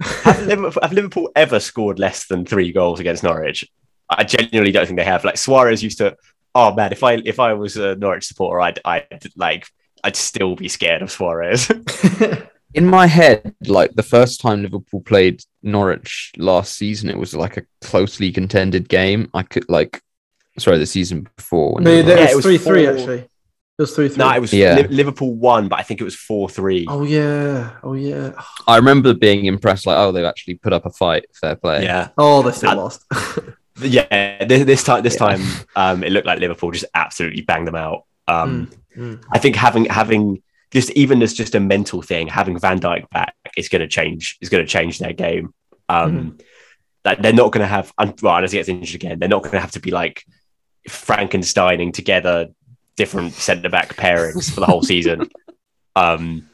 Have 0.02 0.46
Liverpool, 0.46 0.82
have 0.82 0.94
Liverpool 0.94 1.32
ever 1.36 1.60
scored 1.60 2.00
less 2.00 2.28
than 2.28 2.46
three 2.46 2.72
goals 2.72 3.00
against 3.00 3.24
Norwich? 3.24 3.66
I 4.10 4.24
genuinely 4.24 4.72
don't 4.72 4.86
think 4.86 4.98
they 4.98 5.06
have. 5.06 5.24
Like 5.24 5.38
Suarez 5.38 5.84
used 5.84 5.98
to. 5.98 6.16
Oh 6.54 6.74
man, 6.74 6.92
if 6.92 7.04
I 7.04 7.14
if 7.26 7.40
I 7.40 7.54
was 7.54 7.78
a 7.78 7.96
Norwich 7.96 8.26
supporter, 8.26 8.62
I'd 8.62 8.80
I'd 8.86 9.24
like 9.36 9.68
I'd 10.04 10.16
still 10.16 10.56
be 10.56 10.68
scared 10.68 11.02
of 11.02 11.12
Suarez. 11.12 11.70
in 12.76 12.86
my 12.86 13.08
head, 13.08 13.56
like 13.66 13.94
the 13.96 14.04
first 14.04 14.42
time 14.42 14.62
Liverpool 14.62 15.02
played 15.02 15.42
Norwich 15.64 16.34
last 16.38 16.78
season, 16.78 17.10
it 17.10 17.18
was 17.18 17.34
like 17.34 17.58
a 17.58 17.66
closely 17.82 18.32
contended 18.32 18.90
game. 18.90 19.30
I 19.34 19.44
could 19.44 19.68
like, 19.70 20.02
sorry, 20.58 20.78
the 20.78 20.86
season 20.86 21.28
before. 21.36 21.74
When 21.76 21.84
no, 21.84 21.92
they 21.92 22.00
it 22.00 22.08
Yeah, 22.08 22.16
it 22.32 22.36
was 22.36 22.36
was 22.38 22.46
three 22.46 22.58
three 22.58 22.86
four- 22.86 22.94
actually. 22.96 23.20
It 23.78 23.82
was 23.82 23.94
three 23.94 24.08
three. 24.08 24.18
no, 24.18 24.30
it 24.32 24.40
was 24.40 24.54
Yeah. 24.54 24.76
Li- 24.76 24.88
Liverpool 24.88 25.36
won, 25.36 25.68
but 25.68 25.80
I 25.80 25.84
think 25.84 26.00
it 26.00 26.06
was 26.06 26.16
four 26.16 26.48
three. 26.50 26.86
Oh 26.90 27.04
yeah. 27.04 27.72
Oh 27.84 27.94
yeah. 27.94 28.32
I 28.68 28.78
remember 28.78 29.14
being 29.14 29.46
impressed, 29.46 29.86
like, 29.86 29.98
oh, 29.98 30.12
they've 30.14 30.24
actually 30.24 30.56
put 30.56 30.72
up 30.74 30.86
a 30.86 30.90
fight. 30.92 31.26
Fair 31.40 31.56
play. 31.56 31.84
Yeah, 31.84 32.10
Oh, 32.18 32.42
they 32.42 32.52
still 32.52 32.70
Uh, 32.70 32.76
lost. 32.76 33.04
yeah. 33.82 34.46
This, 34.46 34.64
this 34.66 34.84
time, 34.84 35.04
this 35.04 35.16
Yeah. 35.16 35.20
time, 35.36 35.42
um, 35.76 36.04
it 36.04 36.12
looked 36.12 36.26
like 36.26 36.40
Liverpool 36.40 36.72
just 36.72 36.86
absolutely 36.96 37.42
banged 37.42 37.68
them 37.68 37.76
out. 37.76 38.04
Um, 38.28 38.70
Mm. 38.98 39.22
I 39.30 39.40
think 39.40 39.58
having 39.58 39.86
having 39.86 40.42
just 40.72 40.90
even 40.92 41.22
as 41.22 41.34
just 41.34 41.54
a 41.54 41.60
mental 41.60 42.02
thing, 42.02 42.28
having 42.28 42.58
Van 42.58 42.80
Dijk 42.80 43.10
back 43.10 43.36
is 43.58 43.68
going 43.68 43.82
to 43.82 43.88
change 43.90 44.38
is 44.40 44.48
going 44.48 44.66
to 44.66 44.70
change 44.72 45.00
their 45.00 45.12
game. 45.12 45.54
Um, 45.90 46.38
That 47.04 47.22
they're 47.22 47.34
not 47.34 47.52
going 47.52 47.62
to 47.62 47.68
have, 47.68 47.92
un- 47.98 48.14
well, 48.22 48.38
unless 48.38 48.52
he 48.54 48.58
gets 48.58 48.70
injured 48.70 48.96
again, 48.96 49.20
they're 49.20 49.28
not 49.30 49.42
going 49.44 49.52
to 49.52 49.60
have 49.60 49.72
to 49.74 49.82
be 49.82 49.92
like 49.92 50.24
Frankensteining 50.88 51.94
together 51.94 52.50
different 52.96 53.34
centre 53.34 53.70
back 53.70 53.96
pairings 53.96 54.54
for 54.54 54.60
the 54.60 54.66
whole 54.66 54.84
season. 54.84 55.30
Um, 55.98 56.50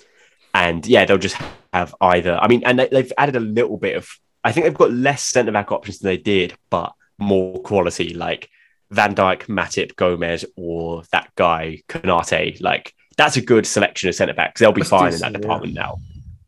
and 0.54 0.86
yeah, 0.86 1.06
they'll 1.06 1.18
just 1.18 1.36
have 1.74 1.96
either. 2.00 2.38
I 2.40 2.48
mean, 2.48 2.62
and 2.64 2.78
they, 2.78 2.90
they've 2.90 3.12
added 3.18 3.36
a 3.36 3.40
little 3.40 3.76
bit 3.76 3.98
of. 3.98 4.08
I 4.44 4.52
think 4.52 4.66
they've 4.66 4.74
got 4.74 4.92
less 4.92 5.24
centre 5.24 5.52
back 5.52 5.72
options 5.72 5.98
than 5.98 6.10
they 6.10 6.18
did, 6.18 6.54
but 6.70 6.94
more 7.18 7.60
quality, 7.62 8.14
like 8.14 8.50
Van 8.92 9.16
Dijk, 9.16 9.48
Matip, 9.48 9.96
Gomez, 9.96 10.46
or 10.56 11.02
that 11.12 11.32
guy 11.36 11.82
Konate. 11.90 12.62
Like 12.62 12.94
that's 13.18 13.38
a 13.38 13.42
good 13.42 13.66
selection 13.66 14.10
of 14.10 14.16
centre 14.16 14.34
backs. 14.34 14.60
They'll 14.60 14.72
be 14.72 14.82
That's 14.82 14.90
fine 14.90 15.12
decent, 15.12 15.28
in 15.28 15.34
that 15.34 15.40
yeah. 15.40 15.42
department 15.42 15.74
now. 15.74 15.98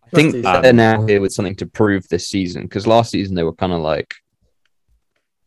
I 0.06 0.16
think 0.16 0.44
That's 0.44 0.62
they're 0.62 0.74
now 0.74 1.06
here 1.06 1.22
with 1.22 1.34
something 1.34 1.56
to 1.56 1.66
prove 1.66 2.08
this 2.10 2.28
season 2.28 2.64
because 2.64 2.86
last 2.86 3.12
season 3.12 3.36
they 3.36 3.44
were 3.44 3.54
kind 3.54 3.74
of 3.74 3.80
like 3.80 4.14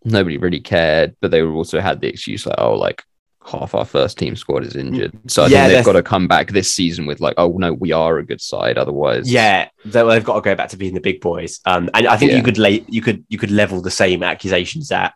nobody 0.07 0.39
really 0.39 0.61
cared, 0.61 1.17
but 1.21 1.31
they 1.31 1.43
also 1.43 1.81
had 1.81 2.01
the 2.01 2.09
excuse 2.09 2.47
like, 2.47 2.57
oh, 2.59 2.75
like 2.75 3.03
half 3.47 3.75
our 3.75 3.85
first 3.85 4.19
team 4.19 4.35
squad 4.35 4.65
is 4.65 4.75
injured. 4.77 5.13
So 5.31 5.43
I 5.43 5.47
Yeah, 5.47 5.51
think 5.51 5.63
they've 5.63 5.71
that's- 5.75 5.87
got 5.87 5.93
to 5.93 6.03
come 6.03 6.27
back 6.29 6.51
this 6.51 6.73
season 6.73 7.07
with 7.07 7.21
like, 7.21 7.35
oh 7.37 7.53
no, 7.59 7.73
we 7.75 7.93
are 7.93 8.19
a 8.19 8.25
good 8.27 8.41
side. 8.41 8.79
Otherwise, 8.79 9.31
Yeah, 9.31 9.69
they- 9.85 10.03
they've 10.05 10.25
got 10.25 10.35
to 10.37 10.41
go 10.41 10.55
back 10.55 10.71
to 10.71 10.77
being 10.77 10.95
the 10.95 11.01
big 11.01 11.21
boys. 11.21 11.61
Um, 11.65 11.91
and 11.95 12.07
I 12.07 12.17
think 12.17 12.31
Yeah. 12.33 12.39
you 12.39 12.43
could 12.43 12.59
lay, 12.59 12.85
you 12.89 13.03
could 13.03 13.25
you 13.29 13.39
could 13.39 13.51
level 13.51 13.81
the 13.83 13.91
same 13.91 14.23
accusations 14.23 14.91
at 14.91 15.15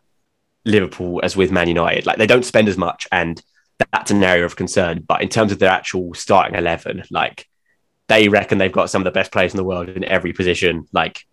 Liverpool 0.64 1.20
as 1.22 1.36
with 1.36 1.50
Man 1.50 1.68
United. 1.68 2.06
Like 2.06 2.18
they 2.18 2.26
don't 2.26 2.44
spend 2.44 2.68
as 2.68 2.76
much, 2.76 3.06
and 3.10 3.42
that's 3.92 4.10
an 4.10 4.22
area 4.22 4.44
of 4.44 4.56
concern. 4.56 5.04
But 5.06 5.22
in 5.22 5.28
terms 5.28 5.52
of 5.52 5.58
their 5.58 5.70
actual 5.70 6.12
starting 6.14 6.56
eleven, 6.56 7.02
like 7.10 7.46
they 8.08 8.28
reckon 8.28 8.58
they've 8.58 8.70
got 8.72 8.90
some 8.90 9.00
of 9.02 9.04
the 9.04 9.10
best 9.12 9.32
players 9.32 9.52
in 9.52 9.56
the 9.56 9.64
world 9.64 9.88
in 9.88 10.04
every 10.04 10.32
position. 10.32 10.86
Like, 10.92 11.24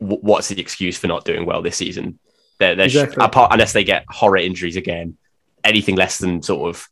w- 0.00 0.20
what's 0.20 0.48
the 0.48 0.60
excuse 0.60 0.96
for 0.98 1.06
not 1.08 1.24
doing 1.24 1.44
well 1.46 1.62
this 1.62 1.76
season? 1.76 2.18
They're, 2.58 2.74
they're 2.74 2.88
sh- 2.88 2.96
Exactly. 2.96 3.24
apart 3.24 3.52
unless 3.52 3.72
they 3.72 3.84
get 3.84 4.04
horror 4.08 4.36
injuries 4.38 4.76
again. 4.76 5.16
Anything 5.64 5.96
less 5.96 6.18
than 6.18 6.42
sort 6.42 6.68
of 6.68 6.88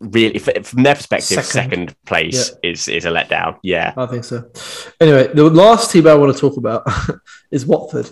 really 0.00 0.38
from 0.38 0.82
their 0.82 0.94
perspective, 0.94 1.44
Second. 1.44 1.50
second, 1.90 1.96
place 2.06 2.52
is 2.62 2.88
is 2.88 3.04
a 3.04 3.08
letdown. 3.10 3.58
Yeah. 3.62 3.92
I 3.96 4.06
think 4.06 4.24
so. 4.24 4.50
Anyway, 5.00 5.28
the 5.34 5.44
last 5.50 5.90
team 5.90 6.06
I 6.06 6.14
want 6.14 6.34
to 6.34 6.40
talk 6.40 6.56
about 6.56 6.84
is 7.50 7.66
Watford. 7.66 8.08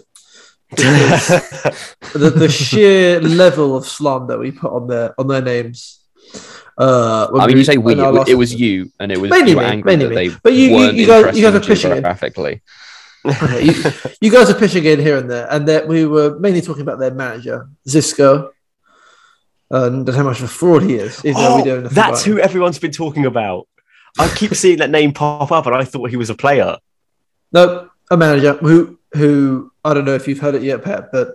the, 0.70 2.33
the 2.37 2.49
sheer 2.49 3.20
level 3.20 3.76
of 3.76 3.87
slander 3.87 4.35
that 4.35 4.39
we 4.39 4.51
put 4.53 4.72
on 4.72 4.87
their 4.87 5.18
on 5.18 5.26
their 5.26 5.43
names. 5.43 6.01
Uh, 6.78 7.28
when 7.31 7.43
I 7.43 7.47
mean, 7.47 7.55
we- 7.57 7.61
you 7.61 7.64
say 7.64 7.76
we, 7.76 7.93
it 7.93 7.97
was, 7.99 8.28
it 8.28 8.35
was 8.35 8.55
you, 8.55 8.91
and 9.01 9.12
it 9.12 9.20
was 9.20 9.31
Mainly 9.31 9.51
you 9.53 9.57
me, 9.59 9.64
angry 9.64 9.91
mainly 9.97 10.07
that 10.07 10.14
me. 10.14 10.28
they 10.28 10.37
But 10.43 10.53
you- 10.55 10.68
you- 10.78 10.91
you 10.93 11.07
guys- 11.07 11.37
you 11.37 11.43
guys 11.45 11.55
are 11.55 11.57
interested 11.57 11.68
pushing 11.68 11.91
it. 11.91 11.95
geographically. 11.97 12.62
Okay, 13.25 13.64
you, 13.66 13.75
you 14.21 14.31
guys 14.31 14.49
are 14.51 14.55
pitching 14.59 14.85
in 14.85 14.99
here 14.99 15.16
and 15.18 15.31
there, 15.31 15.47
and 15.51 15.68
that 15.68 15.87
we 15.87 16.07
were 16.07 16.39
mainly 16.39 16.61
talking 16.62 16.83
about 16.83 16.99
their 16.99 17.12
manager, 17.12 17.68
Xisco, 17.87 18.51
and 19.71 20.09
how 20.09 20.23
much 20.23 20.39
of 20.39 20.45
a 20.45 20.49
fraud 20.49 20.83
he 20.83 20.95
is. 20.95 21.18
Even 21.25 21.37
we 21.41 21.47
Oh, 21.47 21.64
don't 21.64 21.83
that's 21.85 21.93
about 21.93 22.27
him. 22.27 22.33
who 22.35 22.41
everyone's 22.41 22.79
been 22.79 22.91
talking 22.93 23.27
about. 23.27 23.68
I 24.18 24.29
keep 24.35 24.55
seeing 24.55 24.79
that 24.79 24.91
name 24.91 25.12
pop 25.12 25.53
up, 25.53 25.66
and 25.66 25.75
I 25.75 25.85
thought 25.85 26.11
he 26.11 26.16
was 26.16 26.31
a 26.31 26.35
player. 26.35 26.77
No, 27.53 27.91
a 28.11 28.16
manager 28.16 28.55
who 28.55 28.99
who 29.12 29.71
I 29.85 29.95
don't 29.95 30.05
know 30.05 30.14
if 30.14 30.27
you've 30.27 30.41
heard 30.41 30.55
it 30.55 30.62
yet, 30.62 30.83
Pat, 30.83 31.11
but 31.12 31.35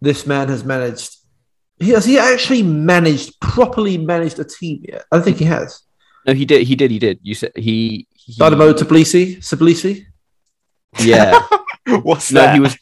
this 0.00 0.26
man 0.26 0.48
has 0.48 0.64
managed. 0.64 1.16
He 1.78 1.90
has 1.90 2.04
he 2.04 2.18
actually 2.18 2.62
managed 2.62 3.38
properly 3.40 3.98
managed 3.98 4.38
a 4.38 4.44
team 4.44 4.84
yet? 4.88 5.04
I 5.12 5.16
don't 5.16 5.24
think 5.24 5.38
he 5.38 5.44
has. 5.44 5.82
No, 6.26 6.34
he 6.34 6.44
did. 6.44 6.66
He 6.66 6.76
did. 6.76 6.90
He 6.90 6.98
did. 6.98 7.20
You 7.22 7.34
said 7.34 7.52
he. 7.56 8.06
he 8.12 8.34
Dinamo 8.38 8.72
Tbilisi, 8.74 9.38
Tbilisi. 9.38 10.04
Yeah. 10.98 11.40
What's 12.02 12.32
no, 12.32 12.40
that? 12.40 12.54
he 12.54 12.60
was. 12.60 12.76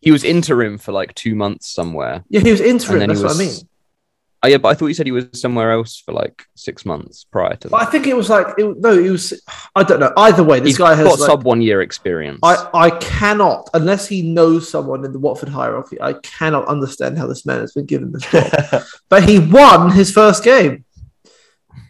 He 0.00 0.10
was 0.10 0.24
interim 0.24 0.78
for 0.78 0.90
like 0.90 1.14
two 1.14 1.36
months 1.36 1.68
somewhere. 1.68 2.24
Yeah, 2.28 2.40
he 2.40 2.50
was 2.50 2.60
interim. 2.60 3.06
That's 3.06 3.20
he 3.20 3.24
what 3.24 3.36
I 3.36 3.38
mean. 3.38 3.54
Oh 4.44 4.48
yeah, 4.48 4.56
but 4.56 4.70
I 4.70 4.74
thought 4.74 4.88
you 4.88 4.94
said 4.94 5.06
he 5.06 5.12
was 5.12 5.28
somewhere 5.34 5.70
else 5.70 6.02
for 6.04 6.10
like 6.10 6.44
six 6.56 6.84
months 6.84 7.22
prior 7.22 7.54
to 7.54 7.68
But 7.68 7.78
that. 7.78 7.88
I 7.88 7.90
think 7.90 8.08
it 8.08 8.16
was 8.16 8.28
like 8.28 8.48
it, 8.58 8.76
no, 8.80 8.98
it 8.98 9.08
was. 9.08 9.40
I 9.76 9.84
don't 9.84 10.00
know. 10.00 10.12
Either 10.16 10.42
way, 10.42 10.58
this 10.58 10.70
He's 10.70 10.78
guy 10.78 10.96
has 10.96 11.06
got 11.06 11.20
like, 11.20 11.28
sub 11.28 11.44
one 11.44 11.62
year 11.62 11.80
experience. 11.80 12.40
I, 12.42 12.68
I 12.74 12.90
cannot, 12.90 13.70
unless 13.72 14.08
he 14.08 14.22
knows 14.22 14.68
someone 14.68 15.04
in 15.04 15.12
the 15.12 15.20
Watford 15.20 15.50
hierarchy, 15.50 16.00
I 16.00 16.14
cannot 16.14 16.66
understand 16.66 17.18
how 17.18 17.28
this 17.28 17.46
man 17.46 17.60
has 17.60 17.72
been 17.72 17.86
given 17.86 18.10
this 18.10 18.28
job. 18.28 18.82
but 19.08 19.28
he 19.28 19.38
won 19.38 19.92
his 19.92 20.10
first 20.10 20.42
game 20.42 20.84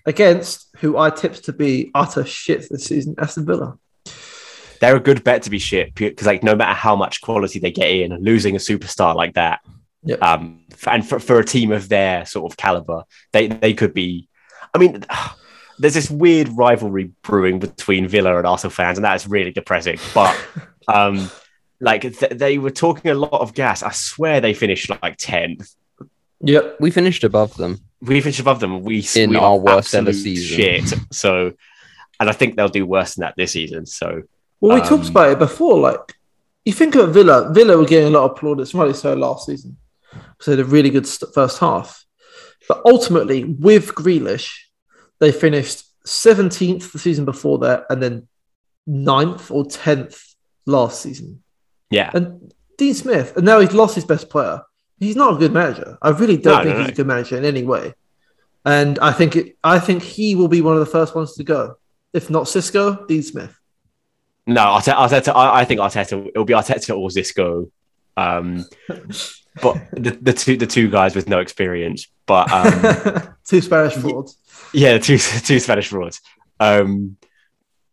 against 0.04 0.68
who 0.76 0.98
I 0.98 1.08
tipped 1.08 1.44
to 1.44 1.54
be 1.54 1.90
utter 1.94 2.26
shit 2.26 2.68
this 2.68 2.84
season, 2.84 3.14
Aston 3.16 3.46
Villa. 3.46 3.78
They're 4.82 4.96
a 4.96 5.00
good 5.00 5.22
bet 5.22 5.42
to 5.44 5.50
be 5.50 5.60
shit 5.60 5.94
because, 5.94 6.26
like, 6.26 6.42
no 6.42 6.56
matter 6.56 6.74
how 6.74 6.96
much 6.96 7.20
quality 7.20 7.60
they 7.60 7.70
get 7.70 7.88
in, 7.88 8.12
losing 8.22 8.56
a 8.56 8.58
superstar 8.58 9.14
like 9.14 9.34
that, 9.34 9.60
Yep. 10.04 10.20
um, 10.20 10.64
and 10.88 11.08
for, 11.08 11.20
for 11.20 11.38
a 11.38 11.44
team 11.44 11.70
of 11.70 11.88
their 11.88 12.26
sort 12.26 12.50
of 12.50 12.56
caliber, 12.56 13.04
they 13.32 13.46
they 13.46 13.72
could 13.74 13.94
be. 13.94 14.28
I 14.74 14.78
mean, 14.78 15.04
there's 15.78 15.94
this 15.94 16.10
weird 16.10 16.48
rivalry 16.54 17.12
brewing 17.22 17.60
between 17.60 18.08
Villa 18.08 18.36
and 18.36 18.44
Arsenal 18.46 18.72
fans, 18.72 18.98
and 18.98 19.04
that 19.04 19.14
is 19.14 19.28
really 19.28 19.52
depressing. 19.52 19.98
But 20.12 20.36
um, 20.88 21.30
like 21.80 22.02
th- 22.02 22.32
they 22.32 22.58
were 22.58 22.70
talking 22.72 23.10
a 23.12 23.14
lot 23.14 23.40
of 23.40 23.54
gas. 23.54 23.84
I 23.84 23.92
swear 23.92 24.40
they 24.40 24.52
finished 24.54 24.90
like 25.02 25.16
tenth. 25.16 25.72
Yep. 26.40 26.78
we 26.80 26.90
finished 26.90 27.22
above 27.22 27.56
them. 27.56 27.78
we 28.00 28.20
finished 28.20 28.40
above 28.40 28.58
them. 28.58 28.82
We 28.82 29.06
In 29.14 29.30
we 29.30 29.36
our 29.36 29.56
worst 29.56 29.94
ever 29.94 30.12
season. 30.12 30.56
Shit. 30.56 30.92
So, 31.12 31.52
and 32.18 32.28
I 32.28 32.32
think 32.32 32.56
they'll 32.56 32.68
do 32.68 32.84
worse 32.84 33.14
than 33.14 33.22
that 33.22 33.34
this 33.36 33.52
season. 33.52 33.86
So, 33.86 34.22
Well, 34.62 34.76
we 34.76 34.80
Um, 34.80 34.88
talked 34.88 35.08
about 35.08 35.30
it 35.30 35.38
before. 35.38 35.78
Like, 35.80 36.14
you 36.64 36.72
think 36.72 36.94
of 36.94 37.12
Villa, 37.12 37.50
Villa 37.52 37.76
were 37.76 37.84
getting 37.84 38.14
a 38.14 38.18
lot 38.18 38.30
of 38.30 38.36
plaudits, 38.38 38.72
rightly 38.74 38.94
so, 38.94 39.12
last 39.14 39.46
season. 39.46 39.76
So 40.40 40.50
they 40.52 40.56
had 40.58 40.66
a 40.66 40.70
really 40.70 40.88
good 40.90 41.06
st- 41.06 41.34
first 41.34 41.58
half. 41.58 42.04
But 42.68 42.80
ultimately, 42.86 43.44
with 43.44 43.94
Grealish, 43.94 44.48
they 45.18 45.32
finished 45.32 45.84
17th 46.06 46.92
the 46.92 46.98
season 46.98 47.24
before 47.24 47.58
that, 47.58 47.86
and 47.90 48.00
then 48.02 48.28
9th 48.88 49.50
or 49.50 49.64
10th 49.64 50.34
last 50.66 51.00
season. 51.02 51.42
yeah, 51.90 52.10
And 52.14 52.52
Dean 52.78 52.94
Smith, 52.94 53.36
and 53.36 53.44
now 53.44 53.60
he's 53.60 53.72
lost 53.74 53.94
his 53.96 54.04
best 54.04 54.30
player. 54.30 54.62
He's 54.98 55.16
not 55.16 55.34
a 55.34 55.38
good 55.38 55.52
manager. 55.52 55.98
I 56.00 56.10
really 56.10 56.36
don't 56.36 56.58
No, 56.58 56.62
think 56.64 56.74
no, 56.76 56.78
he's 56.80 56.88
no. 56.88 56.92
a 56.92 56.96
good 56.96 57.06
manager 57.06 57.36
in 57.36 57.44
any 57.44 57.64
way. 57.64 57.94
And 58.64 58.98
I 59.00 59.12
think 59.12 59.34
it, 59.36 59.56
I 59.64 59.78
think 59.80 60.02
he 60.02 60.34
will 60.36 60.48
be 60.48 60.60
one 60.62 60.74
of 60.74 60.80
the 60.80 60.86
first 60.98 61.14
ones 61.16 61.34
to 61.34 61.44
go. 61.44 61.74
If 62.12 62.30
not 62.30 62.44
Xisco, 62.44 63.06
Dean 63.08 63.22
Smith. 63.24 63.58
No, 64.46 64.60
Arteta. 64.62 64.94
Arteta 64.94 65.34
I, 65.34 65.60
I 65.60 65.64
think 65.64 65.80
Arteta. 65.80 66.26
It'll 66.28 66.44
be 66.44 66.54
Arteta 66.54 66.96
or 66.98 67.08
Xisco. 67.08 67.70
Um, 68.16 68.66
but 69.62 69.76
the, 69.92 70.10
the 70.20 70.32
two 70.32 70.56
the 70.56 70.66
two 70.66 70.90
guys 70.90 71.14
with 71.14 71.28
no 71.28 71.38
experience. 71.38 72.08
But 72.26 72.50
um, 72.52 73.34
Two 73.46 73.60
Spanish 73.60 73.94
frauds. 73.94 74.36
yeah, 74.72 74.98
two 74.98 75.18
two 75.18 75.58
Spanish 75.60 75.88
frauds. 75.88 76.20
Um, 76.60 77.16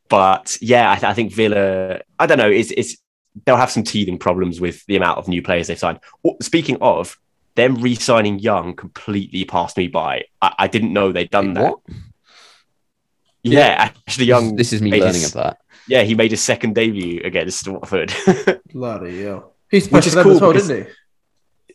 but 0.10 0.58
yeah, 0.62 0.92
I, 0.92 0.96
th- 0.96 1.04
I 1.10 1.14
think 1.14 1.34
Villa. 1.34 2.02
I 2.18 2.26
don't 2.26 2.38
know. 2.38 2.50
It's 2.50 2.72
it's 2.72 2.98
they'll 3.46 3.58
have 3.58 3.72
some 3.72 3.84
teething 3.84 4.18
problems 4.18 4.60
with 4.60 4.86
the 4.88 4.96
amount 4.98 5.18
of 5.20 5.28
new 5.28 5.42
players 5.42 5.68
they've 5.68 5.78
signed. 5.80 6.00
Speaking 6.42 6.78
of 6.82 7.18
them 7.56 7.76
re-signing 7.76 8.40
Young, 8.40 8.76
completely 8.76 9.46
passed 9.46 9.78
me 9.78 9.88
by. 9.88 10.24
I, 10.42 10.54
I 10.60 10.68
didn't 10.68 10.94
know 10.94 11.12
they'd 11.12 11.30
done 11.30 11.54
that. 11.54 11.64
What? 11.72 11.80
Yeah, 13.44 13.76
actually, 14.06 14.26
Young. 14.26 14.56
This 14.56 14.74
is 14.74 14.82
me 14.82 14.92
learning 14.92 15.06
his- 15.22 15.28
of 15.28 15.34
that. 15.34 15.58
Yeah, 15.90 16.04
he 16.04 16.16
made 16.16 16.32
his 16.32 16.42
second 16.42 16.76
debut 16.76 17.22
against 17.24 17.68
Watford. 17.68 18.14
Bloody 18.74 19.24
hell. 19.24 19.56
He's 19.72 19.90
Which 19.90 20.08
is 20.08 20.14
cool 20.16 20.32
as 20.32 20.42
well, 20.42 20.52
because- 20.54 20.68
didn't 20.68 20.88
he? 20.88 20.94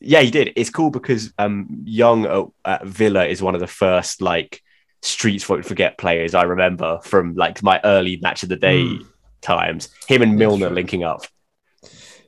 yeah, 0.01 0.21
he 0.21 0.31
did. 0.31 0.53
It's 0.57 0.71
cool 0.71 0.91
because 0.91 1.33
um, 1.39 1.83
Young 1.85 2.27
at, 2.27 2.45
at 2.83 2.87
Villa 2.87 3.25
is 3.27 3.41
one 3.43 3.55
of 3.55 3.61
the 3.61 3.67
first 3.67 4.21
like 4.21 4.63
streets 5.03 5.49
won't 5.49 5.65
forget 5.65 5.99
players 5.99 6.35
I 6.35 6.43
remember 6.43 6.99
from 7.03 7.35
like 7.35 7.63
my 7.63 7.81
early 7.85 8.17
match 8.19 8.43
of 8.43 8.49
the 8.49 8.57
day 8.57 8.85
Hmm. 8.87 9.03
times. 9.41 9.89
Him 10.09 10.23
and 10.23 10.37
Milner 10.37 10.71
linking 10.71 11.05
up. 11.05 11.23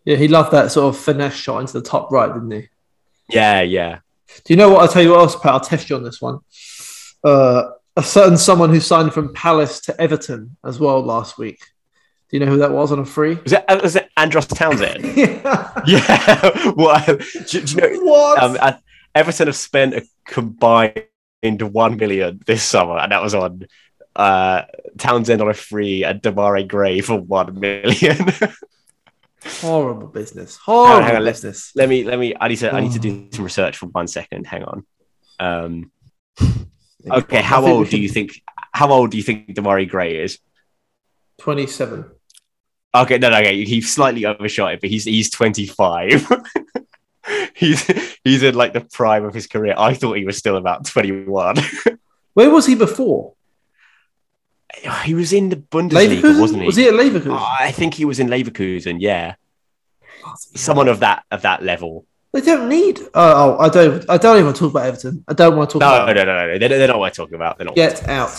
Yeah, 0.04 0.16
he 0.16 0.28
loved 0.28 0.52
that 0.52 0.70
sort 0.70 0.94
of 0.94 1.00
finesse 1.00 1.34
shot 1.34 1.60
into 1.60 1.74
the 1.74 1.82
top 1.82 2.10
right, 2.12 2.32
didn't 2.32 2.50
he? 2.50 2.68
Yeah, 3.28 3.60
yeah. 3.62 3.98
Do 4.44 4.52
you 4.52 4.56
know 4.56 4.70
what? 4.70 4.82
I'll 4.82 4.88
tell 4.88 5.02
you 5.02 5.10
what 5.10 5.20
else, 5.20 5.36
Pat. 5.36 5.52
I'll 5.52 5.60
test 5.60 5.90
you 5.90 5.96
on 5.96 6.04
this 6.04 6.20
one. 6.22 6.38
Uh, 7.24 7.70
a 7.96 8.02
certain 8.02 8.36
someone 8.36 8.70
who 8.70 8.78
signed 8.80 9.12
from 9.12 9.32
Palace 9.34 9.80
to 9.82 10.00
Everton 10.00 10.56
as 10.64 10.78
well 10.78 11.00
last 11.02 11.38
week. 11.38 11.58
Do 12.28 12.36
you 12.36 12.44
know 12.44 12.50
who 12.50 12.58
that 12.58 12.72
was 12.72 12.90
on 12.90 12.98
a 12.98 13.04
free? 13.04 13.34
Was 13.44 13.52
it 13.52 13.64
was 13.82 13.94
it 13.96 14.08
Andros 14.16 14.46
Townsend? 14.46 15.04
yeah. 15.16 15.82
yeah. 15.86 16.70
What? 16.74 17.06
Do, 17.06 17.60
do 17.62 17.74
you 17.74 17.76
know? 17.80 18.04
What? 18.04 18.42
Um, 18.42 18.56
uh, 18.60 18.72
Everton 19.14 19.46
have 19.46 19.56
spent 19.56 19.94
a 19.94 20.04
combined 20.26 21.04
one 21.42 21.96
million 21.96 22.40
this 22.46 22.62
summer, 22.64 22.98
and 22.98 23.12
that 23.12 23.22
was 23.22 23.34
on 23.34 23.66
uh, 24.16 24.62
Townsend 24.98 25.40
on 25.40 25.48
a 25.48 25.54
free 25.54 26.02
and 26.04 26.20
Demarai 26.20 26.66
Gray 26.66 27.00
for 27.00 27.16
one 27.20 27.60
million. 27.60 28.16
Horrible 29.60 30.08
business. 30.08 30.56
Horrible 30.56 31.04
hang 31.04 31.16
on, 31.16 31.24
let- 31.24 31.34
business. 31.34 31.70
let 31.76 31.88
me 31.88 32.02
let 32.02 32.18
me. 32.18 32.34
I 32.40 32.48
need 32.48 32.56
to 32.56 32.74
I 32.74 32.80
need 32.80 32.92
to 32.92 32.98
Oh. 32.98 33.02
do 33.02 33.28
some 33.32 33.44
research 33.44 33.76
for 33.76 33.86
one 33.86 34.08
second. 34.08 34.46
Hang 34.48 34.64
on. 34.64 34.86
Um, 35.38 35.92
okay, 37.08 37.40
how 37.42 37.64
old 37.64 37.88
do 37.88 37.98
you 38.00 38.08
think? 38.08 38.42
How 38.72 38.90
old 38.90 39.12
do 39.12 39.16
you 39.16 39.22
think 39.22 39.54
Demarai 39.54 39.88
Gray 39.88 40.16
is? 40.16 40.38
27. 41.38 42.06
Okay, 43.02 43.18
no, 43.18 43.30
no, 43.30 43.38
okay, 43.38 43.64
he 43.64 43.80
slightly 43.80 44.24
overshot 44.24 44.74
it, 44.74 44.80
but 44.80 44.90
he's 44.90 45.04
he's 45.04 45.30
twenty 45.30 45.66
five. 45.66 46.26
he's 47.54 47.86
he's 48.24 48.42
in 48.42 48.54
like 48.54 48.72
the 48.72 48.80
prime 48.80 49.24
of 49.24 49.34
his 49.34 49.46
career. 49.46 49.74
I 49.76 49.94
thought 49.94 50.16
he 50.16 50.24
was 50.24 50.36
still 50.38 50.56
about 50.56 50.84
21. 50.86 51.56
Where 52.34 52.50
was 52.50 52.66
he 52.66 52.74
before? 52.74 53.34
he 55.04 55.14
was 55.14 55.32
in 55.32 55.48
the 55.48 55.56
Bundesliga, 55.56 56.20
Leverkusen? 56.20 56.40
wasn't 56.40 56.60
he? 56.60 56.66
Was 56.66 56.76
he 56.76 56.88
at 56.88 56.94
Leverkusen? 56.94 57.32
Uh, 57.36 57.56
I 57.60 57.72
think 57.72 57.94
he 57.94 58.04
was 58.04 58.20
in 58.20 58.28
Leverkusen. 58.28 58.98
Yeah, 59.00 59.36
someone 60.34 60.88
of 60.88 61.00
that 61.00 61.24
of 61.30 61.42
that 61.42 61.62
level. 61.62 62.04
They 62.32 62.42
don't 62.42 62.68
need. 62.68 63.00
Oh, 63.00 63.10
oh, 63.14 63.58
I 63.58 63.68
don't. 63.70 64.04
I 64.10 64.18
don't 64.18 64.36
even 64.36 64.46
want 64.46 64.56
to 64.56 64.60
talk 64.60 64.70
about 64.72 64.86
Everton. 64.86 65.24
I 65.26 65.32
don't 65.32 65.56
want 65.56 65.70
to 65.70 65.74
talk 65.74 65.80
No, 65.80 65.94
about. 65.94 66.06
no, 66.08 66.12
no, 66.12 66.24
no, 66.24 66.46
no. 66.52 66.58
They're, 66.58 66.68
they're 66.68 66.88
not 66.88 66.98
what 66.98 67.06
I'm 67.06 67.14
talking 67.14 67.34
about. 67.34 67.56
They're 67.56 67.64
not. 67.64 67.74
Get 67.74 68.06
out. 68.08 68.30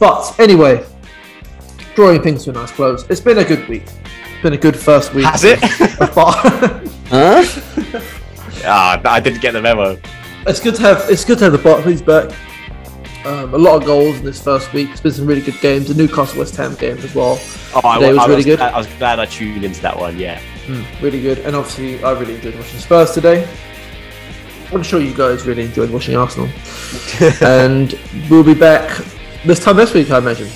But 0.00 0.40
anyway, 0.40 0.84
drawing 1.94 2.22
things 2.22 2.44
to 2.44 2.50
a 2.50 2.52
nice 2.52 2.70
close. 2.72 3.04
It's 3.08 3.20
been 3.20 3.38
a 3.38 3.44
good 3.44 3.66
week. 3.68 3.84
It's 3.84 4.42
been 4.42 4.52
a 4.52 4.58
good 4.58 4.76
first 4.76 5.14
week. 5.14 5.26
Has 5.26 5.44
it? 5.44 5.60
Huh? 7.10 7.44
ah, 8.64 9.00
I 9.04 9.20
didn't 9.20 9.40
get 9.42 9.52
the 9.52 9.60
memo. 9.62 9.98
it's 10.46 10.58
good 10.58 10.74
to 10.76 10.82
have. 10.82 11.04
It's 11.10 11.24
good 11.24 11.38
to 11.38 11.44
have 11.44 11.52
the 11.52 11.58
Barclays 11.58 12.00
back. 12.02 12.34
Um, 13.26 13.54
a 13.54 13.58
lot 13.58 13.76
of 13.76 13.84
goals 13.84 14.18
in 14.18 14.24
this 14.24 14.42
first 14.42 14.72
week. 14.72 14.88
It's 14.90 15.00
been 15.02 15.12
some 15.12 15.26
really 15.26 15.42
good 15.42 15.60
games. 15.60 15.88
The 15.88 15.94
Newcastle 15.94 16.38
West 16.38 16.56
Ham 16.56 16.74
game 16.74 16.96
as 16.98 17.14
well. 17.14 17.38
Oh, 17.74 17.80
I, 17.84 17.98
Today 17.98 18.12
was 18.14 18.22
I 18.22 18.26
really 18.26 18.42
good. 18.42 18.56
Glad, 18.58 18.74
I 18.74 18.78
was 18.78 18.86
glad 18.98 19.20
I 19.20 19.26
tuned 19.26 19.64
into 19.64 19.80
that 19.82 19.96
one. 19.96 20.18
Yeah. 20.18 20.40
Really 21.02 21.20
good. 21.20 21.38
And 21.40 21.54
obviously, 21.54 22.02
I 22.02 22.12
really 22.12 22.34
enjoyed 22.36 22.56
watching 22.56 22.80
Spurs 22.80 23.12
today. 23.12 23.46
I'm 24.72 24.82
sure 24.82 25.00
you 25.00 25.14
guys 25.14 25.46
really 25.46 25.64
enjoyed 25.64 25.90
watching 25.90 26.16
Arsenal. 26.16 26.48
and 27.42 27.98
we'll 28.28 28.42
be 28.44 28.54
back 28.54 29.04
this 29.44 29.60
time 29.62 29.76
next 29.76 29.94
week, 29.94 30.10
I 30.10 30.18
imagine. 30.18 30.48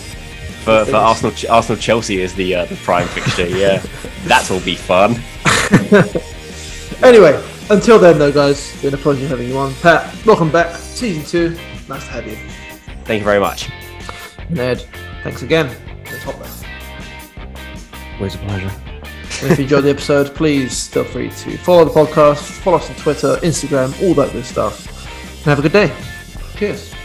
For, 0.69 0.85
for 0.85 0.97
Arsenal, 0.97 1.33
Arsenal 1.51 1.81
Chelsea 1.81 2.21
is 2.21 2.35
the 2.35 2.55
uh, 2.55 2.65
the 2.67 2.77
prime 2.77 3.09
fixture. 3.09 3.47
Yeah, 3.49 3.83
that 4.25 4.49
will 4.51 4.61
be 4.61 4.75
fun. 4.75 5.17
Anyway, 7.03 7.41
until 7.71 7.97
then, 7.97 8.19
though, 8.19 8.33
guys, 8.33 8.59
it's 8.73 8.83
been 8.83 8.93
a 8.93 8.97
pleasure 8.97 9.29
having 9.29 9.49
you 9.49 9.57
on. 9.57 9.73
Pat, 9.75 10.13
welcome 10.27 10.51
back. 10.51 10.75
Season 10.77 11.23
two. 11.25 11.57
Nice 11.89 12.05
to 12.05 12.11
have 12.11 12.27
you. 12.27 12.37
Thank 13.05 13.21
you 13.21 13.25
very 13.25 13.39
much. 13.39 13.71
Ned, 14.51 14.85
thanks 15.23 15.43
again. 15.43 15.69
Let's 16.05 16.25
hop 16.25 16.41
back. 16.41 16.51
Always 18.17 18.35
a 18.35 18.39
pleasure. 18.39 18.73
And 19.43 19.53
if 19.53 19.59
you 19.59 19.65
enjoyed 19.65 19.85
the 19.85 19.91
episode, 19.91 20.35
please 20.35 20.89
feel 20.89 21.05
free 21.05 21.31
to 21.31 21.57
follow 21.59 21.85
the 21.85 21.93
podcast, 21.93 22.39
follow 22.39 22.79
us 22.79 22.91
on 22.91 22.97
Twitter, 22.97 23.37
Instagram, 23.43 24.03
all 24.03 24.15
that 24.15 24.33
good 24.33 24.45
stuff. 24.45 24.89
And 25.37 25.45
have 25.45 25.61
a 25.61 25.63
good 25.63 25.73
day. 25.73 25.95
Cheers. 26.57 26.98